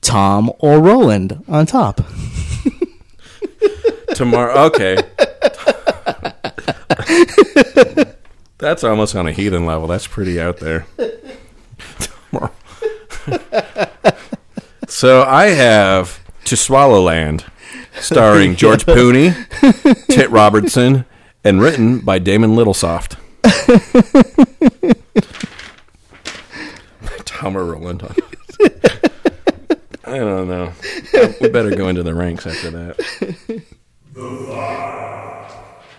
Tom 0.00 0.50
or 0.58 0.80
Roland 0.80 1.44
on 1.48 1.66
top. 1.66 2.00
Tomorrow. 4.14 4.54
Okay. 4.66 4.96
That's 8.58 8.82
almost 8.82 9.14
on 9.14 9.28
a 9.28 9.32
heathen 9.32 9.66
level. 9.66 9.86
That's 9.86 10.06
pretty 10.06 10.40
out 10.40 10.58
there. 10.58 10.86
Tomorrow. 12.30 12.52
so 14.88 15.22
I 15.22 15.48
have 15.48 16.18
To 16.46 16.56
Swallowland, 16.56 17.44
starring 18.00 18.56
George 18.56 18.84
Pooney, 18.86 19.34
Tit 20.06 20.30
Robertson, 20.30 21.04
and 21.44 21.60
written 21.60 22.00
by 22.00 22.18
Damon 22.18 22.56
Littlesoft. 22.56 23.16
Tom 27.24 27.56
or 27.56 27.64
Roland. 27.64 28.02
I 30.10 30.18
don't 30.18 30.48
know. 30.48 30.72
We 31.40 31.48
better 31.48 31.74
go 31.74 31.88
into 31.88 32.02
the 32.02 32.14
ranks 32.14 32.46
after 32.46 32.70
that. 32.70 33.62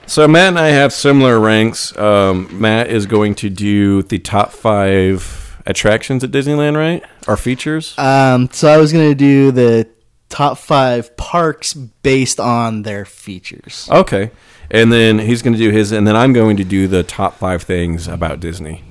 So 0.06 0.28
Matt 0.28 0.50
and 0.50 0.60
I 0.60 0.70
have 0.70 0.92
similar 0.92 1.40
ranks. 1.40 1.96
Um, 1.98 2.50
Matt 2.60 2.88
is 2.90 3.06
going 3.06 3.36
to 3.36 3.50
do 3.50 4.02
the 4.02 4.18
top 4.18 4.52
five 4.52 5.62
attractions 5.66 6.24
at 6.24 6.32
Disneyland, 6.32 6.76
right? 6.76 7.04
Our 7.28 7.38
features. 7.38 7.98
Um, 7.98 8.50
so 8.52 8.70
I 8.70 8.78
was 8.78 8.92
gonna 8.92 9.14
do 9.14 9.52
the 9.52 9.88
top 10.30 10.58
five 10.58 11.16
parks 11.18 11.74
based 11.74 12.40
on 12.40 12.84
their 12.84 13.06
features. 13.06 13.88
Okay. 13.92 14.32
And 14.72 14.92
then 14.92 15.20
he's 15.20 15.42
going 15.42 15.54
to 15.54 15.60
do 15.60 15.72
his, 15.72 15.92
and 15.92 16.08
then 16.08 16.16
I'm 16.16 16.32
going 16.32 16.58
to 16.58 16.64
do 16.64 16.88
the 16.88 17.02
top 17.02 17.40
five 17.40 17.64
things 17.64 18.08
about 18.08 18.40
Disney. 18.40 18.84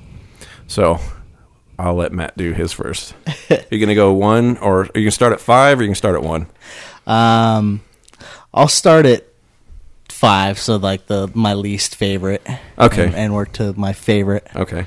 So 0.67 0.99
I'll 1.79 1.95
let 1.95 2.11
Matt 2.11 2.35
do 2.37 2.51
his 2.53 2.73
first. 2.73 3.13
You're 3.49 3.57
going 3.79 3.87
to 3.87 3.95
go 3.95 4.11
one, 4.13 4.57
or 4.57 4.81
are 4.93 4.99
you 4.99 5.05
to 5.05 5.11
start 5.11 5.31
at 5.33 5.39
five, 5.39 5.79
or 5.79 5.83
you 5.83 5.87
can 5.87 5.95
start 5.95 6.15
at 6.15 6.23
one? 6.23 6.47
Um, 7.07 7.81
I'll 8.53 8.67
start 8.67 9.05
at 9.05 9.25
five, 10.09 10.59
so 10.59 10.75
like 10.75 11.07
the 11.07 11.31
my 11.33 11.53
least 11.53 11.95
favorite. 11.95 12.45
Okay. 12.77 13.05
and, 13.05 13.15
and 13.15 13.33
work 13.33 13.53
to 13.53 13.73
my 13.73 13.93
favorite. 13.93 14.45
Okay. 14.55 14.85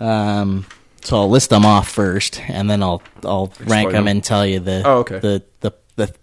Um, 0.00 0.66
so 1.02 1.16
I'll 1.16 1.28
list 1.30 1.50
them 1.50 1.64
off 1.66 1.88
first, 1.88 2.40
and 2.48 2.70
then 2.70 2.82
I'll 2.82 3.02
I'll 3.24 3.52
rank 3.64 3.90
them 3.90 4.04
them. 4.04 4.08
and 4.16 4.24
tell 4.24 4.46
you 4.46 4.60
the 4.60 4.82
Oh, 4.84 4.98
okay. 4.98 5.18
the, 5.18 5.42
the 5.60 5.72
the 5.96 6.14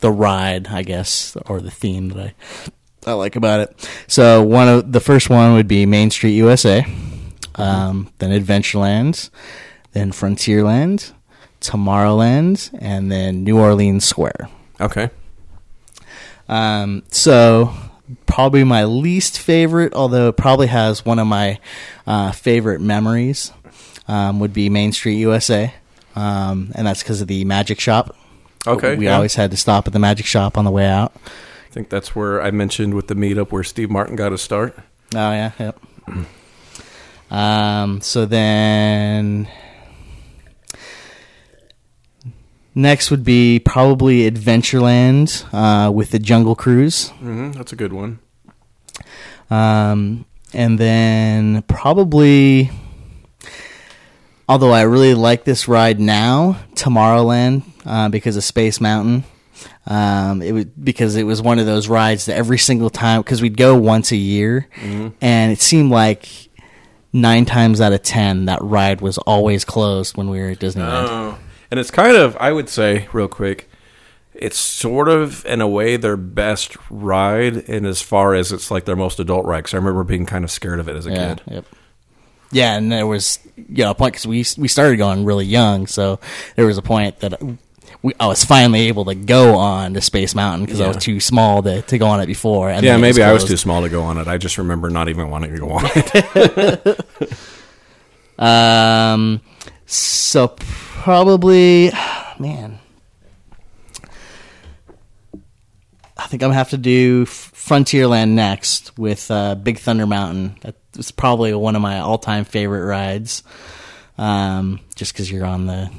the 0.00 0.10
ride, 0.12 0.68
I 0.68 0.82
guess, 0.82 1.36
or 1.46 1.60
the 1.60 1.70
theme 1.70 2.10
that 2.10 2.18
I 3.06 3.10
I 3.10 3.12
like 3.14 3.36
about 3.36 3.60
it. 3.60 3.90
So 4.06 4.42
one 4.42 4.68
of 4.68 4.92
the 4.92 5.00
first 5.00 5.30
one 5.30 5.54
would 5.54 5.66
be 5.68 5.86
Main 5.86 6.10
Street 6.10 6.34
USA, 6.34 6.84
um, 7.58 8.10
then 8.18 8.30
Adventureland, 8.30 9.30
then 9.92 10.12
Frontierland, 10.12 11.12
Tomorrowland, 11.60 12.76
and 12.80 13.10
then 13.10 13.44
New 13.44 13.58
Orleans 13.58 14.04
Square. 14.04 14.48
Okay. 14.80 15.10
Um, 16.48 17.02
so 17.10 17.74
probably 18.26 18.64
my 18.64 18.84
least 18.84 19.38
favorite, 19.38 19.92
although 19.94 20.28
it 20.28 20.36
probably 20.36 20.68
has 20.68 21.04
one 21.04 21.18
of 21.18 21.26
my 21.26 21.58
uh, 22.06 22.32
favorite 22.32 22.80
memories, 22.80 23.52
um, 24.06 24.40
would 24.40 24.52
be 24.52 24.70
Main 24.70 24.92
Street 24.92 25.16
USA, 25.16 25.74
um, 26.16 26.72
and 26.74 26.86
that's 26.86 27.02
because 27.02 27.20
of 27.20 27.28
the 27.28 27.44
Magic 27.44 27.80
Shop. 27.80 28.16
Okay, 28.66 28.96
we 28.96 29.06
yeah. 29.06 29.16
always 29.16 29.34
had 29.34 29.50
to 29.50 29.56
stop 29.56 29.86
at 29.86 29.92
the 29.92 29.98
Magic 29.98 30.26
Shop 30.26 30.58
on 30.58 30.64
the 30.64 30.70
way 30.70 30.86
out. 30.86 31.12
I 31.24 31.70
think 31.70 31.90
that's 31.90 32.16
where 32.16 32.42
I 32.42 32.50
mentioned 32.50 32.94
with 32.94 33.08
the 33.08 33.14
meetup 33.14 33.52
where 33.52 33.62
Steve 33.62 33.90
Martin 33.90 34.16
got 34.16 34.32
his 34.32 34.40
start. 34.40 34.76
Oh 35.14 35.30
yeah, 35.32 35.52
yep. 35.58 35.78
Um, 37.30 38.00
so 38.00 38.24
then 38.26 39.48
next 42.74 43.10
would 43.10 43.24
be 43.24 43.58
probably 43.58 44.30
Adventureland 44.30 45.44
uh, 45.52 45.90
with 45.90 46.10
the 46.10 46.18
Jungle 46.18 46.54
Cruise. 46.54 47.08
hmm 47.10 47.50
That's 47.52 47.72
a 47.72 47.76
good 47.76 47.92
one. 47.92 48.18
Um, 49.50 50.26
and 50.52 50.78
then 50.78 51.62
probably, 51.62 52.70
although 54.48 54.72
I 54.72 54.82
really 54.82 55.14
like 55.14 55.44
this 55.44 55.68
ride 55.68 56.00
now, 56.00 56.58
Tomorrowland, 56.74 57.62
uh, 57.86 58.08
because 58.08 58.36
of 58.36 58.44
Space 58.44 58.80
Mountain. 58.80 59.24
Um, 59.86 60.42
it 60.42 60.52
was 60.52 60.64
because 60.66 61.16
it 61.16 61.24
was 61.24 61.40
one 61.40 61.58
of 61.58 61.64
those 61.66 61.88
rides 61.88 62.26
that 62.26 62.36
every 62.36 62.58
single 62.58 62.90
time, 62.90 63.22
because 63.22 63.40
we'd 63.42 63.56
go 63.56 63.74
once 63.76 64.12
a 64.12 64.16
year, 64.16 64.68
Mhm. 64.82 65.14
and 65.22 65.50
it 65.50 65.60
seemed 65.62 65.90
like 65.90 66.28
nine 67.12 67.44
times 67.44 67.80
out 67.80 67.92
of 67.92 68.02
ten 68.02 68.44
that 68.46 68.60
ride 68.62 69.00
was 69.00 69.18
always 69.18 69.64
closed 69.64 70.16
when 70.16 70.28
we 70.30 70.40
were 70.40 70.48
at 70.50 70.58
Disneyland. 70.58 71.06
Oh. 71.08 71.38
And 71.70 71.78
it's 71.80 71.90
kind 71.90 72.16
of, 72.16 72.36
I 72.40 72.52
would 72.52 72.68
say, 72.68 73.08
real 73.12 73.28
quick, 73.28 73.70
it's 74.34 74.56
sort 74.58 75.08
of, 75.08 75.44
in 75.46 75.60
a 75.60 75.68
way, 75.68 75.96
their 75.96 76.16
best 76.16 76.76
ride, 76.90 77.56
in 77.56 77.84
as 77.84 78.00
far 78.00 78.34
as 78.34 78.52
it's 78.52 78.70
like 78.70 78.84
their 78.84 78.96
most 78.96 79.18
adult 79.20 79.44
ride. 79.46 79.64
'cause 79.64 79.74
I 79.74 79.78
remember 79.78 80.04
being 80.04 80.26
kind 80.26 80.44
of 80.44 80.50
scared 80.50 80.80
of 80.80 80.88
it 80.88 80.96
as 80.96 81.06
a 81.06 81.10
Yeah, 81.10 81.28
kid. 81.34 81.42
Yep. 81.48 81.64
Yeah, 82.52 82.76
and 82.76 82.90
there 82.90 83.06
was 83.06 83.38
you 83.56 83.84
know 83.84 83.90
a 83.90 83.94
point 83.94 84.14
because 84.14 84.26
we 84.26 84.44
we 84.56 84.68
started 84.68 84.96
going 84.96 85.24
really 85.26 85.44
young, 85.44 85.86
so 85.86 86.18
there 86.56 86.64
was 86.64 86.78
a 86.78 86.82
point 86.82 87.20
that 87.20 87.38
we, 88.02 88.14
I 88.18 88.26
was 88.26 88.44
finally 88.44 88.88
able 88.88 89.06
to 89.06 89.14
go 89.14 89.56
on 89.56 89.94
to 89.94 90.00
Space 90.00 90.34
Mountain 90.34 90.66
because 90.66 90.80
I 90.80 90.88
was 90.88 90.98
too 90.98 91.20
small 91.20 91.62
to, 91.62 91.82
to 91.82 91.98
go 91.98 92.06
on 92.06 92.20
it 92.20 92.26
before. 92.26 92.70
Yeah, 92.70 92.96
maybe 92.96 93.22
I 93.22 93.32
was 93.32 93.44
too 93.44 93.56
small 93.56 93.82
to 93.82 93.88
go 93.88 94.02
on 94.02 94.18
it. 94.18 94.28
I 94.28 94.38
just 94.38 94.58
remember 94.58 94.90
not 94.90 95.08
even 95.08 95.30
wanting 95.30 95.52
to 95.52 95.58
go 95.58 95.70
on 95.70 95.84
it. 95.84 97.38
Um, 98.38 99.40
so 99.86 100.54
probably, 100.58 101.90
man, 102.38 102.78
I 106.16 106.26
think 106.26 106.42
I'm 106.42 106.48
gonna 106.48 106.54
have 106.54 106.70
to 106.70 106.78
do 106.78 107.24
Frontierland 107.26 108.30
next 108.30 108.96
with 108.96 109.30
uh, 109.30 109.54
Big 109.56 109.78
Thunder 109.78 110.06
Mountain. 110.06 110.56
That's 110.92 111.10
probably 111.10 111.52
one 111.54 111.76
of 111.76 111.82
my 111.82 111.98
all-time 112.00 112.44
favorite 112.44 112.84
rides. 112.84 113.42
Um, 114.16 114.80
just 114.96 115.12
because 115.12 115.30
you're 115.30 115.46
on 115.46 115.66
the 115.66 115.90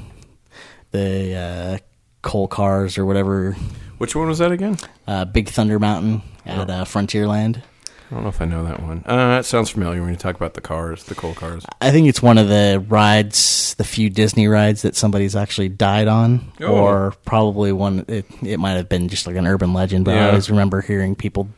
the 0.90 1.34
uh, 1.34 1.78
coal 2.22 2.48
cars 2.48 2.98
or 2.98 3.06
whatever. 3.06 3.52
Which 3.98 4.14
one 4.16 4.28
was 4.28 4.38
that 4.38 4.52
again? 4.52 4.78
Uh, 5.06 5.24
Big 5.24 5.48
Thunder 5.48 5.78
Mountain 5.78 6.22
at 6.46 6.70
Oh. 6.70 6.72
uh, 6.72 6.84
Frontierland. 6.84 7.62
I 8.10 8.14
don't 8.14 8.24
know 8.24 8.28
if 8.30 8.42
I 8.42 8.44
know 8.44 8.64
that 8.64 8.82
one. 8.82 9.04
Uh, 9.06 9.38
it 9.38 9.44
sounds 9.44 9.70
familiar 9.70 10.00
when 10.02 10.10
you 10.10 10.16
talk 10.16 10.34
about 10.34 10.54
the 10.54 10.60
cars, 10.60 11.04
the 11.04 11.14
coal 11.14 11.32
cars. 11.32 11.64
I 11.80 11.92
think 11.92 12.08
it's 12.08 12.20
one 12.20 12.38
of 12.38 12.48
the 12.48 12.84
rides, 12.88 13.74
the 13.74 13.84
few 13.84 14.10
Disney 14.10 14.48
rides 14.48 14.82
that 14.82 14.96
somebody's 14.96 15.36
actually 15.36 15.68
died 15.68 16.08
on, 16.08 16.50
Oh. 16.60 16.66
or 16.72 17.14
probably 17.24 17.70
one. 17.70 18.04
It, 18.08 18.26
it 18.42 18.58
might 18.58 18.72
have 18.72 18.88
been 18.88 19.08
just 19.08 19.28
like 19.28 19.36
an 19.36 19.46
urban 19.46 19.72
legend, 19.72 20.06
but 20.06 20.16
I 20.16 20.28
always 20.28 20.50
remember 20.50 20.80
hearing 20.80 21.14
people, 21.14 21.50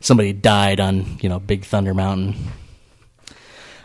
somebody 0.00 0.32
died 0.32 0.78
on 0.78 1.18
you 1.22 1.28
know 1.28 1.40
Big 1.40 1.64
Thunder 1.64 1.92
Mountain. 1.92 2.36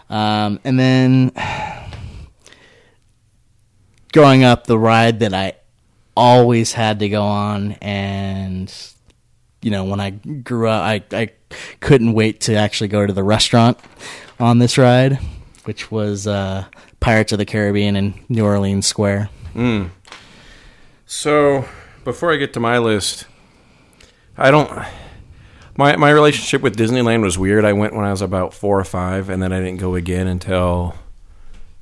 Um, 0.08 0.60
and 0.64 0.80
then 0.80 1.32
growing 4.14 4.44
up, 4.44 4.68
the 4.68 4.78
ride 4.78 5.22
that 5.22 5.34
I 5.34 5.54
always 6.16 6.74
had 6.74 7.00
to 7.00 7.10
go 7.10 7.24
on, 7.24 7.74
and 7.74 8.74
you 9.62 9.72
know, 9.72 9.86
when 9.86 10.00
I 10.00 10.12
grew 10.12 10.70
up, 10.70 10.84
I, 10.84 11.04
I 11.12 11.30
couldn't 11.80 12.14
wait 12.14 12.42
to 12.42 12.56
actually 12.56 12.88
go 12.88 13.06
to 13.06 13.14
the 13.14 13.24
restaurant 13.24 13.80
on 14.40 14.60
this 14.60 14.78
ride, 14.78 15.20
which 15.64 15.90
was 15.90 16.28
uh, 16.28 16.66
Pirates 17.00 17.32
of 17.32 17.40
the 17.40 17.46
Caribbean 17.46 17.96
in 17.96 18.14
New 18.30 18.46
Orleans 18.46 18.86
Square. 18.86 19.30
Mm. 19.54 19.90
So 21.06 21.68
before 22.04 22.32
I 22.34 22.38
get 22.38 22.54
to 22.54 22.60
my 22.60 22.78
list, 22.78 23.26
I 24.38 24.52
don't. 24.52 24.70
My 25.78 25.96
my 25.98 26.10
relationship 26.10 26.62
with 26.62 26.78
Disneyland 26.78 27.22
was 27.22 27.38
weird. 27.38 27.66
I 27.66 27.74
went 27.74 27.96
when 27.96 28.06
I 28.06 28.12
was 28.12 28.22
about 28.22 28.54
four 28.54 28.80
or 28.80 28.86
five, 28.86 29.30
and 29.30 29.42
then 29.42 29.52
I 29.52 29.60
didn't 29.60 29.78
go 29.78 29.96
again 29.96 30.28
until 30.28 30.96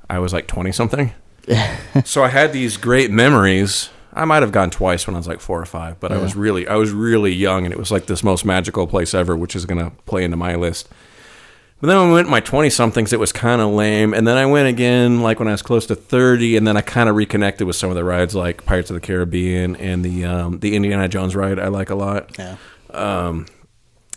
I 0.10 0.20
was 0.20 0.34
like 0.34 0.48
twenty 0.48 0.72
something. 0.72 1.14
so 2.06 2.24
I 2.24 2.30
had 2.30 2.54
these 2.54 2.78
great 2.78 3.12
memories. 3.12 3.90
I 4.14 4.26
might 4.26 4.44
have 4.44 4.52
gone 4.52 4.70
twice 4.70 5.08
when 5.08 5.16
I 5.16 5.20
was 5.20 5.28
like 5.28 5.40
four 5.40 5.60
or 5.60 5.66
five, 5.66 6.00
but 6.00 6.12
I 6.12 6.18
was 6.18 6.36
really 6.36 6.68
I 6.68 6.76
was 6.76 6.92
really 6.92 7.34
young, 7.34 7.66
and 7.66 7.74
it 7.74 7.80
was 7.80 7.92
like 7.92 8.06
this 8.06 8.24
most 8.24 8.46
magical 8.46 8.88
place 8.88 9.14
ever, 9.14 9.36
which 9.36 9.56
is 9.56 9.66
going 9.66 9.84
to 9.84 9.92
play 10.06 10.24
into 10.24 10.38
my 10.38 10.56
list. 10.56 10.88
But 11.82 11.88
then 11.88 11.98
when 11.98 12.10
I 12.10 12.14
went 12.14 12.28
in 12.28 12.32
my 12.32 12.40
20 12.40 12.70
somethings, 12.70 13.12
it 13.12 13.20
was 13.20 13.34
kind 13.34 13.60
of 13.60 13.72
lame. 13.72 14.14
And 14.14 14.26
then 14.26 14.38
I 14.38 14.46
went 14.46 14.70
again, 14.70 15.22
like 15.22 15.40
when 15.40 15.50
I 15.50 15.52
was 15.52 15.62
close 15.62 15.86
to 15.88 15.96
30, 15.96 16.56
and 16.56 16.66
then 16.66 16.78
I 16.78 16.82
kind 16.82 17.10
of 17.10 17.18
reconnected 17.18 17.68
with 17.68 17.76
some 17.76 17.90
of 17.90 17.98
the 17.98 18.06
rides, 18.06 18.34
like 18.34 18.66
Pirates 18.66 18.90
of 18.90 18.94
the 18.94 19.02
Caribbean 19.02 19.76
and 19.76 20.06
the 20.06 20.24
um, 20.24 20.60
the 20.60 20.76
Indiana 20.76 21.10
Jones 21.10 21.36
ride. 21.36 21.60
I 21.60 21.68
like 21.68 21.90
a 21.90 21.96
lot. 21.96 22.38
Yeah. 22.38 22.56
Um, 22.92 23.48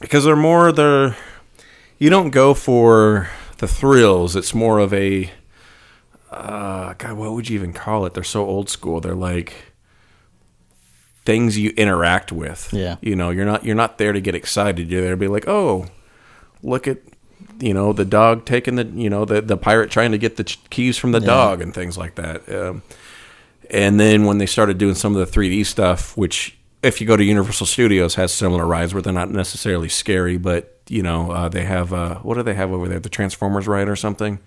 because 0.01 0.25
they're 0.25 0.37
more 0.37 0.71
the 0.71 1.17
you 1.99 2.11
don't 2.11 2.31
go 2.31 2.55
for 2.55 3.31
the 3.59 3.67
thrills. 3.67 4.37
It's 4.37 4.55
more 4.55 4.79
of 4.79 4.93
a 4.93 5.31
uh, 6.31 6.95
God. 6.99 7.15
What 7.15 7.33
would 7.33 7.49
you 7.49 7.59
even 7.59 7.73
call 7.73 8.07
it? 8.07 8.15
They're 8.15 8.23
so 8.23 8.45
old 8.45 8.69
school. 8.69 9.01
They're 9.01 9.15
like 9.15 9.66
things 11.27 11.59
you 11.59 11.71
interact 11.77 12.33
with. 12.33 12.73
Yeah. 12.73 12.97
You 13.03 13.15
know, 13.17 13.29
you're 13.31 13.45
not 13.45 13.65
you're 13.65 13.75
not 13.75 13.99
there 13.99 14.13
to 14.13 14.21
get 14.21 14.35
excited. 14.35 14.89
You're 14.91 15.03
there 15.03 15.11
to 15.11 15.17
be 15.19 15.29
like, 15.29 15.47
oh, 15.47 15.87
look 16.63 16.89
at 16.89 16.99
you 17.61 17.75
know 17.75 17.93
the 17.93 18.05
dog 18.05 18.45
taking 18.47 18.77
the 18.77 18.85
you 18.87 19.11
know 19.11 19.25
the 19.27 19.43
the 19.43 19.57
pirate 19.57 19.91
trying 19.91 20.13
to 20.13 20.19
get 20.19 20.37
the 20.37 20.45
ch- 20.45 20.59
keys 20.71 20.97
from 20.97 21.13
the 21.13 21.21
Yeah. 21.21 21.27
dog 21.27 21.61
and 21.61 21.75
things 21.75 21.99
like 21.99 22.15
that. 22.15 22.49
Um, 22.49 22.83
and 23.71 23.99
then 23.99 24.25
when 24.25 24.39
they 24.39 24.47
started 24.47 24.79
doing 24.79 24.95
some 24.95 25.17
of 25.17 25.19
the 25.33 25.41
3D 25.41 25.67
stuff, 25.67 26.17
which 26.17 26.57
if 26.83 27.01
you 27.01 27.07
go 27.07 27.17
to 27.17 27.25
Universal 27.25 27.67
Studios 27.67 28.15
has 28.15 28.33
similar 28.33 28.65
rides 28.65 28.95
where 28.95 29.03
they're 29.03 29.13
not 29.13 29.31
necessarily 29.31 29.89
scary, 29.89 30.37
but 30.37 30.79
you 30.89 31.03
know 31.03 31.31
uh, 31.33 31.49
they 31.49 31.65
have 31.65 31.93
uh, 31.93 32.17
what 32.21 32.35
do 32.37 32.43
they 32.43 32.55
have 32.55 32.71
over 32.73 32.89
there? 32.89 33.01
The 33.01 33.09
Transformers 33.09 33.67
ride 33.67 33.89
or 33.89 33.97
something? 33.97 34.39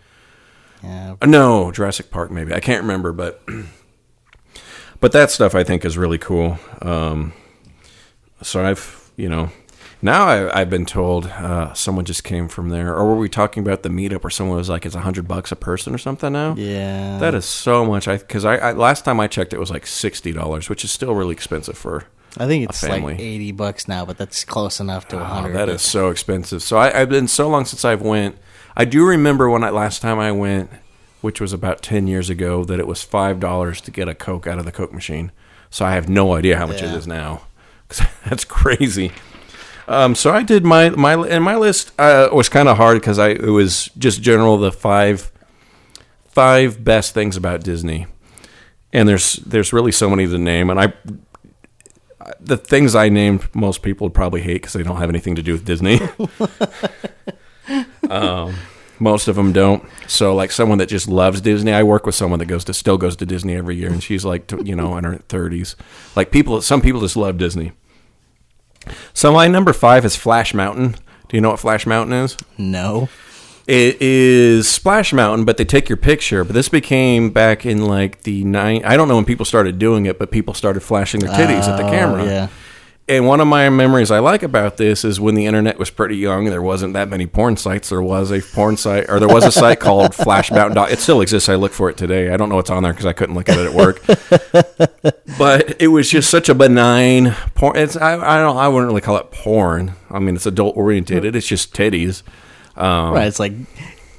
Yeah. 0.83 1.15
Uh, 1.21 1.25
no, 1.25 1.71
Jurassic 1.71 2.09
Park 2.11 2.31
maybe. 2.31 2.53
I 2.53 2.59
can't 2.61 2.81
remember, 2.83 3.11
but 3.11 3.41
but 4.99 5.11
that 5.13 5.31
stuff 5.31 5.55
I 5.55 5.63
think 5.63 5.85
is 5.85 5.97
really 5.97 6.17
cool. 6.17 6.57
Um, 6.81 7.33
so 8.41 8.63
I've 8.65 9.11
you 9.17 9.27
know, 9.27 9.51
Now 10.01 10.27
I, 10.27 10.61
I've 10.61 10.69
been 10.69 10.85
told 10.85 11.25
uh, 11.27 11.73
someone 11.73 12.05
just 12.05 12.23
came 12.23 12.47
from 12.47 12.69
there, 12.69 12.95
or 12.95 13.05
were 13.05 13.17
we 13.17 13.27
talking 13.27 13.61
about 13.61 13.83
the 13.83 13.89
meetup 13.89 14.23
where 14.23 14.29
someone 14.29 14.55
was 14.57 14.69
like, 14.69 14.85
"It's 14.85 14.95
a 14.95 15.01
hundred 15.01 15.27
bucks 15.27 15.51
a 15.51 15.57
person 15.57 15.93
or 15.93 15.97
something 15.97 16.31
now"? 16.31 16.55
Yeah. 16.55 17.17
that 17.19 17.35
is 17.35 17.43
so 17.45 17.83
much. 17.85 18.07
I 18.07 18.17
because 18.17 18.45
I, 18.45 18.55
I 18.57 18.71
last 18.71 19.03
time 19.03 19.19
I 19.19 19.27
checked, 19.27 19.53
it 19.53 19.59
was 19.59 19.69
like 19.71 19.85
sixty 19.85 20.31
dollars, 20.31 20.69
which 20.69 20.83
is 20.85 20.91
still 20.91 21.13
really 21.15 21.33
expensive 21.33 21.77
for. 21.77 22.05
I 22.37 22.45
think 22.45 22.69
it's 22.69 22.81
like 22.87 23.19
eighty 23.19 23.51
bucks 23.51 23.87
now, 23.89 24.05
but 24.05 24.17
that's 24.17 24.45
close 24.45 24.79
enough 24.79 25.07
to 25.09 25.17
a 25.17 25.21
Oh, 25.21 25.25
hundred. 25.25 25.53
that 25.55 25.67
is 25.67 25.81
so 25.81 26.09
expensive. 26.11 26.61
So 26.63 26.77
I, 26.77 27.01
I've 27.01 27.09
been 27.09 27.27
so 27.27 27.49
long 27.49 27.65
since 27.65 27.83
I've 27.83 28.01
went. 28.01 28.37
I 28.77 28.85
do 28.85 29.05
remember 29.05 29.49
when 29.49 29.63
I 29.65 29.71
last 29.71 30.01
time 30.01 30.19
I 30.19 30.31
went, 30.31 30.69
which 31.21 31.41
was 31.41 31.53
about 31.53 31.81
ten 31.81 32.07
years 32.07 32.29
ago, 32.29 32.63
that 32.65 32.79
it 32.79 32.87
was 32.87 33.03
five 33.03 33.39
dollars 33.39 33.81
to 33.81 33.91
get 33.91 34.07
a 34.07 34.15
Coke 34.15 34.47
out 34.47 34.59
of 34.59 34.65
the 34.65 34.71
Coke 34.71 34.93
machine. 34.93 35.31
So 35.69 35.85
I 35.85 35.91
have 35.93 36.09
no 36.09 36.33
idea 36.33 36.57
how 36.57 36.67
much 36.67 36.81
it 36.81 36.85
Yeah. 36.85 36.95
is 36.97 37.07
now. 37.07 37.41
that's 38.25 38.45
crazy. 38.45 39.11
Um, 39.87 40.13
so 40.15 40.31
I 40.31 40.43
did 40.43 40.63
my 40.63 40.89
my 40.91 41.15
and 41.27 41.43
my 41.43 41.55
list 41.55 41.91
uh, 41.99 42.29
was 42.31 42.47
kind 42.49 42.69
of 42.69 42.77
hard 42.77 42.99
because 43.01 43.17
I 43.19 43.29
it 43.29 43.49
was 43.49 43.89
just 43.97 44.21
general 44.21 44.57
the 44.57 44.71
five 44.71 45.31
five 46.27 46.83
best 46.83 47.13
things 47.15 47.35
about 47.35 47.63
Disney, 47.63 48.05
and 48.93 49.09
there's 49.09 49.33
there's 49.37 49.73
really 49.73 49.91
so 49.91 50.07
many 50.09 50.27
to 50.27 50.37
name, 50.37 50.69
and 50.69 50.79
I 50.79 50.93
the 52.39 52.57
things 52.57 52.93
I 52.93 53.09
named 53.09 53.49
most 53.55 53.81
people 53.81 54.05
would 54.05 54.13
probably 54.13 54.41
hate 54.41 54.61
because 54.61 54.73
they 54.73 54.83
don't 54.83 54.97
have 54.97 55.09
anything 55.09 55.33
to 55.35 55.41
do 55.41 55.53
with 55.53 55.65
Disney. 55.65 55.99
um, 58.09 58.55
most 58.99 59.27
of 59.27 59.35
them 59.35 59.51
don't. 59.53 59.83
So, 60.07 60.33
like 60.35 60.51
someone 60.51 60.77
that 60.79 60.87
just 60.89 61.07
loves 61.07 61.41
Disney, 61.41 61.71
I 61.73 61.83
work 61.83 62.05
with 62.05 62.15
someone 62.15 62.39
that 62.39 62.45
goes 62.47 62.63
to 62.65 62.73
still 62.73 62.97
goes 62.97 63.15
to 63.17 63.25
Disney 63.25 63.55
every 63.55 63.75
year, 63.75 63.89
and 63.89 64.01
she's 64.03 64.25
like, 64.25 64.51
you 64.63 64.75
know, 64.75 64.97
in 64.97 65.03
her 65.03 65.15
thirties. 65.29 65.75
Like 66.15 66.31
people, 66.31 66.61
some 66.61 66.81
people 66.81 67.01
just 67.01 67.15
love 67.17 67.37
Disney. 67.37 67.71
So 69.13 69.31
my 69.33 69.47
number 69.47 69.73
five 69.73 70.05
is 70.05 70.15
Flash 70.15 70.53
Mountain. 70.53 70.95
Do 71.27 71.37
you 71.37 71.41
know 71.41 71.51
what 71.51 71.59
Flash 71.59 71.85
Mountain 71.85 72.13
is? 72.13 72.37
No. 72.57 73.09
It 73.67 74.01
is 74.01 74.67
Splash 74.67 75.13
Mountain, 75.13 75.45
but 75.45 75.57
they 75.57 75.65
take 75.65 75.89
your 75.89 75.97
picture. 75.97 76.43
But 76.43 76.53
this 76.53 76.69
became 76.69 77.29
back 77.29 77.67
in 77.67 77.85
like 77.85 78.23
the 78.23 78.43
nine. 78.43 78.81
I 78.83 78.97
don't 78.97 79.07
know 79.07 79.15
when 79.15 79.25
people 79.25 79.45
started 79.45 79.77
doing 79.77 80.07
it, 80.07 80.17
but 80.17 80.31
people 80.31 80.55
started 80.55 80.79
flashing 80.79 81.19
their 81.19 81.29
titties 81.29 81.67
at 81.67 81.77
the 81.77 81.85
Oh, 81.85 81.91
camera. 81.91 82.25
yeah. 82.25 82.47
And 83.09 83.25
one 83.25 83.41
of 83.41 83.47
my 83.47 83.67
memories 83.69 84.11
I 84.11 84.19
like 84.19 84.43
about 84.43 84.77
this 84.77 85.03
is 85.03 85.19
when 85.19 85.33
the 85.33 85.47
internet 85.47 85.79
was 85.79 85.89
pretty 85.89 86.15
young. 86.15 86.45
There 86.45 86.61
wasn't 86.61 86.93
that 86.93 87.09
many 87.09 87.25
porn 87.25 87.57
sites. 87.57 87.89
There 87.89 88.03
was 88.03 88.31
a 88.31 88.39
porn 88.39 88.77
site, 88.77 89.09
or 89.09 89.19
there 89.19 89.27
was 89.27 89.43
a 89.45 89.51
site 89.51 89.79
called 89.79 90.11
FlashMountain. 90.13 90.91
It 90.91 90.99
still 90.99 91.19
exists. 91.21 91.49
I 91.49 91.55
look 91.55 91.73
for 91.73 91.89
it 91.89 91.97
today. 91.97 92.31
I 92.31 92.37
don't 92.37 92.49
know 92.49 92.55
what's 92.55 92.69
on 92.69 92.83
there 92.83 92.93
because 92.93 93.07
I 93.07 93.13
couldn't 93.13 93.33
look 93.33 93.49
at 93.49 93.57
it 93.57 93.65
at 93.65 93.73
work. 93.73 94.05
but 95.39 95.81
it 95.81 95.87
was 95.87 96.07
just 96.07 96.29
such 96.29 96.49
a 96.49 96.53
benign 96.53 97.35
porn. 97.55 97.77
It's 97.77 97.95
I, 97.97 98.13
I 98.13 98.37
don't 98.37 98.57
I 98.57 98.67
wouldn't 98.67 98.89
really 98.89 99.01
call 99.01 99.17
it 99.17 99.31
porn. 99.31 99.93
I 100.11 100.19
mean, 100.19 100.35
it's 100.35 100.45
adult 100.45 100.77
oriented. 100.77 101.35
It's 101.35 101.47
just 101.47 101.73
titties. 101.73 102.21
Um, 102.75 103.13
right. 103.15 103.27
It's 103.27 103.39
like 103.39 103.53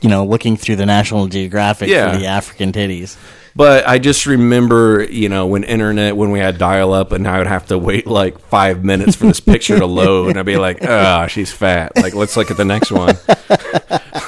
you 0.00 0.08
know 0.08 0.24
looking 0.24 0.56
through 0.56 0.76
the 0.76 0.86
National 0.86 1.28
Geographic 1.28 1.88
Yeah. 1.88 2.10
for 2.12 2.18
the 2.18 2.26
African 2.26 2.72
titties. 2.72 3.16
But 3.60 3.86
I 3.86 3.98
just 3.98 4.24
remember, 4.24 5.06
you 5.10 5.28
know, 5.28 5.46
when 5.46 5.64
internet, 5.64 6.16
when 6.16 6.30
we 6.30 6.38
had 6.38 6.56
dial 6.56 6.94
up, 6.94 7.12
and 7.12 7.28
I 7.28 7.36
would 7.36 7.46
have 7.46 7.66
to 7.66 7.76
wait 7.76 8.06
like 8.06 8.38
five 8.38 8.82
minutes 8.82 9.16
for 9.16 9.26
this 9.26 9.40
picture 9.40 9.78
to 9.78 9.84
load, 9.84 10.30
and 10.30 10.38
I'd 10.38 10.46
be 10.46 10.56
like, 10.56 10.82
"Ah, 10.82 11.26
she's 11.26 11.52
fat." 11.52 11.92
Like, 11.94 12.14
let's 12.14 12.38
look 12.38 12.50
at 12.50 12.56
the 12.56 12.64
next 12.64 12.90
one. 12.90 13.18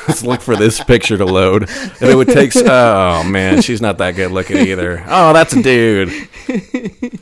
let's 0.06 0.22
look 0.22 0.42
for 0.42 0.54
this 0.54 0.84
picture 0.84 1.16
to 1.16 1.24
load, 1.24 1.62
and 1.62 2.10
it 2.10 2.14
would 2.14 2.28
take. 2.28 2.54
Oh 2.56 3.24
man, 3.24 3.62
she's 3.62 3.80
not 3.80 3.96
that 3.96 4.16
good 4.16 4.32
looking 4.32 4.58
either. 4.58 5.02
Oh, 5.08 5.32
that's 5.32 5.54
a 5.54 5.62
dude. 5.62 6.12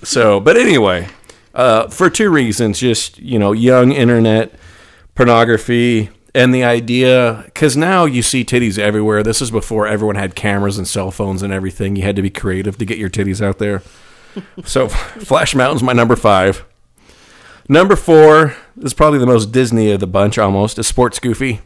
So, 0.02 0.40
but 0.40 0.56
anyway, 0.56 1.06
uh, 1.54 1.86
for 1.90 2.10
two 2.10 2.30
reasons, 2.30 2.80
just 2.80 3.20
you 3.20 3.38
know, 3.38 3.52
young 3.52 3.92
internet 3.92 4.52
pornography 5.14 6.10
and 6.34 6.54
the 6.54 6.62
idea 6.64 7.42
because 7.46 7.76
now 7.76 8.04
you 8.04 8.22
see 8.22 8.44
titties 8.44 8.78
everywhere 8.78 9.22
this 9.22 9.40
is 9.42 9.50
before 9.50 9.86
everyone 9.86 10.16
had 10.16 10.34
cameras 10.34 10.78
and 10.78 10.86
cell 10.86 11.10
phones 11.10 11.42
and 11.42 11.52
everything 11.52 11.96
you 11.96 12.02
had 12.02 12.16
to 12.16 12.22
be 12.22 12.30
creative 12.30 12.76
to 12.78 12.84
get 12.84 12.98
your 12.98 13.10
titties 13.10 13.44
out 13.44 13.58
there 13.58 13.82
so 14.64 14.88
flash 14.88 15.54
mountain's 15.54 15.82
my 15.82 15.92
number 15.92 16.16
five 16.16 16.64
number 17.68 17.96
four 17.96 18.54
is 18.80 18.94
probably 18.94 19.18
the 19.18 19.26
most 19.26 19.52
disney 19.52 19.90
of 19.90 20.00
the 20.00 20.06
bunch 20.06 20.38
almost 20.38 20.78
is 20.78 20.86
sports 20.86 21.18
goofy 21.18 21.60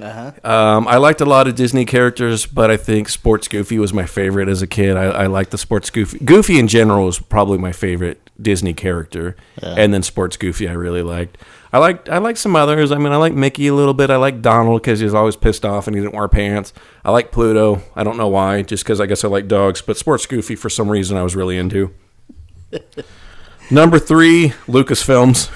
Uh-huh. 0.00 0.30
um, 0.48 0.86
I 0.86 0.98
liked 0.98 1.20
a 1.20 1.24
lot 1.24 1.48
of 1.48 1.56
Disney 1.56 1.84
characters, 1.84 2.46
but 2.46 2.70
I 2.70 2.76
think 2.76 3.08
Sports 3.08 3.48
Goofy 3.48 3.76
was 3.80 3.92
my 3.92 4.06
favorite 4.06 4.48
as 4.48 4.62
a 4.62 4.68
kid. 4.68 4.96
I, 4.96 5.06
I 5.06 5.26
liked 5.26 5.50
the 5.50 5.58
Sports 5.58 5.90
Goofy. 5.90 6.20
Goofy 6.24 6.60
in 6.60 6.68
general 6.68 7.06
was 7.06 7.18
probably 7.18 7.58
my 7.58 7.72
favorite 7.72 8.20
Disney 8.40 8.72
character, 8.72 9.34
Yeah. 9.60 9.74
and 9.76 9.92
then 9.92 10.04
Sports 10.04 10.36
Goofy 10.36 10.68
I 10.68 10.74
really 10.74 11.02
liked. 11.02 11.38
I 11.72 11.78
liked 11.78 12.08
I 12.08 12.18
like 12.18 12.36
some 12.36 12.56
others. 12.56 12.90
I 12.90 12.98
mean, 12.98 13.12
I 13.12 13.16
like 13.16 13.32
Mickey 13.32 13.68
a 13.68 13.74
little 13.74 13.94
bit. 13.94 14.10
I 14.10 14.16
like 14.16 14.42
Donald 14.42 14.82
because 14.82 15.00
he's 15.00 15.14
always 15.14 15.36
pissed 15.36 15.64
off 15.64 15.86
and 15.86 15.94
he 15.94 16.02
didn't 16.02 16.14
wear 16.14 16.28
pants. 16.28 16.72
I 17.04 17.12
like 17.12 17.30
Pluto. 17.30 17.82
I 17.94 18.02
don't 18.02 18.16
know 18.16 18.28
why, 18.28 18.62
just 18.62 18.82
because 18.82 19.00
I 19.00 19.06
guess 19.06 19.24
I 19.24 19.28
like 19.28 19.46
dogs. 19.46 19.80
But 19.80 19.96
Sports 19.96 20.26
Goofy 20.26 20.56
for 20.56 20.68
some 20.68 20.88
reason 20.88 21.16
I 21.16 21.22
was 21.22 21.36
really 21.36 21.56
into. 21.56 21.94
Number 23.70 24.00
three, 24.00 24.48
Lucasfilms. 24.66 25.48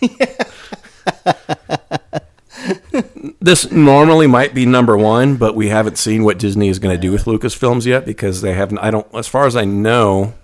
this 3.40 3.72
normally 3.72 4.28
might 4.28 4.54
be 4.54 4.64
number 4.64 4.96
one, 4.96 5.36
but 5.36 5.56
we 5.56 5.68
haven't 5.68 5.98
seen 5.98 6.22
what 6.22 6.38
Disney 6.38 6.68
is 6.68 6.78
going 6.78 6.94
to 6.94 7.00
do 7.00 7.10
with 7.10 7.24
Lucasfilms 7.24 7.84
yet 7.84 8.06
because 8.06 8.42
they 8.42 8.54
haven't. 8.54 8.78
I 8.78 8.92
don't, 8.92 9.12
as 9.12 9.26
far 9.26 9.46
as 9.46 9.56
I 9.56 9.64
know, 9.64 10.34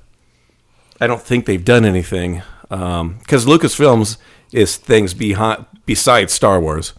I 1.01 1.07
don't 1.07 1.23
think 1.23 1.47
they've 1.47 1.65
done 1.65 1.85
anything 1.85 2.43
um, 2.71 3.19
because 3.21 3.47
Lucasfilms 3.47 4.17
is 4.55 4.77
things 4.77 5.15
behind 5.15 5.67
besides 5.87 6.33
Star 6.33 6.61
Wars. 6.61 6.95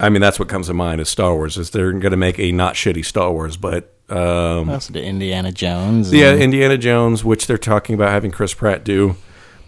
I 0.00 0.08
mean, 0.08 0.20
that's 0.20 0.38
what 0.38 0.48
comes 0.48 0.66
to 0.66 0.74
mind 0.74 1.00
is 1.00 1.08
Star 1.08 1.34
Wars. 1.34 1.56
Is 1.56 1.70
they're 1.70 1.92
going 1.92 2.10
to 2.10 2.16
make 2.16 2.38
a 2.38 2.52
not 2.52 2.74
shitty 2.74 3.04
Star 3.04 3.32
Wars, 3.32 3.56
but 3.56 3.94
um, 4.08 4.68
Also 4.68 4.92
did 4.92 5.04
Indiana 5.04 5.52
Jones. 5.52 6.12
yeah, 6.12 6.34
Indiana 6.34 6.76
Jones, 6.78 7.24
which 7.24 7.46
they're 7.46 7.58
talking 7.58 7.94
about 7.94 8.10
having 8.10 8.30
Chris 8.30 8.54
Pratt 8.54 8.84
do, 8.84 9.16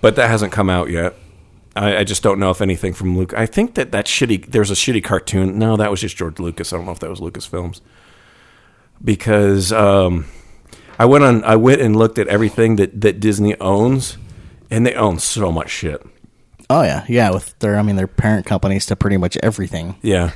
but 0.01 0.17
that 0.17 0.29
hasn't 0.29 0.53
come 0.53 0.69
out 0.69 0.91
yet. 0.91 1.15
I, 1.77 1.99
I 1.99 2.05
just 2.05 2.23
don't 2.23 2.39
know 2.39 2.51
if 2.51 2.61
anything 2.61 2.93
from 2.95 3.17
Luke. 3.17 3.35
I 3.35 3.47
think 3.47 3.75
that 3.75 3.93
that 3.93 4.07
shitty. 4.07 4.47
There's 4.51 4.71
a 4.71 4.75
shitty 4.75 5.03
cartoon. 5.03 5.59
No, 5.59 5.77
that 5.77 5.91
was 5.91 6.01
just 6.01 6.17
George 6.17 6.39
Lucas. 6.39 6.73
I 6.73 6.77
don't 6.77 6.87
know 6.87 6.93
if 6.93 7.01
that 7.01 7.11
was 7.11 7.21
Lucasfilms 7.21 7.81
because 9.03 9.73
um, 9.73 10.27
I 10.99 11.05
went 11.05 11.25
on. 11.25 11.45
I 11.45 11.57
went 11.57 11.81
and 11.81 11.97
looked 11.97 12.19
at 12.19 12.29
everything 12.29 12.77
that 12.77 13.01
that 13.01 13.19
Disney 13.21 13.59
owns, 13.61 14.19
and 14.71 14.87
they 14.87 14.95
own 14.95 15.19
so 15.19 15.51
much 15.51 15.71
shit. 15.71 16.05
Oh 16.75 16.83
yeah, 16.83 17.05
yeah. 17.09 17.31
With 17.31 17.57
their, 17.61 17.79
I 17.79 17.83
mean, 17.83 17.95
their 17.95 18.09
parent 18.09 18.47
companies 18.47 18.85
to 18.87 18.97
pretty 18.97 19.17
much 19.17 19.39
everything. 19.45 19.95
Yeah. 20.03 20.33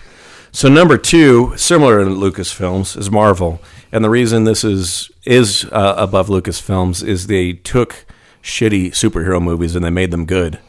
So 0.52 0.68
number 0.68 0.96
two, 0.96 1.52
similar 1.56 2.04
to 2.04 2.10
Lucasfilms, 2.10 2.96
is 2.96 3.10
Marvel, 3.10 3.60
and 3.90 4.04
the 4.04 4.08
reason 4.08 4.44
this 4.44 4.62
is 4.62 5.10
is 5.24 5.64
uh, 5.72 5.96
above 5.98 6.28
Lucasfilms 6.28 7.04
is 7.04 7.26
they 7.26 7.54
took 7.54 8.06
shitty 8.40 8.90
superhero 8.90 9.42
movies 9.42 9.74
and 9.74 9.84
they 9.84 9.90
made 9.90 10.12
them 10.12 10.26
good. 10.26 10.60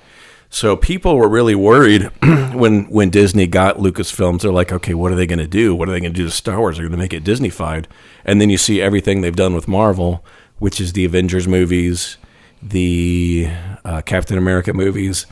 So 0.50 0.76
people 0.76 1.16
were 1.16 1.30
really 1.30 1.54
worried 1.54 2.10
when 2.54 2.86
when 2.86 3.12
Disney 3.12 3.46
got 3.46 3.78
Lucasfilms. 3.78 4.42
They're 4.42 4.52
like, 4.52 4.72
okay, 4.72 4.96
what 4.96 5.12
are 5.12 5.16
they 5.16 5.28
going 5.28 5.38
to 5.38 5.48
do? 5.48 5.76
What 5.76 5.88
are 5.88 5.92
they 5.92 6.00
going 6.00 6.14
to 6.14 6.18
do 6.18 6.26
to 6.26 6.32
Star 6.32 6.58
Wars? 6.58 6.78
They're 6.78 6.88
going 6.88 6.98
to 6.98 6.98
make 6.98 7.14
it 7.14 7.24
Disneyfied. 7.24 7.86
And 8.26 8.42
then 8.42 8.50
you 8.50 8.58
see 8.58 8.82
everything 8.82 9.22
they've 9.22 9.36
done 9.36 9.54
with 9.54 9.68
Marvel, 9.68 10.26
which 10.58 10.82
is 10.82 10.94
the 10.94 11.06
Avengers 11.06 11.48
movies, 11.48 12.18
the 12.60 13.50
uh, 13.86 14.02
Captain 14.02 14.38
America 14.38 14.74
movies, 14.74 15.28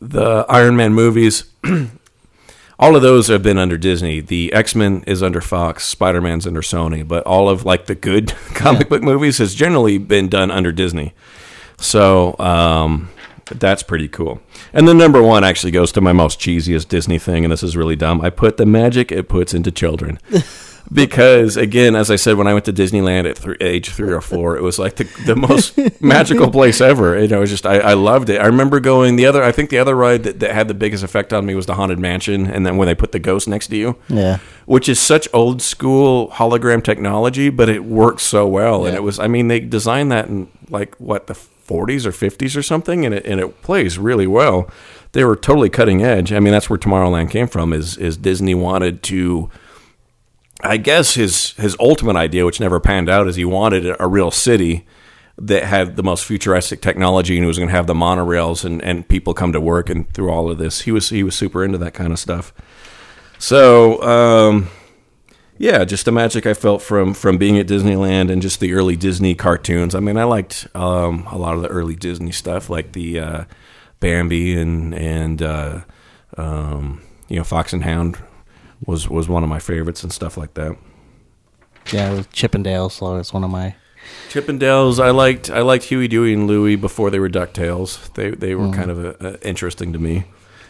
the 0.00 0.46
Iron 0.48 0.76
Man 0.76 0.94
movies. 0.94 1.44
all 2.78 2.94
of 2.94 3.02
those 3.02 3.26
have 3.26 3.42
been 3.42 3.58
under 3.58 3.76
Disney. 3.76 4.20
The 4.20 4.52
X 4.52 4.74
Men 4.74 5.02
is 5.06 5.22
under 5.22 5.40
Fox, 5.40 5.84
Spider 5.84 6.20
Man's 6.20 6.46
under 6.46 6.62
Sony, 6.62 7.06
but 7.06 7.24
all 7.24 7.48
of 7.48 7.64
like 7.64 7.86
the 7.86 7.94
good 7.94 8.28
comic 8.54 8.88
book 8.88 9.02
movies 9.02 9.38
has 9.38 9.54
generally 9.54 9.98
been 9.98 10.28
done 10.28 10.50
under 10.50 10.72
Disney. 10.72 11.14
So 11.78 12.38
um, 12.38 13.08
that's 13.46 13.82
pretty 13.82 14.08
cool. 14.08 14.40
And 14.72 14.86
the 14.86 14.94
number 14.94 15.22
one 15.22 15.44
actually 15.44 15.72
goes 15.72 15.92
to 15.92 16.00
my 16.00 16.12
most 16.12 16.38
cheesiest 16.40 16.88
Disney 16.88 17.18
thing, 17.18 17.44
and 17.44 17.52
this 17.52 17.62
is 17.62 17.76
really 17.76 17.96
dumb. 17.96 18.20
I 18.20 18.30
put 18.30 18.56
the 18.56 18.66
magic 18.66 19.10
it 19.10 19.28
puts 19.28 19.54
into 19.54 19.70
children. 19.70 20.18
Because 20.92 21.56
again, 21.56 21.94
as 21.94 22.10
I 22.10 22.16
said, 22.16 22.36
when 22.36 22.46
I 22.46 22.52
went 22.54 22.64
to 22.64 22.72
Disneyland 22.72 23.28
at 23.28 23.36
th- 23.36 23.56
age 23.60 23.90
three 23.90 24.12
or 24.12 24.20
four, 24.20 24.56
it 24.56 24.62
was 24.62 24.78
like 24.78 24.96
the, 24.96 25.04
the 25.26 25.36
most 25.36 25.78
magical 26.00 26.50
place 26.50 26.80
ever. 26.80 27.20
You 27.20 27.28
know, 27.28 27.38
it 27.38 27.40
was 27.40 27.50
just 27.50 27.66
I, 27.66 27.78
I 27.78 27.92
loved 27.94 28.30
it. 28.30 28.40
I 28.40 28.46
remember 28.46 28.80
going 28.80 29.16
the 29.16 29.26
other. 29.26 29.42
I 29.42 29.52
think 29.52 29.70
the 29.70 29.78
other 29.78 29.94
ride 29.94 30.22
that, 30.24 30.40
that 30.40 30.54
had 30.54 30.66
the 30.68 30.74
biggest 30.74 31.04
effect 31.04 31.32
on 31.32 31.44
me 31.44 31.54
was 31.54 31.66
the 31.66 31.74
Haunted 31.74 31.98
Mansion, 31.98 32.46
and 32.46 32.64
then 32.64 32.76
when 32.76 32.86
they 32.86 32.94
put 32.94 33.12
the 33.12 33.18
ghost 33.18 33.48
next 33.48 33.66
to 33.68 33.76
you, 33.76 33.96
Yeah. 34.08 34.38
which 34.66 34.88
is 34.88 34.98
such 34.98 35.28
old 35.34 35.60
school 35.60 36.28
hologram 36.30 36.82
technology, 36.82 37.50
but 37.50 37.68
it 37.68 37.84
works 37.84 38.22
so 38.22 38.46
well. 38.46 38.86
And 38.86 38.96
it 38.96 39.02
was, 39.02 39.18
I 39.18 39.26
mean, 39.28 39.48
they 39.48 39.60
designed 39.60 40.10
that 40.12 40.28
in 40.28 40.48
like 40.70 40.94
what 40.96 41.26
the 41.26 41.34
40s 41.34 42.06
or 42.06 42.12
50s 42.12 42.56
or 42.56 42.62
something, 42.62 43.04
and 43.04 43.14
it 43.14 43.26
and 43.26 43.40
it 43.40 43.60
plays 43.62 43.98
really 43.98 44.26
well. 44.26 44.70
They 45.12 45.24
were 45.24 45.36
totally 45.36 45.68
cutting 45.68 46.02
edge. 46.02 46.32
I 46.32 46.40
mean, 46.40 46.52
that's 46.52 46.70
where 46.70 46.78
Tomorrowland 46.78 47.30
came 47.30 47.46
from. 47.46 47.72
Is 47.74 47.98
is 47.98 48.16
Disney 48.16 48.54
wanted 48.54 49.02
to. 49.04 49.50
I 50.60 50.76
guess 50.76 51.14
his 51.14 51.52
his 51.52 51.76
ultimate 51.78 52.16
idea, 52.16 52.44
which 52.44 52.60
never 52.60 52.80
panned 52.80 53.08
out, 53.08 53.28
is 53.28 53.36
he 53.36 53.44
wanted 53.44 53.94
a 53.98 54.06
real 54.06 54.30
city 54.30 54.86
that 55.40 55.64
had 55.64 55.96
the 55.96 56.02
most 56.02 56.24
futuristic 56.24 56.82
technology 56.82 57.38
and 57.38 57.46
was 57.46 57.58
going 57.58 57.68
to 57.68 57.74
have 57.74 57.86
the 57.86 57.94
monorails 57.94 58.64
and, 58.64 58.82
and 58.82 59.08
people 59.08 59.34
come 59.34 59.52
to 59.52 59.60
work 59.60 59.88
and 59.88 60.12
through 60.12 60.30
all 60.30 60.50
of 60.50 60.58
this. 60.58 60.82
He 60.82 60.90
was 60.90 61.10
he 61.10 61.22
was 61.22 61.36
super 61.36 61.64
into 61.64 61.78
that 61.78 61.94
kind 61.94 62.12
of 62.12 62.18
stuff. 62.18 62.52
So 63.38 64.02
um, 64.02 64.68
yeah 65.58 65.84
just 65.84 66.04
the 66.04 66.12
magic 66.12 66.46
i 66.46 66.54
felt 66.54 66.80
from 66.80 67.12
from 67.12 67.36
being 67.36 67.58
at 67.58 67.66
disneyland 67.66 68.30
and 68.30 68.40
just 68.40 68.60
the 68.60 68.72
early 68.72 68.96
disney 68.96 69.34
cartoons. 69.34 69.94
I 69.94 70.00
mean 70.00 70.16
i 70.16 70.24
liked 70.24 70.66
um, 70.74 71.26
a 71.30 71.36
lot 71.36 71.54
of 71.54 71.62
the 71.62 71.68
early 71.68 71.96
disney 71.96 72.32
stuff 72.32 72.70
like 72.70 72.92
the 72.92 73.20
uh, 73.20 73.44
bambi 74.00 74.56
and 74.56 74.94
and 74.94 75.42
uh, 75.42 75.80
um, 76.36 77.02
you 77.28 77.36
know 77.36 77.44
fox 77.44 77.72
and 77.72 77.84
hound 77.84 78.18
was 78.86 79.08
was 79.08 79.28
one 79.28 79.42
of 79.42 79.48
my 79.48 79.58
favorites 79.58 80.02
and 80.02 80.12
stuff 80.12 80.36
like 80.36 80.54
that 80.54 80.76
Yeah, 81.92 82.22
Chippendales 82.32 82.92
so 82.92 83.16
it's 83.16 83.32
one 83.32 83.44
of 83.44 83.50
my. 83.50 83.74
Chippendales. 84.30 85.02
I 85.02 85.10
liked 85.10 85.50
I 85.50 85.60
liked 85.60 85.84
Huey, 85.84 86.08
Dewey, 86.08 86.32
and 86.34 86.46
Louie 86.46 86.76
before 86.76 87.10
they 87.10 87.18
were 87.18 87.28
Ducktales. 87.28 88.12
They 88.14 88.30
they 88.30 88.54
were 88.54 88.66
Mhm. 88.68 88.74
kind 88.74 88.90
of 88.90 89.04
uh 89.04 89.14
uh 89.26 89.36
interesting 89.42 89.92
to 89.92 89.98
me. 89.98 90.24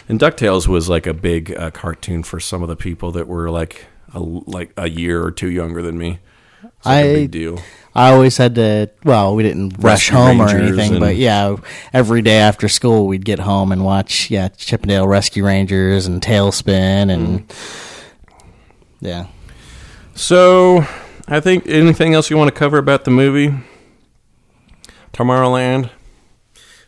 And 0.09 0.19
Ducktales 0.19 0.67
was 0.67 0.89
like 0.89 1.07
a 1.07 1.13
big 1.15 1.55
uh, 1.57 1.71
cartoon 1.71 2.23
for 2.23 2.41
some 2.41 2.63
of 2.63 2.69
the 2.69 2.77
people 2.77 3.13
that 3.13 3.29
were 3.29 3.51
like 3.51 3.87
a, 4.15 4.21
like 4.21 4.73
a 4.79 4.89
year 4.89 5.23
or 5.23 5.31
two 5.31 5.51
younger 5.51 5.83
than 5.83 5.99
me. 5.99 6.19
It's 6.65 6.87
like 6.87 6.95
I 6.95 7.01
a 7.01 7.15
big 7.15 7.31
deal. 7.31 7.61
I 7.95 8.11
always 8.13 8.37
had 8.39 8.55
to. 8.55 8.89
Well, 9.05 9.35
we 9.35 9.43
didn't 9.43 9.75
rush 9.79 10.11
Rescue 10.11 10.17
home 10.17 10.41
or 10.41 10.49
anything, 10.49 10.99
but 10.99 11.17
yeah, 11.17 11.57
every 11.93 12.23
day 12.23 12.39
after 12.39 12.69
school 12.69 13.07
we'd 13.07 13.25
get 13.25 13.39
home 13.41 13.71
and 13.71 13.85
watch 13.85 14.31
yeah 14.31 14.49
Chip 14.49 14.83
'n 14.85 14.89
Dale 14.89 15.07
Rescue 15.07 15.45
Rangers 15.45 16.07
and 16.07 16.23
TaleSpin 16.23 17.11
and 17.13 17.47
Mm. 17.49 17.55
Yeah. 19.01 19.27
So, 20.15 20.87
I 21.29 21.41
think 21.41 21.67
anything 21.67 22.15
else 22.15 22.31
you 22.31 22.37
want 22.37 22.53
to 22.53 22.59
cover 22.59 22.79
about 22.79 23.05
the 23.05 23.11
movie 23.11 23.55
Tomorrowland? 25.13 25.91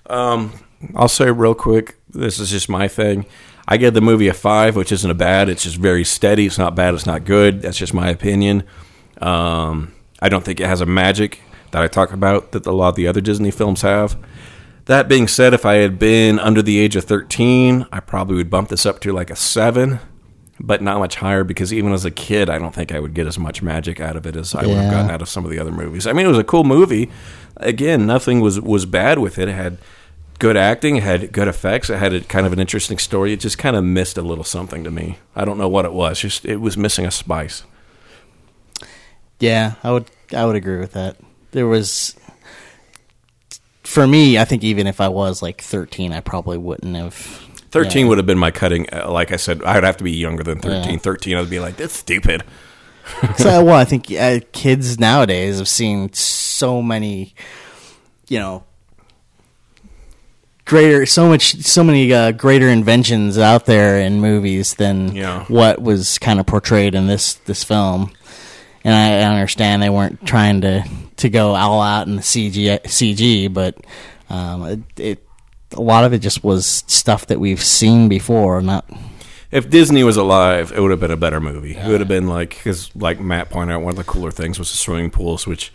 Um, 0.07 0.53
I'll 0.95 1.09
say 1.09 1.31
real 1.31 1.55
quick. 1.55 1.97
This 2.09 2.39
is 2.39 2.51
just 2.51 2.69
my 2.69 2.89
thing. 2.89 3.27
I 3.69 3.77
give 3.77 3.95
the 3.95 4.01
movie 4.01 4.29
a 4.29 4.35
five, 4.35 4.75
which 4.75 4.91
isn't 4.91 5.11
a 5.11 5.15
bad. 5.15 5.49
It's 5.49 5.63
just 5.63 5.77
very 5.77 6.05
steady. 6.05 6.47
It's 6.47 6.59
not 6.59 6.75
bad. 6.75 6.95
It's 6.95 7.07
not 7.07 7.25
good. 7.25 7.63
That's 7.63 7.79
just 7.79 7.95
my 7.95 8.09
opinion. 8.09 8.65
Um, 9.21 9.95
I 10.21 10.29
don't 10.29 10.45
think 10.45 10.61
it 10.61 10.67
has 10.67 10.81
a 10.81 10.87
magic 10.87 11.41
that 11.71 11.83
I 11.83 11.87
talk 11.87 12.13
about 12.13 12.53
that 12.53 12.67
a 12.67 12.73
lot 12.73 12.89
of 12.89 12.95
the 12.97 13.07
other 13.07 13.21
Disney 13.21 13.51
films 13.51 13.83
have. 13.83 14.17
That 14.87 15.09
being 15.09 15.29
said, 15.29 15.55
if 15.55 15.65
I 15.65 15.75
had 15.75 15.99
been 15.99 16.41
under 16.41 16.63
the 16.63 16.81
age 16.81 16.97
of 16.97 17.05
13, 17.05 17.87
I 17.93 18.01
probably 18.01 18.37
would 18.37 18.51
bump 18.51 18.71
this 18.71 18.85
up 18.85 18.99
to 19.01 19.13
like 19.13 19.31
a 19.31 19.37
seven, 19.37 20.01
but 20.63 20.83
not 20.83 20.99
much 20.99 21.17
higher 21.17 21.43
because 21.43 21.73
even 21.73 21.93
as 21.93 22.05
a 22.05 22.11
kid, 22.11 22.51
I 22.51 22.59
don't 22.59 22.75
think 22.75 22.93
I 22.93 23.01
would 23.01 23.15
get 23.15 23.27
as 23.27 23.39
much 23.39 23.63
magic 23.63 24.01
out 24.01 24.17
of 24.17 24.27
it 24.27 24.37
as 24.37 24.55
I 24.55 24.67
would 24.67 24.77
have 24.77 24.91
gotten 24.91 25.11
out 25.11 25.23
of 25.23 25.29
some 25.29 25.45
of 25.45 25.51
the 25.51 25.59
other 25.59 25.73
movies. 25.73 26.07
I 26.07 26.13
mean, 26.13 26.27
it 26.27 26.29
was 26.29 26.39
a 26.39 26.45
cool 26.45 26.65
movie. 26.65 27.11
Again, 27.57 28.07
nothing 28.07 28.41
was, 28.41 28.61
was 28.61 28.85
bad 28.85 29.19
with 29.19 29.39
it. 29.39 29.49
It 29.49 29.55
had 29.55 29.79
good 30.39 30.57
acting, 30.57 30.97
it 30.97 31.03
had 31.03 31.33
good 31.33 31.49
effects, 31.49 31.91
it 31.91 31.99
had 31.99 32.13
a, 32.13 32.21
kind 32.21 32.47
of 32.47 32.53
an 32.53 32.61
interesting 32.61 32.99
story. 32.99 33.33
It 33.33 33.41
just 33.41 33.59
kind 33.59 33.75
of 33.75 33.85
missed 33.85 34.19
a 34.19 34.23
little 34.23 34.45
something 34.45 34.85
to 34.85 34.91
me. 34.91 35.19
I 35.35 35.45
don't 35.45 35.59
know 35.59 35.69
what 35.69 35.85
it 35.85 35.93
was. 35.93 36.21
Just 36.21 36.45
it 36.45 36.57
was 36.57 36.77
missing 36.77 37.07
a 37.07 37.11
spice. 37.11 37.65
Yeah, 39.39 39.75
I 39.83 39.93
would 39.93 40.11
I 40.33 40.45
would 40.45 40.57
agree 40.57 40.79
with 40.79 40.93
that. 40.93 41.17
There 41.53 41.67
was 41.67 42.15
for 43.83 44.07
me, 44.07 44.39
I 44.39 44.45
think 44.45 44.63
even 44.63 44.87
if 44.87 45.01
I 45.01 45.09
was 45.09 45.43
like 45.43 45.61
13, 45.61 46.13
I 46.13 46.21
probably 46.21 46.59
wouldn't 46.59 46.95
have 46.97 47.50
13 47.71 48.03
yeah. 48.03 48.09
would 48.09 48.19
have 48.19 48.27
been 48.27 48.39
my 48.39 48.51
cutting. 48.51 48.87
Uh, 48.93 49.11
like 49.11 49.33
I 49.33 49.37
said, 49.37 49.63
I'd 49.63 49.85
have 49.85 49.97
to 49.99 50.05
be 50.05 50.13
younger 50.13 50.43
than 50.43 50.61
13. 50.61 50.93
Yeah. 50.93 50.99
13, 50.99 51.37
I'd 51.37 51.51
be 51.51 51.61
like, 51.61 51.77
that's 51.77 51.97
stupid. 51.97 52.43
so, 53.37 53.65
well, 53.65 53.77
I 53.77 53.85
think 53.85 54.11
uh, 54.13 54.41
kids 54.53 54.99
nowadays 54.99 55.59
have 55.59 55.69
seen 55.69 56.13
so 56.13 56.83
many, 56.83 57.35
you 58.29 58.39
know, 58.39 58.65
greater, 60.65 61.07
so 61.07 61.29
much, 61.29 61.57
so 61.57 61.83
many 61.83 62.13
uh, 62.13 62.33
greater 62.33 62.69
inventions 62.69 63.39
out 63.39 63.67
there 63.67 63.99
in 63.99 64.21
movies 64.21 64.75
than 64.75 65.15
Yeah. 65.15 65.45
what 65.47 65.81
was 65.83 66.19
kind 66.19 66.39
of 66.39 66.47
portrayed 66.47 66.95
in 66.95 67.07
this 67.07 67.35
this 67.35 67.65
film. 67.65 68.13
And 68.85 68.95
I, 68.95 69.19
I 69.19 69.33
understand 69.35 69.83
they 69.83 69.91
weren't 69.91 70.25
trying 70.27 70.61
to 70.63 70.85
to 71.19 71.29
go 71.29 71.55
all 71.55 71.83
out 71.83 72.07
in 72.07 72.17
the 72.17 72.23
CG, 72.23 72.81
CG, 72.85 73.53
but 73.53 73.77
um, 74.31 74.65
it, 74.65 75.01
it 75.01 75.27
a 75.73 75.81
lot 75.81 76.05
of 76.05 76.13
it 76.13 76.19
just 76.19 76.43
was 76.45 76.85
stuff 76.87 77.27
that 77.27 77.41
we've 77.41 77.63
seen 77.63 78.09
before, 78.09 78.61
not. 78.61 78.89
If 79.51 79.69
Disney 79.69 80.05
was 80.05 80.17
alive, 80.17 80.73
it 80.73 80.81
would 80.81 80.91
have 80.91 81.01
been 81.01 81.11
a 81.11 81.17
better 81.17 81.41
movie. 81.41 81.77
It 81.77 81.87
would 81.87 82.01
have 82.01 82.09
been 82.09 82.29
like, 82.29 82.51
because 82.51 82.95
like 82.95 83.21
Matt 83.21 83.51
pointed 83.51 83.75
out, 83.75 83.83
one 83.83 83.91
of 83.91 83.97
the 83.97 84.05
cooler 84.05 84.31
things 84.31 84.59
was 84.59 84.71
the 84.71 84.77
swimming 84.77 85.11
pools, 85.11 85.47
which 85.47 85.73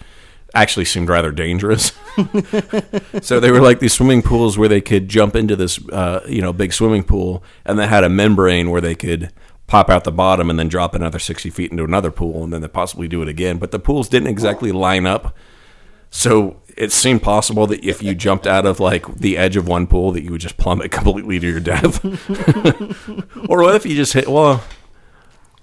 actually 0.53 0.85
seemed 0.85 1.09
rather 1.09 1.31
dangerous. 1.31 1.91
so 3.21 3.41
they 3.41 3.51
were 3.51 3.59
like 3.59 3.79
these 3.79 3.93
swimming 3.93 4.21
pools 4.21 4.57
where 4.57 4.69
they 4.69 4.79
could 4.79 5.09
jump 5.09 5.35
into 5.35 5.57
this, 5.57 5.77
uh, 5.89 6.25
you 6.27 6.41
know, 6.41 6.53
big 6.53 6.71
swimming 6.71 7.03
pool, 7.03 7.43
and 7.65 7.77
they 7.77 7.87
had 7.87 8.05
a 8.05 8.09
membrane 8.09 8.69
where 8.69 8.81
they 8.81 8.95
could 8.95 9.31
pop 9.67 9.89
out 9.89 10.03
the 10.03 10.11
bottom 10.11 10.49
and 10.49 10.59
then 10.59 10.67
drop 10.67 10.93
another 10.93 11.19
60 11.19 11.49
feet 11.49 11.71
into 11.71 11.83
another 11.83 12.11
pool 12.11 12.43
and 12.43 12.53
then 12.53 12.61
they 12.61 12.67
possibly 12.67 13.07
do 13.07 13.21
it 13.21 13.27
again. 13.27 13.57
But 13.57 13.71
the 13.71 13.79
pools 13.79 14.07
didn't 14.07 14.27
exactly 14.27 14.71
line 14.71 15.05
up. 15.05 15.35
So 16.11 16.61
it 16.77 16.91
seemed 16.91 17.21
possible 17.23 17.67
that 17.67 17.83
if 17.85 18.03
you 18.03 18.13
jumped 18.15 18.45
out 18.47 18.65
of 18.65 18.79
like 18.79 19.05
the 19.15 19.37
edge 19.37 19.55
of 19.55 19.67
one 19.67 19.87
pool, 19.87 20.11
that 20.11 20.23
you 20.23 20.31
would 20.31 20.41
just 20.41 20.57
plummet 20.57 20.91
completely 20.91 21.39
to 21.39 21.47
your 21.47 21.59
death. 21.59 22.03
or 23.49 23.61
what 23.63 23.75
if 23.75 23.85
you 23.85 23.95
just 23.95 24.13
hit? 24.13 24.27
Well, 24.27 24.63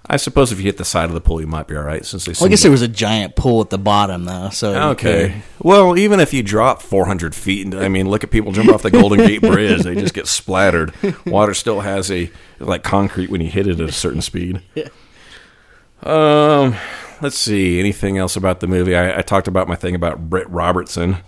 I 0.04 0.16
suppose 0.16 0.50
if 0.50 0.58
you 0.58 0.64
hit 0.64 0.78
the 0.78 0.84
side 0.84 1.04
of 1.04 1.12
the 1.12 1.20
pool, 1.20 1.40
you 1.40 1.46
might 1.46 1.68
be 1.68 1.76
all 1.76 1.82
right. 1.84 2.04
Since 2.04 2.24
they, 2.24 2.32
Well, 2.32 2.46
I 2.46 2.48
guess 2.48 2.62
there 2.62 2.72
was 2.72 2.82
a 2.82 2.88
giant 2.88 3.36
pool 3.36 3.60
at 3.60 3.70
the 3.70 3.78
bottom, 3.78 4.24
though. 4.24 4.48
So 4.50 4.74
Okay. 4.90 5.28
could- 5.28 5.42
Well, 5.66 5.96
even 5.96 6.18
if 6.18 6.34
you 6.34 6.42
drop 6.42 6.82
400 6.82 7.34
feet, 7.36 7.72
I 7.74 7.88
mean, 7.88 8.08
look 8.10 8.24
at 8.24 8.30
people 8.32 8.50
jump 8.52 8.68
off 8.70 8.82
the 8.82 8.90
Golden 8.90 9.18
Gate 9.18 9.40
Bridge; 9.42 9.82
they 9.82 9.94
just 9.94 10.12
get 10.14 10.26
splattered. 10.26 10.92
Water 11.24 11.54
still 11.54 11.80
has 11.80 12.10
a 12.10 12.30
like 12.58 12.82
concrete 12.82 13.30
when 13.30 13.40
you 13.40 13.48
hit 13.48 13.66
it 13.68 13.78
at 13.80 13.88
a 13.88 13.92
certain 13.92 14.22
speed. 14.22 14.60
Um, 16.02 16.74
let's 17.22 17.38
see. 17.38 17.78
Anything 17.80 18.18
else 18.18 18.36
about 18.36 18.60
the 18.60 18.66
movie? 18.66 18.94
I, 18.94 19.18
I 19.18 19.22
talked 19.22 19.48
about 19.48 19.68
my 19.68 19.76
thing 19.76 19.94
about 19.94 20.28
Britt 20.28 20.48
Robertson. 20.50 21.18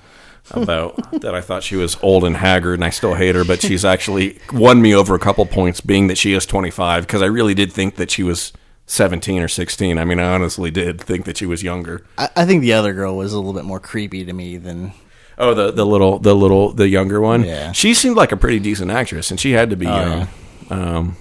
About 0.50 1.10
that, 1.22 1.34
I 1.34 1.40
thought 1.40 1.62
she 1.62 1.76
was 1.76 1.96
old 2.02 2.22
and 2.24 2.36
haggard, 2.36 2.74
and 2.74 2.84
I 2.84 2.90
still 2.90 3.14
hate 3.14 3.34
her. 3.34 3.44
But 3.44 3.62
she's 3.62 3.84
actually 3.84 4.38
won 4.52 4.82
me 4.82 4.94
over 4.94 5.14
a 5.14 5.18
couple 5.18 5.46
points, 5.46 5.80
being 5.80 6.08
that 6.08 6.18
she 6.18 6.34
is 6.34 6.44
25. 6.44 7.06
Because 7.06 7.22
I 7.22 7.26
really 7.26 7.54
did 7.54 7.72
think 7.72 7.96
that 7.96 8.10
she 8.10 8.22
was 8.22 8.52
17 8.86 9.40
or 9.40 9.48
16. 9.48 9.96
I 9.96 10.04
mean, 10.04 10.20
I 10.20 10.34
honestly 10.34 10.70
did 10.70 11.00
think 11.00 11.24
that 11.24 11.38
she 11.38 11.46
was 11.46 11.62
younger. 11.62 12.04
I, 12.18 12.28
I 12.36 12.44
think 12.44 12.60
the 12.60 12.74
other 12.74 12.92
girl 12.92 13.16
was 13.16 13.32
a 13.32 13.38
little 13.38 13.54
bit 13.54 13.64
more 13.64 13.80
creepy 13.80 14.22
to 14.26 14.32
me 14.34 14.58
than. 14.58 14.92
Oh, 15.38 15.54
the 15.54 15.72
the 15.72 15.84
little 15.86 16.18
the 16.18 16.34
little 16.34 16.72
the 16.72 16.88
younger 16.88 17.20
one. 17.20 17.42
Yeah. 17.44 17.72
she 17.72 17.94
seemed 17.94 18.16
like 18.16 18.30
a 18.30 18.36
pretty 18.36 18.60
decent 18.60 18.90
actress, 18.90 19.30
and 19.30 19.40
she 19.40 19.52
had 19.52 19.70
to 19.70 19.76
be 19.76 19.86
Oh, 19.86 19.96
young. 19.96 20.28
Um, 20.70 21.16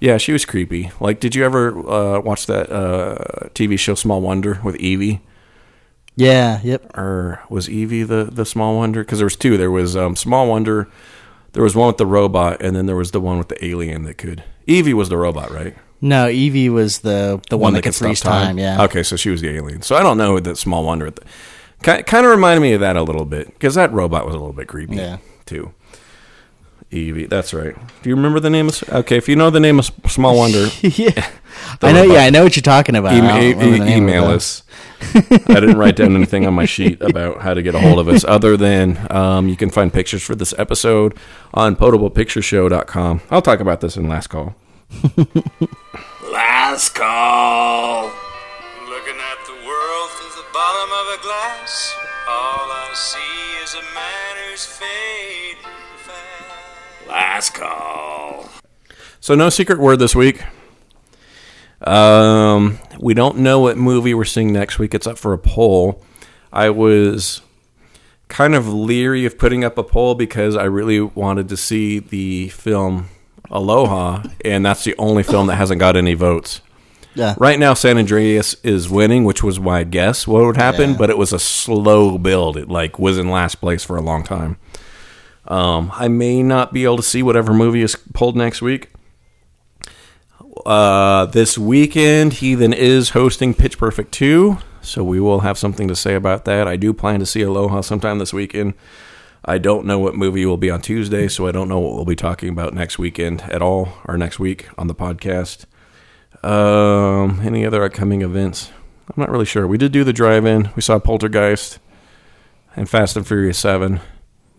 yeah, 0.00 0.16
she 0.16 0.32
was 0.32 0.44
creepy. 0.44 0.90
Like, 1.00 1.20
did 1.20 1.34
you 1.34 1.44
ever 1.44 1.76
uh, 1.88 2.20
watch 2.20 2.46
that 2.46 2.70
uh, 2.70 3.48
TV 3.54 3.78
show 3.78 3.94
Small 3.94 4.20
Wonder 4.20 4.60
with 4.62 4.76
Evie? 4.76 5.20
Yeah. 6.16 6.60
Yep. 6.62 6.96
Or 6.96 7.42
was 7.48 7.68
Evie 7.68 8.02
the 8.02 8.24
the 8.24 8.44
Small 8.44 8.76
Wonder? 8.76 9.02
Because 9.04 9.18
there 9.18 9.26
was 9.26 9.36
two. 9.36 9.56
There 9.56 9.70
was 9.70 9.96
um, 9.96 10.16
Small 10.16 10.48
Wonder. 10.48 10.88
There 11.52 11.62
was 11.62 11.74
one 11.74 11.88
with 11.88 11.96
the 11.96 12.06
robot, 12.06 12.60
and 12.60 12.76
then 12.76 12.86
there 12.86 12.96
was 12.96 13.12
the 13.12 13.20
one 13.20 13.38
with 13.38 13.48
the 13.48 13.64
alien 13.64 14.02
that 14.02 14.18
could. 14.18 14.44
Evie 14.66 14.94
was 14.94 15.08
the 15.08 15.16
robot, 15.16 15.50
right? 15.50 15.76
No, 16.00 16.28
Evie 16.28 16.68
was 16.68 17.00
the 17.00 17.40
the 17.50 17.56
one, 17.56 17.72
that 17.72 17.82
could 17.82 17.94
stop 17.94 18.06
freeze 18.06 18.20
time. 18.20 18.58
Yeah. 18.58 18.82
Okay, 18.84 19.02
so 19.02 19.16
she 19.16 19.30
was 19.30 19.40
the 19.40 19.48
alien. 19.50 19.82
So 19.82 19.96
I 19.96 20.02
don't 20.02 20.18
know 20.18 20.38
that 20.38 20.56
Small 20.56 20.84
Wonder. 20.84 21.12
Kind 21.82 22.06
kind 22.06 22.24
of 22.26 22.30
reminded 22.30 22.60
me 22.60 22.72
of 22.72 22.80
that 22.80 22.96
a 22.96 23.02
little 23.02 23.24
bit 23.24 23.46
because 23.46 23.74
that 23.76 23.92
robot 23.92 24.26
was 24.26 24.34
a 24.34 24.38
little 24.38 24.52
bit 24.52 24.68
creepy. 24.68 24.96
Yeah. 24.96 25.18
Too. 25.46 25.72
Evie, 26.90 27.26
that's 27.26 27.52
right. 27.52 27.74
Do 28.02 28.08
you 28.08 28.16
remember 28.16 28.40
the 28.40 28.48
name 28.50 28.68
of? 28.68 28.82
Okay, 28.88 29.16
if 29.18 29.28
you 29.28 29.36
know 29.36 29.50
the 29.50 29.60
name 29.60 29.78
of 29.78 29.90
Small 30.06 30.36
Wonder, 30.36 30.68
yeah. 30.80 31.30
I 31.82 31.92
know. 31.92 32.02
Yeah, 32.02 32.20
I 32.20 32.30
know 32.30 32.44
what 32.44 32.56
you're 32.56 32.62
talking 32.62 32.96
about. 32.96 33.12
I 33.12 33.18
Ema- 33.18 33.28
don't 33.28 33.38
remember 33.58 33.64
the 33.64 33.74
e- 33.74 33.78
name 33.78 33.82
of 33.82 33.88
it, 33.88 33.96
email 33.96 34.24
us. 34.24 34.62
I 35.14 35.20
didn't 35.60 35.76
write 35.76 35.96
down 35.96 36.14
anything 36.16 36.46
on 36.46 36.54
my 36.54 36.64
sheet 36.64 37.00
about 37.02 37.42
how 37.42 37.52
to 37.54 37.62
get 37.62 37.74
a 37.74 37.78
hold 37.78 37.98
of 37.98 38.08
us, 38.08 38.24
other 38.24 38.56
than 38.56 39.06
um, 39.10 39.48
you 39.48 39.56
can 39.56 39.68
find 39.70 39.92
pictures 39.92 40.22
for 40.22 40.34
this 40.34 40.54
episode 40.58 41.14
on 41.52 41.76
potablepictureshow.com. 41.76 43.20
I'll 43.30 43.42
talk 43.42 43.60
about 43.60 43.80
this 43.80 43.96
in 43.96 44.08
last 44.08 44.28
call. 44.28 44.54
Last 46.32 46.94
call. 46.94 48.04
Looking 48.88 49.16
at 49.20 49.38
the 49.46 49.52
world 49.66 50.10
through 50.16 50.34
the 50.42 50.46
bottom 50.52 50.90
of 50.90 51.18
a 51.18 51.22
glass. 51.22 51.94
All 52.28 52.68
I 52.70 52.90
see 52.94 53.62
is 53.64 53.74
a 53.74 53.82
man 53.94 54.36
who's 54.50 54.64
fading 54.66 54.86
fast. 54.88 55.07
Last 57.08 57.54
call. 57.54 58.48
So 59.20 59.34
no 59.34 59.48
secret 59.50 59.78
word 59.78 59.98
this 59.98 60.14
week. 60.14 60.42
Um, 61.82 62.78
we 62.98 63.14
don't 63.14 63.38
know 63.38 63.60
what 63.60 63.76
movie 63.76 64.14
we're 64.14 64.24
seeing 64.24 64.52
next 64.52 64.78
week. 64.78 64.94
It's 64.94 65.06
up 65.06 65.18
for 65.18 65.32
a 65.32 65.38
poll. 65.38 66.02
I 66.52 66.70
was 66.70 67.40
kind 68.28 68.54
of 68.54 68.68
leery 68.72 69.24
of 69.24 69.38
putting 69.38 69.64
up 69.64 69.78
a 69.78 69.84
poll 69.84 70.14
because 70.14 70.56
I 70.56 70.64
really 70.64 71.00
wanted 71.00 71.48
to 71.50 71.56
see 71.56 71.98
the 71.98 72.48
film 72.48 73.08
Aloha, 73.50 74.24
and 74.44 74.66
that's 74.66 74.84
the 74.84 74.94
only 74.98 75.22
film 75.22 75.46
that 75.46 75.56
hasn't 75.56 75.80
got 75.80 75.96
any 75.96 76.14
votes. 76.14 76.60
Yeah. 77.14 77.34
Right 77.38 77.58
now, 77.58 77.74
San 77.74 77.96
Andreas 77.96 78.54
is 78.62 78.88
winning, 78.88 79.24
which 79.24 79.42
was 79.42 79.58
my 79.58 79.82
guess 79.82 80.26
what 80.26 80.44
would 80.44 80.56
happen, 80.56 80.90
Yeah. 80.90 80.96
but 80.98 81.10
it 81.10 81.18
was 81.18 81.32
a 81.32 81.38
slow 81.38 82.18
build. 82.18 82.56
It 82.56 82.68
like 82.68 82.98
was 82.98 83.18
in 83.18 83.30
last 83.30 83.56
place 83.56 83.82
for 83.84 83.96
a 83.96 84.02
long 84.02 84.22
time. 84.24 84.56
Um, 85.48 85.90
I 85.94 86.08
may 86.08 86.42
not 86.42 86.72
be 86.72 86.84
able 86.84 86.98
to 86.98 87.02
see 87.02 87.22
whatever 87.22 87.52
movie 87.54 87.82
is 87.82 87.96
pulled 88.12 88.36
next 88.36 88.62
week. 88.62 88.90
Uh, 90.66 91.26
this 91.26 91.56
weekend, 91.56 92.34
Heathen 92.34 92.72
is 92.72 93.10
hosting 93.10 93.54
Pitch 93.54 93.78
Perfect 93.78 94.12
2, 94.12 94.58
so 94.82 95.02
we 95.02 95.20
will 95.20 95.40
have 95.40 95.56
something 95.56 95.88
to 95.88 95.96
say 95.96 96.14
about 96.14 96.44
that. 96.44 96.68
I 96.68 96.76
do 96.76 96.92
plan 96.92 97.20
to 97.20 97.26
see 97.26 97.42
Aloha 97.42 97.80
sometime 97.80 98.18
this 98.18 98.34
weekend. 98.34 98.74
I 99.44 99.56
don't 99.56 99.86
know 99.86 99.98
what 99.98 100.14
movie 100.14 100.44
will 100.44 100.58
be 100.58 100.70
on 100.70 100.82
Tuesday, 100.82 101.28
so 101.28 101.46
I 101.46 101.52
don't 101.52 101.68
know 101.68 101.78
what 101.78 101.94
we'll 101.94 102.04
be 102.04 102.16
talking 102.16 102.50
about 102.50 102.74
next 102.74 102.98
weekend 102.98 103.42
at 103.42 103.62
all, 103.62 103.88
or 104.06 104.18
next 104.18 104.38
week 104.38 104.68
on 104.76 104.88
the 104.88 104.94
podcast. 104.94 105.64
Um, 106.44 107.40
any 107.42 107.64
other 107.64 107.82
upcoming 107.82 108.20
events? 108.20 108.70
I'm 109.08 109.20
not 109.22 109.30
really 109.30 109.46
sure. 109.46 109.66
We 109.66 109.78
did 109.78 109.92
do 109.92 110.04
the 110.04 110.12
drive-in. 110.12 110.70
We 110.76 110.82
saw 110.82 110.98
Poltergeist 110.98 111.78
and 112.76 112.90
Fast 112.90 113.16
and 113.16 113.26
Furious 113.26 113.58
Seven, 113.58 114.00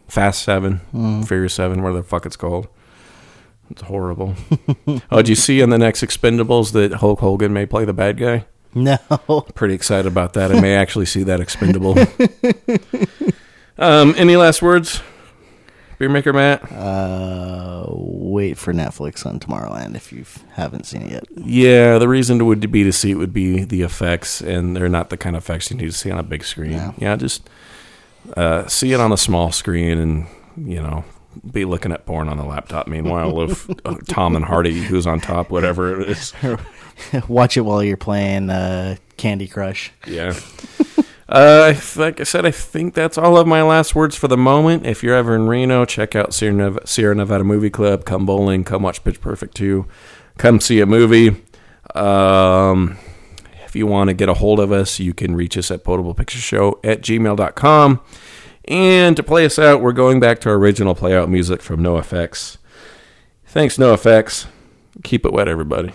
Fast 0.10 0.44
Seven, 0.44 0.81
Mm. 0.94 1.27
Furious 1.27 1.53
Seven, 1.53 1.81
whatever 1.81 1.99
the 2.02 2.03
fuck 2.07 2.26
it's 2.26 2.36
called. 2.36 2.68
It's 3.69 3.84
horrible. 3.84 4.34
oh, 5.11 5.18
did 5.18 5.30
you 5.30 5.36
see 5.36 5.61
in 5.61 5.69
the 5.69 5.77
next 5.77 6.02
Expendables 6.03 6.72
that 6.73 6.94
Hulk 6.94 7.19
Hogan 7.19 7.53
may 7.53 7.65
play 7.68 7.86
the 7.86 7.94
bad 7.94 8.18
guy? 8.18 8.45
No. 8.73 8.98
Pretty 9.56 9.73
excited 9.76 10.07
about 10.07 10.34
that. 10.34 10.52
I 10.52 10.60
may 10.60 10.76
actually 10.76 11.06
see 11.06 11.23
that 11.23 11.40
expendable. 11.40 11.95
um, 13.77 14.14
any 14.18 14.36
last 14.36 14.61
words? 14.61 15.02
Beer 15.99 16.10
Maker 16.10 16.31
Matt? 16.31 16.72
Uh, 16.72 17.86
wait 17.90 18.57
for 18.57 18.73
Netflix 18.73 19.26
on 19.26 19.40
Tomorrowland 19.40 19.95
if 19.95 20.14
you 20.14 20.23
haven't 20.53 20.86
seen 20.86 21.02
it 21.02 21.11
yet. 21.11 21.23
Yeah, 21.36 21.98
the 21.98 22.07
reason 22.07 22.44
would 22.45 22.72
be 22.72 22.84
to 22.86 22.94
see 22.94 23.11
it 23.11 23.15
would 23.15 23.34
be 23.34 23.65
the 23.65 23.81
effects, 23.81 24.40
and 24.40 24.76
they're 24.76 24.88
not 24.88 25.10
the 25.10 25.18
kind 25.18 25.36
of 25.36 25.44
effects 25.44 25.69
you 25.69 25.77
need 25.77 25.88
to 25.91 25.98
see 25.98 26.10
on 26.10 26.18
a 26.18 26.23
big 26.23 26.44
screen. 26.45 26.94
Yeah, 26.98 27.18
just 27.18 27.49
uh, 28.35 28.67
see 28.67 28.93
it 28.93 28.99
on 28.99 29.11
a 29.11 29.17
small 29.17 29.51
screen, 29.51 29.97
and 29.97 30.27
you 30.57 30.81
know, 30.81 31.03
be 31.51 31.65
looking 31.65 31.91
at 31.91 32.05
porn 32.05 32.29
on 32.29 32.37
the 32.37 32.45
laptop. 32.45 32.87
Meanwhile, 32.87 33.33
with 33.33 33.69
uh, 33.85 33.97
Tom 34.07 34.35
and 34.35 34.45
Hardy, 34.45 34.81
who's 34.81 35.07
on 35.07 35.19
top, 35.19 35.49
whatever 35.49 36.01
it 36.01 36.09
is. 36.09 36.33
Watch 37.27 37.57
it 37.57 37.61
while 37.61 37.83
you're 37.83 37.97
playing 37.97 38.49
uh, 38.49 38.97
Candy 39.17 39.47
Crush. 39.47 39.91
Yeah. 40.05 40.37
Uh, 41.29 41.75
like 41.95 42.19
I 42.19 42.23
said, 42.23 42.45
I 42.45 42.51
think 42.51 42.95
that's 42.95 43.17
all 43.17 43.37
of 43.37 43.45
my 43.45 43.61
last 43.61 43.93
words 43.93 44.15
for 44.15 44.27
the 44.27 44.35
moment. 44.35 44.87
If 44.87 45.03
you're 45.03 45.15
ever 45.15 45.35
in 45.35 45.47
Reno, 45.47 45.85
check 45.85 46.15
out 46.15 46.33
Sierra 46.33 46.55
Nevada, 46.55 46.87
Sierra 46.87 47.13
Nevada 47.13 47.43
Movie 47.43 47.69
Club. 47.69 48.03
Come 48.03 48.25
bowling. 48.25 48.63
Come 48.63 48.81
watch 48.81 49.03
Pitch 49.03 49.21
Perfect 49.21 49.55
2. 49.55 49.85
Come 50.39 50.59
see 50.59 50.79
a 50.79 50.87
movie. 50.87 51.41
Um, 51.93 52.97
if 53.69 53.75
you 53.75 53.85
want 53.85 54.07
to 54.07 54.15
get 54.15 54.27
a 54.27 54.33
hold 54.33 54.59
of 54.59 54.71
us, 54.71 54.99
you 54.99 55.13
can 55.13 55.35
reach 55.35 55.55
us 55.55 55.69
at 55.69 55.83
potablepictureshow 55.83 56.79
at 56.83 57.01
gmail.com. 57.01 58.01
And 58.65 59.15
to 59.15 59.21
play 59.21 59.45
us 59.45 59.59
out, 59.59 59.81
we're 59.81 59.93
going 59.93 60.19
back 60.19 60.39
to 60.41 60.49
our 60.49 60.55
original 60.55 60.95
play 60.95 61.15
out 61.15 61.29
music 61.29 61.61
from 61.61 61.81
No 61.83 61.97
Effects. 61.97 62.57
Thanks, 63.45 63.77
No 63.77 63.93
Effects. 63.93 64.47
Keep 65.03 65.25
it 65.25 65.33
wet, 65.33 65.47
everybody. 65.47 65.93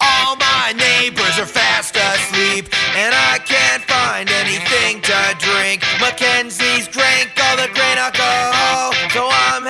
All 0.00 0.36
my 0.36 0.74
neighbors 0.76 1.38
are 1.38 1.46
fast 1.46 1.96
asleep, 1.96 2.68
and 2.96 3.14
I 3.14 3.38
can't 3.38 3.82
find 3.84 4.28
anything 4.28 5.00
to 5.00 5.36
drink. 5.40 5.82
Mackenzie's 6.00 6.86
drank 6.88 7.32
all 7.40 7.56
the 7.56 7.72
grain 7.72 7.96
alcohol, 7.96 8.92
so 9.08 9.28
I'm 9.32 9.63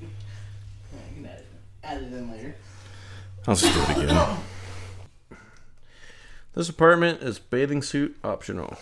Fuck. 0.00 1.30
Add 1.84 2.02
it 2.02 2.12
in 2.12 2.30
later. 2.32 2.56
I'll 3.46 3.54
just 3.54 3.74
do 3.74 4.02
it 4.02 4.04
again. 4.04 4.36
This 6.54 6.70
apartment 6.70 7.20
is 7.20 7.38
bathing 7.38 7.82
suit 7.82 8.16
optional. 8.24 8.78